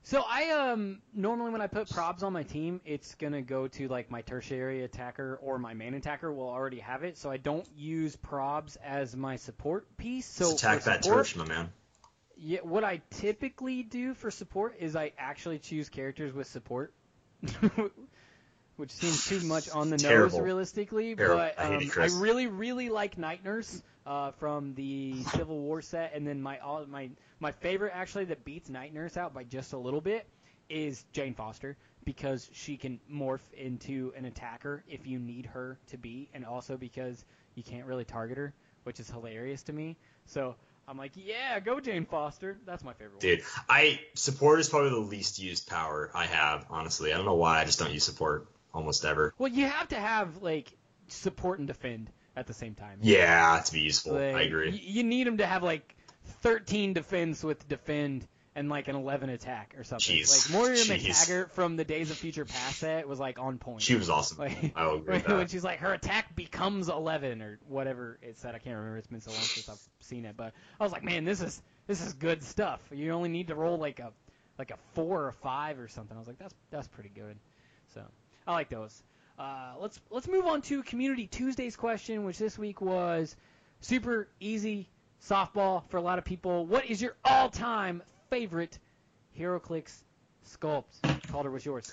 So 0.04 0.22
I 0.28 0.50
um 0.50 1.00
normally 1.14 1.50
when 1.50 1.62
I 1.62 1.66
put 1.66 1.88
probs 1.88 2.22
on 2.22 2.34
my 2.34 2.42
team, 2.42 2.82
it's 2.84 3.14
gonna 3.14 3.40
go 3.40 3.68
to 3.68 3.88
like 3.88 4.10
my 4.10 4.20
tertiary 4.20 4.84
attacker 4.84 5.38
or 5.42 5.58
my 5.58 5.72
main 5.72 5.94
attacker 5.94 6.30
will 6.30 6.48
already 6.48 6.80
have 6.80 7.04
it. 7.04 7.16
So 7.16 7.30
I 7.30 7.38
don't 7.38 7.66
use 7.74 8.14
probs 8.14 8.76
as 8.84 9.16
my 9.16 9.36
support 9.36 9.96
piece. 9.96 10.26
So 10.26 10.50
just 10.50 10.58
attack 10.62 10.84
that 10.84 11.04
support, 11.04 11.26
Tersh, 11.26 11.36
my 11.36 11.46
man. 11.46 11.72
Yeah, 12.36 12.60
what 12.62 12.84
I 12.84 13.00
typically 13.10 13.82
do 13.82 14.12
for 14.12 14.30
support 14.30 14.76
is 14.78 14.94
I 14.94 15.12
actually 15.16 15.58
choose 15.58 15.88
characters 15.88 16.34
with 16.34 16.48
support, 16.48 16.92
which 18.76 18.90
seems 18.90 19.26
too 19.26 19.40
much 19.46 19.70
on 19.70 19.88
the 19.88 19.96
Terrible. 19.96 20.36
nose 20.36 20.44
realistically. 20.44 21.14
Terrible. 21.14 21.36
But 21.36 21.58
I 21.58 21.76
um, 21.76 21.80
it, 21.80 21.90
Chris. 21.90 22.12
really, 22.12 22.46
really 22.46 22.90
like 22.90 23.16
Night 23.16 23.42
Nurse 23.42 23.82
uh, 24.06 24.30
from 24.32 24.74
the 24.74 25.22
Civil 25.24 25.58
War 25.60 25.82
set, 25.82 26.12
and 26.14 26.26
then 26.26 26.42
my 26.42 26.58
all 26.58 26.84
my 26.86 27.10
my 27.40 27.52
favorite 27.52 27.92
actually 27.94 28.26
that 28.26 28.44
beats 28.44 28.68
Night 28.68 28.92
Nurse 28.92 29.16
out 29.16 29.34
by 29.34 29.44
just 29.44 29.72
a 29.72 29.78
little 29.78 30.00
bit 30.00 30.26
is 30.68 31.04
Jane 31.12 31.34
Foster 31.34 31.76
because 32.04 32.48
she 32.52 32.76
can 32.76 33.00
morph 33.10 33.40
into 33.54 34.12
an 34.16 34.24
attacker 34.26 34.84
if 34.88 35.06
you 35.06 35.18
need 35.18 35.46
her 35.46 35.78
to 35.88 35.96
be, 35.96 36.28
and 36.34 36.44
also 36.44 36.76
because 36.76 37.24
you 37.54 37.62
can't 37.62 37.86
really 37.86 38.04
target 38.04 38.36
her, 38.36 38.52
which 38.84 39.00
is 39.00 39.10
hilarious 39.10 39.62
to 39.64 39.72
me. 39.72 39.96
So 40.26 40.54
I'm 40.86 40.98
like, 40.98 41.12
yeah, 41.14 41.58
go 41.60 41.80
Jane 41.80 42.04
Foster. 42.04 42.58
That's 42.66 42.84
my 42.84 42.92
favorite 42.92 43.14
one. 43.14 43.20
Dude, 43.20 43.42
I 43.68 44.00
support 44.14 44.60
is 44.60 44.68
probably 44.68 44.90
the 44.90 44.98
least 44.98 45.38
used 45.38 45.66
power 45.66 46.10
I 46.14 46.26
have. 46.26 46.66
Honestly, 46.68 47.12
I 47.12 47.16
don't 47.16 47.26
know 47.26 47.36
why. 47.36 47.60
I 47.60 47.64
just 47.64 47.78
don't 47.78 47.92
use 47.92 48.04
support 48.04 48.48
almost 48.74 49.04
ever. 49.04 49.32
Well, 49.38 49.50
you 49.50 49.66
have 49.66 49.88
to 49.88 49.96
have 49.96 50.42
like 50.42 50.70
support 51.08 51.58
and 51.58 51.68
defend 51.68 52.10
at 52.36 52.46
the 52.46 52.54
same 52.54 52.74
time. 52.74 52.98
Yeah, 53.02 53.60
to 53.64 53.72
be 53.72 53.80
useful. 53.80 54.14
Like, 54.14 54.34
I 54.34 54.42
agree. 54.42 54.70
y- 54.70 54.80
You 54.82 55.02
need 55.04 55.26
them 55.26 55.38
to 55.38 55.46
have 55.46 55.62
like 55.62 55.94
13 56.42 56.92
defense 56.92 57.42
with 57.44 57.66
defend 57.68 58.26
and 58.56 58.68
like 58.68 58.86
an 58.88 58.94
11 58.94 59.30
attack 59.30 59.74
or 59.76 59.82
something. 59.84 60.14
Jeez. 60.16 60.50
Like 60.50 60.56
Moira 60.60 60.76
Jeez. 60.76 61.06
MacTaggert 61.08 61.50
from 61.50 61.76
the 61.76 61.84
Days 61.84 62.10
of 62.12 62.16
Future 62.16 62.44
Past 62.44 62.78
set 62.78 63.08
was 63.08 63.18
like 63.18 63.38
on 63.38 63.58
point. 63.58 63.82
She 63.82 63.96
was 63.96 64.08
awesome. 64.08 64.38
Like, 64.38 64.72
I 64.76 64.86
will 64.86 64.96
agree 64.98 65.14
with 65.14 65.26
when 65.28 65.48
she's 65.48 65.64
like 65.64 65.80
her 65.80 65.92
attack 65.92 66.36
becomes 66.36 66.88
11 66.88 67.42
or 67.42 67.58
whatever 67.68 68.18
it 68.22 68.38
said. 68.38 68.54
I 68.54 68.58
can't 68.58 68.76
remember. 68.76 68.98
It's 68.98 69.08
been 69.08 69.20
so 69.20 69.32
long 69.32 69.40
since 69.40 69.68
I've 69.68 69.80
seen 70.06 70.24
it, 70.24 70.36
but 70.36 70.52
I 70.78 70.82
was 70.84 70.92
like, 70.92 71.02
man, 71.02 71.24
this 71.24 71.40
is 71.40 71.60
this 71.86 72.00
is 72.04 72.12
good 72.12 72.42
stuff. 72.44 72.80
You 72.92 73.10
only 73.12 73.28
need 73.28 73.48
to 73.48 73.54
roll 73.54 73.76
like 73.76 73.98
a 73.98 74.12
like 74.56 74.70
a 74.70 74.76
four 74.94 75.26
or 75.26 75.32
five 75.32 75.80
or 75.80 75.88
something. 75.88 76.16
I 76.16 76.20
was 76.20 76.28
like, 76.28 76.38
that's 76.38 76.54
that's 76.70 76.86
pretty 76.88 77.10
good. 77.10 77.36
So 77.92 78.02
I 78.46 78.52
like 78.52 78.68
those. 78.68 79.02
Uh, 79.38 79.72
let's 79.80 80.00
let's 80.10 80.28
move 80.28 80.46
on 80.46 80.62
to 80.62 80.82
Community 80.82 81.26
Tuesdays 81.26 81.76
question, 81.76 82.24
which 82.24 82.38
this 82.38 82.56
week 82.56 82.80
was 82.80 83.34
super 83.80 84.28
easy 84.38 84.88
softball 85.28 85.82
for 85.88 85.96
a 85.96 86.00
lot 86.00 86.18
of 86.18 86.24
people. 86.24 86.66
What 86.66 86.86
is 86.86 87.02
your 87.02 87.16
all-time 87.24 88.02
favorite 88.30 88.78
HeroClix 89.38 89.92
sculpt? 90.48 90.84
Calder, 91.32 91.50
what's 91.50 91.64
yours? 91.64 91.92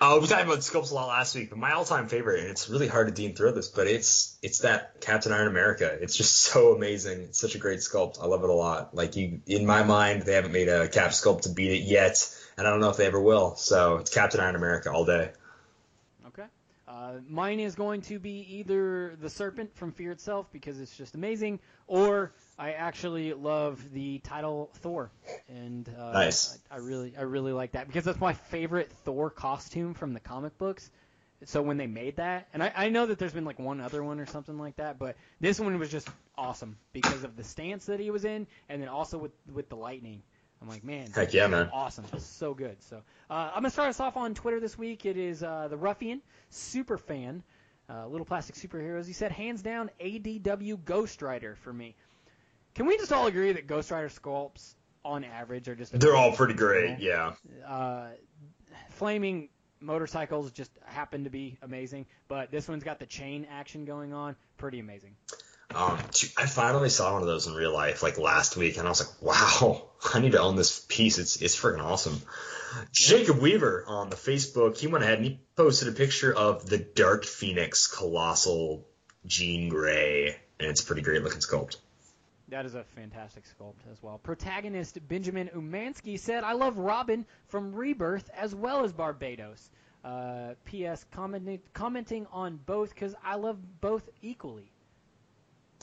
Uh, 0.00 0.18
we 0.20 0.28
talked 0.28 0.44
about 0.44 0.58
sculpts 0.58 0.92
a 0.92 0.94
lot 0.94 1.08
last 1.08 1.34
week, 1.34 1.50
but 1.50 1.58
my 1.58 1.72
all-time 1.72 2.08
favorite, 2.08 2.40
and 2.40 2.50
it's 2.50 2.70
really 2.70 2.86
hard 2.86 3.08
to 3.08 3.12
deem 3.12 3.34
through 3.34 3.52
this, 3.52 3.68
but 3.68 3.86
it's 3.86 4.38
it's 4.42 4.60
that 4.60 5.00
Captain 5.02 5.32
Iron 5.32 5.48
America. 5.48 5.98
It's 6.00 6.16
just 6.16 6.36
so 6.52 6.74
amazing. 6.74 7.20
It's 7.22 7.38
such 7.38 7.54
a 7.54 7.58
great 7.58 7.80
sculpt. 7.80 8.22
I 8.22 8.26
love 8.26 8.44
it 8.44 8.50
a 8.50 8.54
lot. 8.54 8.94
Like 8.94 9.16
you, 9.16 9.42
in 9.46 9.66
my 9.66 9.82
mind, 9.82 10.22
they 10.22 10.34
haven't 10.34 10.52
made 10.52 10.68
a 10.68 10.88
Cap 10.88 11.10
sculpt 11.10 11.42
to 11.42 11.50
beat 11.50 11.72
it 11.72 11.82
yet, 11.82 12.34
and 12.56 12.66
I 12.66 12.70
don't 12.70 12.80
know 12.80 12.88
if 12.88 12.96
they 12.96 13.06
ever 13.06 13.20
will. 13.20 13.56
So 13.56 13.96
it's 13.96 14.14
Captain 14.14 14.40
Iron 14.40 14.54
America 14.54 14.90
all 14.90 15.04
day. 15.04 15.32
Uh, 16.98 17.20
mine 17.28 17.60
is 17.60 17.76
going 17.76 18.00
to 18.00 18.18
be 18.18 18.44
either 18.56 19.14
the 19.20 19.30
Serpent 19.30 19.72
from 19.76 19.92
Fear 19.92 20.10
itself 20.10 20.50
because 20.52 20.80
it's 20.80 20.96
just 20.96 21.14
amazing, 21.14 21.60
or 21.86 22.32
I 22.58 22.72
actually 22.72 23.32
love 23.34 23.80
the 23.92 24.18
title 24.18 24.70
Thor, 24.78 25.12
and 25.48 25.88
uh, 25.96 26.12
Nice. 26.12 26.58
I, 26.70 26.74
I 26.74 26.78
really, 26.78 27.14
I 27.16 27.22
really 27.22 27.52
like 27.52 27.72
that 27.72 27.86
because 27.86 28.04
that's 28.04 28.20
my 28.20 28.32
favorite 28.32 28.90
Thor 29.04 29.30
costume 29.30 29.94
from 29.94 30.12
the 30.12 30.18
comic 30.18 30.58
books. 30.58 30.90
So 31.44 31.62
when 31.62 31.76
they 31.76 31.86
made 31.86 32.16
that, 32.16 32.48
and 32.52 32.64
I, 32.64 32.72
I 32.74 32.88
know 32.88 33.06
that 33.06 33.20
there's 33.20 33.32
been 33.32 33.44
like 33.44 33.60
one 33.60 33.80
other 33.80 34.02
one 34.02 34.18
or 34.18 34.26
something 34.26 34.58
like 34.58 34.76
that, 34.76 34.98
but 34.98 35.16
this 35.40 35.60
one 35.60 35.78
was 35.78 35.92
just 35.92 36.08
awesome 36.36 36.78
because 36.92 37.22
of 37.22 37.36
the 37.36 37.44
stance 37.44 37.86
that 37.86 38.00
he 38.00 38.10
was 38.10 38.24
in, 38.24 38.48
and 38.68 38.82
then 38.82 38.88
also 38.88 39.18
with 39.18 39.32
with 39.52 39.68
the 39.68 39.76
lightning. 39.76 40.22
I'm 40.60 40.68
like, 40.68 40.82
man, 40.84 41.10
Heck 41.12 41.32
yeah, 41.32 41.46
man. 41.46 41.70
awesome, 41.72 42.04
so 42.18 42.52
good. 42.54 42.82
So 42.82 42.96
uh, 43.30 43.50
I'm 43.54 43.62
gonna 43.62 43.70
start 43.70 43.90
us 43.90 44.00
off 44.00 44.16
on 44.16 44.34
Twitter 44.34 44.58
this 44.60 44.76
week. 44.76 45.06
It 45.06 45.16
is 45.16 45.42
uh, 45.42 45.68
the 45.68 45.76
Ruffian 45.76 46.20
super 46.50 46.98
fan, 46.98 47.42
uh, 47.88 48.06
Little 48.08 48.26
Plastic 48.26 48.56
Superheroes. 48.56 49.06
He 49.06 49.12
said, 49.12 49.30
hands 49.30 49.62
down, 49.62 49.90
ADW 50.00 50.84
Ghost 50.84 51.22
Rider 51.22 51.56
for 51.62 51.72
me. 51.72 51.94
Can 52.74 52.86
we 52.86 52.96
just 52.96 53.12
all 53.12 53.26
agree 53.28 53.52
that 53.52 53.66
Ghost 53.66 53.90
Rider 53.90 54.08
sculpts 54.08 54.74
on 55.04 55.24
average 55.24 55.68
are 55.68 55.76
just 55.76 55.98
They're 55.98 56.16
all 56.16 56.32
pretty 56.32 56.54
great. 56.54 56.98
Yeah. 56.98 57.34
uh, 57.66 58.08
flaming 58.90 59.48
motorcycles 59.80 60.50
just 60.50 60.72
happen 60.84 61.22
to 61.24 61.30
be 61.30 61.56
amazing, 61.62 62.04
but 62.26 62.50
this 62.50 62.68
one's 62.68 62.82
got 62.82 62.98
the 62.98 63.06
chain 63.06 63.46
action 63.50 63.84
going 63.84 64.12
on, 64.12 64.34
pretty 64.56 64.80
amazing. 64.80 65.14
Um, 65.74 65.98
I 66.36 66.46
finally 66.46 66.88
saw 66.88 67.12
one 67.12 67.22
of 67.22 67.28
those 67.28 67.46
in 67.46 67.52
real 67.52 67.74
life 67.74 68.02
like 68.02 68.16
last 68.16 68.56
week, 68.56 68.78
and 68.78 68.86
I 68.86 68.90
was 68.90 69.00
like, 69.00 69.22
wow, 69.22 69.88
I 70.14 70.20
need 70.20 70.32
to 70.32 70.40
own 70.40 70.56
this 70.56 70.80
piece. 70.88 71.18
It's 71.18 71.42
it's 71.42 71.60
freaking 71.60 71.82
awesome. 71.82 72.22
Jacob 72.92 73.38
Weaver 73.38 73.84
on 73.86 74.08
the 74.08 74.16
Facebook, 74.16 74.78
he 74.78 74.86
went 74.86 75.04
ahead 75.04 75.18
and 75.18 75.26
he 75.26 75.40
posted 75.56 75.88
a 75.88 75.92
picture 75.92 76.34
of 76.34 76.66
the 76.68 76.78
Dark 76.78 77.24
Phoenix 77.24 77.86
Colossal 77.86 78.86
Jean 79.26 79.68
Grey, 79.68 80.36
and 80.58 80.70
it's 80.70 80.82
a 80.82 80.86
pretty 80.86 81.02
great 81.02 81.22
looking 81.22 81.40
sculpt. 81.40 81.76
That 82.48 82.64
is 82.64 82.74
a 82.74 82.84
fantastic 82.96 83.44
sculpt 83.44 83.90
as 83.92 84.02
well. 84.02 84.18
Protagonist 84.18 85.06
Benjamin 85.06 85.50
Umansky 85.54 86.18
said, 86.18 86.44
I 86.44 86.54
love 86.54 86.78
Robin 86.78 87.26
from 87.48 87.74
Rebirth 87.74 88.30
as 88.34 88.54
well 88.54 88.84
as 88.84 88.92
Barbados. 88.94 89.68
Uh, 90.02 90.54
P.S. 90.64 91.04
Commenting, 91.10 91.60
commenting 91.74 92.26
on 92.32 92.58
both 92.64 92.94
because 92.94 93.14
I 93.22 93.34
love 93.34 93.58
both 93.82 94.08
equally. 94.22 94.70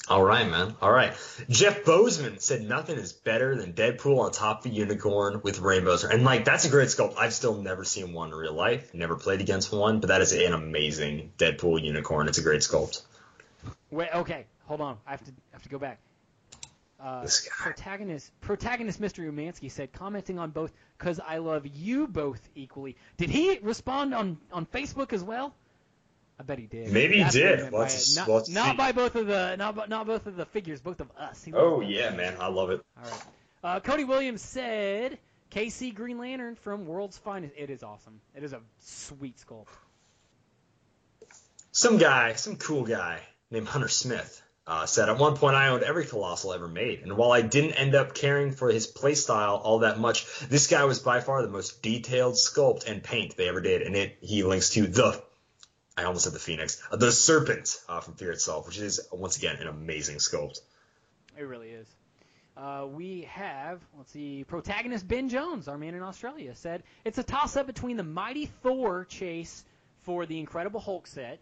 All 0.08 0.24
right, 0.24 0.48
man. 0.48 0.76
All 0.82 0.92
right. 0.92 1.14
Jeff 1.50 1.84
Bozeman 1.84 2.40
said 2.40 2.62
nothing 2.62 2.98
is 2.98 3.12
better 3.12 3.56
than 3.56 3.74
Deadpool 3.74 4.20
on 4.20 4.32
top 4.32 4.64
of 4.66 4.72
a 4.72 4.76
unicorn 4.76 5.42
with 5.44 5.60
rainbows. 5.60 6.04
And 6.04 6.24
like 6.24 6.46
that's 6.46 6.66
a 6.66 6.70
great 6.70 6.90
sculpt. 6.90 7.16
I've 7.18 7.34
still 7.34 7.56
never 7.56 7.84
seen 7.84 8.14
one 8.14 8.30
in 8.30 8.36
real 8.36 8.54
life. 8.54 8.94
Never 8.94 9.16
played 9.16 9.42
against 9.42 9.74
one, 9.74 10.00
but 10.02 10.10
that 10.10 10.22
is 10.22 10.32
an 10.32 10.54
amazing 10.54 11.32
Deadpool 11.40 11.84
unicorn. 11.84 12.28
It's 12.28 12.38
a 12.38 12.44
great 12.44 12.62
sculpt. 12.62 13.02
Wait, 13.90 14.10
okay, 14.14 14.46
hold 14.66 14.82
on. 14.82 14.98
I 15.08 15.12
have 15.12 15.24
to 15.26 15.32
I 15.32 15.54
have 15.54 15.64
to 15.64 15.70
go 15.70 15.80
back. 15.80 15.98
Uh, 17.00 17.24
This 17.24 17.42
guy. 17.42 17.52
protagonist 17.58 18.32
protagonist 18.42 19.02
Mr. 19.02 19.28
Umansky 19.28 19.72
said, 19.72 19.92
commenting 19.92 20.38
on 20.38 20.52
both 20.52 20.72
because 21.00 21.20
I 21.20 21.40
love 21.40 21.66
you 21.66 22.08
both 22.08 22.48
equally. 22.54 22.96
Did 23.18 23.32
he 23.32 23.58
respond 23.60 24.14
on 24.14 24.38
on 24.52 24.68
Facebook 24.68 25.14
as 25.14 25.24
well? 25.24 25.56
I 26.40 26.44
bet 26.44 26.60
he 26.60 26.66
did. 26.68 26.92
Maybe 26.92 27.16
he 27.16 27.24
That's 27.24 27.36
did. 27.36 27.60
meant 27.60 27.72
by 27.72 27.78
let's- 27.80 28.16
not, 28.16 28.28
let's 28.30 28.50
not 28.50 28.76
by 28.78 28.92
both 28.92 29.16
of 29.16 29.28
the 29.28 29.56
not 29.56 29.76
by- 29.76 29.86
not 29.86 30.06
both 30.06 30.26
of 30.26 30.36
the 30.36 30.46
figures, 30.46 30.82
both 30.82 31.00
of 31.00 31.10
us. 31.18 31.46
Oh 31.54 31.82
yeah, 31.82 32.10
man, 32.12 32.36
I 32.40 32.48
love 32.48 32.70
it. 32.72 32.82
All 32.98 33.10
right. 33.10 33.24
Uh, 33.64 33.80
Cody 33.80 34.04
Williams 34.04 34.42
said, 34.42 35.18
"KC 35.52 35.94
Green 35.96 36.18
Lantern 36.20 36.56
from 36.56 36.86
World's 36.86 37.18
Finest." 37.18 37.54
It 37.58 37.70
is 37.70 37.84
awesome. 37.84 38.20
It 38.36 38.44
is 38.44 38.52
a 38.54 38.60
sweet 38.80 39.38
sculpt. 39.38 39.68
Some 41.72 41.98
guy, 41.98 42.34
some 42.34 42.58
cool 42.58 42.84
guy 42.84 43.22
named 43.52 43.68
Hunter 43.68 43.88
Smith, 43.90 44.42
uh, 44.68 44.86
said 44.86 45.10
at 45.10 45.18
one 45.18 45.36
point 45.36 45.56
I 45.56 45.70
owned 45.70 45.84
every 45.84 46.06
colossal 46.06 46.54
ever 46.54 46.68
made, 46.68 47.02
and 47.02 47.18
while 47.18 47.32
I 47.32 47.42
didn't 47.42 47.74
end 47.74 47.96
up 47.96 48.14
caring 48.14 48.52
for 48.52 48.70
his 48.70 48.88
playstyle 48.92 49.60
all 49.64 49.80
that 49.80 50.00
much, 50.00 50.26
this 50.42 50.68
guy 50.68 50.84
was 50.86 51.00
by 51.00 51.20
far 51.22 51.42
the 51.42 51.48
most 51.50 51.82
detailed 51.82 52.36
sculpt 52.36 52.86
and 52.88 53.04
paint 53.04 53.36
they 53.38 53.48
ever 53.50 53.62
did, 53.62 53.82
and 53.82 53.96
it 53.96 54.18
he 54.22 54.44
links 54.44 54.70
to 54.72 54.86
the. 54.88 55.22
I 55.98 56.04
almost 56.04 56.26
said 56.26 56.34
the 56.34 56.40
Phoenix, 56.40 56.82
uh, 56.92 56.98
the 56.98 57.12
Serpent 57.12 57.78
uh, 57.88 58.02
from 58.02 58.16
Fear 58.16 58.32
itself, 58.32 58.68
which 58.68 58.78
is 58.80 59.00
once 59.12 59.38
again 59.38 59.58
an 59.58 59.68
amazing 59.68 60.18
sculpt. 60.18 60.60
It 61.38 61.44
really 61.44 61.70
is. 61.70 61.88
Uh, 62.58 62.86
we 62.90 63.28
have, 63.30 63.82
let's 63.98 64.12
see, 64.12 64.46
protagonist 64.46 65.08
Ben 65.08 65.28
Jones, 65.30 65.68
our 65.68 65.78
man 65.78 65.94
in 65.94 66.02
Australia, 66.02 66.56
said 66.56 66.84
it's 67.04 67.18
a 67.18 67.24
toss-up 67.24 67.68
between 67.68 67.98
the 67.98 68.04
Mighty 68.04 68.46
Thor 68.46 69.06
chase 69.06 69.64
for 70.04 70.26
the 70.26 70.40
Incredible 70.40 70.80
Hulk 70.80 71.08
set 71.08 71.40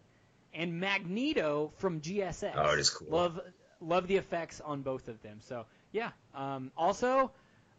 and 0.53 0.79
Magneto 0.79 1.71
from 1.77 2.01
GSX. 2.01 2.53
Oh, 2.55 2.73
it 2.73 2.79
is 2.79 2.89
cool. 2.89 3.09
Love, 3.09 3.39
love 3.79 4.07
the 4.07 4.17
effects 4.17 4.61
on 4.61 4.81
both 4.81 5.07
of 5.07 5.21
them. 5.21 5.39
So 5.41 5.65
yeah. 5.93 6.09
Um, 6.35 6.71
also, 6.75 7.31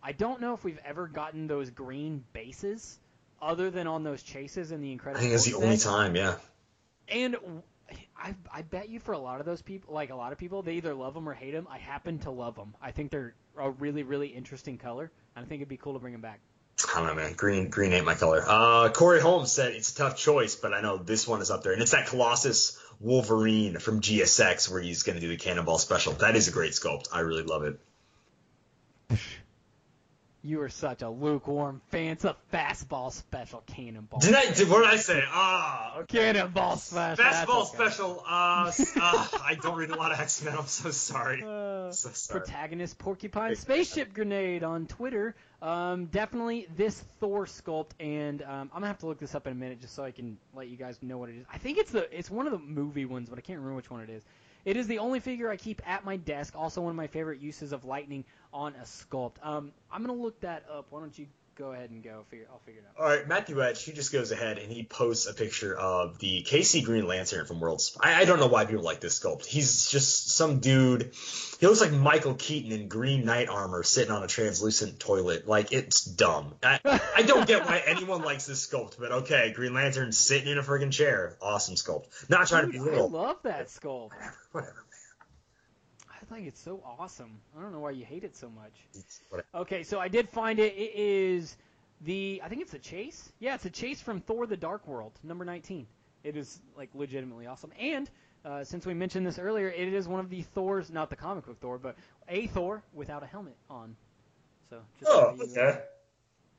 I 0.02 0.12
don't 0.12 0.40
know 0.40 0.54
if 0.54 0.64
we've 0.64 0.80
ever 0.84 1.06
gotten 1.06 1.46
those 1.46 1.68
green 1.70 2.24
bases 2.32 2.98
other 3.42 3.70
than 3.70 3.86
on 3.86 4.04
those 4.04 4.22
chases 4.22 4.72
in 4.72 4.80
the 4.80 4.92
Incredible. 4.92 5.18
I 5.18 5.22
think 5.22 5.34
it's 5.34 5.44
the 5.44 5.54
only 5.54 5.76
time, 5.76 6.16
yeah. 6.16 6.36
And 7.08 7.36
I, 8.16 8.34
I 8.52 8.62
bet 8.62 8.88
you 8.88 9.00
for 9.00 9.12
a 9.12 9.18
lot 9.18 9.40
of 9.40 9.46
those 9.46 9.62
people, 9.62 9.94
like 9.94 10.10
a 10.10 10.14
lot 10.14 10.32
of 10.32 10.38
people, 10.38 10.62
they 10.62 10.74
either 10.74 10.94
love 10.94 11.14
them 11.14 11.28
or 11.28 11.34
hate 11.34 11.52
them. 11.52 11.66
I 11.70 11.78
happen 11.78 12.18
to 12.20 12.30
love 12.30 12.56
them. 12.56 12.74
I 12.80 12.90
think 12.90 13.10
they're 13.10 13.34
a 13.58 13.70
really, 13.70 14.02
really 14.02 14.28
interesting 14.28 14.78
color, 14.78 15.10
and 15.36 15.44
I 15.44 15.48
think 15.48 15.60
it'd 15.60 15.68
be 15.68 15.76
cool 15.76 15.92
to 15.94 15.98
bring 15.98 16.12
them 16.12 16.22
back. 16.22 16.40
I 16.92 16.98
don't 16.98 17.06
know, 17.06 17.14
man. 17.14 17.34
Green, 17.34 17.68
green 17.70 17.92
ain't 17.92 18.04
my 18.04 18.14
color. 18.14 18.44
Uh, 18.46 18.88
Corey 18.90 19.20
Holmes 19.20 19.52
said 19.52 19.72
it's 19.72 19.92
a 19.92 19.96
tough 19.96 20.16
choice, 20.16 20.56
but 20.56 20.74
I 20.74 20.80
know 20.80 20.96
this 20.96 21.26
one 21.28 21.40
is 21.40 21.50
up 21.50 21.62
there, 21.62 21.72
and 21.72 21.82
it's 21.82 21.92
that 21.92 22.08
Colossus 22.08 22.78
Wolverine 23.00 23.78
from 23.78 24.00
GSX 24.00 24.70
where 24.70 24.80
he's 24.80 25.02
going 25.02 25.16
to 25.16 25.20
do 25.20 25.28
the 25.28 25.36
Cannonball 25.36 25.78
special. 25.78 26.14
That 26.14 26.36
is 26.36 26.48
a 26.48 26.50
great 26.50 26.72
sculpt. 26.72 27.08
I 27.12 27.20
really 27.20 27.42
love 27.42 27.64
it. 27.64 27.78
You 30.46 30.60
are 30.60 30.68
such 30.68 31.00
a 31.00 31.08
lukewarm 31.08 31.80
fan. 31.88 32.12
It's 32.12 32.26
a 32.26 32.36
fastball 32.52 33.10
special 33.10 33.62
cannonball. 33.66 34.20
Did 34.20 34.34
I? 34.34 34.52
Did, 34.52 34.68
what 34.68 34.82
did 34.82 34.90
I 34.92 34.96
say? 34.96 35.24
Ah, 35.26 36.00
okay. 36.00 36.18
Cannonball 36.18 36.76
special. 36.76 37.24
Fastball 37.24 37.62
okay. 37.62 37.76
special. 37.76 38.22
Uh, 38.28 38.70
uh, 39.00 39.28
I 39.42 39.56
don't 39.62 39.74
read 39.74 39.90
a 39.90 39.96
lot 39.96 40.12
of 40.12 40.20
X 40.20 40.44
Men. 40.44 40.54
I'm 40.54 40.66
so 40.66 40.90
sorry. 40.90 41.42
Uh, 41.42 41.90
So 41.92 42.10
sorry. 42.12 42.40
protagonist 42.40 42.98
Porcupine 42.98 43.56
Spaceship 43.56 44.12
Grenade 44.12 44.62
on 44.62 44.84
Twitter. 44.84 45.34
Um, 45.62 46.06
definitely 46.06 46.68
this 46.76 47.00
Thor 47.20 47.46
sculpt, 47.46 47.92
and 47.98 48.42
um, 48.42 48.48
I'm 48.50 48.68
gonna 48.68 48.88
have 48.88 48.98
to 48.98 49.06
look 49.06 49.18
this 49.18 49.34
up 49.34 49.46
in 49.46 49.54
a 49.54 49.56
minute 49.56 49.80
just 49.80 49.94
so 49.94 50.04
I 50.04 50.10
can 50.10 50.36
let 50.54 50.68
you 50.68 50.76
guys 50.76 50.98
know 51.00 51.16
what 51.16 51.30
it 51.30 51.36
is. 51.36 51.46
I 51.50 51.56
think 51.56 51.78
it's 51.78 51.90
the 51.90 52.06
it's 52.16 52.30
one 52.30 52.44
of 52.44 52.52
the 52.52 52.58
movie 52.58 53.06
ones, 53.06 53.30
but 53.30 53.38
I 53.38 53.40
can't 53.40 53.60
remember 53.60 53.76
which 53.76 53.90
one 53.90 54.02
it 54.02 54.10
is. 54.10 54.22
It 54.64 54.78
is 54.78 54.86
the 54.86 54.98
only 54.98 55.20
figure 55.20 55.50
I 55.50 55.56
keep 55.56 55.82
at 55.86 56.04
my 56.04 56.16
desk. 56.16 56.54
Also, 56.56 56.80
one 56.80 56.90
of 56.90 56.96
my 56.96 57.06
favorite 57.06 57.40
uses 57.40 57.72
of 57.72 57.84
lightning 57.84 58.24
on 58.54 58.74
a 58.80 58.84
sculpt. 58.84 59.34
Um, 59.42 59.72
I'm 59.92 60.00
gonna 60.02 60.18
look 60.18 60.40
that 60.40 60.64
up. 60.72 60.86
Why 60.90 61.00
don't 61.00 61.18
you 61.18 61.26
go 61.56 61.72
ahead 61.72 61.90
and 61.90 62.02
go? 62.02 62.24
Figure 62.30 62.46
I'll 62.50 62.60
figure 62.60 62.80
it 62.80 62.86
out. 62.88 63.02
All 63.02 63.08
right, 63.08 63.26
Matthew 63.26 63.62
Edge, 63.62 63.82
he 63.82 63.92
just 63.92 64.12
goes 64.12 64.30
ahead 64.30 64.58
and 64.58 64.72
he 64.72 64.84
posts 64.84 65.26
a 65.26 65.34
picture 65.34 65.76
of 65.76 66.18
the 66.18 66.42
KC 66.42 66.84
Green 66.84 67.06
Lantern 67.06 67.46
from 67.46 67.60
Worlds. 67.60 67.96
I, 68.00 68.14
I 68.14 68.24
don't 68.24 68.38
know 68.38 68.46
why 68.46 68.64
people 68.64 68.84
like 68.84 69.00
this 69.00 69.18
sculpt. 69.18 69.44
He's 69.44 69.90
just 69.90 70.30
some 70.30 70.60
dude. 70.60 71.12
He 71.60 71.66
looks 71.66 71.80
like 71.80 71.92
Michael 71.92 72.34
Keaton 72.34 72.72
in 72.72 72.88
Green 72.88 73.24
Knight 73.24 73.48
armor 73.48 73.82
sitting 73.82 74.12
on 74.12 74.22
a 74.22 74.26
translucent 74.26 75.00
toilet. 75.00 75.46
Like, 75.46 75.72
it's 75.72 76.04
dumb. 76.04 76.54
I, 76.62 76.80
I 77.16 77.22
don't 77.22 77.46
get 77.46 77.66
why 77.66 77.82
anyone 77.84 78.22
likes 78.22 78.46
this 78.46 78.66
sculpt, 78.66 78.98
but 78.98 79.12
okay, 79.12 79.52
Green 79.54 79.74
Lantern 79.74 80.12
sitting 80.12 80.48
in 80.48 80.58
a 80.58 80.62
friggin' 80.62 80.92
chair. 80.92 81.36
Awesome 81.40 81.74
sculpt. 81.74 82.06
Not 82.28 82.48
trying 82.48 82.66
to 82.66 82.72
be 82.72 82.78
Dude, 82.78 82.94
I 82.94 83.00
love 83.00 83.38
that 83.42 83.68
sculpt. 83.68 84.12
Whatever, 84.52 84.83
I 86.30 86.36
think 86.36 86.48
it's 86.48 86.60
so 86.60 86.80
awesome. 86.98 87.38
I 87.56 87.60
don't 87.60 87.72
know 87.72 87.80
why 87.80 87.90
you 87.90 88.04
hate 88.04 88.24
it 88.24 88.36
so 88.36 88.48
much. 88.48 88.72
Okay, 89.54 89.82
so 89.82 89.98
I 90.00 90.08
did 90.08 90.28
find 90.28 90.58
it. 90.58 90.74
It 90.74 90.92
is 90.94 91.56
the 92.00 92.40
I 92.44 92.48
think 92.48 92.62
it's 92.62 92.74
a 92.74 92.78
chase. 92.78 93.30
Yeah, 93.40 93.54
it's 93.54 93.64
a 93.66 93.70
chase 93.70 94.00
from 94.00 94.20
Thor: 94.20 94.46
The 94.46 94.56
Dark 94.56 94.86
World, 94.86 95.12
number 95.22 95.44
19. 95.44 95.86
It 96.22 96.36
is 96.36 96.60
like 96.76 96.90
legitimately 96.94 97.46
awesome. 97.46 97.72
And 97.78 98.08
uh, 98.44 98.64
since 98.64 98.86
we 98.86 98.94
mentioned 98.94 99.26
this 99.26 99.38
earlier, 99.38 99.68
it 99.68 99.92
is 99.92 100.08
one 100.08 100.20
of 100.20 100.30
the 100.30 100.42
Thors, 100.42 100.90
not 100.90 101.10
the 101.10 101.16
comic 101.16 101.46
book 101.46 101.60
Thor, 101.60 101.78
but 101.78 101.96
a 102.28 102.46
Thor 102.48 102.82
without 102.94 103.22
a 103.22 103.26
helmet 103.26 103.56
on. 103.68 103.96
So 104.70 104.80
just 104.98 105.10
Oh, 105.12 105.34
so 105.38 105.44
you, 105.44 105.60
uh, 105.60 105.76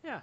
yeah, 0.04 0.22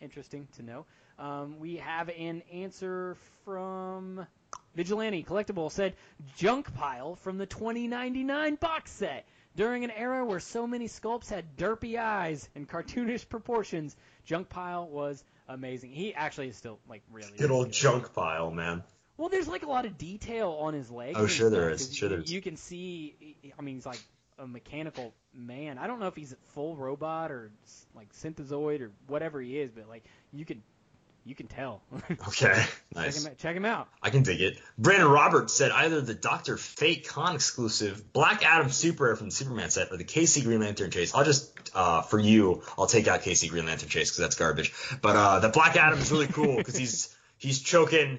interesting 0.00 0.48
to 0.56 0.62
know. 0.62 0.86
Um, 1.18 1.58
we 1.60 1.76
have 1.76 2.08
an 2.08 2.42
answer 2.52 3.16
from 3.44 4.26
Vigilante 4.74 5.22
Collectible 5.24 5.70
said 5.70 5.94
junk 6.36 6.74
pile 6.74 7.16
from 7.16 7.38
the 7.38 7.46
2099 7.46 8.56
box 8.56 8.90
set. 8.90 9.26
During 9.56 9.84
an 9.84 9.92
era 9.92 10.24
where 10.24 10.40
so 10.40 10.66
many 10.66 10.88
sculpts 10.88 11.30
had 11.30 11.56
derpy 11.56 11.96
eyes 11.96 12.48
and 12.56 12.68
cartoonish 12.68 13.28
proportions, 13.28 13.94
junk 14.24 14.48
pile 14.48 14.88
was 14.88 15.22
amazing. 15.48 15.90
He 15.90 16.12
actually 16.12 16.48
is 16.48 16.56
still 16.56 16.80
like 16.88 17.02
really 17.12 17.30
Good 17.38 17.52
old 17.52 17.66
good. 17.66 17.72
junk 17.72 18.12
pile, 18.12 18.50
man. 18.50 18.82
Well, 19.16 19.28
there's 19.28 19.46
like 19.46 19.62
a 19.62 19.68
lot 19.68 19.86
of 19.86 19.96
detail 19.96 20.50
on 20.60 20.74
his 20.74 20.90
legs. 20.90 21.16
Oh, 21.16 21.28
sure 21.28 21.50
there 21.50 21.70
is. 21.70 21.94
Sure 21.94 22.08
you, 22.08 22.16
there 22.16 22.24
is. 22.24 22.32
You 22.32 22.42
can 22.42 22.56
see. 22.56 23.36
I 23.56 23.62
mean, 23.62 23.76
he's 23.76 23.86
like 23.86 24.00
a 24.40 24.46
mechanical 24.48 25.14
man. 25.32 25.78
I 25.78 25.86
don't 25.86 26.00
know 26.00 26.08
if 26.08 26.16
he's 26.16 26.32
a 26.32 26.36
full 26.48 26.74
robot 26.74 27.30
or 27.30 27.52
like 27.94 28.12
synthezoid 28.14 28.80
or 28.80 28.90
whatever 29.06 29.40
he 29.40 29.56
is, 29.56 29.70
but 29.70 29.88
like 29.88 30.04
you 30.32 30.44
can, 30.44 30.64
you 31.24 31.34
can 31.34 31.46
tell. 31.46 31.82
Okay, 32.10 32.30
check, 32.30 32.70
nice. 32.94 33.24
him, 33.24 33.30
out- 33.32 33.38
check 33.38 33.56
him 33.56 33.64
out. 33.64 33.88
I 34.02 34.10
can 34.10 34.22
dig 34.22 34.40
it. 34.40 34.58
Brandon 34.78 35.08
Roberts 35.08 35.52
said 35.54 35.70
either 35.70 36.00
the 36.00 36.14
Doctor 36.14 36.56
Fate 36.56 37.08
con 37.08 37.34
exclusive 37.34 38.12
Black 38.12 38.44
Adam 38.44 38.70
super 38.70 39.04
rare 39.04 39.16
from 39.16 39.28
the 39.28 39.34
Superman 39.34 39.70
set 39.70 39.90
or 39.90 39.96
the 39.96 40.04
KC 40.04 40.44
Green 40.44 40.60
Lantern 40.60 40.90
chase. 40.90 41.14
I'll 41.14 41.24
just 41.24 41.50
uh, 41.74 42.02
for 42.02 42.18
you, 42.18 42.62
I'll 42.78 42.86
take 42.86 43.08
out 43.08 43.22
KC 43.22 43.48
Green 43.50 43.66
Lantern 43.66 43.88
chase 43.88 44.10
because 44.10 44.18
that's 44.18 44.36
garbage. 44.36 44.72
But 45.02 45.16
uh, 45.16 45.38
the 45.40 45.48
Black 45.48 45.76
Adam 45.76 45.98
is 45.98 46.10
really 46.12 46.26
cool 46.28 46.56
because 46.56 46.76
he's 46.76 47.14
he's 47.38 47.60
choking. 47.60 48.18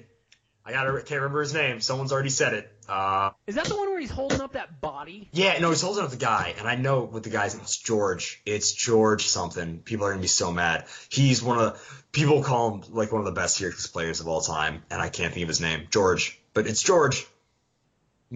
I 0.65 0.71
gotta 0.71 0.91
can't 1.03 1.21
remember 1.21 1.41
his 1.41 1.53
name. 1.53 1.79
Someone's 1.81 2.11
already 2.11 2.29
said 2.29 2.53
it. 2.53 2.71
Uh, 2.89 3.31
Is 3.45 3.55
that 3.55 3.65
the 3.65 3.75
one 3.77 3.93
where 3.95 4.01
he's 4.01 4.11
holding 4.11 4.41
up 4.41 4.51
that 4.53 4.81
body? 4.81 5.29
yeah, 5.31 5.57
no, 5.59 5.69
he's 5.69 5.81
holding 5.81 6.03
up 6.03 6.09
the 6.09 6.17
guy, 6.17 6.53
and 6.57 6.67
I 6.67 6.75
know 6.75 7.03
what 7.03 7.23
the 7.23 7.29
guy's. 7.29 7.55
It's 7.55 7.77
George. 7.77 8.41
It's 8.45 8.73
George 8.73 9.25
something. 9.25 9.79
People 9.79 10.05
are 10.05 10.09
gonna 10.09 10.21
be 10.21 10.27
so 10.27 10.51
mad. 10.51 10.85
He's 11.07 11.41
one 11.41 11.59
of 11.59 11.73
the 11.73 11.79
people 12.11 12.43
call 12.43 12.73
him 12.73 12.83
like 12.93 13.13
one 13.13 13.21
of 13.21 13.25
the 13.25 13.31
best 13.31 13.55
Syracuse 13.55 13.87
players 13.87 14.19
of 14.19 14.27
all 14.27 14.41
time, 14.41 14.83
and 14.89 15.01
I 15.01 15.07
can't 15.07 15.33
think 15.33 15.43
of 15.43 15.47
his 15.47 15.61
name. 15.61 15.87
George, 15.91 16.37
but 16.53 16.67
it's 16.67 16.83
George. 16.83 17.25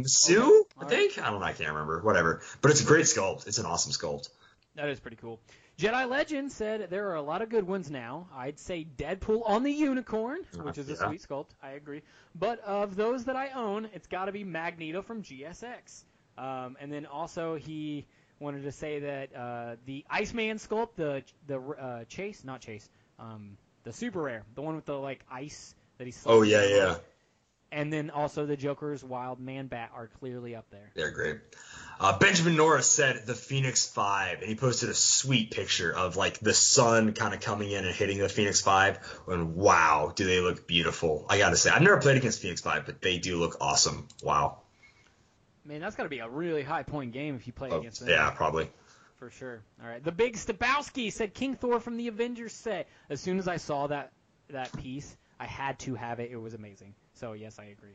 Sue, 0.04 0.66
Okay, 0.78 0.78
I 0.78 0.84
all 0.84 0.90
think. 0.90 1.18
I 1.18 1.30
don't 1.30 1.42
know. 1.42 1.46
I 1.46 1.52
can't 1.52 1.72
remember. 1.72 2.00
Whatever. 2.04 2.42
But 2.62 2.72
it's 2.72 2.82
a 2.82 2.86
great 2.86 3.04
sculpt. 3.04 3.46
It's 3.48 3.58
an 3.58 3.66
awesome 3.66 3.92
sculpt. 3.92 4.30
That 4.76 4.88
is 4.88 5.02
pretty 5.02 5.18
cool. 5.18 5.42
Jedi 5.80 6.10
Legend 6.10 6.52
said 6.52 6.90
there 6.90 7.10
are 7.10 7.16
a 7.16 7.22
lot 7.22 7.42
of 7.42 7.48
good 7.48 7.66
ones 7.66 7.90
now. 7.90 8.28
I'd 8.36 8.60
say 8.60 8.86
Deadpool 8.98 9.44
on 9.50 9.64
the 9.64 9.72
Unicorn, 9.72 10.40
which 10.62 10.78
is 10.78 10.90
a 10.90 10.94
Yeah. 10.94 11.08
sweet 11.08 11.22
sculpt. 11.22 11.52
I 11.64 11.72
agree. 11.72 12.02
But 12.36 12.60
of 12.60 12.98
those 12.98 13.24
that 13.26 13.38
I 13.38 13.50
own, 13.52 13.86
it's 13.94 14.08
got 14.08 14.26
to 14.26 14.34
be 14.34 14.44
Magneto 14.44 15.02
from 15.02 15.24
GSX. 15.24 16.04
Um, 16.38 16.76
and 16.82 16.92
then 16.92 17.06
also 17.06 17.56
he 17.56 18.06
wanted 18.40 18.64
to 18.64 18.74
say 18.74 19.00
that 19.00 19.34
uh, 19.34 19.76
the 19.86 20.06
Iceman 20.10 20.58
sculpt, 20.58 20.96
the 20.98 21.24
the 21.48 21.60
uh, 21.62 22.04
Chase, 22.06 22.44
not 22.44 22.60
Chase, 22.60 22.90
um, 23.18 23.58
the 23.84 23.94
super 23.94 24.22
rare, 24.22 24.44
the 24.56 24.62
one 24.62 24.76
with 24.76 24.86
the 24.86 24.98
like 25.00 25.24
ice 25.32 25.76
that 25.98 26.04
he's. 26.06 26.22
Oh 26.26 26.42
yeah, 26.42 26.66
yeah. 26.66 26.96
And 27.72 27.94
then 27.94 28.10
also 28.10 28.46
the 28.46 28.58
Joker's 28.58 29.04
Wild 29.04 29.40
Man 29.40 29.68
Bat 29.68 29.92
are 29.94 30.08
clearly 30.08 30.56
up 30.56 30.66
there. 30.72 30.92
They're 30.96 31.12
great. 31.12 31.38
Uh, 32.00 32.18
Benjamin 32.18 32.56
Norris 32.56 32.90
said 32.90 33.26
the 33.26 33.36
Phoenix 33.36 33.86
Five, 33.88 34.40
and 34.40 34.48
he 34.48 34.56
posted 34.56 34.90
a 34.90 34.94
sweet 34.94 35.52
picture 35.52 35.92
of 35.94 36.16
like 36.16 36.40
the 36.40 36.54
sun 36.54 37.14
kind 37.14 37.34
of 37.34 37.42
coming 37.42 37.72
in 37.72 37.84
and 37.84 37.94
hitting 37.94 38.20
the 38.20 38.30
Phoenix 38.30 38.62
Five. 38.62 39.00
And 39.28 39.56
wow, 39.56 40.14
do 40.16 40.26
they 40.26 40.40
look 40.40 40.66
beautiful! 40.66 41.26
I 41.30 41.38
gotta 41.38 41.58
say, 41.58 41.70
I've 41.70 41.82
never 41.82 41.98
played 41.98 42.16
against 42.18 42.42
Phoenix 42.42 42.62
Five, 42.62 42.86
but 42.86 43.02
they 43.02 43.18
do 43.18 43.38
look 43.38 43.58
awesome. 43.60 44.08
Wow. 44.24 44.60
Man, 45.66 45.82
that's 45.82 45.96
got 45.96 46.04
to 46.04 46.10
be 46.10 46.20
a 46.20 46.30
really 46.30 46.64
high 46.64 46.84
point 46.84 47.12
game 47.12 47.36
if 47.36 47.46
you 47.46 47.54
play 47.54 47.70
Oh, 47.70 47.80
against 47.80 48.00
them. 48.00 48.10
yeah, 48.10 48.32
probably. 48.32 48.70
For 49.18 49.30
sure. 49.30 49.62
All 49.84 49.90
right. 49.90 50.02
The 50.04 50.14
big 50.14 50.36
Stabowski 50.36 51.12
said 51.12 51.34
King 51.34 51.56
Thor 51.56 51.80
from 51.82 51.98
the 51.98 52.08
Avengers 52.08 52.54
set. 52.54 52.88
As 53.10 53.20
soon 53.20 53.38
as 53.38 53.48
I 53.50 53.58
saw 53.58 53.88
that 53.88 54.12
that 54.50 54.72
piece, 54.82 55.16
I 55.40 55.46
had 55.46 55.78
to 55.80 55.96
have 55.96 56.22
it. 56.22 56.32
It 56.32 56.38
was 56.38 56.54
amazing. 56.54 56.96
So 57.16 57.34
yes, 57.34 57.60
I 57.60 57.66
agree. 57.66 57.92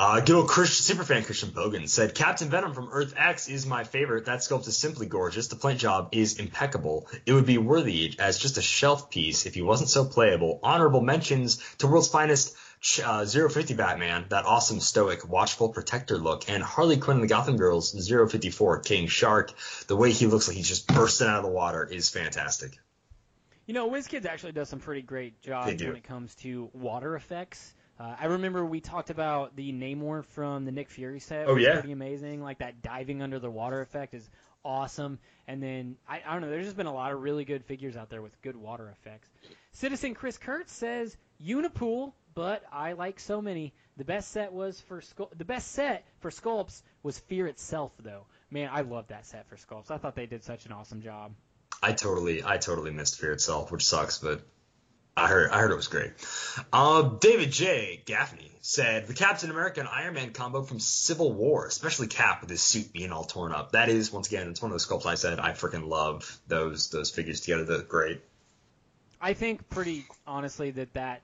Uh, 0.00 0.20
good 0.20 0.36
old 0.36 0.48
Christian, 0.48 0.96
superfan 0.96 1.26
Christian 1.26 1.48
Bogan 1.48 1.88
said 1.88 2.14
Captain 2.14 2.48
Venom 2.48 2.72
from 2.72 2.88
Earth 2.92 3.14
X 3.16 3.48
is 3.48 3.66
my 3.66 3.82
favorite. 3.82 4.26
That 4.26 4.38
sculpt 4.38 4.68
is 4.68 4.76
simply 4.76 5.06
gorgeous. 5.06 5.48
The 5.48 5.56
paint 5.56 5.80
job 5.80 6.10
is 6.12 6.38
impeccable. 6.38 7.08
It 7.26 7.32
would 7.32 7.46
be 7.46 7.58
worthy 7.58 8.14
as 8.20 8.38
just 8.38 8.58
a 8.58 8.62
shelf 8.62 9.10
piece 9.10 9.44
if 9.44 9.54
he 9.54 9.62
wasn't 9.62 9.90
so 9.90 10.04
playable. 10.04 10.60
Honorable 10.62 11.00
mentions 11.00 11.56
to 11.78 11.88
World's 11.88 12.06
Finest 12.06 12.56
Uh, 13.04 13.26
050 13.26 13.74
Batman, 13.74 14.26
that 14.28 14.44
awesome 14.44 14.78
stoic, 14.78 15.28
watchful 15.28 15.70
protector 15.70 16.16
look, 16.16 16.48
and 16.48 16.62
Harley 16.62 16.98
Quinn 16.98 17.16
and 17.16 17.24
the 17.24 17.28
Gotham 17.28 17.56
Girls 17.56 17.90
054 17.90 18.82
King 18.82 19.08
Shark, 19.08 19.52
the 19.88 19.96
way 19.96 20.12
he 20.12 20.28
looks 20.28 20.46
like 20.46 20.56
he's 20.56 20.68
just 20.68 20.86
bursting 20.86 21.26
out 21.26 21.38
of 21.38 21.42
the 21.42 21.50
water 21.50 21.84
is 21.84 22.08
fantastic. 22.08 22.78
You 23.66 23.74
know, 23.74 23.90
WizKids 23.90 24.26
actually 24.26 24.52
does 24.52 24.68
some 24.68 24.78
pretty 24.78 25.02
great 25.02 25.42
jobs 25.42 25.82
when 25.82 25.96
it 25.96 26.04
comes 26.04 26.36
to 26.36 26.70
water 26.72 27.16
effects. 27.16 27.74
Uh, 27.98 28.14
I 28.20 28.26
remember 28.26 28.64
we 28.64 28.80
talked 28.80 29.10
about 29.10 29.56
the 29.56 29.72
Namor 29.72 30.24
from 30.24 30.64
the 30.64 30.72
Nick 30.72 30.88
Fury 30.88 31.20
set. 31.20 31.48
Oh, 31.48 31.54
was 31.54 31.64
yeah. 31.64 31.74
pretty 31.74 31.92
amazing. 31.92 32.42
Like 32.42 32.58
that 32.58 32.80
diving 32.80 33.22
under 33.22 33.38
the 33.38 33.50
water 33.50 33.80
effect 33.80 34.14
is 34.14 34.28
awesome. 34.64 35.18
And 35.48 35.62
then 35.62 35.96
I, 36.08 36.22
I 36.26 36.32
don't 36.32 36.42
know. 36.42 36.50
There's 36.50 36.66
just 36.66 36.76
been 36.76 36.86
a 36.86 36.94
lot 36.94 37.12
of 37.12 37.20
really 37.20 37.44
good 37.44 37.64
figures 37.64 37.96
out 37.96 38.10
there 38.10 38.22
with 38.22 38.40
good 38.42 38.56
water 38.56 38.88
effects. 38.90 39.28
Citizen 39.72 40.14
Chris 40.14 40.38
Kurtz 40.38 40.72
says 40.72 41.16
Unipool, 41.44 42.12
but 42.34 42.62
I 42.72 42.92
like 42.92 43.18
so 43.18 43.42
many. 43.42 43.72
The 43.96 44.04
best 44.04 44.30
set 44.30 44.52
was 44.52 44.80
for 44.82 45.00
Scul- 45.00 45.36
the 45.36 45.44
best 45.44 45.72
set 45.72 46.06
for 46.20 46.30
sculpts 46.30 46.82
was 47.02 47.18
Fear 47.18 47.48
itself, 47.48 47.92
though. 48.00 48.26
Man, 48.50 48.70
I 48.72 48.82
love 48.82 49.08
that 49.08 49.26
set 49.26 49.48
for 49.48 49.56
sculpts. 49.56 49.90
I 49.90 49.98
thought 49.98 50.14
they 50.14 50.26
did 50.26 50.44
such 50.44 50.66
an 50.66 50.72
awesome 50.72 51.02
job. 51.02 51.32
I 51.82 51.92
totally, 51.92 52.44
I 52.44 52.58
totally 52.58 52.92
missed 52.92 53.18
Fear 53.20 53.32
itself, 53.32 53.72
which 53.72 53.84
sucks, 53.84 54.18
but 54.18 54.42
I 55.18 55.28
heard, 55.28 55.50
I 55.50 55.60
heard 55.60 55.70
it 55.70 55.76
was 55.76 55.88
great. 55.88 56.12
Uh, 56.72 57.02
David 57.02 57.50
J. 57.50 58.02
Gaffney 58.04 58.52
said 58.60 59.06
the 59.06 59.14
Captain 59.14 59.50
America 59.50 59.80
and 59.80 59.88
Iron 59.88 60.14
Man 60.14 60.32
combo 60.32 60.62
from 60.62 60.78
Civil 60.78 61.32
War, 61.32 61.66
especially 61.66 62.06
Cap 62.06 62.40
with 62.40 62.50
his 62.50 62.62
suit 62.62 62.92
being 62.92 63.12
all 63.12 63.24
torn 63.24 63.52
up. 63.52 63.72
That 63.72 63.88
is, 63.88 64.12
once 64.12 64.28
again, 64.28 64.48
it's 64.48 64.62
one 64.62 64.70
of 64.70 64.74
those 64.74 64.86
sculpts 64.86 65.06
I 65.06 65.14
said 65.16 65.40
I 65.40 65.52
freaking 65.52 65.88
love 65.88 66.38
those 66.46 66.90
those 66.90 67.10
figures 67.10 67.40
together. 67.40 67.64
They're 67.64 67.82
great. 67.82 68.20
I 69.20 69.32
think 69.34 69.68
pretty 69.68 70.06
honestly 70.26 70.70
that 70.72 70.94
that 70.94 71.22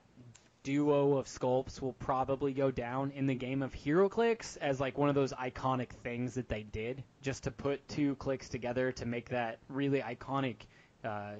duo 0.63 1.17
of 1.17 1.27
sculpts 1.27 1.79
will 1.79 1.93
probably 1.93 2.51
go 2.51 2.71
down 2.71 3.11
in 3.11 3.27
the 3.27 3.35
game 3.35 3.61
of 3.61 3.73
HeroClix 3.73 4.57
as 4.57 4.79
like 4.79 4.97
one 4.97 5.09
of 5.09 5.15
those 5.15 5.31
iconic 5.31 5.89
things 6.03 6.33
that 6.33 6.49
they 6.49 6.63
did 6.63 7.03
just 7.21 7.43
to 7.43 7.51
put 7.51 7.87
two 7.87 8.15
clicks 8.15 8.49
together 8.49 8.91
to 8.91 9.05
make 9.05 9.29
that 9.29 9.59
really 9.69 10.01
iconic 10.01 10.55
uh, 11.03 11.33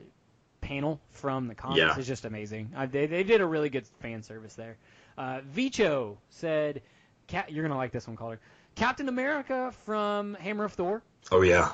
panel 0.65 0.99
from 1.11 1.47
the 1.47 1.55
comics 1.55 1.77
Yeah. 1.79 1.97
is 1.99 2.07
just 2.07 2.25
amazing. 2.25 2.71
Uh, 2.75 2.85
they 2.87 3.05
they 3.05 3.23
did 3.23 3.39
a 3.41 3.45
really 3.45 3.69
good 3.69 3.85
fan 4.01 4.23
service 4.23 4.55
there. 4.55 4.77
Uh, 5.17 5.41
Vicho 5.45 6.17
said, 6.29 6.81
Ca- 7.29 7.45
"You're 7.49 7.63
gonna 7.63 7.77
like 7.77 7.91
this 7.91 8.07
one, 8.07 8.15
caller." 8.17 8.39
Captain 8.75 9.07
America 9.07 9.71
from 9.85 10.33
Hammer 10.33 10.65
of 10.65 10.73
Thor 10.73 11.01
Oh 11.31 11.41
yeah, 11.41 11.71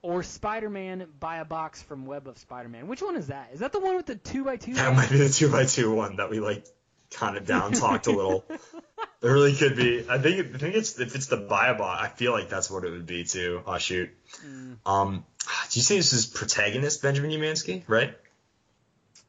or 0.00 0.22
Spider-Man 0.22 1.06
buy 1.20 1.36
a 1.38 1.44
box 1.44 1.82
from 1.82 2.06
Web 2.06 2.26
of 2.26 2.38
Spider-Man. 2.38 2.86
Which 2.88 3.02
one 3.02 3.16
is 3.16 3.26
that? 3.26 3.50
Is 3.52 3.60
that 3.60 3.72
the 3.72 3.80
one 3.80 3.96
with 3.96 4.06
the 4.06 4.14
two 4.16 4.44
by 4.44 4.56
two? 4.56 4.74
that 4.74 4.96
might 4.96 5.10
be 5.10 5.18
the 5.18 5.28
two 5.28 5.50
by 5.50 5.64
two 5.66 5.92
one 5.94 6.16
that 6.16 6.30
we 6.30 6.40
like 6.40 6.64
kind 7.10 7.36
of 7.36 7.44
down 7.46 7.72
talked 7.72 8.06
a 8.06 8.12
little. 8.12 8.44
It 9.22 9.28
really 9.28 9.54
could 9.54 9.76
be. 9.76 10.04
I 10.08 10.18
think 10.18 10.54
I 10.54 10.58
think 10.58 10.74
it's 10.74 10.98
if 10.98 11.14
it's 11.14 11.26
the 11.26 11.36
Biobot, 11.36 11.80
I 11.80 12.08
feel 12.08 12.32
like 12.32 12.48
that's 12.48 12.68
what 12.68 12.84
it 12.84 12.90
would 12.90 13.06
be 13.06 13.22
too. 13.24 13.62
Oh 13.64 13.78
shoot. 13.78 14.10
Mm. 14.44 14.78
Um, 14.84 15.24
do 15.70 15.78
you 15.78 15.82
say 15.82 15.96
this 15.96 16.12
is 16.12 16.26
protagonist 16.26 17.02
Benjamin 17.02 17.30
Umansky, 17.30 17.84
right? 17.86 18.18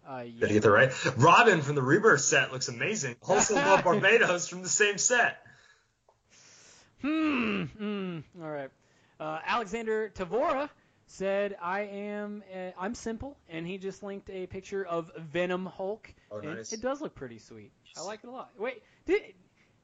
Uh, 0.07 0.23
Did 0.23 0.33
yeah. 0.39 0.47
I 0.47 0.51
get 0.53 0.63
that 0.63 0.71
right? 0.71 1.17
Robin 1.17 1.61
from 1.61 1.75
the 1.75 1.83
Rebirth 1.83 2.21
set 2.21 2.51
looks 2.51 2.69
amazing. 2.69 3.15
Also 3.27 3.53
love 3.55 3.83
Barbados 3.83 4.47
from 4.47 4.63
the 4.63 4.69
same 4.69 4.97
set. 4.97 5.37
Hmm. 7.01 7.63
Hmm. 7.63 8.19
All 8.41 8.49
right. 8.49 8.69
Uh, 9.19 9.39
Alexander 9.45 10.11
Tavora 10.15 10.69
said, 11.05 11.55
"I 11.61 11.81
am. 11.81 12.43
Uh, 12.51 12.71
I'm 12.79 12.95
simple," 12.95 13.37
and 13.47 13.67
he 13.67 13.77
just 13.77 14.01
linked 14.01 14.29
a 14.31 14.47
picture 14.47 14.83
of 14.83 15.11
Venom 15.17 15.67
Hulk. 15.67 16.11
Oh, 16.31 16.39
nice. 16.39 16.73
It 16.73 16.81
does 16.81 16.99
look 16.99 17.13
pretty 17.13 17.37
sweet. 17.37 17.71
I 17.95 18.01
like 18.01 18.21
it 18.23 18.27
a 18.27 18.31
lot. 18.31 18.49
Wait, 18.57 18.81
did 19.05 19.21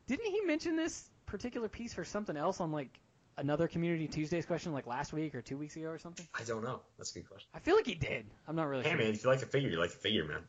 didn't 0.09 0.31
he 0.31 0.41
mention 0.41 0.75
this 0.75 1.07
particular 1.27 1.69
piece 1.69 1.93
for 1.93 2.03
something 2.03 2.35
else 2.35 2.59
on 2.59 2.71
like 2.73 2.89
another 3.37 3.67
Community 3.69 4.07
Tuesdays 4.07 4.45
question, 4.45 4.73
like 4.73 4.85
last 4.87 5.13
week 5.13 5.33
or 5.35 5.41
two 5.41 5.55
weeks 5.57 5.75
ago 5.77 5.87
or 5.87 5.99
something? 5.99 6.27
I 6.37 6.43
don't 6.43 6.63
know. 6.63 6.81
That's 6.97 7.11
a 7.11 7.19
good 7.19 7.29
question. 7.29 7.47
I 7.53 7.59
feel 7.59 7.75
like 7.75 7.85
he 7.85 7.95
did. 7.95 8.25
I'm 8.47 8.55
not 8.55 8.67
really 8.67 8.83
Hey 8.83 8.89
sure. 8.89 8.97
man, 8.97 9.07
if 9.13 9.23
you 9.23 9.29
like 9.29 9.41
a 9.41 9.45
figure, 9.45 9.69
you 9.69 9.79
like 9.79 9.91
a 9.91 9.93
figure, 9.93 10.25
man. 10.25 10.41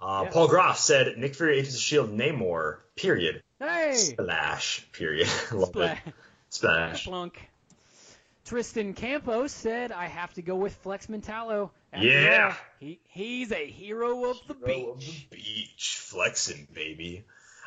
Uh, 0.00 0.22
Yeah. 0.24 0.30
Paul 0.30 0.48
Groff 0.48 0.78
said 0.78 1.16
Nick 1.18 1.34
Fury 1.36 1.58
Agents 1.58 1.74
of 1.76 1.80
Shield 1.82 2.10
Namor. 2.10 2.78
Period. 2.96 3.42
Hey. 3.60 3.92
Splash. 3.94 4.86
Period. 4.92 5.28
Love 5.52 5.72
Spla- 5.72 5.92
it. 6.06 6.14
Splash. 6.48 7.04
Plunk. 7.04 7.48
Tristan 8.44 8.94
Campos 8.94 9.52
said, 9.52 9.92
"I 9.92 10.06
have 10.06 10.32
to 10.34 10.42
go 10.42 10.56
with 10.56 10.74
Flex 10.76 11.06
Mentallo." 11.08 11.70
After 11.92 12.06
Yeah. 12.06 12.46
all, 12.50 12.56
he 12.80 13.00
he's 13.10 13.52
a 13.52 13.66
hero 13.66 14.24
of 14.30 14.38
the 14.48 14.54
Hero 14.66 14.92
of 14.92 14.98
beach. 15.00 15.26
the 15.30 15.36
beach, 15.36 15.98
flexing, 16.00 16.66
baby. 16.72 17.24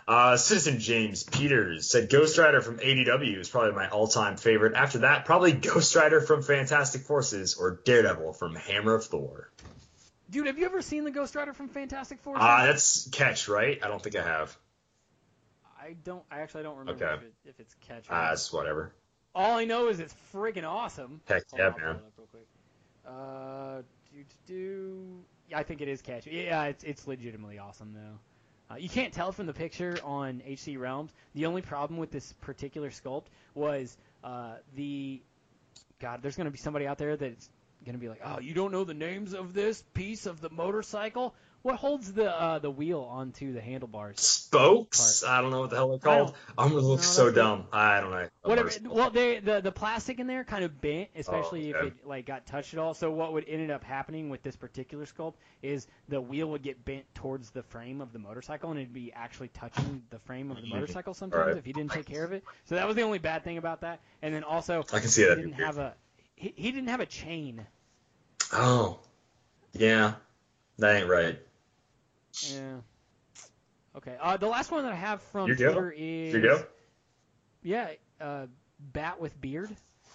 Uh, 0.07 0.36
Citizen 0.38 0.80
James 0.80 1.23
Peters 1.23 1.90
said 1.90 2.10
Ghost 2.10 2.38
Rider 2.38 2.61
from 2.61 2.78
ADW 2.80 3.38
is 3.38 3.49
probably 3.49 3.73
my 3.73 3.88
all-time 3.90 4.38
favorite. 4.38 4.73
After 4.76 4.99
that, 4.99 5.26
probably 5.26 5.52
Ghost 5.69 5.95
Rider 5.95 6.22
from 6.22 6.41
Fantastic 6.44 7.02
Forces 7.03 7.56
or 7.56 7.80
Daredevil 7.86 8.34
from 8.34 8.56
Hammer 8.56 8.95
of 8.95 9.06
Thor. 9.06 9.49
Dude, 10.30 10.48
have 10.48 10.57
you 10.57 10.65
ever 10.65 10.82
seen 10.82 11.03
the 11.03 11.11
Ghost 11.11 11.36
Rider 11.36 11.53
from 11.53 11.68
Fantastic 11.69 12.19
Four? 12.19 12.36
Ah, 12.38 12.65
that's 12.65 13.10
Catch, 13.10 13.48
right? 13.48 13.80
I 13.84 13.88
don't 13.88 14.02
think 14.02 14.15
I 14.15 14.23
have. 14.23 14.57
I 15.82 15.95
don't. 16.03 16.23
I 16.32 16.41
actually 16.41 16.64
don't 16.64 16.78
remember 16.78 17.03
Okay. 17.06 17.14
if, 17.15 17.22
it, 17.23 17.34
if 17.45 17.60
it's 17.60 17.76
catch. 17.88 18.07
or 18.10 18.14
Ah, 18.14 18.32
it's 18.34 18.53
whatever. 18.53 18.94
All 19.34 19.57
I 19.57 19.65
know 19.65 19.88
is 19.88 19.99
it's 19.99 20.14
friggin' 20.34 20.64
awesome. 20.64 21.22
Heck 21.28 21.44
Hold 21.49 21.60
yeah, 21.60 21.65
on, 21.68 21.80
man. 21.82 21.90
up 21.95 22.02
real 22.18 22.28
quick. 22.28 22.48
Uh, 23.07 23.82
do 24.14 24.23
do. 24.45 25.23
I 25.56 25.64
think 25.64 25.82
it 25.82 25.88
is 25.88 26.02
catch. 26.03 26.28
Yeah, 26.28 26.65
it's 26.65 26.84
it's 26.84 27.07
legitimately 27.07 27.57
awesome 27.57 27.94
though. 27.94 28.19
Uh, 28.72 28.76
you 28.77 28.88
can't 28.88 29.14
tell 29.14 29.31
from 29.31 29.48
the 29.48 29.53
picture 29.53 29.98
on 30.03 30.41
HC 30.48 30.77
Realms. 30.77 31.11
The 31.35 31.45
only 31.45 31.61
problem 31.61 31.99
with 31.99 32.11
this 32.11 32.34
particular 32.41 32.89
sculpt 32.89 33.26
was 33.53 33.98
uh, 34.23 34.53
the 34.76 35.22
God. 35.99 36.22
There's 36.22 36.38
gonna 36.38 36.52
be 36.52 36.57
somebody 36.57 36.88
out 36.88 36.98
there 36.98 37.18
that's 37.18 37.49
gonna 37.85 37.98
be 37.98 38.07
like, 38.07 38.22
oh, 38.23 38.39
you 38.39 38.53
don't 38.53 38.72
know 38.72 38.85
the 38.85 38.93
names 38.93 39.34
of 39.34 39.53
this 39.53 39.84
piece 39.93 40.26
of 40.26 40.39
the 40.39 40.49
motorcycle. 40.49 41.35
What 41.64 41.76
holds 41.76 42.12
the 42.12 42.30
uh, 42.30 42.58
the 42.60 42.72
wheel 42.72 43.02
onto 43.02 43.54
the 43.54 43.62
handlebars? 43.62 44.20
Spokes? 44.20 45.24
I 45.24 45.42
don't 45.42 45.52
know 45.52 45.62
what 45.62 45.70
the 45.70 45.76
hell 45.76 45.90
they're 45.90 46.00
called. 46.00 46.34
I'm 46.58 46.70
gonna 46.70 46.82
look 46.82 47.02
No, 47.02 47.04
so 47.06 47.32
dumb. 47.32 47.66
I 47.72 48.00
don't 48.02 48.10
know. 48.10 48.28
Whatever. 48.42 48.72
Well, 48.90 49.12
they 49.12 49.40
the 49.40 49.62
the 49.62 49.72
plastic 49.72 50.20
in 50.20 50.26
there 50.26 50.44
kind 50.44 50.64
of 50.64 50.82
bent, 50.82 51.10
especially 51.16 51.72
Oh, 51.74 51.78
okay. 51.78 51.88
if 51.88 51.94
it 51.94 52.08
like 52.08 52.26
got 52.26 52.48
touched 52.48 52.74
at 52.74 52.80
all. 52.80 52.96
So 52.96 53.12
what 53.12 53.34
would 53.34 53.46
ended 53.48 53.70
up 53.70 53.84
happening 53.84 54.30
with 54.30 54.42
this 54.42 54.56
particular 54.56 55.06
sculpt 55.06 55.36
is 55.62 55.86
the 56.10 56.20
wheel 56.20 56.50
would 56.50 56.64
get 56.64 56.84
bent 56.84 57.06
towards 57.14 57.52
the 57.52 57.62
frame 57.62 58.02
of 58.02 58.12
the 58.12 58.20
motorcycle, 58.20 58.72
and 58.72 58.80
it'd 58.80 58.92
be 58.94 59.14
actually 59.14 59.50
touching 59.50 60.02
the 60.10 60.20
frame 60.20 60.50
of 60.50 60.58
the 60.58 60.68
motorcycle 60.74 61.14
sometimes 61.14 61.42
Alright. 61.42 61.58
if 61.58 61.68
you 61.68 61.74
didn't 61.74 61.92
take 61.92 62.08
care 62.08 62.24
of 62.24 62.32
it. 62.32 62.44
So 62.66 62.74
that 62.76 62.88
was 62.88 62.96
the 62.96 63.04
only 63.04 63.20
bad 63.20 63.44
thing 63.44 63.58
about 63.60 63.82
that. 63.82 64.00
And 64.24 64.34
then 64.34 64.44
also 64.44 64.84
I 64.92 65.00
can 65.00 65.10
see 65.10 65.22
he 65.22 65.28
that. 65.30 65.36
didn't 65.36 65.54
have 65.54 65.78
a 65.78 65.94
he, 66.36 66.54
he 66.56 66.72
didn't 66.72 66.90
have 66.90 67.02
a 67.02 67.06
chain. 67.06 67.68
Oh, 68.52 69.00
yeah, 69.74 70.14
that 70.80 70.96
ain't 70.96 71.08
right. 71.08 71.40
Yeah. 72.53 72.76
Okay. 73.98 74.16
Uh, 74.22 74.38
the 74.38 74.48
last 74.48 74.72
one 74.72 74.84
that 74.84 74.94
I 74.94 74.95
have 74.95 75.22
from 75.32 75.49
You 75.49 75.56
go. 75.56 75.91
Is 75.95 76.34
Here 76.34 76.36
you 76.36 76.41
go. 76.41 76.64
yeah, 77.64 77.90
uh, 78.20 78.45
bat 78.80 79.20
with 79.20 79.40
beard 79.40 79.70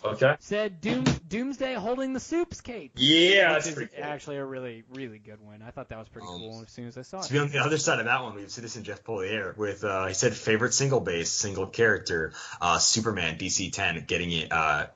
Okay. 0.04 0.36
said 0.40 0.80
Doom 0.82 1.04
Doomsday 1.28 1.74
holding 1.74 2.12
the 2.12 2.20
soups 2.20 2.60
cape. 2.60 2.92
Yeah, 2.96 3.54
which 3.54 3.54
that's 3.54 3.66
is 3.68 3.74
pretty 3.74 3.92
cool. 3.96 4.04
actually 4.04 4.36
a 4.36 4.44
really, 4.44 4.84
really 4.94 5.18
good 5.18 5.40
one. 5.40 5.62
I 5.66 5.70
thought 5.70 5.88
that 5.88 5.98
was 5.98 6.08
pretty 6.08 6.28
Um, 6.28 6.38
cool 6.38 6.62
as 6.62 6.70
soon 6.70 6.86
as 6.86 6.98
I 6.98 7.02
saw 7.02 7.22
To 7.22 7.26
it. 7.26 7.32
be 7.32 7.38
on 7.38 7.50
the 7.50 7.58
other 7.58 7.78
side 7.78 7.98
of 7.98 8.04
that 8.04 8.22
one, 8.22 8.34
we 8.34 8.42
have 8.42 8.50
Citizen 8.50 8.84
Jeff 8.84 9.02
Polier 9.04 9.56
with 9.56 9.84
uh, 9.84 10.06
he 10.06 10.14
said 10.14 10.34
favorite 10.34 10.74
single 10.74 11.00
base, 11.00 11.30
single 11.32 11.66
character, 11.66 12.34
uh, 12.60 12.78
Superman 12.78 13.38
DC 13.38 13.72
10, 13.72 14.04
getting 14.06 14.30
it 14.32 14.52
uh, 14.52 14.86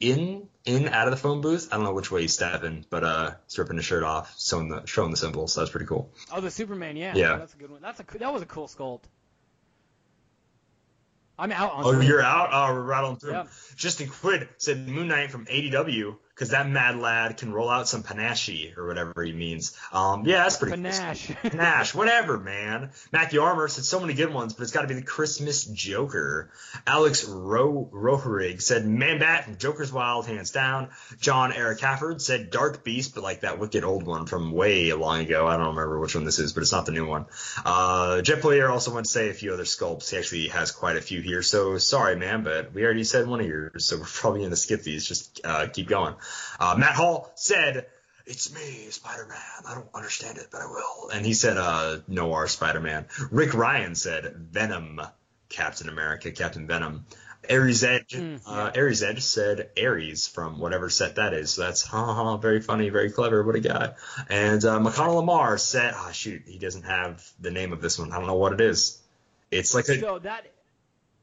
in 0.00 0.48
in 0.64 0.88
out 0.88 1.06
of 1.06 1.10
the 1.12 1.16
phone 1.16 1.40
booth. 1.40 1.68
I 1.72 1.76
don't 1.76 1.84
know 1.84 1.92
which 1.94 2.10
way 2.10 2.22
he's 2.22 2.34
stepping, 2.34 2.84
but 2.90 3.04
uh, 3.04 3.30
he's 3.46 3.58
ripping 3.58 3.76
his 3.76 3.84
shirt 3.86 4.02
off, 4.02 4.34
showing 4.40 4.68
the 4.68 4.84
showing 4.86 5.10
the 5.10 5.16
symbols. 5.16 5.52
So 5.52 5.60
that's 5.60 5.70
pretty 5.70 5.86
cool. 5.86 6.10
Oh, 6.32 6.40
the 6.40 6.50
Superman, 6.50 6.96
yeah, 6.96 7.14
Yeah. 7.14 7.36
that's 7.36 7.54
a 7.54 7.56
good 7.56 7.70
one. 7.70 7.82
That's 7.82 8.00
a 8.00 8.18
that 8.18 8.32
was 8.32 8.42
a 8.42 8.46
cool 8.46 8.68
sculpt. 8.68 9.02
I'm 11.38 11.52
out 11.52 11.72
on. 11.72 11.84
Oh, 11.84 11.92
Twitter. 11.92 12.08
you're 12.08 12.22
out. 12.22 12.48
Oh, 12.52 12.74
we're 12.74 12.80
rattling 12.82 13.16
through. 13.16 13.32
Yeah. 13.32 13.44
Justin 13.76 14.08
Quid 14.08 14.48
said 14.56 14.88
Moon 14.88 15.08
Knight 15.08 15.30
from 15.30 15.44
ADW 15.46 16.16
because 16.36 16.50
that 16.50 16.68
mad 16.68 16.98
lad 16.98 17.38
can 17.38 17.50
roll 17.50 17.70
out 17.70 17.88
some 17.88 18.02
panache 18.02 18.76
or 18.76 18.86
whatever 18.86 19.22
he 19.22 19.32
means. 19.32 19.74
Um, 19.90 20.26
yeah, 20.26 20.42
that's 20.42 20.58
pretty. 20.58 20.76
cool. 20.82 20.92
Panache. 21.42 21.94
Whatever, 21.94 22.36
man. 22.36 22.90
Matthew 23.10 23.40
Armour 23.40 23.68
said 23.68 23.84
so 23.84 24.00
many 24.00 24.12
good 24.12 24.30
ones, 24.32 24.52
but 24.52 24.62
it's 24.64 24.72
got 24.72 24.82
to 24.82 24.86
be 24.88 24.92
the 24.92 25.02
Christmas 25.02 25.64
Joker. 25.64 26.50
Alex 26.86 27.24
Ro- 27.24 27.88
Roherig 27.90 28.60
said 28.60 28.86
Man 28.86 29.18
Bat 29.18 29.44
from 29.44 29.56
Joker's 29.56 29.90
Wild, 29.90 30.26
hands 30.26 30.50
down. 30.50 30.90
John 31.20 31.54
Eric 31.54 31.80
Hafford 31.80 32.20
said 32.20 32.50
Dark 32.50 32.84
Beast, 32.84 33.14
but 33.14 33.24
like 33.24 33.40
that 33.40 33.58
wicked 33.58 33.82
old 33.82 34.02
one 34.02 34.26
from 34.26 34.52
way 34.52 34.92
long 34.92 35.20
ago. 35.20 35.46
I 35.46 35.56
don't 35.56 35.68
remember 35.68 35.98
which 35.98 36.14
one 36.14 36.24
this 36.24 36.38
is, 36.38 36.52
but 36.52 36.60
it's 36.60 36.72
not 36.72 36.84
the 36.84 36.92
new 36.92 37.06
one. 37.06 37.24
Uh, 37.64 38.20
Jeff 38.20 38.42
Player 38.42 38.68
also 38.68 38.92
went 38.92 39.06
to 39.06 39.10
say 39.10 39.30
a 39.30 39.34
few 39.34 39.54
other 39.54 39.64
sculpts. 39.64 40.10
He 40.10 40.18
actually 40.18 40.48
has 40.48 40.70
quite 40.70 40.98
a 40.98 41.00
few 41.00 41.22
here, 41.22 41.40
so 41.40 41.78
sorry, 41.78 42.16
man, 42.16 42.44
but 42.44 42.74
we 42.74 42.84
already 42.84 43.04
said 43.04 43.26
one 43.26 43.40
of 43.40 43.46
yours, 43.46 43.86
so 43.86 43.96
we're 43.96 44.04
probably 44.04 44.40
going 44.40 44.50
to 44.50 44.56
skip 44.56 44.82
these. 44.82 45.06
Just 45.06 45.40
uh, 45.42 45.66
keep 45.68 45.88
going. 45.88 46.14
Uh, 46.58 46.74
Matt 46.78 46.94
Hall 46.94 47.30
said 47.34 47.86
it's 48.26 48.52
me, 48.52 48.88
Spider 48.90 49.26
Man. 49.26 49.38
I 49.68 49.74
don't 49.74 49.88
understand 49.94 50.38
it, 50.38 50.48
but 50.50 50.60
I 50.60 50.66
will. 50.66 51.10
And 51.10 51.24
he 51.24 51.34
said, 51.34 51.56
uh, 51.56 51.98
Noir 52.08 52.48
Spider 52.48 52.80
Man. 52.80 53.06
Rick 53.30 53.54
Ryan 53.54 53.94
said, 53.94 54.34
Venom, 54.36 55.00
Captain 55.48 55.88
America, 55.88 56.32
Captain 56.32 56.66
Venom. 56.66 57.06
Aries 57.48 57.84
Edge, 57.84 58.10
Mm, 58.10 58.40
uh, 58.44 58.72
Aries 58.74 59.04
Edge 59.04 59.22
said 59.22 59.70
Ares 59.80 60.26
from 60.26 60.58
whatever 60.58 60.90
set 60.90 61.14
that 61.14 61.32
is. 61.32 61.52
So 61.52 61.62
that's 61.62 61.82
ha 61.82 62.14
ha, 62.14 62.36
very 62.38 62.60
funny, 62.60 62.88
very 62.88 63.12
clever. 63.12 63.44
What 63.44 63.54
a 63.54 63.60
guy. 63.60 63.94
And 64.28 64.64
uh, 64.64 64.80
McConnell 64.80 65.16
Lamar 65.16 65.56
said, 65.56 65.94
ah, 65.94 66.10
shoot, 66.10 66.42
he 66.46 66.58
doesn't 66.58 66.82
have 66.82 67.24
the 67.38 67.52
name 67.52 67.72
of 67.72 67.80
this 67.80 68.00
one. 68.00 68.10
I 68.10 68.16
don't 68.16 68.26
know 68.26 68.34
what 68.34 68.52
it 68.52 68.60
is. 68.60 69.00
It's 69.52 69.74
like 69.74 69.88
a, 69.88 70.00
So 70.00 70.18
that 70.20 70.46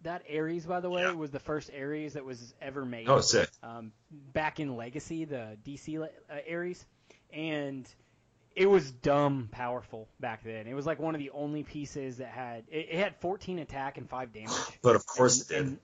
that 0.03 0.23
Ares, 0.33 0.65
by 0.65 0.79
the 0.79 0.89
way, 0.89 1.01
Yeah. 1.03 1.11
was 1.13 1.31
the 1.31 1.39
first 1.39 1.69
Ares 1.77 2.13
that 2.13 2.25
was 2.25 2.53
ever 2.61 2.85
made. 2.85 3.07
oh, 3.09 3.21
sick. 3.21 3.49
um, 3.63 3.91
back 4.11 4.59
in 4.59 4.75
Legacy, 4.75 5.25
the 5.25 5.57
DC 5.65 6.01
uh, 6.01 6.07
Ares, 6.51 6.85
and 7.31 7.87
it 8.55 8.67
was 8.67 8.91
dumb 8.91 9.49
powerful 9.51 10.07
back 10.19 10.43
then. 10.43 10.67
It 10.67 10.73
was 10.75 10.85
like 10.85 10.99
one 10.99 11.15
of 11.15 11.19
the 11.19 11.31
only 11.31 11.63
pieces 11.63 12.17
that 12.17 12.27
had 12.29 12.65
it, 12.69 12.87
it 12.91 12.95
had 12.99 13.15
14 13.17 13.59
attack 13.59 13.97
and 13.97 14.09
five 14.09 14.31
damage. 14.33 14.51
But 14.83 14.95
of 14.95 15.05
course 15.05 15.41
it 15.41 15.47
did. 15.47 15.65
and, 15.65 15.79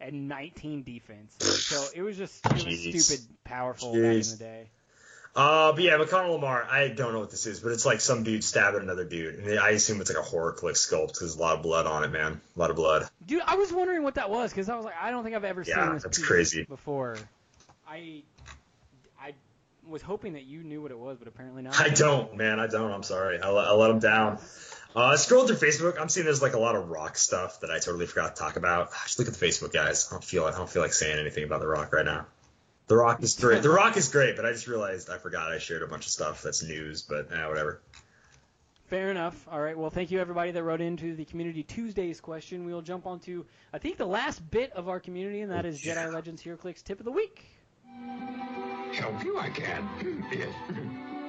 and 0.00 0.28
19 0.28 0.82
defense. 0.82 1.36
So 1.38 1.84
it 1.94 2.02
was 2.02 2.16
just 2.16 2.44
it 2.46 2.64
was 2.66 2.80
stupid 3.06 3.26
powerful 3.44 3.92
back 3.92 4.02
in 4.02 4.18
the 4.20 4.36
day. 4.38 4.70
Uh, 5.34 5.72
but 5.72 5.82
yeah, 5.82 5.92
McConnell 5.96 6.32
Lamar, 6.34 6.66
I 6.70 6.88
don't 6.88 7.14
know 7.14 7.20
what 7.20 7.30
this 7.30 7.46
is, 7.46 7.60
but 7.60 7.72
it's 7.72 7.86
like 7.86 8.00
some 8.02 8.22
dude 8.22 8.44
stabbing 8.44 8.82
another 8.82 9.04
dude. 9.04 9.36
And 9.36 9.58
I 9.58 9.70
assume 9.70 10.00
it's 10.02 10.14
like 10.14 10.22
a 10.22 10.28
HorrorClix 10.28 10.86
sculpt 10.86 11.06
because 11.08 11.20
there's 11.20 11.36
a 11.36 11.40
lot 11.40 11.56
of 11.56 11.62
blood 11.62 11.86
on 11.86 12.04
it, 12.04 12.08
man. 12.12 12.40
A 12.54 12.58
lot 12.60 12.68
of 12.68 12.76
blood. 12.76 13.08
Dude, 13.26 13.40
I 13.46 13.56
was 13.56 13.72
wondering 13.72 14.02
what 14.02 14.16
that 14.16 14.28
was 14.28 14.50
because 14.50 14.68
I 14.68 14.76
was 14.76 14.84
like, 14.84 14.94
I 15.00 15.10
don't 15.10 15.24
think 15.24 15.34
I've 15.34 15.44
ever 15.44 15.64
Yeah, 15.66 15.84
seen 15.86 15.94
this 15.94 16.02
that's 16.02 16.18
crazy. 16.18 16.64
before. 16.64 17.16
I 17.88 18.22
I 19.18 19.32
was 19.88 20.02
hoping 20.02 20.34
that 20.34 20.44
you 20.44 20.62
knew 20.62 20.82
what 20.82 20.90
it 20.90 20.98
was, 20.98 21.16
but 21.16 21.28
apparently 21.28 21.62
not. 21.62 21.80
I 21.80 21.88
don't, 21.88 22.36
man. 22.36 22.60
I 22.60 22.66
don't. 22.66 22.90
I'm 22.92 23.02
sorry. 23.02 23.40
I, 23.40 23.48
let- 23.50 23.66
I 23.68 23.72
let 23.72 23.90
him 23.90 24.00
down. 24.00 24.38
Uh, 24.94 25.16
scrolled 25.16 25.46
through 25.48 25.56
Facebook, 25.56 25.98
I'm 25.98 26.10
seeing 26.10 26.26
there's 26.26 26.42
like 26.42 26.52
a 26.52 26.58
lot 26.58 26.76
of 26.76 26.90
rock 26.90 27.16
stuff 27.16 27.60
that 27.60 27.70
I 27.70 27.78
totally 27.78 28.04
forgot 28.04 28.36
to 28.36 28.42
talk 28.42 28.56
about. 28.56 28.90
Just 29.04 29.18
look 29.18 29.26
at 29.28 29.32
the 29.34 29.46
Facebook, 29.46 29.72
guys. 29.72 30.06
I 30.10 30.14
don't 30.14 30.22
feel 30.24 30.44
I 30.44 30.50
don't 30.50 30.68
feel 30.68 30.82
like 30.82 30.92
saying 30.92 31.18
anything 31.18 31.44
about 31.44 31.60
the 31.60 31.66
Rock 31.66 31.94
right 31.94 32.04
now. 32.04 32.26
The 32.92 32.98
Rock 32.98 33.22
is 33.22 33.34
great. 33.38 33.62
The 33.62 33.70
Rock 33.70 33.96
is 33.96 34.10
great, 34.10 34.36
but 34.36 34.44
I 34.44 34.52
just 34.52 34.66
realized 34.66 35.08
I 35.08 35.16
forgot 35.16 35.50
I 35.50 35.56
shared 35.56 35.82
a 35.82 35.86
bunch 35.86 36.04
of 36.04 36.12
stuff 36.12 36.42
that's 36.42 36.62
news. 36.62 37.00
But 37.00 37.32
eh, 37.32 37.48
whatever. 37.48 37.80
Fair 38.88 39.10
enough. 39.10 39.48
All 39.50 39.58
right. 39.58 39.78
Well, 39.78 39.88
thank 39.88 40.10
you 40.10 40.20
everybody 40.20 40.50
that 40.50 40.62
wrote 40.62 40.82
into 40.82 41.16
the 41.16 41.24
Community 41.24 41.62
Tuesdays 41.62 42.20
question. 42.20 42.66
We 42.66 42.74
will 42.74 42.82
jump 42.82 43.06
on 43.06 43.20
to 43.20 43.46
I 43.72 43.78
think 43.78 43.96
the 43.96 44.04
last 44.04 44.40
bit 44.50 44.72
of 44.72 44.90
our 44.90 45.00
community, 45.00 45.40
and 45.40 45.50
that 45.52 45.64
is 45.64 45.82
Yeah. 45.82 45.94
Jedi 45.94 46.12
Legends 46.12 46.42
HeroClix 46.42 46.82
tip 46.82 46.98
of 46.98 47.06
the 47.06 47.12
week. 47.12 47.46
Help 48.92 49.24
you, 49.24 49.38
I 49.38 49.48
can. 49.48 49.88
Yes. 50.30 50.54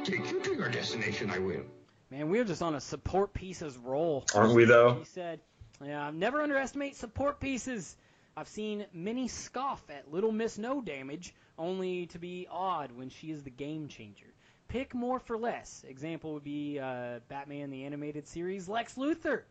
Take 0.04 0.30
you 0.30 0.42
to 0.42 0.56
your 0.56 0.68
destination, 0.68 1.32
I 1.32 1.40
will. 1.40 1.64
Man, 2.12 2.30
we're 2.30 2.44
just 2.44 2.62
on 2.62 2.76
a 2.76 2.82
support 2.82 3.34
pieces 3.34 3.78
roll. 3.78 4.26
Aren't 4.36 4.54
we 4.54 4.66
though? 4.66 4.96
He 4.96 5.06
said, 5.06 5.40
"Yeah, 5.82 6.12
never 6.14 6.42
underestimate 6.42 6.98
support 6.98 7.40
pieces. 7.40 7.96
I've 8.36 8.48
seen 8.50 8.86
many 8.92 9.28
scoff 9.28 9.82
at 9.90 10.12
Little 10.12 10.32
Miss 10.32 10.58
No 10.58 10.82
Damage, 10.82 11.34
only 11.58 12.08
to 12.08 12.20
be 12.20 12.48
awed 12.50 12.92
when 12.96 13.10
she 13.10 13.32
is 13.32 13.44
the 13.44 13.50
game 13.50 13.88
changer. 13.88 14.26
Pick 14.68 14.94
more 14.94 15.20
for 15.20 15.38
less. 15.38 15.84
Example 15.88 16.34
would 16.34 16.44
be 16.44 16.80
uh, 16.80 17.20
Batman 17.28 17.70
the 17.70 17.86
Animated 17.86 18.28
Series, 18.28 18.68
Lex 18.68 18.96
Luthor. 18.96 19.44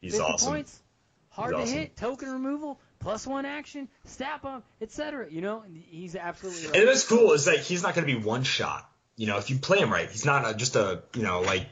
He's 0.00 0.12
50 0.12 0.32
awesome. 0.32 0.52
points, 0.52 0.82
hard 1.30 1.54
He's 1.54 1.56
to 1.56 1.62
awesome. 1.62 1.78
hit, 1.78 1.96
token 1.96 2.30
removal, 2.30 2.80
plus 2.98 3.26
one 3.26 3.46
action, 3.46 3.88
stab 4.04 4.44
up, 4.44 4.64
etc. 4.80 5.28
You 5.30 5.40
know, 5.40 5.62
he's 5.88 6.14
absolutely 6.14 6.66
right. 6.66 6.76
And 6.76 6.86
what's 6.86 7.06
cool 7.06 7.32
is 7.32 7.46
that 7.46 7.60
he's 7.60 7.82
not 7.82 7.94
going 7.94 8.06
to 8.06 8.12
be 8.12 8.22
one 8.22 8.42
shot. 8.42 8.88
You 9.16 9.26
know, 9.26 9.38
if 9.38 9.48
you 9.48 9.56
play 9.58 9.78
him 9.78 9.90
right, 9.90 10.10
he's 10.10 10.26
not 10.26 10.46
a, 10.46 10.54
just 10.54 10.76
a, 10.76 11.02
you 11.14 11.22
know, 11.22 11.40
like, 11.40 11.66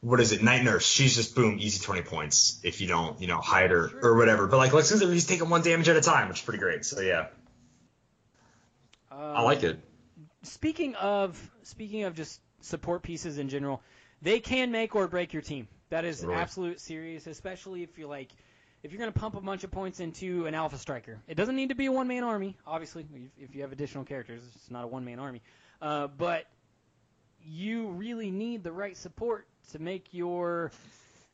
what 0.00 0.20
is 0.20 0.30
it, 0.30 0.42
Night 0.42 0.62
Nurse. 0.62 0.86
She's 0.86 1.16
just 1.16 1.34
boom, 1.34 1.58
easy 1.58 1.84
20 1.84 2.02
points 2.02 2.60
if 2.62 2.80
you 2.80 2.86
don't, 2.86 3.20
you 3.20 3.26
know, 3.26 3.40
hide 3.40 3.70
her 3.70 3.90
or 4.00 4.16
whatever. 4.16 4.46
But 4.46 4.58
like 4.58 4.72
Lex 4.72 4.92
Luthor, 4.92 5.12
he's 5.12 5.26
taking 5.26 5.50
one 5.50 5.62
damage 5.62 5.88
at 5.88 5.96
a 5.96 6.00
time, 6.00 6.28
which 6.28 6.38
is 6.38 6.44
pretty 6.44 6.60
great. 6.60 6.84
So 6.84 7.00
yeah, 7.00 7.26
I 9.36 9.42
like 9.42 9.62
it. 9.62 9.78
Speaking 10.42 10.94
of 10.96 11.50
speaking 11.62 12.04
of 12.04 12.14
just 12.14 12.40
support 12.60 13.02
pieces 13.02 13.38
in 13.38 13.48
general, 13.48 13.82
they 14.22 14.40
can 14.40 14.70
make 14.72 14.94
or 14.96 15.06
break 15.08 15.32
your 15.32 15.42
team. 15.42 15.68
That 15.90 16.04
is 16.04 16.20
Totally. 16.20 16.36
absolute 16.36 16.80
serious, 16.80 17.26
especially 17.26 17.82
if 17.82 17.98
you're 17.98 18.08
like 18.08 18.30
if 18.82 18.92
you're 18.92 19.00
going 19.00 19.12
to 19.12 19.18
pump 19.18 19.34
a 19.34 19.40
bunch 19.40 19.64
of 19.64 19.70
points 19.72 19.98
into 20.00 20.46
an 20.46 20.54
alpha 20.54 20.78
striker. 20.78 21.18
It 21.26 21.34
doesn't 21.34 21.56
need 21.56 21.70
to 21.70 21.74
be 21.74 21.86
a 21.86 21.92
one 21.92 22.06
man 22.08 22.22
army. 22.24 22.56
Obviously, 22.66 23.04
if- 23.12 23.48
if 23.50 23.54
you 23.54 23.62
have 23.62 23.72
additional 23.72 24.04
characters, 24.04 24.42
it's 24.54 24.70
not 24.70 24.84
a 24.84 24.86
one 24.86 25.04
man 25.04 25.18
army. 25.18 25.42
Uh, 25.80 26.06
but 26.06 26.46
you 27.42 27.88
really 27.90 28.30
need 28.30 28.62
the 28.62 28.72
right 28.72 28.96
support 28.96 29.46
to 29.72 29.78
make 29.78 30.12
your 30.12 30.70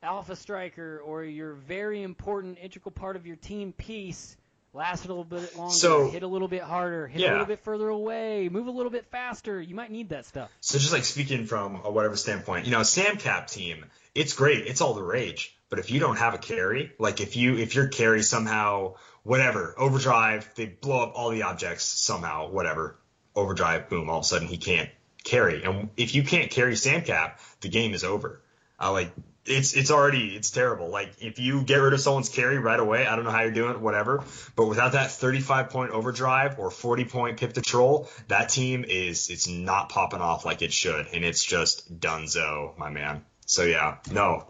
alpha 0.03 0.37
striker 0.37 1.01
or 1.05 1.25
your 1.25 1.55
very 1.55 2.03
important 2.03 2.59
integral 2.61 2.93
part 2.93 3.17
of 3.17 3.27
your 3.27 3.37
team 3.37 3.73
piece 3.73 4.37
last 4.75 5.05
a 5.05 5.09
little 5.09 5.25
bit 5.25 5.57
longer, 5.57 5.73
So- 5.75 6.11
hit 6.11 6.23
a 6.23 6.27
little 6.27 6.49
bit 6.49 6.63
harder, 6.63 7.07
hit 7.07 7.23
a 7.23 7.31
little 7.31 7.47
bit 7.47 7.61
further 7.61 7.89
away, 7.89 8.49
move 8.51 8.67
a 8.67 8.71
little 8.71 8.91
bit 8.91 9.07
faster. 9.11 9.61
You 9.61 9.75
might 9.75 9.91
need 9.91 10.11
that 10.11 10.27
stuff. 10.27 10.51
So 10.61 10.79
just 10.79 10.93
like 10.93 11.05
speaking 11.05 11.47
from 11.47 11.81
a 11.85 11.91
whatever 11.91 12.17
standpoint, 12.17 12.67
you 12.67 12.73
know, 12.73 12.83
Sam 12.83 13.17
Cap 13.17 13.47
team, 13.49 13.87
it's 14.15 14.35
great, 14.35 14.67
it's 14.67 14.81
all 14.81 14.95
the 14.95 15.03
rage. 15.03 15.57
But 15.71 15.79
if 15.79 15.91
you 15.91 16.01
don't 16.01 16.17
have 16.17 16.35
a 16.35 16.39
carry, 16.39 16.93
like 16.99 17.21
if 17.21 17.37
you 17.37 17.57
if 17.57 17.75
your 17.75 17.89
carry 17.89 18.23
somehow 18.23 18.95
whatever 19.23 19.75
overdrive, 19.79 20.49
they 20.55 20.67
blow 20.67 21.03
up 21.03 21.13
all 21.17 21.31
the 21.31 21.43
objects 21.43 21.85
somehow, 21.85 22.51
whatever 22.51 22.99
overdrive, 23.35 23.89
boom, 23.89 24.11
all 24.11 24.19
of 24.19 24.25
a 24.25 24.27
sudden 24.27 24.47
he 24.47 24.57
can't 24.59 24.91
carry. 25.25 25.65
And 25.65 25.89
if 25.97 26.15
you 26.15 26.23
can't 26.23 26.51
carry 26.51 26.77
Sam 26.77 27.03
Cap, 27.03 27.41
the 27.61 27.69
game 27.69 27.95
is 27.95 28.05
over. 28.05 28.41
Uh, 28.81 28.93
like 28.93 29.13
it's 29.47 29.75
it's 29.75 29.91
already 29.91 30.35
it's 30.35 30.51
terrible. 30.51 30.89
Like 30.89 31.13
if 31.21 31.39
you 31.39 31.63
get 31.63 31.77
rid 31.77 31.93
of 31.93 32.01
someone's 32.01 32.29
carry 32.29 32.59
right 32.59 32.81
away, 32.81 33.07
I 33.07 33.17
don't 33.17 33.25
know 33.25 33.31
how 33.31 33.43
you're 33.43 33.53
doing 33.53 33.73
it, 33.73 33.81
whatever. 33.81 34.25
But 34.57 34.67
without 34.67 34.93
that 34.93 35.11
35 35.11 35.71
point 35.71 35.91
overdrive 35.91 36.59
or 36.59 36.71
40 36.71 37.05
point 37.05 37.37
pip 37.39 37.53
to 37.55 37.61
troll, 37.61 38.09
that 38.29 38.49
team 38.49 38.85
is 38.89 39.31
it's 39.31 39.49
not 39.49 39.89
popping 39.89 40.21
off 40.21 40.45
like 40.45 40.63
it 40.63 40.73
should, 40.73 41.09
and 41.13 41.25
it's 41.25 41.45
just 41.45 42.01
dunzo, 42.01 42.77
my 42.79 42.91
man. 42.91 43.25
So 43.47 43.65
yeah, 43.65 43.99
no 44.11 44.47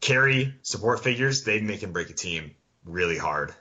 carry 0.00 0.54
support 0.62 1.02
figures, 1.04 1.44
they 1.44 1.60
make 1.60 1.82
and 1.82 1.92
break 1.92 2.10
a 2.10 2.14
team 2.14 2.54
really 2.84 3.18
hard. 3.18 3.54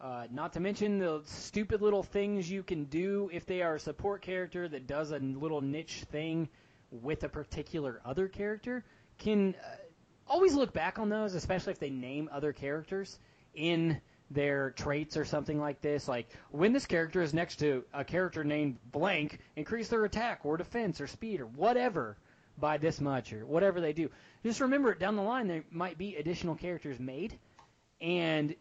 Uh, 0.00 0.26
not 0.30 0.54
to 0.54 0.60
mention 0.60 0.98
the 0.98 1.20
stupid 1.26 1.82
little 1.82 2.02
things 2.02 2.50
you 2.50 2.62
can 2.62 2.84
do 2.84 3.28
if 3.32 3.44
they 3.44 3.60
are 3.60 3.74
a 3.74 3.80
support 3.80 4.22
character 4.22 4.66
that 4.66 4.86
does 4.86 5.10
a 5.10 5.18
little 5.18 5.60
niche 5.60 6.04
thing 6.10 6.48
with 6.90 7.24
a 7.24 7.28
particular 7.28 8.00
other 8.04 8.28
character. 8.28 8.84
Can 9.18 9.54
uh, 9.54 9.76
always 10.26 10.54
look 10.54 10.72
back 10.72 10.98
on 10.98 11.08
those, 11.08 11.34
especially 11.34 11.72
if 11.72 11.78
they 11.78 11.90
name 11.90 12.28
other 12.32 12.52
characters 12.52 13.18
in 13.54 14.00
their 14.30 14.70
traits 14.70 15.16
or 15.16 15.24
something 15.24 15.58
like 15.58 15.80
this. 15.80 16.06
Like 16.06 16.28
when 16.50 16.72
this 16.72 16.86
character 16.86 17.20
is 17.20 17.34
next 17.34 17.56
to 17.56 17.84
a 17.92 18.04
character 18.04 18.44
named 18.44 18.78
blank, 18.92 19.40
increase 19.56 19.88
their 19.88 20.04
attack 20.04 20.40
or 20.44 20.56
defense 20.56 21.00
or 21.00 21.06
speed 21.06 21.40
or 21.40 21.46
whatever 21.46 22.16
by 22.56 22.78
this 22.78 23.00
much 23.00 23.32
or 23.32 23.44
whatever 23.44 23.80
they 23.80 23.92
do. 23.92 24.08
Just 24.44 24.60
remember 24.60 24.94
down 24.94 25.16
the 25.16 25.22
line 25.22 25.48
there 25.48 25.64
might 25.70 25.98
be 25.98 26.16
additional 26.16 26.54
characters 26.54 27.00
made, 27.00 27.38
and 28.00 28.54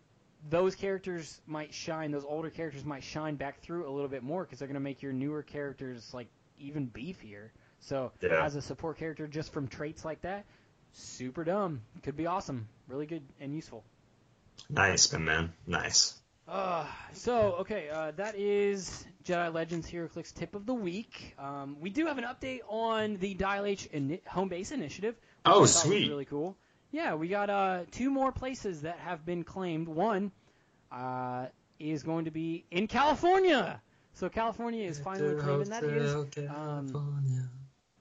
those 0.49 0.76
characters 0.76 1.41
might 1.45 1.73
shine, 1.73 2.11
those 2.11 2.26
older 2.26 2.49
characters 2.49 2.85
might 2.85 3.03
shine 3.03 3.35
back 3.35 3.60
through 3.61 3.88
a 3.88 3.91
little 3.91 4.07
bit 4.07 4.23
more 4.23 4.43
because 4.43 4.60
they're 4.60 4.68
going 4.68 4.76
to 4.76 4.80
make 4.80 5.01
your 5.01 5.14
newer 5.14 5.43
characters 5.43 6.14
like 6.14 6.27
even 6.57 6.89
beefier. 6.89 7.49
So 7.81 8.11
Yeah. 8.22 8.43
as 8.45 8.56
a 8.56 8.61
support 8.61 8.97
character, 8.97 9.27
just 9.27 9.51
from 9.53 9.68
traits 9.68 10.03
like 10.06 10.22
that, 10.22 10.45
super 10.93 11.43
dumb. 11.43 11.81
Could 12.03 12.18
be 12.18 12.26
awesome, 12.27 12.68
really 12.88 13.06
good 13.06 13.23
and 13.39 13.53
useful. 13.53 13.84
Nice, 14.69 15.11
my 15.14 15.19
man. 15.19 15.53
Nice. 15.65 16.15
Uh, 16.47 16.85
so 17.14 17.57
okay, 17.60 17.89
uh, 17.89 18.11
that 18.18 18.35
is 18.35 19.06
Jedi 19.23 19.53
Legends 19.53 19.89
HeroClix 19.89 20.34
tip 20.34 20.56
of 20.56 20.65
the 20.65 20.73
week. 20.73 21.35
Um, 21.38 21.77
we 21.80 21.89
do 21.91 22.07
have 22.07 22.18
an 22.18 22.23
update 22.26 22.61
on 22.68 23.18
the 23.18 23.35
Dial 23.35 23.65
H 23.65 23.88
ini- 23.93 24.26
home 24.26 24.49
base 24.49 24.72
initiative. 24.72 25.15
Oh, 25.45 25.49
I 25.49 25.53
thought 25.53 25.61
was 25.61 25.76
sweet. 25.84 26.10
really 26.10 26.26
cool. 26.26 26.57
Yeah, 26.91 27.14
we 27.15 27.27
got 27.27 27.51
uh, 27.51 27.81
two 27.91 28.10
more 28.10 28.31
places 28.31 28.81
that 28.81 28.97
have 28.97 29.23
been 29.26 29.43
claimed. 29.43 29.88
One 29.88 30.31
uh, 30.91 31.45
is 31.80 32.01
going 32.01 32.26
to 32.26 32.31
be 32.31 32.65
in 32.72 32.88
California. 32.88 33.80
So 34.15 34.27
California 34.27 34.85
is 34.85 34.99
finally 34.99 35.35
claiming 35.35 35.69
that 35.69 35.84
is 35.84 36.14
um, 36.49 36.88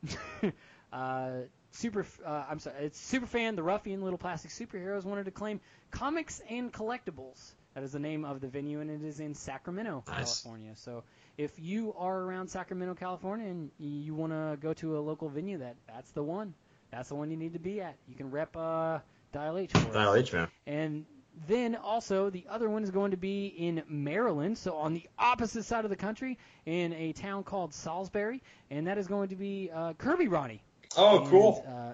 uh, 0.93 1.31
super. 1.71 2.07
Uh, 2.25 2.45
I'm 2.49 2.59
sorry, 2.59 2.77
it's 2.85 3.13
Superfan, 3.13 3.57
the 3.57 3.63
ruffian 3.63 4.03
little 4.03 4.19
plastic 4.19 4.51
superheroes 4.51 5.05
wanted 5.05 5.25
to 5.25 5.31
claim 5.31 5.61
comics 5.91 6.41
and 6.49 6.73
collectibles. 6.73 7.53
That 7.75 7.85
is 7.85 7.93
the 7.93 7.99
name 7.99 8.25
of 8.25 8.41
the 8.41 8.49
venue, 8.49 8.81
and 8.81 8.91
it 8.91 9.05
is 9.05 9.21
in 9.21 9.35
Sacramento, 9.35 10.03
Nice. 10.09 10.43
California. 10.43 10.73
So 10.75 11.05
if 11.37 11.53
you 11.59 11.95
are 11.97 12.19
around 12.19 12.49
Sacramento, 12.49 12.95
California, 12.95 13.47
and 13.49 13.71
you 13.79 14.15
want 14.15 14.33
to 14.33 14.59
go 14.61 14.73
to 14.75 14.99
a 14.99 15.01
local 15.01 15.29
venue, 15.29 15.59
that 15.59 15.77
that's 15.87 16.11
the 16.13 16.23
one. 16.23 16.55
That's 16.91 17.11
the 17.11 17.15
one 17.15 17.31
you 17.31 17.37
need 17.37 17.53
to 17.53 17.59
be 17.59 17.81
at. 17.81 17.97
You 18.09 18.17
can 18.17 18.31
rep 18.31 18.57
uh, 18.57 18.99
Dial 19.33 19.59
H 19.59 19.73
for. 19.73 19.93
Dial 19.93 20.15
H, 20.15 20.33
man. 20.33 20.49
And 20.67 21.05
then 21.47 21.77
also 21.77 22.31
the 22.31 22.45
other 22.51 22.69
one 22.69 22.83
is 22.83 22.91
going 22.91 23.11
to 23.13 23.17
be 23.17 23.47
in 23.47 23.83
Maryland, 23.89 24.59
so 24.59 24.77
on 24.77 24.95
the 24.95 25.07
opposite 25.19 25.65
side 25.65 25.85
of 25.85 25.91
the 25.91 25.97
country, 25.97 26.39
in 26.67 26.93
a 26.95 27.13
town 27.13 27.45
called 27.45 27.73
Salisbury, 27.73 28.43
and 28.71 28.87
that 28.87 28.99
is 28.99 29.07
going 29.07 29.29
to 29.29 29.37
be 29.37 29.71
uh, 29.73 29.93
Kirby 29.95 30.29
Ronnie. 30.29 30.63
Oh, 30.97 31.19
And, 31.21 31.29
cool. 31.29 31.65
Uh, 31.69 31.93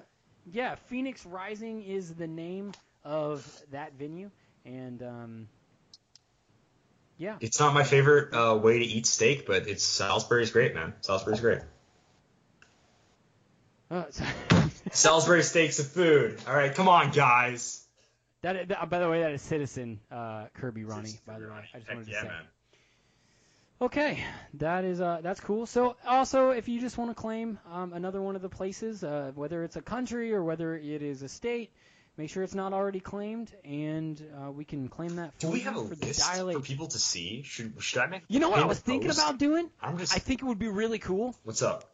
yeah, 0.53 0.77
Phoenix 0.89 1.25
Rising 1.27 1.83
is 1.83 2.15
the 2.15 2.27
name 2.27 2.73
of 3.05 3.63
that 3.73 3.93
venue, 3.99 4.31
and 4.65 5.03
um, 5.03 5.49
yeah, 7.19 7.37
It's 7.41 7.61
not 7.61 7.75
my 7.75 7.85
favorite 7.85 8.35
uh, 8.35 8.57
way 8.57 8.79
to 8.79 8.85
eat 8.85 9.07
steak, 9.07 9.47
but 9.47 9.69
it's 9.69 9.85
Salisbury's 9.85 10.51
great, 10.51 10.75
man. 10.75 10.95
Salisbury's 11.01 11.41
great. 11.41 11.61
uh, 13.91 14.05
Salisbury 14.93 15.43
steaks 15.43 15.79
of 15.79 15.87
food. 15.87 16.41
All 16.47 16.55
right, 16.55 16.75
come 16.75 16.89
on, 16.89 17.11
guys. 17.11 17.84
That, 18.45 18.69
that 18.69 18.91
by 18.91 18.99
the 18.99 19.09
way, 19.09 19.23
that 19.23 19.33
is 19.33 19.43
Citizen 19.43 20.01
uh, 20.11 20.47
Kirby 20.55 20.85
Ronnie. 20.85 21.19
By 21.27 21.39
the 21.39 21.47
way, 21.47 21.53
I 21.53 21.79
just 21.79 21.89
Heck 21.89 21.97
wanted 21.97 22.07
to 22.07 22.13
yeah, 22.13 22.23
say. 22.23 22.29
man. 22.29 22.43
Okay, 23.81 24.25
that 24.55 24.85
is 24.85 25.01
uh, 25.01 25.21
that's 25.23 25.41
cool. 25.41 25.67
So 25.67 25.97
also, 26.07 26.51
if 26.51 26.69
you 26.69 26.81
just 26.81 26.97
want 26.97 27.11
to 27.11 27.15
claim 27.15 27.59
um, 27.73 27.93
another 27.93 28.21
one 28.23 28.37
of 28.37 28.43
the 28.43 28.49
places, 28.49 29.03
uh, 29.03 29.33
whether 29.35 29.65
it's 29.65 29.77
a 29.77 29.83
country 29.83 30.33
or 30.33 30.45
whether 30.45 30.77
it 30.77 31.03
is 31.03 31.23
a 31.23 31.29
state, 31.29 31.71
make 32.17 32.31
sure 32.31 32.43
it's 32.43 32.55
not 32.55 32.73
already 32.73 33.01
claimed, 33.01 33.53
and 33.65 34.23
uh, 34.39 34.51
we 34.51 34.65
can 34.65 34.89
claim 34.89 35.17
that 35.17 35.35
for 35.35 35.41
Do 35.41 35.49
we 35.49 35.61
have 35.61 35.77
a 35.77 35.81
list 35.81 36.23
for 36.23 36.61
people 36.61 36.87
to 36.89 36.99
see? 36.99 37.43
Should 37.45 37.75
should 37.81 38.03
I 38.03 38.07
make? 38.07 38.23
You 38.29 38.41
know 38.41 38.51
what 38.51 38.61
I 38.61 38.67
was 38.67 38.79
thinking 38.79 39.09
post? 39.09 39.21
about 39.21 39.39
doing? 39.39 39.71
I'm 39.81 39.99
just. 39.99 40.15
I 40.15 40.19
think 40.19 40.43
it 40.43 40.45
would 40.45 40.59
be 40.59 40.69
really 40.69 40.99
cool. 40.99 41.35
what's 41.45 41.63
up? 41.63 41.91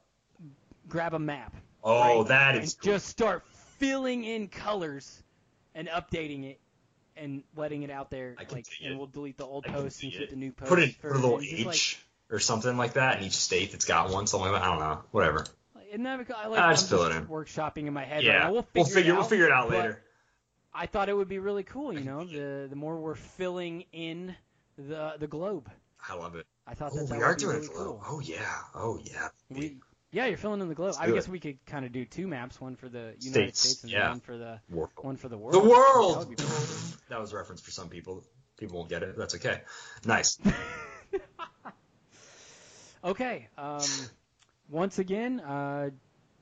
Grab 0.89 1.15
a 1.15 1.19
map. 1.19 1.55
Oh, 1.83 2.19
right? 2.19 2.29
that 2.29 2.57
and 2.57 2.65
cool. 2.65 2.93
just 2.93 3.07
start 3.07 3.45
filling 3.79 4.25
in 4.25 4.49
colors 4.49 5.23
and 5.75 5.89
updating 5.89 6.45
it 6.51 6.61
and 7.17 7.43
letting 7.57 7.83
it 7.83 7.91
out 7.91 8.11
there. 8.11 8.35
I 8.39 8.43
Like, 8.53 8.67
and 8.83 8.93
it. 8.95 8.97
we'll 8.97 9.07
delete 9.07 9.37
the 9.37 9.45
old 9.45 9.67
I 9.69 9.73
posts 9.73 10.03
and 10.03 10.13
put 10.13 10.23
it. 10.23 10.31
the 10.31 10.37
new 10.37 10.53
posts. 10.53 10.71
put 10.71 10.79
it 10.79 10.95
for- 10.97 11.09
put 11.13 11.17
a 11.17 11.21
little 11.21 11.37
and 11.39 11.47
just, 11.47 11.65
like, 11.67 11.75
H 11.75 11.99
or 12.31 12.39
something 12.39 12.77
like 12.77 12.93
that 12.95 13.19
in 13.19 13.25
each 13.25 13.37
state 13.37 13.73
that's 13.73 13.85
got 13.85 14.11
one, 14.11 14.27
something 14.27 14.51
like 14.53 14.61
that. 14.61 14.67
I 14.67 14.71
don't 14.71 14.81
know. 14.81 15.03
Whatever. 15.11 15.47
Isn't 15.89 16.05
that 16.05 16.19
because 16.19 16.37
I 16.39 16.47
like 16.47 16.61
I'm 16.61 16.71
just 16.75 16.89
fill 16.89 17.03
it 17.05 17.17
in. 17.17 17.27
workshopping 17.27 17.87
in 17.89 17.93
my 17.93 18.05
head 18.05 18.23
yeah, 18.23 18.39
now. 18.45 18.53
We'll 18.53 18.63
figure, 18.63 18.83
we'll 18.85 18.85
figure 18.85 19.07
it 19.07 19.11
out, 19.13 19.19
we'll 19.19 19.29
figure 19.29 19.47
it 19.47 19.53
out 19.53 19.71
later. 19.71 20.03
I 20.73 20.87
thought 20.87 21.09
it 21.09 21.17
would 21.17 21.27
be 21.29 21.41
really 21.41 21.65
cool, 21.65 21.93
you 21.93 22.05
know, 22.05 22.25
the 22.25 22.69
the 22.71 22.77
more 22.77 22.97
we're 22.97 23.17
filling 23.17 23.85
in 23.93 24.37
the 24.79 25.15
the 25.19 25.27
globe. 25.27 25.69
I 26.09 26.15
love 26.15 26.37
it. 26.37 26.47
I 26.67 26.75
thought 26.75 26.93
Oh, 26.95 26.99
that, 26.99 27.09
that 27.09 27.19
we 27.19 27.25
are 27.25 27.35
be 27.35 27.41
doing 27.41 27.57
really 27.57 27.67
it 27.67 27.75
cool. 27.75 28.01
Oh 28.07 28.21
yeah. 28.21 28.59
Oh 28.73 29.01
yeah. 29.03 29.29
We, 29.49 29.79
yeah, 30.13 30.27
you're 30.27 30.37
filling 30.39 30.61
in 30.61 30.69
the 30.69 30.75
globe. 30.75 30.95
I 30.99 31.11
guess 31.11 31.27
it. 31.27 31.31
we 31.31 31.41
could 31.41 31.65
kind 31.67 31.85
of 31.85 31.93
do 31.93 32.05
two 32.05 32.27
maps, 32.27 32.61
one 32.61 32.77
for 32.77 32.89
the 32.89 33.15
United 33.21 33.57
States, 33.57 33.61
States 33.61 33.83
and 33.85 33.93
yeah. 33.93 34.09
one 34.11 34.21
for 34.21 34.37
the 34.37 34.61
World. 34.71 34.91
one 34.97 35.17
for 35.17 35.29
the 35.29 35.39
world. 35.39 35.55
The 35.55 35.61
That 35.61 35.69
world. 35.69 36.35
cool. 36.37 36.47
that 37.09 37.21
was 37.21 37.33
a 37.33 37.37
reference 37.37 37.61
for 37.61 37.71
some 37.71 37.89
people. 37.89 38.25
People 38.59 38.79
won't 38.79 38.91
get 38.91 39.03
it. 39.03 39.17
That's 39.17 39.35
okay. 39.37 39.63
Nice. 40.05 40.39
Okay. 43.03 43.49
Um, 43.57 43.81
once 44.69 44.99
again, 44.99 45.41
uh, 45.41 45.91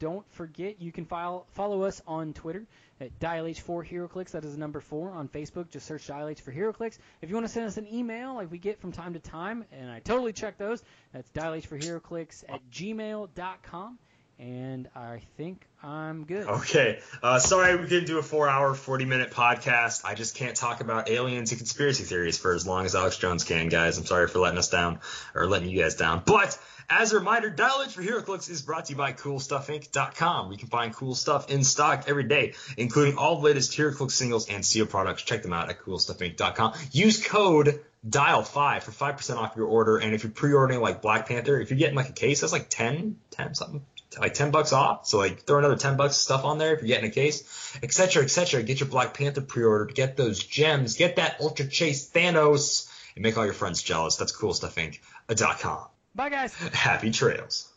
don't 0.01 0.29
forget 0.33 0.81
you 0.83 0.93
can 0.93 1.05
file, 1.07 1.47
follow 1.55 1.83
us 1.83 2.03
on 2.07 2.33
Twitter 2.33 2.67
at 3.01 3.19
DialH4 3.21 3.89
HeroClix. 3.89 4.31
That 4.31 4.45
is 4.45 4.57
number 4.57 4.81
four 4.81 5.11
on 5.11 5.29
Facebook. 5.29 5.71
Just 5.71 5.87
search 5.87 6.07
Dial-H 6.07 6.41
for 6.41 6.53
HeroClix. 6.53 6.99
If 7.23 7.29
you 7.29 7.35
want 7.35 7.47
to 7.47 7.53
send 7.53 7.67
us 7.67 7.77
an 7.77 7.87
email 7.93 8.35
like 8.35 8.51
we 8.51 8.59
get 8.59 8.81
from 8.81 8.93
time 8.93 9.15
to 9.15 9.21
time, 9.21 9.65
and 9.73 9.91
I 9.91 10.01
totally 10.01 10.33
check 10.33 10.59
those, 10.59 10.83
that's 11.13 11.31
Dial-H 11.31 11.67
for 11.67 11.79
HeroClix 11.79 12.45
at 12.49 12.61
gmail.com. 12.71 13.99
And 14.39 14.89
I 14.95 15.21
think 15.37 15.67
I'm 15.83 16.25
good. 16.25 16.47
Okay. 16.47 17.01
Uh, 17.23 17.41
sorry 17.41 17.77
we 17.77 17.89
didn't 17.89 18.07
do 18.07 18.19
a 18.19 18.23
four-hour, 18.23 18.75
forty-minute 18.75 19.33
podcast. 19.33 20.05
I 20.05 20.15
just 20.15 20.37
can't 20.37 20.57
talk 20.57 20.81
about 20.81 21.11
aliens 21.11 21.51
and 21.51 21.59
conspiracy 21.59 22.05
theories 22.05 22.39
for 22.39 22.55
as 22.55 22.67
long 22.67 22.87
as 22.87 22.95
Alex 22.95 23.17
Jones 23.19 23.43
can, 23.43 23.69
guys. 23.69 23.99
I'm 23.99 24.07
sorry 24.07 24.29
for 24.29 24.39
letting 24.39 24.59
us 24.59 24.69
down 24.69 25.01
or 25.35 25.47
letting 25.47 25.69
you 25.69 25.83
guys 25.83 25.97
down. 25.97 26.23
But 26.25 26.57
as 26.91 27.13
a 27.13 27.19
reminder, 27.19 27.51
Dial 27.51 27.83
H 27.85 27.95
for 27.95 28.03
HeroClix 28.03 28.49
is 28.49 28.63
brought 28.63 28.87
to 28.87 28.93
you 28.93 28.97
by 28.97 29.13
CoolStuffInc.com. 29.13 30.53
You 30.53 30.59
can 30.59 30.69
find 30.69 30.95
cool 30.95 31.15
stuff 31.15 31.51
in 31.51 31.63
stock 31.65 32.05
every 32.07 32.25
day, 32.25 32.55
including 32.77 33.19
all 33.19 33.37
the 33.37 33.43
latest 33.43 33.73
HeroClix 33.73 34.13
singles 34.13 34.49
and 34.49 34.65
seal 34.65 34.87
products. 34.87 35.23
Check 35.23 35.43
them 35.43 35.53
out 35.53 35.69
at 35.69 35.81
CoolStuffInc.com. 35.81 36.75
Use 36.93 37.27
code 37.27 37.81
DIAL5 38.09 38.83
for 38.83 38.91
5% 38.93 39.37
off 39.37 39.57
your 39.57 39.67
order. 39.67 39.99
And 39.99 40.15
if 40.15 40.23
you're 40.23 40.33
pre-ordering 40.33 40.81
like 40.81 41.03
Black 41.03 41.29
Panther, 41.29 41.61
if 41.61 41.71
you're 41.71 41.79
getting 41.79 41.97
like 41.97 42.09
a 42.09 42.13
case, 42.13 42.41
that's 42.41 42.53
like 42.53 42.71
10, 42.71 43.17
10 43.33 43.55
something, 43.55 43.85
like 44.19 44.35
10 44.35 44.51
bucks 44.51 44.73
off. 44.73 45.07
So 45.07 45.19
like 45.19 45.43
throw 45.43 45.59
another 45.59 45.77
10 45.77 45.97
bucks 45.97 46.17
of 46.17 46.23
stuff 46.23 46.45
on 46.45 46.59
there 46.59 46.75
if 46.75 46.81
you're 46.81 46.89
getting 46.89 47.11
a 47.11 47.13
case, 47.13 47.77
et 47.83 47.93
cetera, 47.93 48.23
et 48.23 48.29
cetera. 48.29 48.63
Get 48.63 48.81
your 48.81 48.89
Black 48.89 49.15
Panther 49.15 49.41
pre-ordered. 49.41 49.95
Get 49.95 50.17
those 50.17 50.43
gems. 50.43 50.97
Get 50.97 51.17
that 51.17 51.41
Ultra 51.41 51.67
Chase 51.69 52.11
Thanos 52.11 52.91
and 53.15 53.23
make 53.23 53.37
all 53.37 53.45
your 53.45 53.55
friends 53.55 53.83
jealous. 53.83 54.17
That's 54.17 54.33
CoolStuffInc.com. 54.37 55.87
Bye, 56.15 56.31
guys. 56.31 56.55
Happy 56.55 57.11
trails. 57.11 57.71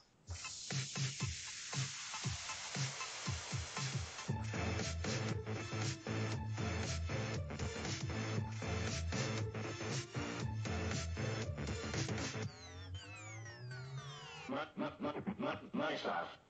My, 15.91 15.97
my, 16.05 16.31